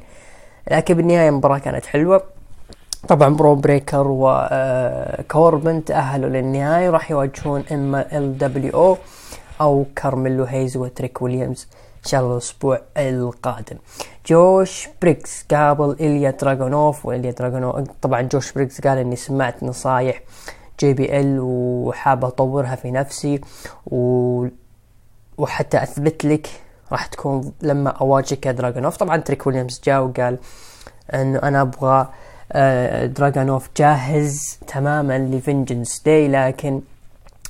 لكن 0.72 0.93
بالنهاية 0.93 1.30
المباراة 1.30 1.57
كانت 1.57 1.85
حلوة. 1.85 2.23
طبعا 3.07 3.35
برون 3.35 3.56
بريكر 3.55 4.05
وكوربن 4.07 5.76
آه، 5.76 5.80
تأهلوا 5.85 6.30
للنهاية 6.30 6.89
وراح 6.89 7.11
يواجهون 7.11 7.64
اما 7.72 8.18
LWO 8.18 8.98
أو 9.61 9.85
كارميلو 9.95 10.43
هيز 10.43 10.77
وتريك 10.77 11.22
ويليامز 11.22 11.68
إن 12.05 12.09
شاء 12.09 12.22
الله 12.22 12.34
الأسبوع 12.34 12.81
القادم. 12.97 13.77
جوش 14.27 14.89
بريقز 15.02 15.45
قابل 15.51 15.91
إليا 15.99 16.31
دراغونوف 16.31 17.05
وإليا 17.05 17.31
دراغونوف 17.31 17.76
طبعا 18.01 18.22
جوش 18.22 18.51
بريقز 18.52 18.81
قال 18.81 18.97
إني 18.97 19.15
سمعت 19.15 19.64
نصايح 19.64 20.22
جي 20.80 20.93
بي 20.93 21.19
إل 21.19 21.39
وحاب 21.39 22.26
أطورها 22.26 22.76
في 22.76 22.91
نفسي 22.91 23.41
و 23.85 24.47
وحتى 25.38 25.84
أثبت 25.84 26.26
لك 26.26 26.47
راح 26.91 27.05
تكون 27.05 27.51
لما 27.61 27.89
أواجهك 27.89 28.47
دراجونوف 28.47 28.97
طبعا 28.97 29.18
تريك 29.18 29.47
ويليامز 29.47 29.81
جاء 29.84 30.01
وقال 30.01 30.38
إنه 31.14 31.39
أنا 31.39 31.61
أبغى 31.61 32.07
آه، 32.51 33.05
دراجونوف 33.05 33.69
جاهز 33.77 34.59
تماما 34.68 35.18
ل 35.18 35.26
Vengeance 35.26 36.02
Day 36.06 36.27
لكن 36.27 36.81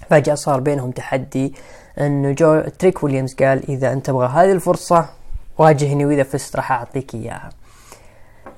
فجأة 0.09 0.35
صار 0.35 0.59
بينهم 0.59 0.91
تحدي 0.91 1.53
إنه 1.99 2.31
جو 2.31 2.61
تريك 2.80 3.03
ويليامز 3.03 3.34
قال 3.34 3.69
إذا 3.69 3.93
أنت 3.93 4.05
تبغى 4.05 4.27
هذه 4.27 4.51
الفرصة 4.51 5.09
واجهني 5.57 6.05
وإذا 6.05 6.23
فزت 6.23 6.55
راح 6.55 6.72
أعطيك 6.72 7.15
إياها. 7.15 7.49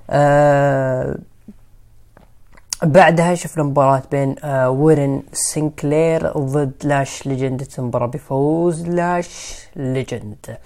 أه 0.09 1.17
بعدها 2.83 3.35
شفنا 3.35 3.63
مباراة 3.63 4.03
بين 4.11 4.35
آه 4.43 4.69
رين 4.69 5.23
سينكلير 5.33 6.37
ضد 6.37 6.73
لاش 6.83 7.27
ليجند. 7.27 7.67
مباراة 7.79 8.07
بفوز 8.07 8.87
لاش 8.87 9.59
ليجند. 9.75 10.57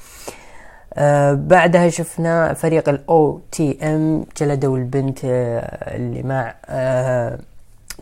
آه 0.93 1.33
بعدها 1.33 1.89
شفنا 1.89 2.53
فريق 2.53 2.89
ال 2.89 3.41
OTM 3.51 4.25
جلدوا 4.37 4.77
البنت 4.77 5.19
آه 5.25 5.95
اللي 5.95 6.23
مع 6.23 6.55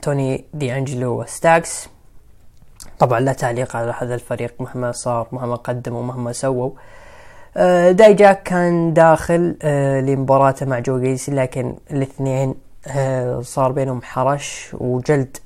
توني 0.01 0.45
دي 0.53 0.77
انجلو 0.77 1.21
وستاكس. 1.21 1.89
طبعا 2.99 3.19
لا 3.19 3.33
تعليق 3.33 3.75
على 3.75 3.93
هذا 3.97 4.15
الفريق 4.15 4.53
مهما 4.59 4.91
صار 4.91 5.27
مهما 5.31 5.55
قدموا 5.55 6.03
مهما 6.03 6.31
سووا. 6.31 6.71
آه 7.57 7.91
دايجاك 7.91 8.43
كان 8.43 8.93
داخل 8.93 9.55
لمباراته 10.05 10.65
مع 10.65 10.79
جو 10.79 11.15
لكن 11.27 11.75
الاثنين 11.91 12.55
صار 13.41 13.71
بينهم 13.71 14.01
حرش 14.01 14.69
وجلد. 14.73 15.37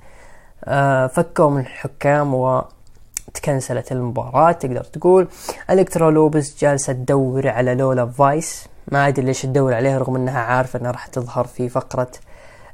آه، 0.66 1.08
فكوهم 1.08 1.62
الحكام 1.62 2.34
وتكنسلت 2.34 3.92
المباراة. 3.92 4.52
تقدر 4.52 4.84
تقول 4.84 5.28
الكترا 5.70 6.12
لوبس 6.12 6.58
جالسة 6.60 6.94
تدور 6.94 7.48
على 7.48 7.76
لولا 7.76 8.06
فايس. 8.06 8.68
ما 8.88 9.08
أدري 9.08 9.26
ليش 9.26 9.42
تدور 9.42 9.74
عليها 9.74 9.98
رغم 9.98 10.16
إنها 10.16 10.40
عارفة 10.40 10.80
إنها 10.80 10.92
راح 10.92 11.08
تظهر 11.08 11.48
في 11.48 11.70
فقرة 11.70 12.12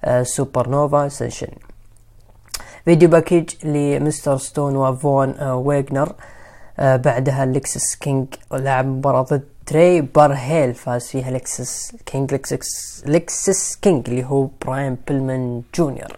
آه، 0.06 0.24
Supernova 0.24 1.08
Session. 1.08 1.48
video 2.86 3.10
package 3.10 3.66
لمستر 3.66 4.38
ستون 4.38 4.76
وفون 4.76 5.42
ويغنر 5.44 6.14
بعدها 6.80 7.46
لكسس 7.46 7.96
كينج 7.96 8.28
لعب 8.52 8.86
مباراة 8.86 9.22
ضد 9.22 9.61
تري 9.72 10.02
بارهيل 10.02 10.74
فاز 10.74 11.08
فيها 11.08 11.32
لكسس 11.32 11.96
كينج 12.06 12.34
لكسس 12.34 13.04
لكسس 13.06 13.76
كينج 13.76 14.10
اللي 14.10 14.26
هو 14.26 14.48
براين 14.66 14.98
بيلمان 15.08 15.62
جونيور. 15.76 16.18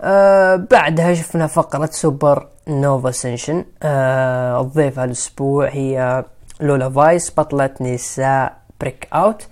آه 0.00 0.56
بعدها 0.56 1.14
شفنا 1.14 1.46
فقرة 1.46 1.88
Supernova 1.92 3.10
Session 3.10 3.64
آه 3.82 4.60
الضيف 4.60 4.98
هالاسبوع 4.98 5.68
هي 5.68 6.24
لولا 6.60 6.90
فايس 6.90 7.30
بطلة 7.38 7.70
نساء 7.80 8.56
Breakout. 8.80 9.46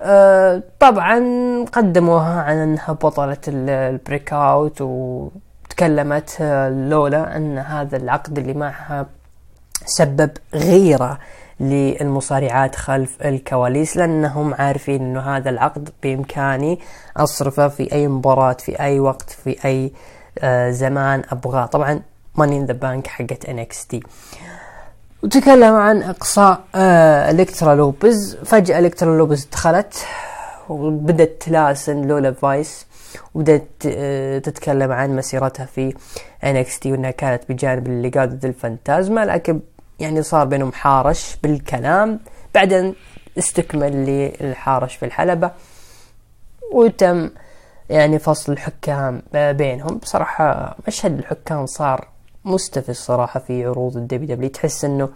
آه 0.00 0.62
طبعا 0.80 1.18
قدموها 1.72 2.42
عن 2.42 2.56
أنها 2.56 2.92
بطلة 2.92 3.36
ال 3.48 4.32
Breakout 4.32 4.80
وتكلمت 4.80 6.36
لولا 6.90 7.36
أن 7.36 7.58
هذا 7.58 7.96
العقد 7.96 8.38
اللي 8.38 8.54
معها 8.54 9.06
سبب 9.86 10.30
غيرة 10.54 11.18
للمصارعات 11.60 12.76
خلف 12.76 13.22
الكواليس 13.24 13.96
لأنهم 13.96 14.54
عارفين 14.54 15.02
أنه 15.02 15.20
هذا 15.20 15.50
العقد 15.50 15.88
بإمكاني 16.02 16.78
أصرفه 17.16 17.68
في 17.68 17.92
أي 17.92 18.08
مباراة 18.08 18.52
في 18.52 18.80
أي 18.80 19.00
وقت 19.00 19.30
في 19.30 19.56
أي 19.64 19.92
آه 20.38 20.70
زمان 20.70 21.22
أبغاه. 21.30 21.66
طبعا 21.66 22.00
Money 22.34 22.58
in 22.58 22.66
the 22.66 22.72
Bank 22.72 23.06
حقت 23.06 23.46
NXT 23.46 23.96
وتكلم 25.22 25.74
عن 25.74 26.02
إقصاء 26.02 26.60
آه 26.74 27.30
إلكترا 27.30 27.74
لوبز 27.74 28.36
فجأة 28.44 28.78
إلكترا 28.78 29.16
لوبز 29.18 29.44
دخلت 29.52 29.94
وبدت 30.68 31.42
تلاسن 31.42 32.02
لولا 32.02 32.32
فايس 32.32 32.86
وبدأت 33.34 33.68
آه، 33.86 34.38
تتكلم 34.38 34.92
عن 34.92 35.16
مسيرتها 35.16 35.66
في 35.66 35.94
NXT 36.44 36.86
وإنها 36.86 37.10
كانت 37.10 37.42
بجانب 37.48 37.86
ليغادو 37.86 38.26
ديل 38.26 38.44
فانتازما. 38.44 39.24
لكن 39.24 39.60
يعني 40.00 40.22
صار 40.22 40.46
بينهم 40.46 40.72
حرش 40.72 41.36
بالكلام 41.42 42.20
بعدين 42.54 42.94
استكمل 43.38 43.92
الحرش 44.06 44.96
في 44.96 45.04
الحلبة 45.04 45.50
وتم 46.72 47.30
يعني 47.90 48.18
فصل 48.18 48.52
الحكام 48.52 49.22
بينهم. 49.32 49.98
بصراحة 49.98 50.76
مشهد 50.88 51.18
الحكام 51.18 51.66
صار 51.66 52.08
مستفز 52.44 52.96
صراحة 52.96 53.40
في 53.40 53.64
عروض 53.64 53.96
ال 53.96 54.36
WW. 54.36 54.50
تحس 54.50 54.84
إنه 54.84 55.08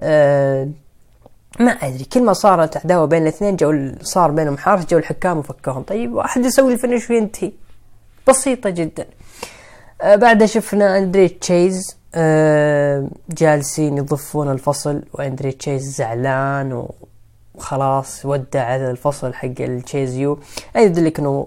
آه 0.00 0.68
ما 1.60 1.70
أدري 1.70 2.04
كل 2.04 2.22
ما 2.22 2.32
صارت 2.32 2.76
عداوة 2.76 3.06
بين 3.06 3.22
الاثنين 3.22 3.56
جو 3.56 3.92
صار 4.02 4.30
بينهم 4.30 4.58
حرش 4.58 4.90
جو 4.90 4.98
الحكام 4.98 5.38
وفكهم. 5.38 5.82
طيب 5.82 6.12
واحد 6.12 6.44
يسوي 6.44 6.72
ال 6.72 6.77
finish 6.77 7.10
وينتهي. 7.10 7.52
بسيطة 8.28 8.70
جدا. 8.70 9.06
آه 10.02 10.16
بعدها 10.16 10.46
شفنا 10.46 10.98
أندري 10.98 11.28
تشيز 11.28 11.97
آه 12.14 13.08
جالسين 13.30 13.98
يضفون 13.98 14.50
الفصل 14.52 15.02
وأندري 15.12 15.52
تشيز 15.52 15.96
زعلان 15.96 16.86
وخلاص 17.54 18.26
ودع 18.26 18.76
الفصل 18.76 19.34
حق 19.34 19.60
التشيز 19.60 20.16
يو. 20.16 20.38
يدلك 20.76 21.18
إنه 21.18 21.46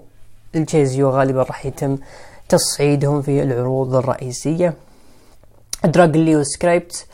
التشيز 0.54 0.94
يو 0.94 1.10
غالبا 1.10 1.42
راح 1.42 1.66
يتم 1.66 1.98
تصعيدهم 2.48 3.22
في 3.22 3.42
العروض 3.42 3.94
الرئيسية. 3.94 4.74
دراجون 5.84 6.24
لي 6.24 6.36
وسكريبت 6.36 7.06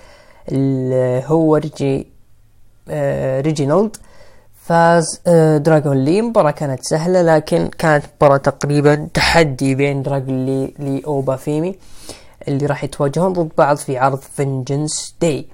هو 1.26 1.56
ريجي 1.56 2.06
آه 2.88 3.40
ريجينالد 3.40 3.96
فاز 4.62 5.20
آه 5.26 5.56
دراجون 5.58 6.04
لي 6.04 6.22
مباراة 6.22 6.50
كانت 6.50 6.80
سهلة 6.82 7.22
لكن 7.22 7.68
كانت 7.78 8.04
مباراة 8.16 8.36
تقريبا 8.36 9.08
تحدي 9.14 9.74
بين 9.74 10.02
دراجون 10.02 10.46
لي 10.46 10.74
لأوبا 10.78 11.36
فيمي 11.36 11.74
اللي 12.48 12.66
راح 12.66 12.84
يتواجهون 12.84 13.32
ضد 13.32 13.50
بعض 13.58 13.76
في 13.76 13.98
عرض 13.98 14.18
Vengeance 14.18 15.14
Day 15.20 15.46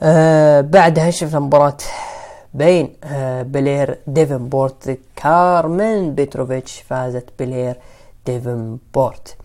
آه 0.00 0.60
بعدها 0.60 1.10
شفنا 1.10 1.40
مباراة 1.40 1.76
بين 2.54 2.96
آه 3.04 3.42
بلير 3.42 3.98
ديفنبورت 4.06 4.98
كارمن 5.16 6.14
بيتروفيتش 6.14 6.80
فازت 6.80 7.28
بلير 7.38 7.76
ديفنبورت. 8.26 9.36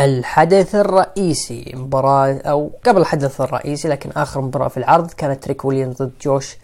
الحدث 0.00 0.74
الرئيسي 0.74 1.72
مباراة 1.76 2.32
أو 2.44 2.70
قبل 2.86 3.00
الحدث 3.00 3.40
الرئيسي 3.40 3.88
لكن 3.88 4.10
آخر 4.10 4.40
مباراة 4.40 4.68
في 4.68 4.76
العرض 4.76 5.10
كانت 5.10 5.44
تريك 5.44 5.64
ويليامز 5.64 6.02
ضد 6.02 6.12
جوش 6.22 6.56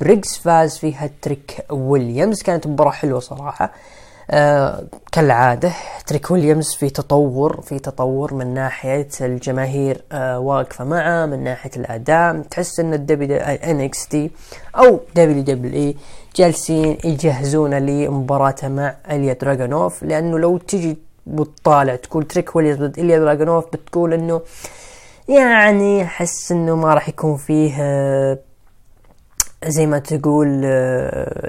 بريكس 0.00 0.38
فاز 0.38 0.78
فيها 0.78 1.10
تريك 1.22 1.64
ويليامز. 1.70 2.42
كانت 2.42 2.66
مباراة 2.66 2.90
حلوة 2.90 3.20
صراحة. 3.20 3.72
كالعادة 5.12 5.72
تريك 6.06 6.30
ويليامز 6.30 6.74
في 6.74 6.90
تطور 6.90 7.60
في 7.60 7.78
تطور 7.78 8.34
من 8.34 8.54
ناحية 8.54 9.08
الجماهير 9.20 10.02
آه 10.12 10.38
واقفة 10.38 10.84
معه 10.84 11.26
من 11.26 11.44
ناحية 11.44 11.70
الأداء. 11.76 12.40
تحس 12.50 12.80
أن 12.80 12.94
ال 12.94 13.15
W 13.15 13.36
NXT 13.36 14.30
أو 14.76 15.00
WWE 15.14 15.96
جالسين 16.36 16.98
يجهزون 17.04 17.74
لمباراته 17.74 18.68
مع 18.68 18.94
إليا 19.10 19.32
دراجونوف 19.32 20.02
لأنه 20.02 20.38
لو 20.38 20.58
تجي 20.58 20.98
وتطالع 21.26 21.96
تقول 21.96 22.24
تريك 22.24 22.56
ويليامز 22.56 22.82
ضد 22.82 22.98
إليا 22.98 23.18
دراجونوف 23.18 23.64
بتقول 23.72 24.12
أنه 24.14 24.40
يعني 25.28 26.02
أحس 26.02 26.52
أنه 26.52 26.76
ما 26.76 26.94
راح 26.94 27.08
يكون 27.08 27.36
فيه 27.36 27.74
آه 27.80 28.38
زي 29.66 29.86
ما 29.86 29.98
تقول 29.98 30.60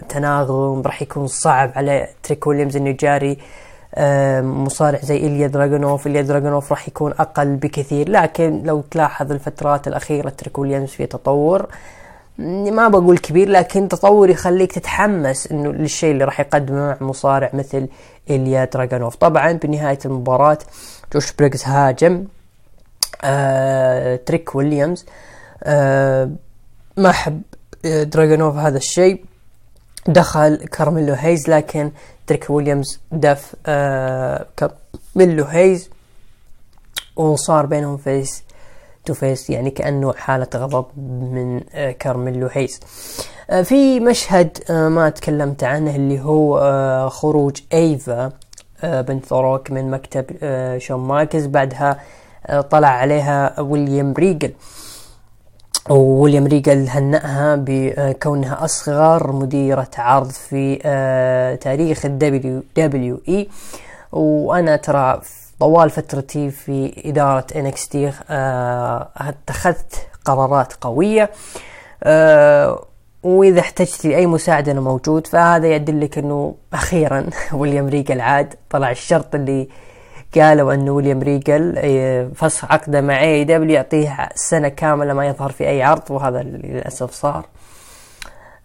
تناغم 0.10 0.81
راح 0.81 1.02
يكون 1.02 1.27
صعب 1.27 1.72
على 1.76 2.07
تريك 2.23 2.48
ويليامز 2.48 2.76
إنه 2.76 2.90
يجاري. 2.90 3.38
مصارع 4.41 4.99
زي 5.03 5.18
إليا 5.18 5.48
دراجونوف 5.48 6.07
إليا 6.07 6.22
دراجونوف 6.22 6.72
راح 6.72 6.88
يكون 6.88 7.11
أقل 7.11 7.56
بكثير. 7.56 8.10
لكن 8.10 8.64
لو 8.64 8.81
تلاحظ 8.91 9.31
الفترات 9.31 9.88
الأخيرة 9.88 10.30
تريك 10.30 10.60
ويليامز 10.60 10.90
في 10.90 11.06
تطور 11.06 11.68
ما 12.38 12.88
بقول 12.88 13.18
كبير 13.18 13.49
لكن 13.49 13.88
تطور 13.88 14.30
يخليك 14.30 14.72
تتحمس 14.72 15.52
إنه 15.52 15.72
للشيء 15.72 16.11
اللي 16.11 16.23
راح 16.23 16.40
يقدمه 16.40 16.88
مع 16.88 16.98
مصارع 17.07 17.49
مثل 17.53 17.88
إليا 18.30 18.65
دراجونوف 18.65 19.15
طبعا 19.15 19.52
بنهاية 19.52 19.99
المباراة 20.06 20.57
جوش 21.14 21.31
بريكس 21.34 21.68
هاجم. 21.68 22.26
آه 23.23 24.15
تريك 24.15 24.56
ويليامز. 24.56 25.06
آه 25.64 26.30
ما 26.98 27.11
حب 27.11 27.41
دراجونوف 27.84 28.55
هذا 28.55 28.77
الشيء. 28.77 29.26
دخل 30.07 30.55
كارميلو 30.55 31.14
هيز 31.14 31.49
لكن 31.49 31.91
تريك 32.27 32.49
ويليامز 32.49 32.99
دف 33.11 33.55
آه 33.65 34.45
كارميلو 34.57 35.45
هيز 35.45 35.89
وصار 37.15 37.65
بينهم 37.65 37.97
face 37.97 38.43
to 39.05 39.13
face 39.13 39.49
يعني 39.49 39.69
كأنه 39.69 40.14
حالة 40.14 40.47
غضب 40.55 40.85
من 40.97 41.61
آه 41.73 41.91
كارميلو 41.91 42.47
هيز. 42.51 42.80
آه 43.49 43.61
في 43.61 43.99
مشهد 43.99 44.57
ما 44.69 45.10
تكلمت 45.10 45.64
عنه 45.64 45.95
اللي 45.95 46.22
هو 46.22 47.10
خروج 47.10 47.57
إيفا 47.73 48.31
بنت 48.84 49.26
ذا 49.25 49.44
روك 49.44 49.71
من 49.72 49.91
مكتب 49.91 50.26
شون 50.77 50.99
مايكلز 50.99 51.45
بعدها 51.45 51.99
طلع 52.69 52.88
عليها 52.88 53.60
ويليام 53.60 54.14
ريجل. 54.14 54.53
وويليام 55.89 56.47
ريجل 56.47 56.88
هنأها 56.89 57.55
بكونها 57.60 58.65
أصغر 58.65 59.31
مديرة 59.31 59.89
عرض 59.97 60.30
في 60.30 60.76
تاريخ 61.61 62.05
ال 62.05 62.63
WWE. 62.77 63.49
وأنا 64.11 64.76
ترى 64.76 65.22
طوال 65.60 65.89
فترتي 65.89 66.51
في 66.51 67.01
إدارة 67.05 67.45
NXT 67.53 67.97
اتخذت 69.18 70.07
قرارات 70.26 70.73
قوية 70.73 71.31
وإذا 73.23 73.60
احتجت 73.60 74.05
لأي 74.05 74.26
مساعدة 74.27 74.72
أنا 74.72 74.81
موجود. 74.81 75.27
فهذا 75.27 75.76
يدلك 75.76 76.18
أنه 76.18 76.55
أخيرا 76.73 77.26
ويليام 77.53 77.88
ريجل 77.88 78.22
عاد 78.22 78.53
طلع 78.69 78.91
الشرط 78.91 79.35
اللي 79.35 79.68
قالوا 80.39 80.73
انه 80.73 80.91
ويليام 80.91 81.22
ريجل 81.22 81.76
فسخ 82.35 82.72
عقده 82.72 83.01
مع 83.01 83.22
AEW 83.21 83.75
يعطيه 83.76 84.30
سنة 84.35 84.68
كاملة 84.68 85.14
ما 85.14 85.27
يظهر 85.27 85.51
في 85.51 85.68
أي 85.68 85.84
عرض 85.84 86.11
وهذا 86.11 86.43
للأسف 86.43 87.11
صار. 87.11 87.45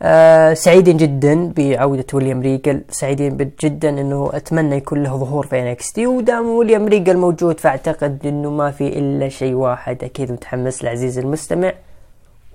أه 0.02 0.54
سعيدين 0.54 0.96
جدا 0.96 1.52
بعودة 1.56 2.04
ويليام 2.14 2.42
ريجل 2.42 2.82
سعيدين 2.90 3.50
جدا 3.62 3.88
إنه 3.88 4.30
أتمنى 4.34 4.76
يكون 4.76 5.02
له 5.02 5.16
ظهور 5.16 5.46
في 5.46 5.62
NXT 5.62 6.06
ودام 6.06 6.48
ويليام 6.48 6.88
ريجل 6.88 7.16
موجود 7.16 7.60
فأعتقد 7.60 8.26
إنه 8.26 8.50
ما 8.50 8.70
في 8.70 8.88
إلا 8.88 9.28
شيء 9.28 9.54
واحد 9.54 10.04
أكيد 10.04 10.32
متحمس 10.32 10.84
له 10.84 10.94
عزيزي 10.94 11.18
المستمع 11.18 11.72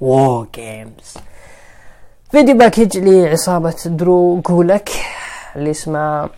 War 0.02 0.48
Games 0.56 1.18
video 2.32 2.58
package 2.58 2.98
لعصابة 2.98 3.76
درو 3.86 4.42
جولك 4.42 4.90
اللي 5.56 5.72
اسمه 5.72 6.30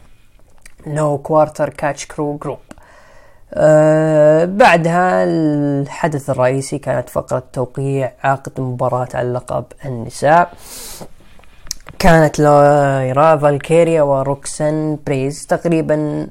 No 0.88 1.18
Quarter 1.18 1.70
Catch 1.70 2.06
Crew 2.06 2.38
group 2.38 2.58
أه 3.54 4.46
بعدها 4.46 5.24
الحدث 5.24 6.30
الرئيسي 6.30 6.78
كانت 6.78 7.10
فقرة 7.10 7.44
توقيع 7.54 8.12
عقد 8.24 8.62
مباراة 8.62 9.08
على 9.14 9.34
لقب 9.34 9.66
النساء. 9.86 10.54
كانت 12.00 12.40
لايرا 12.40 13.38
فالكيريا 13.38 14.02
وروكسان 14.02 14.98
بيريز. 15.08 15.46
تقريبا 15.46 16.28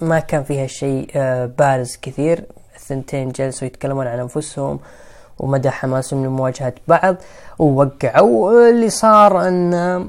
ما 0.00 0.18
كان 0.18 0.44
فيها 0.44 0.66
شيء 0.66 1.10
أه 1.16 1.46
بارز 1.46 1.98
كثير. 2.02 2.44
الثنتين 2.76 3.28
جلسوا 3.28 3.66
يتكلمون 3.66 4.06
عن 4.06 4.18
أنفسهم 4.18 4.80
ومدى 5.38 5.70
حماسهم 5.70 6.26
لمواجهة 6.26 6.74
بعض 6.88 7.16
ووقعوا. 7.58 8.70
اللي 8.70 8.90
صار 8.90 9.48
أن 9.48 10.08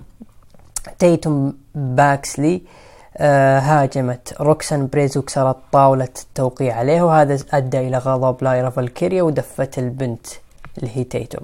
تيتم 0.99 1.53
باكسلي 1.75 2.55
آه 2.55 2.88
هاجمت 3.19 4.33
روكسان 4.41 4.87
بريز 4.87 5.17
وكسرت 5.17 5.57
طاولة 5.71 6.09
التوقيع 6.23 6.75
عليه 6.75 7.01
وهذا 7.01 7.37
أدى 7.53 7.79
إلى 7.79 7.97
غضب 7.97 8.43
لايرا 8.43 8.69
فالكيريا 8.69 9.23
ودفت 9.23 9.79
البنت 9.79 10.27
اللي 10.77 10.97
هي 10.97 11.03
تيتم 11.03 11.39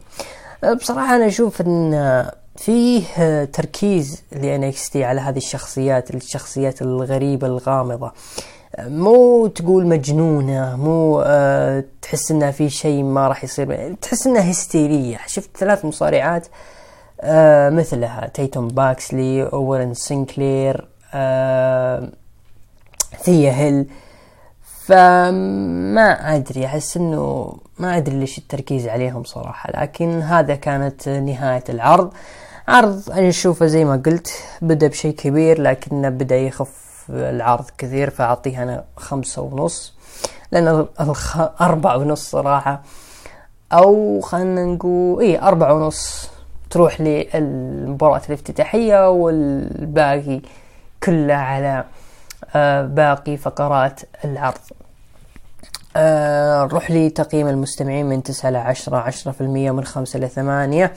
آه 0.64 0.73
بصراحة 0.73 1.15
أنا 1.15 1.27
أشوف 1.27 1.61
أن 1.61 2.26
فيه 2.56 3.03
آه 3.18 3.45
تركيز 3.45 4.23
ل 4.32 4.49
NXT 4.49 5.03
على 5.03 5.22
هذه 5.22 5.38
الشخصيات 5.38 6.15
الشخصيات 6.15 6.81
الغريبة 6.81 7.47
الغامضة. 7.47 8.11
مو 8.80 9.47
تقول 9.47 9.88
مجنونة 9.88 10.76
مو 10.76 11.22
أه 11.26 11.84
تحس 12.02 12.31
انها 12.31 12.52
في 12.52 12.69
شيء 12.69 13.03
ما 13.03 13.27
راح 13.27 13.43
يصير. 13.43 13.93
تحس 14.02 14.27
إنها 14.27 14.52
هستيرية. 14.52 15.19
شفت 15.27 15.57
ثلاث 15.57 15.85
مصارعات 15.85 16.47
مثلها. 17.73 18.27
تيتوم 18.34 18.68
باكسلي 18.68 19.43
اورن 19.43 19.93
سينكلير 19.93 20.88
آه 21.16 22.10
ثيا 23.22 23.52
هيل. 23.52 23.86
فما 24.86 26.36
أدري 26.36 26.66
أحس 26.66 26.98
إنه 26.98 27.54
ما 27.80 27.98
أدري 27.98 28.20
ليش 28.20 28.38
التركيز 28.38 28.88
عليهم 28.88 29.24
صراحة 29.24 29.72
لكن 29.82 30.22
هذا 30.22 30.56
كانت 30.56 31.10
نهاية 31.10 31.64
العرض. 31.70 32.14
عرض 32.68 33.12
أنا 33.12 33.30
أشوفه 33.30 33.66
زي 33.66 33.86
ما 33.86 34.02
قلت 34.06 34.30
بدأ 34.62 34.88
بشيء 34.88 35.16
كبير 35.16 35.62
لكنه 35.62 36.10
بدأ 36.10 36.36
يخف 36.36 37.06
العرض 37.10 37.66
كثير 37.78 38.10
فأعطيه 38.10 38.64
أنا 38.64 38.84
خمسة 38.98 39.42
ونص 39.42 39.94
لأن 40.52 40.86
الخ... 41.02 41.38
أربعة 41.62 41.98
ونص 41.98 42.32
صراحة. 42.32 42.82
أو 43.74 44.22
خلينا 44.22 44.66
نقول 44.66 45.22
إي 45.22 45.42
أربعة 45.42 45.74
ونص 45.74 46.30
تروح 46.70 47.02
للمباراة 47.02 48.22
الافتتاحية 48.30 49.10
والباقي. 49.10 50.42
كله 51.06 51.34
على 51.34 51.84
آه، 52.56 52.82
باقي 52.82 53.38
فقرات 53.38 53.99
العرض 54.26 54.57
آه، 55.98 56.65
نروح 56.65 56.91
لي 56.91 57.10
تقييم 57.10 57.48
المستمعين 57.48 58.06
من 58.06 58.23
تسعة 58.23 58.49
إلى 58.49 58.57
عشرة 58.57 58.98
عشرة 58.98 59.32
في 59.32 59.41
المية 59.41 59.72
من 59.72 59.84
خمسة 59.84 60.18
إلى 60.18 60.27
ثمانية. 60.27 60.94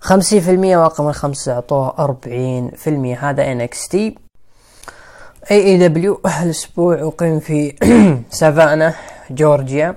خمسين 0.00 0.40
في 0.40 0.50
المية 0.50 0.76
وأقل 0.76 1.04
من 1.04 1.12
خمسة 1.12 1.52
أعطوه 1.52 1.94
أربعين 1.98 2.70
في 2.70 2.90
المية. 2.90 3.30
هذا 3.30 3.66
NXT 3.66 3.94
AEW 3.94 6.20
الأسبوع 6.42 6.94
أقيم 7.02 7.40
في 7.40 7.74
سافانا 8.30 8.94
جورجيا. 9.30 9.94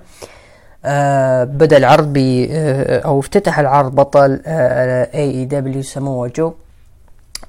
آه 0.85 1.43
بدأ 1.43 1.77
العرض 1.77 2.14
ب 2.14 2.47
آه 2.52 2.99
أو 2.99 3.19
افتتح 3.19 3.60
العرض 3.60 3.95
بطل 3.95 4.41
AEW 4.45 5.81
سمو 5.81 6.27
جو 6.27 6.53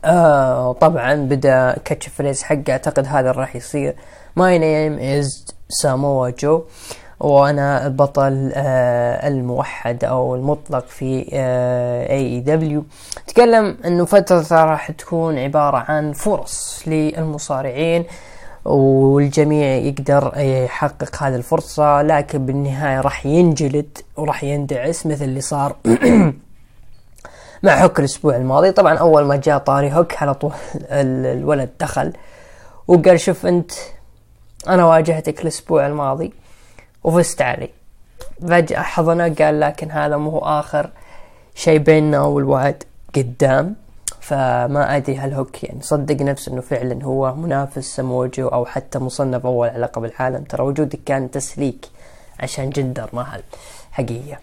آه 0.05 0.73
طبعا 0.73 1.15
بدا 1.15 1.77
catchphrase 1.85 2.43
حقه. 2.43 2.63
أعتقد 2.71 3.07
هذا 3.07 3.31
راح 3.31 3.57
يصير. 3.57 3.97
my 4.37 4.59
name 4.59 4.99
is 5.19 5.47
ساموا 5.69 6.31
جو 6.31 6.63
وأنا 7.21 7.87
البطل 7.87 8.53
آه 8.55 9.29
الموحد 9.29 10.05
أو 10.05 10.35
المطلق 10.35 10.87
في 10.87 11.27
AEW 11.33 12.85
تكلم 13.27 13.77
إنه 13.85 14.05
فترة 14.05 14.65
راح 14.65 14.91
تكون 14.91 15.39
عبارة 15.39 15.77
عن 15.77 16.13
فرص 16.13 16.83
للمصارعين 16.87 18.05
والجميع 18.65 19.67
يقدر 19.75 20.33
يحقق 20.37 21.23
هذه 21.23 21.35
الفرصة. 21.37 22.03
لكن 22.03 22.47
بالنهاية 22.47 23.01
راح 23.01 23.27
ينجلد 23.27 23.99
وراح 24.17 24.45
يندعس 24.45 25.07
مثل 25.07 25.25
اللي 25.25 25.41
صار 25.41 25.77
مع 27.63 27.85
هوك 27.85 27.99
الأسبوع 27.99 28.37
الماضي. 28.37 28.73
طبعا 28.73 28.99
أول 28.99 29.25
ما 29.25 29.37
جاء 29.37 29.59
طاري 29.59 29.93
هوك 29.93 30.23
على 30.23 30.35
طول 30.35 30.53
الولد 30.91 31.71
دخل 31.81 32.13
وقال 32.89 33.21
شوف 33.21 33.47
أنت 33.47 33.73
أنا 34.69 34.85
واجهتك 34.85 35.43
الأسبوع 35.43 35.87
الماضي 35.87 36.33
وفزت 37.05 37.43
علي. 37.43 37.71
فجأة 38.49 38.83
حضنه 38.83 39.35
قال 39.35 39.61
لكن 39.61 39.91
هذا 39.91 40.17
مو 40.17 40.39
آخر 40.39 40.91
شيء 41.55 41.79
بيننا 41.79 42.21
والوعد 42.21 42.85
قدام. 43.17 43.75
فما 44.21 44.97
أدري 44.97 45.19
هل 45.19 45.35
هوك 45.35 45.65
يعني 45.65 45.83
صدق 45.83 46.23
نفسه 46.23 46.53
إنه 46.53 46.61
فعلا 46.61 47.05
هو 47.05 47.35
منافس 47.35 47.97
سموجو 47.97 48.49
أو 48.49 48.65
حتى 48.65 48.99
مصنف 48.99 49.47
أول 49.47 49.69
على 49.69 49.79
لقب 49.79 50.05
العالم. 50.05 50.45
ترى 50.45 50.63
وجودك 50.63 50.99
كان 51.07 51.31
تسليك 51.31 51.87
عشان 52.41 52.71
جندر 52.71 53.09
ماهال 53.13 53.43
حقيقة. 53.93 54.39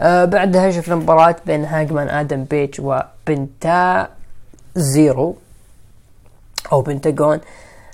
آه 0.00 0.24
بعدها 0.24 0.70
شفنا 0.70 0.94
مباراة 0.94 1.36
بين 1.46 1.64
هانجمان 1.64 2.08
آدم 2.08 2.44
بيج 2.44 2.80
وبنتا 2.80 4.08
زيرو 4.74 5.36
أو 6.72 6.82
بنتاجون 6.82 7.40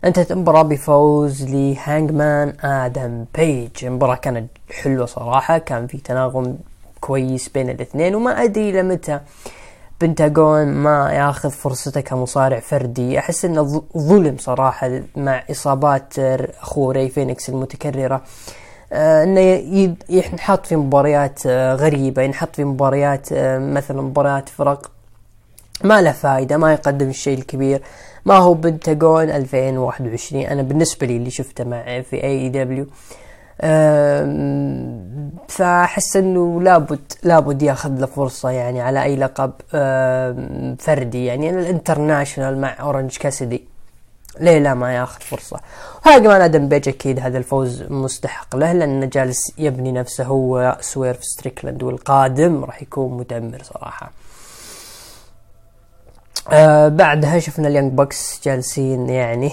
انتهت 0.04 0.32
المباراة 0.32 0.62
بفوز 0.62 1.42
لهانجمان 1.42 2.54
آدم 2.60 3.24
بيج. 3.34 3.84
المباراة 3.84 4.14
كانت 4.14 4.50
حلوة 4.82 5.06
صراحة 5.06 5.58
كان 5.58 5.86
في 5.86 5.98
تناغم 5.98 6.58
كويس 7.00 7.48
بين 7.48 7.70
الاثنين 7.70 8.14
وما 8.14 8.42
أدري 8.44 8.72
لمتى 8.72 9.20
بنتاغون 10.00 10.68
ما 10.68 11.12
ياخذ 11.12 11.50
فرصته 11.50 12.00
كمصارع 12.00 12.60
فردي. 12.60 13.18
أحس 13.18 13.44
إنه 13.44 13.82
ظلم 13.98 14.36
صراحة 14.38 15.00
مع 15.16 15.42
إصابات 15.50 16.18
اخوه 16.18 16.92
ري 16.92 17.08
فينيكس 17.08 17.48
المتكررة. 17.48 18.22
إنه 18.93 19.97
ينحط 20.09 20.66
في 20.66 20.77
مباريات 20.77 21.40
آه 21.47 21.74
غريبة 21.74 22.23
ينحط 22.23 22.56
في 22.56 22.64
مباريات 22.64 23.32
آه 23.32 23.59
مثلا 23.59 24.02
مباريات 24.02 24.48
فرق 24.48 24.90
ما 25.85 26.02
له 26.02 26.12
فايدة 26.12 26.56
ما 26.56 26.73
يقدم 26.73 27.09
الشيء 27.09 27.39
الكبير. 27.39 27.82
ما 28.24 28.35
هو 28.35 28.55
بنتاغون 28.55 29.31
2021 29.31 30.43
أنا 30.43 30.62
بالنسبة 30.62 31.06
لي 31.06 31.16
اللي 31.16 31.31
شفته 31.31 31.64
مع 31.64 32.01
في 32.01 32.24
AEW 32.24 32.86
فأحس 35.48 36.16
إنه 36.16 36.60
لابد 36.62 37.12
لابد 37.23 37.62
ياخذ 37.62 37.90
له 38.01 38.06
فرصة 38.06 38.51
يعني 38.51 38.81
على 38.81 39.02
أي 39.02 39.16
لقب 39.16 39.52
فردي. 40.78 41.24
يعني 41.24 41.51
ال 41.51 41.58
International 41.58 42.60
مع 42.60 42.77
أورنج 42.81 43.16
كاسدي. 43.16 43.64
ليه 44.40 44.59
لا 44.59 44.74
ما 44.74 44.94
ياخذ 44.94 45.20
فرصة. 45.20 45.60
وهانجمان 46.06 46.40
آدم 46.40 46.68
بيج 46.68 46.88
أكيد 46.88 47.20
هذا 47.20 47.38
الفوز 47.38 47.82
مستحق 47.82 48.56
له 48.56 48.72
لأنه 48.72 49.06
جالس 49.06 49.52
يبني 49.59 49.92
نفسه 49.92 50.24
هو 50.24 50.76
سويرف 50.80 51.24
ستريكلاند 51.24 51.82
والقادم 51.82 52.64
راح 52.64 52.82
يكون 52.82 53.18
مدمر 53.18 53.62
صراحة. 53.62 54.10
آه 56.50 56.88
بعدها 56.88 57.38
شفنا 57.38 57.68
ال 57.68 57.72
Young 57.72 57.93
Bucks 57.93 58.40
جالسين 58.44 59.09
يعني 59.09 59.52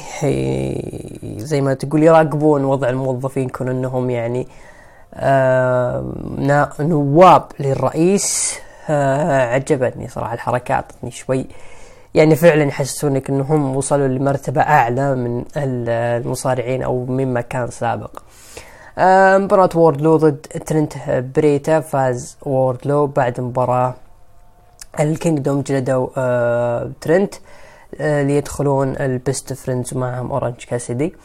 زي 1.38 1.62
ما 1.62 1.74
تقول 1.74 2.04
يراقبون 2.04 2.66
وضع 2.66 2.90
الموظفين 2.90 3.50
كون 3.50 3.70
أنهم 3.70 4.10
يعني 4.10 4.48
آه 5.14 6.14
نواب 6.80 7.44
للرئيس. 7.60 8.56
آه 8.90 9.54
عجبتني 9.54 10.08
صراحة 10.10 10.34
الحركة 10.34 10.74
أعطتني 10.74 11.12
شوي 11.12 11.46
يعني 12.16 12.36
فعلا 12.36 12.64
يحسسونك 12.64 13.30
إنهم 13.30 13.76
وصلوا 13.76 14.08
لمرتبة 14.08 14.62
أعلى 14.62 15.16
من 15.16 15.44
المصارعين 15.58 16.84
أو 16.84 17.06
مما 17.06 17.42
كان 17.42 17.68
سابق. 17.68 18.20
آه 18.98 19.38
مباراة 19.38 19.70
ووردلو 19.76 20.18
ضد 20.18 20.38
ترنت 20.66 20.94
بريتا 21.36 21.80
فاز 21.80 22.38
ووردلو 22.42 23.08
بعد 23.08 23.42
مباراة. 23.42 23.94
ال 25.00 25.07
Kingdom 25.08 25.62
جلدوا 25.62 26.08
آه 26.18 26.92
ترنت 27.02 27.34
آه 28.02 28.24
ليدخلون 28.24 28.96
ال 28.96 29.07
Best 29.07 29.54
Friends 29.54 29.94
معهم 29.94 30.32
اورنج 30.32 30.56
كاسيدي. 30.56 31.16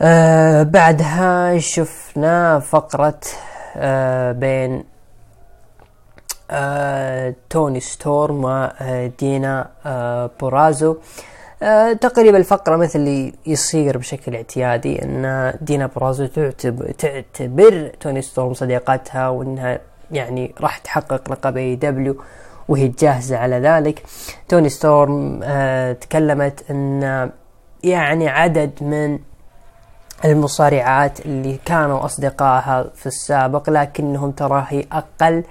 آه 0.00 0.62
بعدها 0.62 1.58
شفنا 1.58 2.58
فقرة 2.58 3.20
بين 4.32 4.84
توني 7.50 7.80
ستورم 7.80 8.44
ودينا 8.44 9.68
آه 9.86 10.30
بورازو. 10.40 10.96
آه 11.62 11.92
تقريبا 11.92 12.38
الفقرة 12.38 12.76
مثل 12.76 12.98
اللي 12.98 13.32
يصير 13.46 13.98
بشكل 13.98 14.34
اعتيادي 14.34 15.02
إن 15.02 15.52
دينا 15.60 15.86
بورازو 15.86 16.26
تعتبر, 16.26 16.90
تعتبر 16.90 17.92
توني 18.00 18.22
ستورم 18.22 18.54
صديقتها 18.54 19.28
وإنها 19.28 19.80
يعني 20.10 20.54
راح 20.60 20.78
تحقق 20.78 21.30
لقب 21.30 21.56
AEW 21.56 22.16
وهي 22.68 22.88
جاهزة 22.88 23.36
على 23.36 23.56
ذلك. 23.56 24.02
توني 24.48 24.68
ستورم 24.68 25.40
آه 25.42 25.92
تكلمت 25.92 26.70
إن 26.70 27.30
يعني 27.84 28.28
عدد 28.28 28.70
من 28.80 29.18
المصارعات 30.24 31.20
اللي 31.20 31.58
كانوا 31.64 32.04
أصدقائها 32.04 32.90
في 32.94 33.06
السابق 33.06 33.70
لكنهم 33.70 34.30
ترى 34.30 34.66
هي 34.68 34.84
أقل 34.92 35.34
آه 35.36 35.44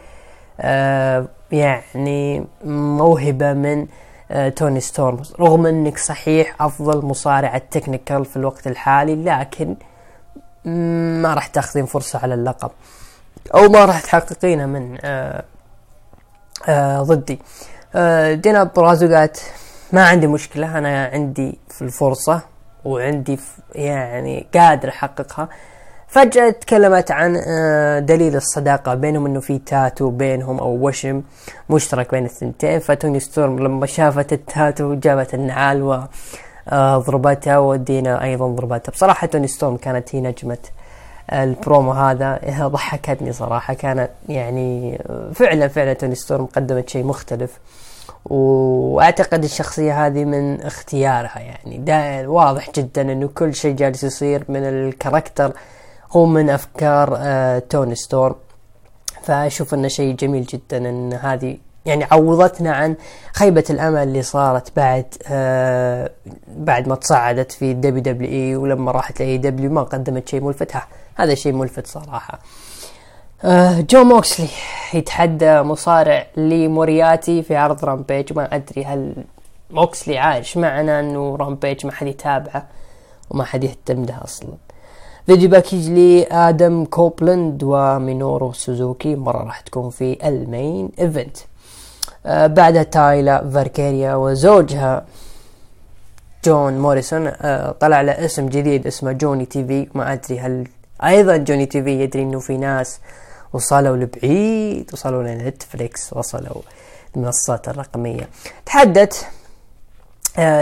يعني 1.52 2.45
موهبة 2.65 3.53
من 3.53 3.88
آه 4.31 4.49
توني 4.49 4.80
ستورم 4.80 5.22
رغم 5.40 5.65
إنك 5.65 5.98
صحيح 5.98 6.61
أفضل 6.61 7.06
مصارعة 7.06 7.57
technical 7.72 8.26
في 8.26 8.38
الوقت 8.38 8.68
الحالي 8.68 9.15
لكن 9.15 9.76
ما 11.22 11.34
راح 11.34 11.48
تأخذين 11.48 11.86
فرصة 11.86 12.19
على 12.19 12.34
اللقب. 12.34 12.72
أو 13.56 13.69
ما 13.69 13.86
راح 13.86 14.02
تحققينها 14.02 14.65
من 14.65 14.98
آه 15.03 15.44
آه 16.68 17.02
ضدي. 17.02 17.40
آه 17.95 18.34
دينا 18.34 18.64
برازو 18.64 19.15
قالت 19.15 19.44
ما 19.94 20.07
عندي 20.07 20.27
مشكلة 20.27 20.77
أنا 20.77 21.06
عندي 21.06 21.60
في 21.69 21.81
الفرصة 21.81 22.41
وعندي 22.86 23.40
يعني 23.76 24.48
قادر 24.53 24.90
أحققها. 24.90 25.49
فجأة 26.10 26.49
تكلمت 26.49 27.11
عن 27.11 27.41
آه 27.48 27.99
دليل 27.99 28.36
الصداقة 28.36 28.94
بينهم 28.94 29.26
إنه 29.26 29.40
في 29.40 29.57
تاتو 29.57 30.10
بينهم 30.10 30.60
أو 30.60 30.88
وشم 30.88 31.22
مشترك 31.69 32.11
بين 32.11 32.26
الثنتين. 32.26 32.80
فتوني 32.80 33.19
ستورم 33.19 33.60
لما 33.60 33.86
شافت 33.86 34.34
التاتو 34.34 34.94
جابت 34.94 35.34
النعال 35.34 35.84
و 35.84 36.03
ضربتها 36.98 37.57
ودينا 37.57 38.23
أيضا 38.23 38.48
ضربتها. 38.48 38.91
بصراحة 38.91 39.27
توني 39.27 39.48
ستورم 39.48 39.77
كانت 39.77 40.15
هي 40.15 40.22
نجمة 40.22 40.57
البرومو 41.34 41.91
هذا. 41.91 42.40
ضحكتني 42.68 43.34
صراحة. 43.34 43.73
كانت 43.73 44.10
يعني 44.30 45.02
فعلا 45.34 45.68
فعلا 45.68 45.94
توني 45.94 46.15
ستورم 46.15 46.45
قدمت 46.45 46.90
شيء 46.90 47.03
مختلف. 47.03 47.60
وأعتقد 48.26 49.44
الشخصية 49.44 50.06
هذه 50.06 50.26
من 50.26 50.61
اختيارها 50.61 51.40
يعني. 51.40 52.27
واضح 52.27 52.72
جدا 52.76 53.02
إنه 53.02 53.27
كل 53.27 53.53
شيء 53.53 53.76
جالس 53.76 54.03
يصير 54.03 54.44
من 54.49 54.64
ال 54.64 54.73
character 54.73 55.53
هو 56.11 56.26
من 56.26 56.49
أفكار 56.49 57.15
آه 57.18 57.60
توني 57.60 57.95
ستورم. 57.95 58.36
فأشوف 59.23 59.73
إنه 59.73 59.88
شيء 59.88 60.15
جميل 60.15 60.44
جدا 60.44 60.77
إن 60.90 61.14
هذه 61.14 61.57
يعني 61.86 62.03
عوضتنا 62.11 62.73
عن 62.73 62.95
خيبة 63.34 63.64
الأمل 63.69 64.03
اللي 64.03 64.22
صارت 64.22 64.76
بعد 64.76 65.06
آه 65.27 66.11
بعد 66.48 66.88
ما 66.88 66.95
تصعدت 66.95 67.52
في 67.52 67.72
ال 67.72 68.03
WWE 68.03 68.56
ولما 68.56 68.91
راحت 68.91 69.19
ل 69.19 69.38
AEW 69.38 69.72
ما 69.72 69.84
قدمت 69.84 70.30
شيء 70.30 70.41
ملفت 70.41 70.72
هذا 71.15 71.36
شيء 71.36 71.53
ملفت 71.53 71.88
صراحة. 71.88 72.40
آه 73.44 73.81
جون 73.81 74.03
موكسلي 74.03 74.48
يتحدى 74.94 75.61
مصارع 75.61 76.27
لي 76.38 76.68
مورياتي 76.68 77.44
في 77.44 77.56
عرض 77.56 77.86
Rampage. 77.86 78.34
ما 78.34 78.56
أدري 78.56 78.86
هل 78.86 79.14
موكسلي 79.69 80.18
عايش 80.18 80.57
معنا 80.57 80.99
إنه 80.99 81.36
Rampage 81.36 81.86
ما 81.86 81.91
حد 81.91 82.07
يتابعه 82.07 82.68
وما 83.30 83.44
حد 83.44 83.64
يهتم 83.64 84.06
له 84.06 84.23
أصلا. 84.23 84.53
video 85.30 85.49
package 85.49 85.90
لآدم 85.89 86.85
كوبلاند 86.85 87.64
ومينورو 87.64 88.53
سوزوكي 88.53 89.15
مرة 89.15 89.43
راح 89.43 89.60
تكون 89.60 89.89
في 89.89 90.27
ال 90.27 90.40
main 90.40 90.90
event. 90.99 91.38
آه 92.26 92.47
بعدها 92.47 92.84
تايا 92.84 93.49
فالكيري 93.49 94.15
وزوجها 94.15 95.06
جون 96.45 96.80
موريسون 96.80 97.27
آه 97.27 97.72
طلع 97.72 98.01
له 98.01 98.26
اسم 98.26 98.49
جديد 98.49 98.88
اسمه 98.88 99.11
جوني 99.11 99.45
TV. 99.45 99.88
ما 99.93 100.14
أدري 100.14 100.39
هل 100.39 100.68
أيضا 101.03 101.38
جوني 101.38 101.65
TV 101.65 102.03
يدري 102.03 102.23
إنه 102.23 102.39
في 102.39 102.57
ناس 102.57 102.99
وصلوا 103.53 103.97
لبعيد 103.97 104.89
وصلوا 104.93 105.23
لنتفليكس 105.23 106.14
وصلوا 106.14 106.61
المنصات 107.15 107.69
الرقمية. 107.69 108.30
تحدت 108.65 109.23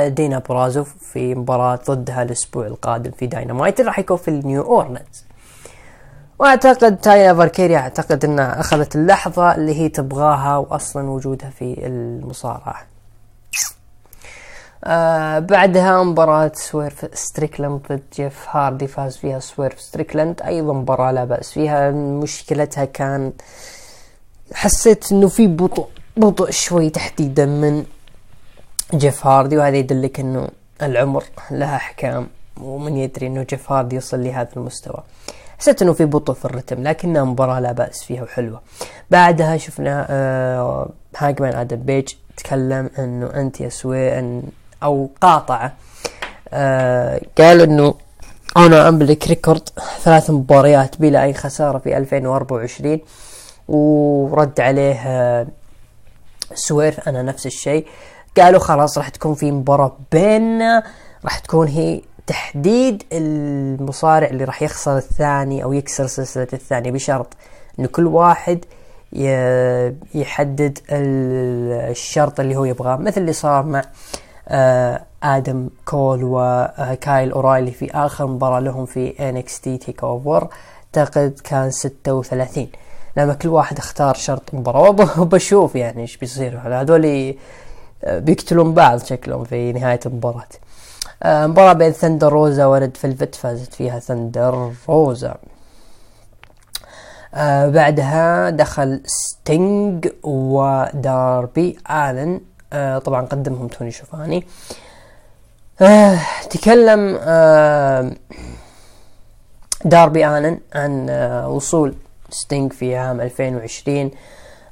ديونا 0.07 0.40
بورازو 0.49 0.95
في 1.14 1.35
مباراة 1.35 1.80
ضدها 1.88 2.23
الأسبوع 2.23 2.68
القادم 2.68 3.11
في 3.11 3.27
داينامايت 3.27 3.81
راح 3.81 3.99
يكون 3.99 4.18
في 4.18 4.27
النيو 4.27 4.61
أورلانز 4.61 5.26
وأعتقد 6.39 6.98
تايا 6.98 7.34
فالكيري 7.34 7.78
أعتقد 7.77 8.26
إنها 8.26 8.60
أخذت 8.60 8.95
اللحظة 8.95 9.56
اللي 9.56 9.76
هي 9.76 9.89
تبغاها 9.89 10.57
واصلا 10.57 11.10
وجودها 11.10 11.49
في 11.49 11.85
المصارعة. 11.88 12.85
آه 14.84 15.39
بعدها 15.39 16.03
مباراة 16.03 16.52
سويرف 16.56 17.06
ستريكلاند 17.14 17.81
ضد 17.89 18.03
جيف 18.14 18.45
هاردي 18.49 18.88
فاز 18.88 19.18
فيها 19.18 19.39
سويرف 19.39 19.81
ستريكلاند. 19.81 20.41
أيضا 20.41 20.73
مباراة 20.73 21.11
لا 21.11 21.26
بأس 21.26 21.52
فيها. 21.52 21.91
مشكلتها 21.91 22.85
كان 22.85 23.34
حسيت 24.53 25.11
إنه 25.11 25.27
في 25.27 25.48
بطء 25.48 25.88
بطء 26.18 26.52
شوي 26.52 26.89
تحديدا 26.89 27.45
من 27.45 27.85
جيف 28.93 29.27
هاردي 29.27 29.57
وهذا 29.57 29.77
يدلك 29.77 30.19
إنه 30.19 30.47
العمر 30.81 31.23
لها 31.51 31.76
أحكام 31.76 32.27
ومن 32.61 32.97
يدري 32.97 33.27
إنه 33.27 33.43
جيف 33.43 33.72
هاردي 33.72 33.95
يصل 33.95 34.23
لهذا 34.23 34.49
المستوى. 34.57 35.03
حسيت 35.59 35.81
إنه 35.81 35.93
في 35.93 36.05
بطء 36.05 36.34
في 36.34 36.45
الرتم 36.45 36.84
لكنها 36.84 37.23
مباراة 37.23 37.59
لا 37.59 37.72
بأس 37.72 38.03
فيها 38.03 38.23
وحلوة. 38.23 38.61
بعدها 39.11 39.57
شفنا 39.57 40.07
آه 40.09 40.89
هانجمان 41.18 41.53
آدم 41.55 41.77
بيج 41.77 42.07
تكلم 42.38 42.89
إنه 42.99 43.26
أنت 43.35 43.61
يا 43.61 43.69
سويرف 43.69 44.44
أو 44.84 45.09
قاطعه 45.22 45.74
آه 46.53 47.22
قال 47.38 47.61
إنه 47.61 47.93
أنا 48.57 48.89
أملك 48.89 49.27
record 49.28 49.69
ثلاث 50.01 50.30
مباريات 50.30 51.01
بلا 51.01 51.23
أي 51.23 51.34
خسارة 51.34 51.77
في 51.77 51.97
2024 51.97 52.99
ورد 53.68 54.59
عليه 54.61 54.93
آه 55.07 55.47
سويرف 56.53 57.09
أنا 57.09 57.22
نفس 57.22 57.45
الشيء. 57.45 57.85
قالوا 58.39 58.59
خلاص 58.59 58.97
راح 58.97 59.09
تكون 59.09 59.34
في 59.34 59.51
مباراة 59.51 59.97
بيننا 60.11 60.84
راح 61.23 61.39
تكون 61.39 61.68
هي 61.68 62.01
تحديد 62.27 63.03
المصارع 63.14 64.27
اللي 64.27 64.43
راح 64.43 64.61
يخسر 64.61 64.97
الثاني 64.97 65.64
أو 65.64 65.73
يكسر 65.73 66.07
سلسلة 66.07 66.47
الثاني 66.53 66.91
بشرط 66.91 67.34
انه 67.80 67.88
كل 67.88 68.07
واحد 68.07 68.65
يحدد 70.14 70.80
الشرط 70.89 72.39
اللي 72.39 72.55
هو 72.55 72.65
يبغاه. 72.65 72.95
مثل 72.95 73.22
اللي 73.22 73.34
صار 73.34 73.65
مع 73.65 73.81
آه، 74.47 75.01
آدم 75.23 75.69
كول 75.85 76.19
وكايل 76.23 77.31
أورايلي 77.31 77.72
في 77.72 77.91
آخر 77.91 78.27
مباراة 78.27 78.59
لهم 78.59 78.85
في 78.85 79.30
NXT 79.30 79.78
TakeOver 79.78 80.48
أعتقد 80.97 81.39
كان 81.43 81.72
36 81.72 82.68
لما 83.18 83.34
كل 83.34 83.49
واحد 83.49 83.77
اختار 83.77 84.14
شرط 84.14 84.53
مباراة 84.53 85.19
وبشوف 85.22 85.76
يعني 85.76 86.01
إيش 86.01 86.18
بيصير. 86.18 86.59
هذول 86.65 87.35
بيقتلون 88.03 88.74
بعض 88.74 89.03
شكلهم 89.03 89.44
في 89.44 89.74
نهاية 89.74 89.99
المباراة. 90.06 90.48
آه، 91.24 91.48
مباراة 91.48 91.74
بين 91.74 91.91
ثندر 91.91 92.34
روزا 92.34 92.65
وريد 92.65 92.98
فيلفيت 92.98 93.36
فازت 93.36 93.74
فيها 93.74 93.99
ثندر 93.99 94.72
روزا. 94.90 95.36
آه 97.34 97.69
بعدها 97.69 98.49
دخل 98.49 99.02
ستينج 99.06 100.07
وداربي 100.24 101.78
آلن. 101.90 102.41
آه 102.74 102.98
طبعا 102.99 103.26
قدمهم 103.26 103.68
توني 103.68 103.91
شيفاني. 103.91 104.48
تكلم 106.49 107.18
داربي 109.86 110.28
آلن 110.28 110.60
عن 110.76 111.10
وصول 111.49 111.95
ستينج 112.30 112.74
في 112.74 112.95
عام 112.95 113.22
2020 113.22 114.11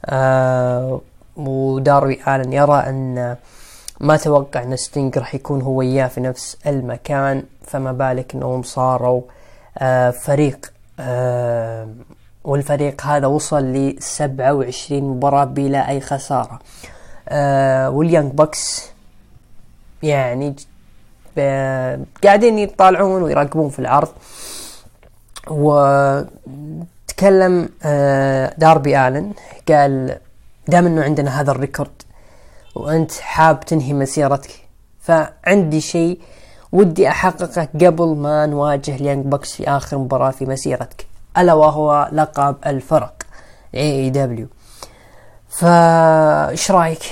آه 0.06 1.02
وداربي 1.38 2.22
آلن 2.28 2.54
يرى 2.54 2.80
أن 2.80 3.36
ما 4.00 4.18
توقع 4.18 4.64
أن 4.64 4.76
ستينج 4.76 5.18
راح 5.18 5.36
يكون 5.36 5.62
هو 5.62 5.82
إياه 5.82 6.08
في 6.08 6.22
نفس 6.22 6.58
المكان 6.68 7.44
فما 7.68 7.92
بالك 7.92 8.36
أنهم 8.36 8.64
صاروا 8.64 9.22
آه 9.78 10.12
فريق 10.12 10.72
آه 11.00 11.88
والفريق 12.44 13.02
هذا 13.02 13.28
وصل 13.28 13.64
ل 13.64 13.96
27 14.00 15.02
مباراة 15.04 15.44
بلا 15.44 15.90
أي 15.90 16.02
خسارة. 16.02 16.60
آه 17.30 17.90
وال 17.90 18.02
Young 18.02 18.32
Bucks 18.32 18.90
يعني 20.04 20.56
قاعدين 22.24 22.60
يطالعون 22.60 23.22
ويراقبون 23.24 23.70
في 23.70 23.80
العرض. 23.80 24.08
وتكلم 25.48 26.30
داربي 28.58 29.08
آلن 29.08 29.34
قال 29.70 30.18
دام 30.68 30.86
إنه 30.86 31.04
عندنا 31.04 31.42
هذا 31.42 31.52
ال 31.52 31.59
record 31.59 32.02
وأنت 32.76 33.12
حاب 33.12 33.60
تنهي 33.60 33.94
مسيرتك 33.94 34.52
فعندي 35.00 35.82
شيء 35.82 36.20
ودي 36.72 37.10
أحققه 37.10 37.68
قبل 37.76 38.16
ما 38.16 38.46
نواجه 38.46 38.96
ال 38.96 39.01
Young 39.01 39.26
Bucks 39.26 39.54
في 39.54 39.70
آخر 39.70 39.98
مباراة 39.98 40.32
في 40.32 40.46
مسيرتك. 40.46 41.08
ألا 41.38 41.54
وهو 41.54 42.10
لقب 42.12 42.56
الفرق 42.66 43.24
AEW 43.76 44.48
فايش 45.50 46.72
رأيك؟ 46.72 47.04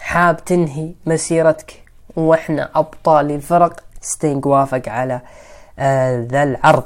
حاب 0.00 0.44
تنهي 0.44 0.94
مسيرتك 1.06 1.82
وإحنا 2.16 2.70
أبطال 2.74 3.30
الفرق؟ 3.30 3.80
ستينج 4.00 4.46
وافق 4.46 4.82
على 4.88 5.20
آه 5.78 6.26
ذا 6.30 6.42
العرض. 6.42 6.84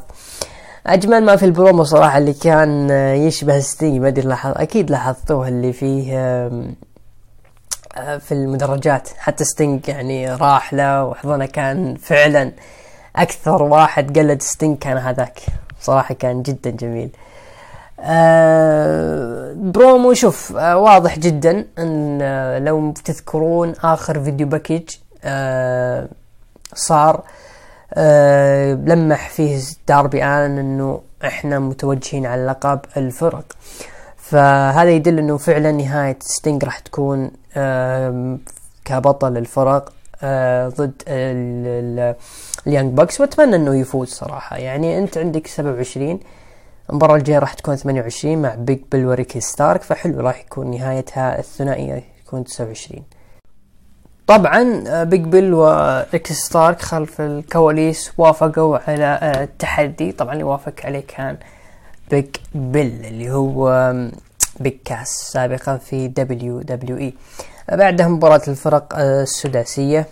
أجمل 0.87 1.25
ما 1.25 1.37
في 1.37 1.45
البرومو 1.45 1.85
صراحة 1.85 2.19
اللي 2.19 2.33
كان 2.33 2.91
آه 2.91 3.15
يشبه 3.15 3.61
ستينج 3.61 4.01
ما 4.01 4.09
أدري 4.09 4.29
لاحظ 4.29 4.53
أكيد 4.57 4.91
لاحظتوه 4.91 5.49
اللي 5.49 5.73
فيه 5.73 6.19
آه 6.19 8.19
في 8.19 8.33
المدرجات. 8.33 9.09
حتى 9.19 9.45
ستينج 9.45 9.89
يعني 9.89 10.35
راح 10.35 10.75
له 10.75 11.05
وحضنه 11.05 11.47
كان 11.47 11.97
فعلا 11.97 12.53
أكثر 13.17 13.63
واحد 13.63 14.19
قلد 14.19 14.43
ستينج 14.43 14.79
كان 14.79 14.97
هذاك. 14.99 15.41
صراحة 15.81 16.15
كان 16.15 16.43
جدا 16.43 16.71
جميل. 16.71 17.11
آه 18.01 19.53
برومو 19.57 20.15
شوف 20.15 20.57
آه 20.57 20.77
واضح 20.77 21.19
جدا 21.19 21.67
إن 21.79 22.19
آه 22.23 22.59
لو 22.59 22.93
تذكرون 23.05 23.75
آخر 23.85 24.21
video 24.25 24.47
package 24.47 24.89
آه 25.25 26.09
صار 26.75 27.23
آه 27.97 28.75
لمح 28.75 29.29
فيه 29.29 29.61
داربي 29.89 30.25
آلن 30.25 30.59
إنه 30.59 31.01
إحنا 31.25 31.59
متوجهين 31.59 32.27
على 32.27 32.47
لقب 32.47 32.81
الفرق. 32.97 33.45
فهذا 34.17 34.91
يدل 34.91 35.19
إنه 35.19 35.37
فعلا 35.37 35.73
نهاية 35.73 36.17
ستينج 36.21 36.65
راح 36.65 36.79
تكون 36.79 37.31
كبطل 38.85 39.37
الفرق 39.37 39.93
آه 40.23 40.69
ضد 40.69 41.03
ال 42.67 42.72
Young 42.72 42.97
Bucks 42.97 43.21
وأتمنى 43.21 43.57
إنه 43.57 43.75
يفوز 43.77 44.09
صراحة. 44.09 44.57
يعني 44.57 44.99
أنت 44.99 45.19
عندك 45.19 45.47
27 45.47 46.21
المباراة 46.91 47.17
الجاية 47.17 47.39
راح 47.39 47.55
تكون 47.55 47.77
28 47.77 48.43
مع 48.43 48.55
بيج 48.55 48.79
بيل 48.93 49.07
وريكي 49.07 49.41
ستاركس 49.41 49.83
فحلو 49.83 50.21
راح 50.21 50.41
يكون 50.41 50.71
نهايتها 50.71 51.39
الثنائية 51.39 52.05
يكون 52.27 52.45
29 52.45 53.03
طبعا 54.27 55.05
بيج 55.05 55.21
بيل 55.21 55.55
وريكي 55.55 56.35
ستاركس 56.35 56.81
خلف 56.83 57.21
الكواليس 57.21 58.13
وافقوا 58.19 58.79
على 58.91 59.21
التحدي. 59.43 60.13
طبعا 60.13 60.33
اللي 60.33 60.45
وافق 60.45 60.75
عليه 60.85 61.03
كان 61.09 61.37
بيج 62.11 62.27
بيل 62.55 63.05
اللي 63.05 63.31
هو 63.31 63.93
بيج 64.61 64.77
كاس 64.85 65.09
سابقا 65.09 65.77
في 65.77 66.09
WWE 66.09 67.15
بعدها 67.73 68.09
مباراة 68.09 68.43
الفرق 68.49 68.99
السداسية 68.99 70.07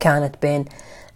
كانت 0.00 0.34
بين 0.42 0.64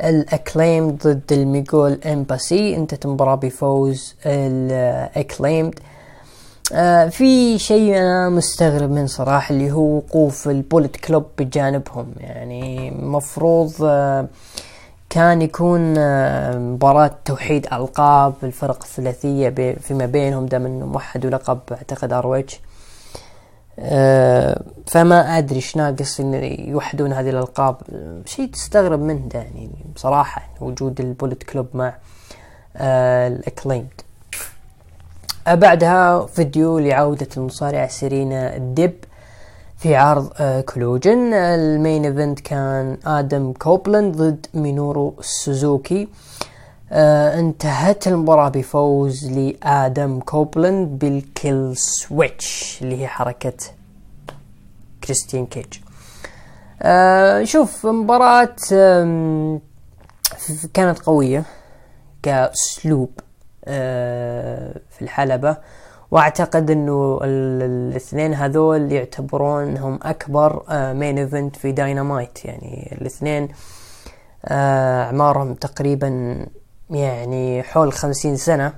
ال 0.05 0.13
Acclaimed 0.13 0.91
ضد 0.91 1.33
ال 1.33 1.44
Mogul 1.44 2.01
Embassy. 2.07 2.77
انتهت 2.77 3.05
المباراة 3.05 3.35
بفوز 3.35 4.15
ال 4.27 4.42
Acclaimed 4.42 5.79
آه 6.73 7.09
في 7.09 7.59
شيء 7.59 7.99
أنا 7.99 8.29
مستغرب 8.29 8.91
من 8.91 9.07
صراحة 9.07 9.55
اللي 9.55 9.73
هو 9.73 9.97
وقوف 9.97 10.49
ال 10.49 10.55
Bullet 10.55 10.97
Club 10.97 11.27
بجانبهم. 11.39 12.13
يعني 12.21 12.91
مفروض 12.91 13.73
آه 13.83 14.29
كان 15.11 15.43
يكون 15.43 15.95
آه 15.99 16.59
مباراة 16.59 17.11
توحيد 17.25 17.67
ألقاب 17.73 18.35
الفرق 18.43 18.83
الثلاثية 18.83 19.75
فيما 19.81 20.07
بينهم 20.07 20.47
دام 20.47 20.67
إنهم 20.67 20.95
وحدوا 20.97 21.31
لقب 21.31 21.59
أعتقد 21.73 22.13
ROH 22.13 22.61
آه، 23.83 24.63
فما 24.87 25.39
أدري 25.39 25.57
إيش 25.57 25.77
ناقص 25.77 26.21
ان 26.21 26.35
يوحدون 26.69 27.13
هذه 27.13 27.31
الألقاب. 27.31 27.77
شيء 28.27 28.47
تستغرب 28.47 29.01
منه 29.01 29.29
يعني 29.35 29.71
بصراحه 29.95 30.49
وجود 30.61 31.01
ال 31.01 31.07
Bullet 31.07 31.43
Club 31.43 31.67
مع 31.75 31.95
آه، 32.77 33.29
ال 33.29 33.36
Acclaimed 33.36 34.01
بعدها 35.49 36.27
فيديو 36.27 36.79
لعودة 36.79 37.29
المصارعة 37.37 37.89
سيرينا 37.89 38.59
ديب 38.59 39.05
في 39.79 39.97
عرض 39.97 40.33
آه، 40.41 40.61
Collision. 40.61 41.35
ال 41.35 41.49
main 41.49 42.05
event 42.05 42.41
كان 42.41 42.99
آدم 43.07 43.53
كوبلاند 43.53 44.17
ضد 44.17 44.47
مينورو 44.55 45.15
سوزوكي. 45.21 46.09
آه 46.93 47.39
انتهت 47.41 48.07
المباراة 48.09 48.49
بفوز 48.49 49.31
لآدم 49.31 50.21
كوبلاند 50.21 50.99
بال 50.99 51.25
kill 51.25 51.77
switch 51.77 52.79
اللي 52.83 53.01
هي 53.03 53.07
حركة 53.07 53.53
كريستيان 55.05 55.47
كيج. 55.47 55.67
آه 56.83 57.45
شوف 57.45 57.87
مباراة 57.87 58.55
كانت 60.75 60.99
قوية 61.07 61.45
كأسلوب. 62.23 63.11
في 64.91 65.03
الحلبة 65.03 65.57
وأعتقد 66.11 66.71
إنه 66.71 67.21
ال- 67.25 67.63
الاثنين 67.91 68.35
هذول 68.35 68.93
يعتبرون 68.93 69.63
انهم 69.63 69.99
أكبر 70.03 70.63
آه 70.69 70.93
main 70.93 71.19
event 71.19 71.57
في 71.57 71.73
داينامايت 71.73 72.45
يعني 72.45 72.97
الاثنين 73.01 73.49
آه 74.45 75.05
أعمارهم 75.05 75.55
تقريبا 75.55 76.37
يعني 76.91 77.63
حول 77.63 77.93
خمسين 77.93 78.37
سنة. 78.37 78.73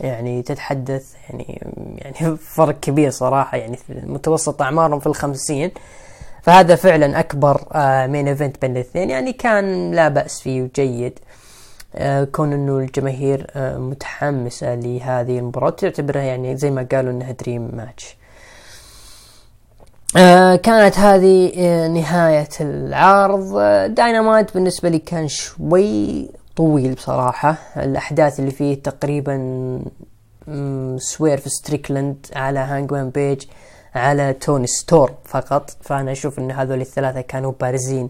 يعني 0.00 0.42
تتحدث 0.42 1.14
يعني 1.30 1.62
يعني 1.98 2.36
فرق 2.36 2.80
كبير 2.80 3.10
صراحة. 3.10 3.56
يعني 3.56 3.78
متوسط 3.88 4.62
أعمارهم 4.62 5.00
في 5.00 5.06
الخمسين. 5.06 5.70
فهذا 6.42 6.76
فعلا 6.76 7.20
أكبر 7.20 7.60
آه 7.72 8.06
main 8.06 8.28
event 8.28 8.60
بين 8.62 8.70
الاثنين. 8.72 9.10
يعني 9.10 9.32
كان 9.32 9.90
لا 9.90 10.08
بأس 10.08 10.40
فيه 10.40 10.62
وجيد 10.62 11.18
آه 11.18 11.44
كون 12.32 12.52
إنه 12.52 12.78
الجماهير 12.78 13.50
آه 13.54 13.78
متحمسة 13.78 14.74
لهذه 14.74 15.38
المباراة 15.38 15.70
تعتبرها 15.70 16.22
يعني 16.22 16.56
زي 16.56 16.70
ما 16.70 16.86
قالوا 16.92 17.12
إنها 17.12 17.32
dream 17.32 17.70
match 17.76 18.16
آه 20.16 20.56
كانت 20.56 20.98
هذه 20.98 21.52
آه 21.56 21.88
نهاية 21.88 22.48
العرض. 22.60 23.56
آه 23.56 23.86
داينامايت 23.86 24.54
بالنسبة 24.54 24.88
لي 24.88 24.98
كان 24.98 25.28
شوي 25.28 26.28
طويل 26.56 26.94
بصراحة. 26.94 27.56
الأحداث 27.76 28.40
اللي 28.40 28.50
فيه 28.50 28.82
تقريبا 28.82 29.36
سويرف 30.98 31.48
ستريكلاند 31.48 32.26
على 32.36 32.58
هانجمان 32.58 33.10
بيج 33.10 33.42
على 33.94 34.32
توني 34.32 34.66
ستورم 34.66 35.12
فقط. 35.24 35.70
فأنا 35.80 36.12
أشوف 36.12 36.38
أن 36.38 36.50
هذول 36.50 36.80
الثلاثة 36.80 37.20
كانوا 37.20 37.52
بارزين. 37.60 38.08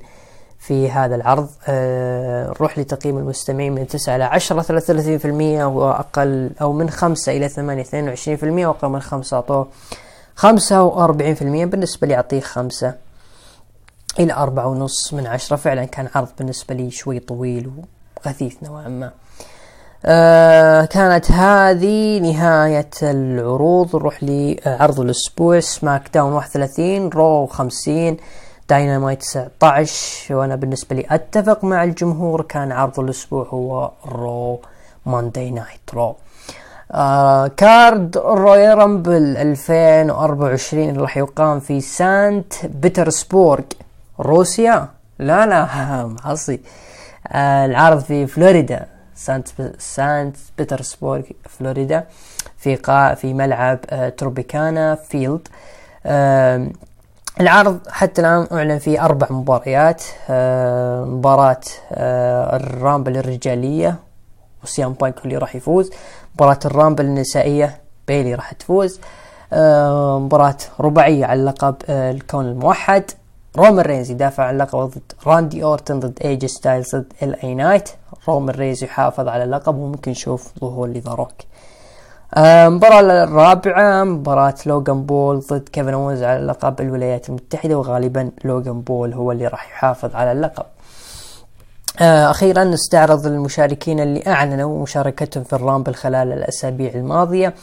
في 0.66 0.90
هذا 0.90 1.14
العرض. 1.14 1.48
آه 1.68 2.48
نروح 2.48 2.78
لتقييم 2.78 3.18
المستمعين 3.18 3.72
من 3.72 3.86
9 3.86 4.16
إلى 4.16 4.24
10 4.24 4.62
33% 4.62 5.64
وأقل 5.64 6.50
أو 6.60 6.72
من 6.72 6.90
5 6.90 7.32
إلى 7.32 7.48
8 7.48 7.84
22% 7.84 8.42
وأقل 8.42 8.88
من 8.88 9.00
5 9.00 9.36
أعطوه 9.36 9.68
45% 10.36 10.46
بالنسبة 11.64 12.06
لي 12.06 12.14
أعطيه 12.14 12.40
5 12.40 12.94
إلى 14.18 14.32
أربعة 14.32 14.66
ونص 14.66 15.14
من 15.14 15.26
عشرة. 15.26 15.56
فعلا 15.56 15.84
كان 15.84 16.08
عرض 16.14 16.28
بالنسبة 16.38 16.74
لي 16.74 16.90
شوي 16.90 17.18
طويل 17.18 17.70
وغثيث 18.26 18.62
نوعا 18.62 18.88
ما. 18.88 19.10
آه 20.06 20.84
كانت 20.84 21.30
هذه 21.30 22.18
نهاية 22.18 22.90
العروض. 23.02 23.96
نروح 23.96 24.18
لعرض 24.22 25.00
الأسبوع 25.00 25.60
SmackDown 25.60 26.32
31 26.32 27.08
Raw 27.08 27.46
50 27.46 28.16
داينامايت 28.68 29.20
19 29.20 30.34
وأنا 30.34 30.56
بالنسبة 30.56 30.96
لي 30.96 31.06
أتفق 31.10 31.64
مع 31.64 31.84
الجمهور 31.84 32.42
كان 32.42 32.72
عرض 32.72 33.00
الأسبوع 33.00 33.46
هو 33.48 33.90
Raw 34.06 34.60
Monday 35.06 35.50
Night 35.50 35.94
Raw 35.94 36.16
آه 36.92 37.46
card 37.46 38.18
Royal 38.18 38.78
Rumble 38.78 39.36
2024 39.36 40.88
اللي 40.88 41.00
راح 41.00 41.16
يقام 41.16 41.60
في 41.60 41.80
سانت 41.80 42.66
بيترسبورغ 42.66 43.64
روسيا؟ 44.20 44.88
لا 45.18 45.46
لا 45.46 45.66
محصي 46.06 46.60
آه 47.28 47.64
العرض 47.66 48.00
في 48.00 48.26
فلوريدا 48.26 48.86
سانت 49.14 49.48
سانت 49.78 50.36
بيترسبورغ 50.58 51.22
فلوريدا 51.48 52.04
في 52.56 52.76
قاع 52.76 53.14
في 53.14 53.34
ملعب 53.34 53.78
آه 53.90 54.08
تروبيكانا 54.08 54.94
فيلد. 54.94 55.48
آه 56.06 56.68
العرض 57.40 57.78
حتى 57.90 58.20
الآن 58.20 58.46
أعلن 58.52 58.78
فيه 58.78 59.04
أربع 59.04 59.26
مباريات 59.30 60.02
آه 60.30 61.04
مباراة 61.04 61.60
آه 61.92 62.56
ال 62.56 62.65
Rumble 62.65 63.16
الرجالية 63.16 63.96
وسي 64.62 64.85
ام 64.85 64.92
بانك 64.92 65.24
اللي 65.24 65.36
راح 65.36 65.56
يفوز 65.56 65.90
مباراة 66.34 66.58
ال 66.64 66.70
Rumble 66.70 67.04
النسائية 67.04 67.80
بيلي 68.08 68.34
راح 68.34 68.52
تفوز 68.52 69.00
آه 69.52 70.18
مباراة 70.18 70.56
رباعية 70.80 71.26
على 71.26 71.40
اللقب 71.40 71.74
آه 71.88 72.10
الكون 72.10 72.44
الموحد. 72.46 73.04
رومان 73.56 73.80
رينز 73.80 74.10
يدافع 74.10 74.44
عن 74.44 74.54
اللقب 74.54 74.78
ضد 74.78 75.12
راندي 75.26 75.64
أورتن 75.64 76.00
ضد 76.00 76.18
اي 76.24 76.32
جي 76.32 76.48
ستايلز 76.48 76.96
ضد 76.96 77.12
ال 77.22 77.42
اي 77.42 77.54
نايت 77.54 77.88
رومان 78.28 78.54
رينز 78.54 78.84
يحافظ 78.84 79.28
على 79.28 79.44
اللقب 79.44 79.76
وممكن 79.76 80.10
نشوف 80.10 80.52
ظهور 80.60 80.88
لذا 80.88 81.12
روك. 81.12 81.32
المباراة 82.36 83.24
الرابعة 83.24 84.04
مباراة 84.04 84.54
لوغان 84.66 85.02
بول 85.02 85.40
ضد 85.40 85.68
كيفن 85.68 85.94
اونز 85.94 86.22
على 86.22 86.46
لقب 86.46 86.80
الولايات 86.80 87.28
المتحدة 87.28 87.78
وغالبا 87.78 88.30
لوغان 88.44 88.80
بول 88.80 89.12
هو 89.12 89.32
اللي 89.32 89.46
راح 89.46 89.68
يحافظ 89.68 90.14
على 90.16 90.32
اللقب. 90.32 90.64
آه، 92.00 92.30
أخيرا 92.30 92.64
نستعرض 92.64 93.26
المشاركين 93.26 94.00
اللي 94.00 94.22
أعلنوا 94.26 94.82
مشاركتهم 94.82 95.44
في 95.44 95.52
ال 95.52 95.58
Rumble 95.58 95.94
خلال 95.94 96.32
الأسابيع 96.32 96.94
الماضية. 96.94 97.54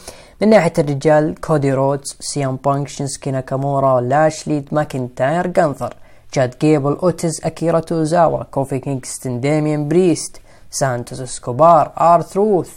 من 0.42 0.48
ناحية 0.50 0.72
الرجال 0.78 1.40
كودي 1.40 1.72
رودز 1.72 2.16
سي 2.20 2.44
ام 2.44 2.56
بانك 2.56 2.88
شينسوكي 2.88 3.30
ناكامورا 3.30 4.00
لاشلي 4.00 4.64
ماكنتاير 4.72 5.46
جانثر 5.46 5.94
تشاد 6.34 6.54
جيبل 6.60 6.92
أوتيز 7.02 7.40
أكيرا 7.44 7.80
توزاوا 7.80 8.42
كوفي 8.42 8.78
كينغستون 8.78 9.40
ديميان 9.40 9.88
بريست 9.88 10.40
سانتوس 10.70 11.20
إسكوبار 11.20 11.92
ار 12.00 12.12
تروث 12.12 12.70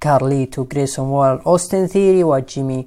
كارليتو 0.00 0.64
جريسون 0.64 1.08
وولر 1.08 1.40
اوستن 1.46 1.86
ثيوري 1.86 2.24
وجيمي 2.24 2.86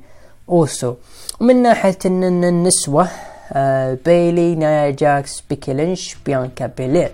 اوسو 0.49 0.93
ومن 1.41 1.61
ناحية 1.61 1.97
الن- 2.05 2.43
النسوة 2.43 3.07
آه 3.53 3.97
بيلي 4.05 4.55
نايا 4.55 4.91
جاكس 4.91 5.43
بيكي 5.49 5.73
لينش 5.73 6.15
بيانكا 6.25 6.65
بيلير 6.77 7.11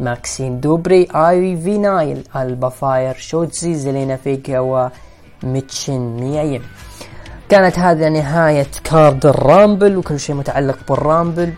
ماكسين 0.00 0.60
دوبري 0.60 1.08
ايفي 1.14 1.78
نايل 1.78 2.22
البا 2.36 2.68
فاير 2.68 3.14
شوتزي 3.14 3.74
زيلينا 3.74 4.16
فيجا 4.16 4.60
وميتشن 5.42 6.16
ميا 6.20 6.41
يم 6.41 6.62
كانت 7.48 7.78
هذا 7.78 8.08
نهاية 8.08 8.66
card 8.84 9.26
ال 9.26 9.36
Rumble 9.36 9.96
وكل 9.96 10.20
شيء 10.20 10.34
متعلق 10.36 10.78
بال 10.88 11.04
Rumble 11.04 11.52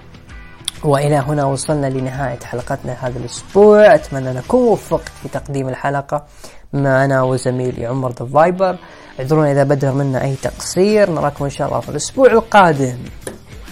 والى 0.84 1.14
هنا 1.16 1.44
وصلنا 1.44 1.86
لنهاية 1.86 2.38
حلقتنا 2.40 2.92
هذا 3.00 3.18
الأسبوع 3.18 3.94
اتمنى 3.94 4.30
ان 4.30 4.36
اكون 4.36 4.68
وفقت 4.68 5.08
في 5.22 5.28
تقديم 5.28 5.68
الحلقة 5.68 6.24
مع 6.72 7.04
أنا 7.04 7.22
وزميلي 7.22 7.86
عمر 7.86 8.12
ذا 8.12 8.26
فايبر. 8.26 8.76
اعذرونا 9.20 9.52
إذا 9.52 9.62
بدر 9.62 9.92
منا 9.92 10.24
أي 10.24 10.34
تقصير. 10.42 11.10
نراكم 11.10 11.44
إن 11.44 11.50
شاء 11.50 11.68
الله 11.68 11.80
في 11.80 11.88
الأسبوع 11.88 12.32
القادم. 12.32 12.98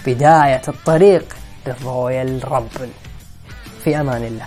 بداية 0.05 0.61
الطريق 0.67 1.35
لل 1.67 2.51
Royal 2.51 2.68
Rumble 2.68 2.89
في 3.83 3.99
أمان 3.99 4.23
الله. 4.23 4.45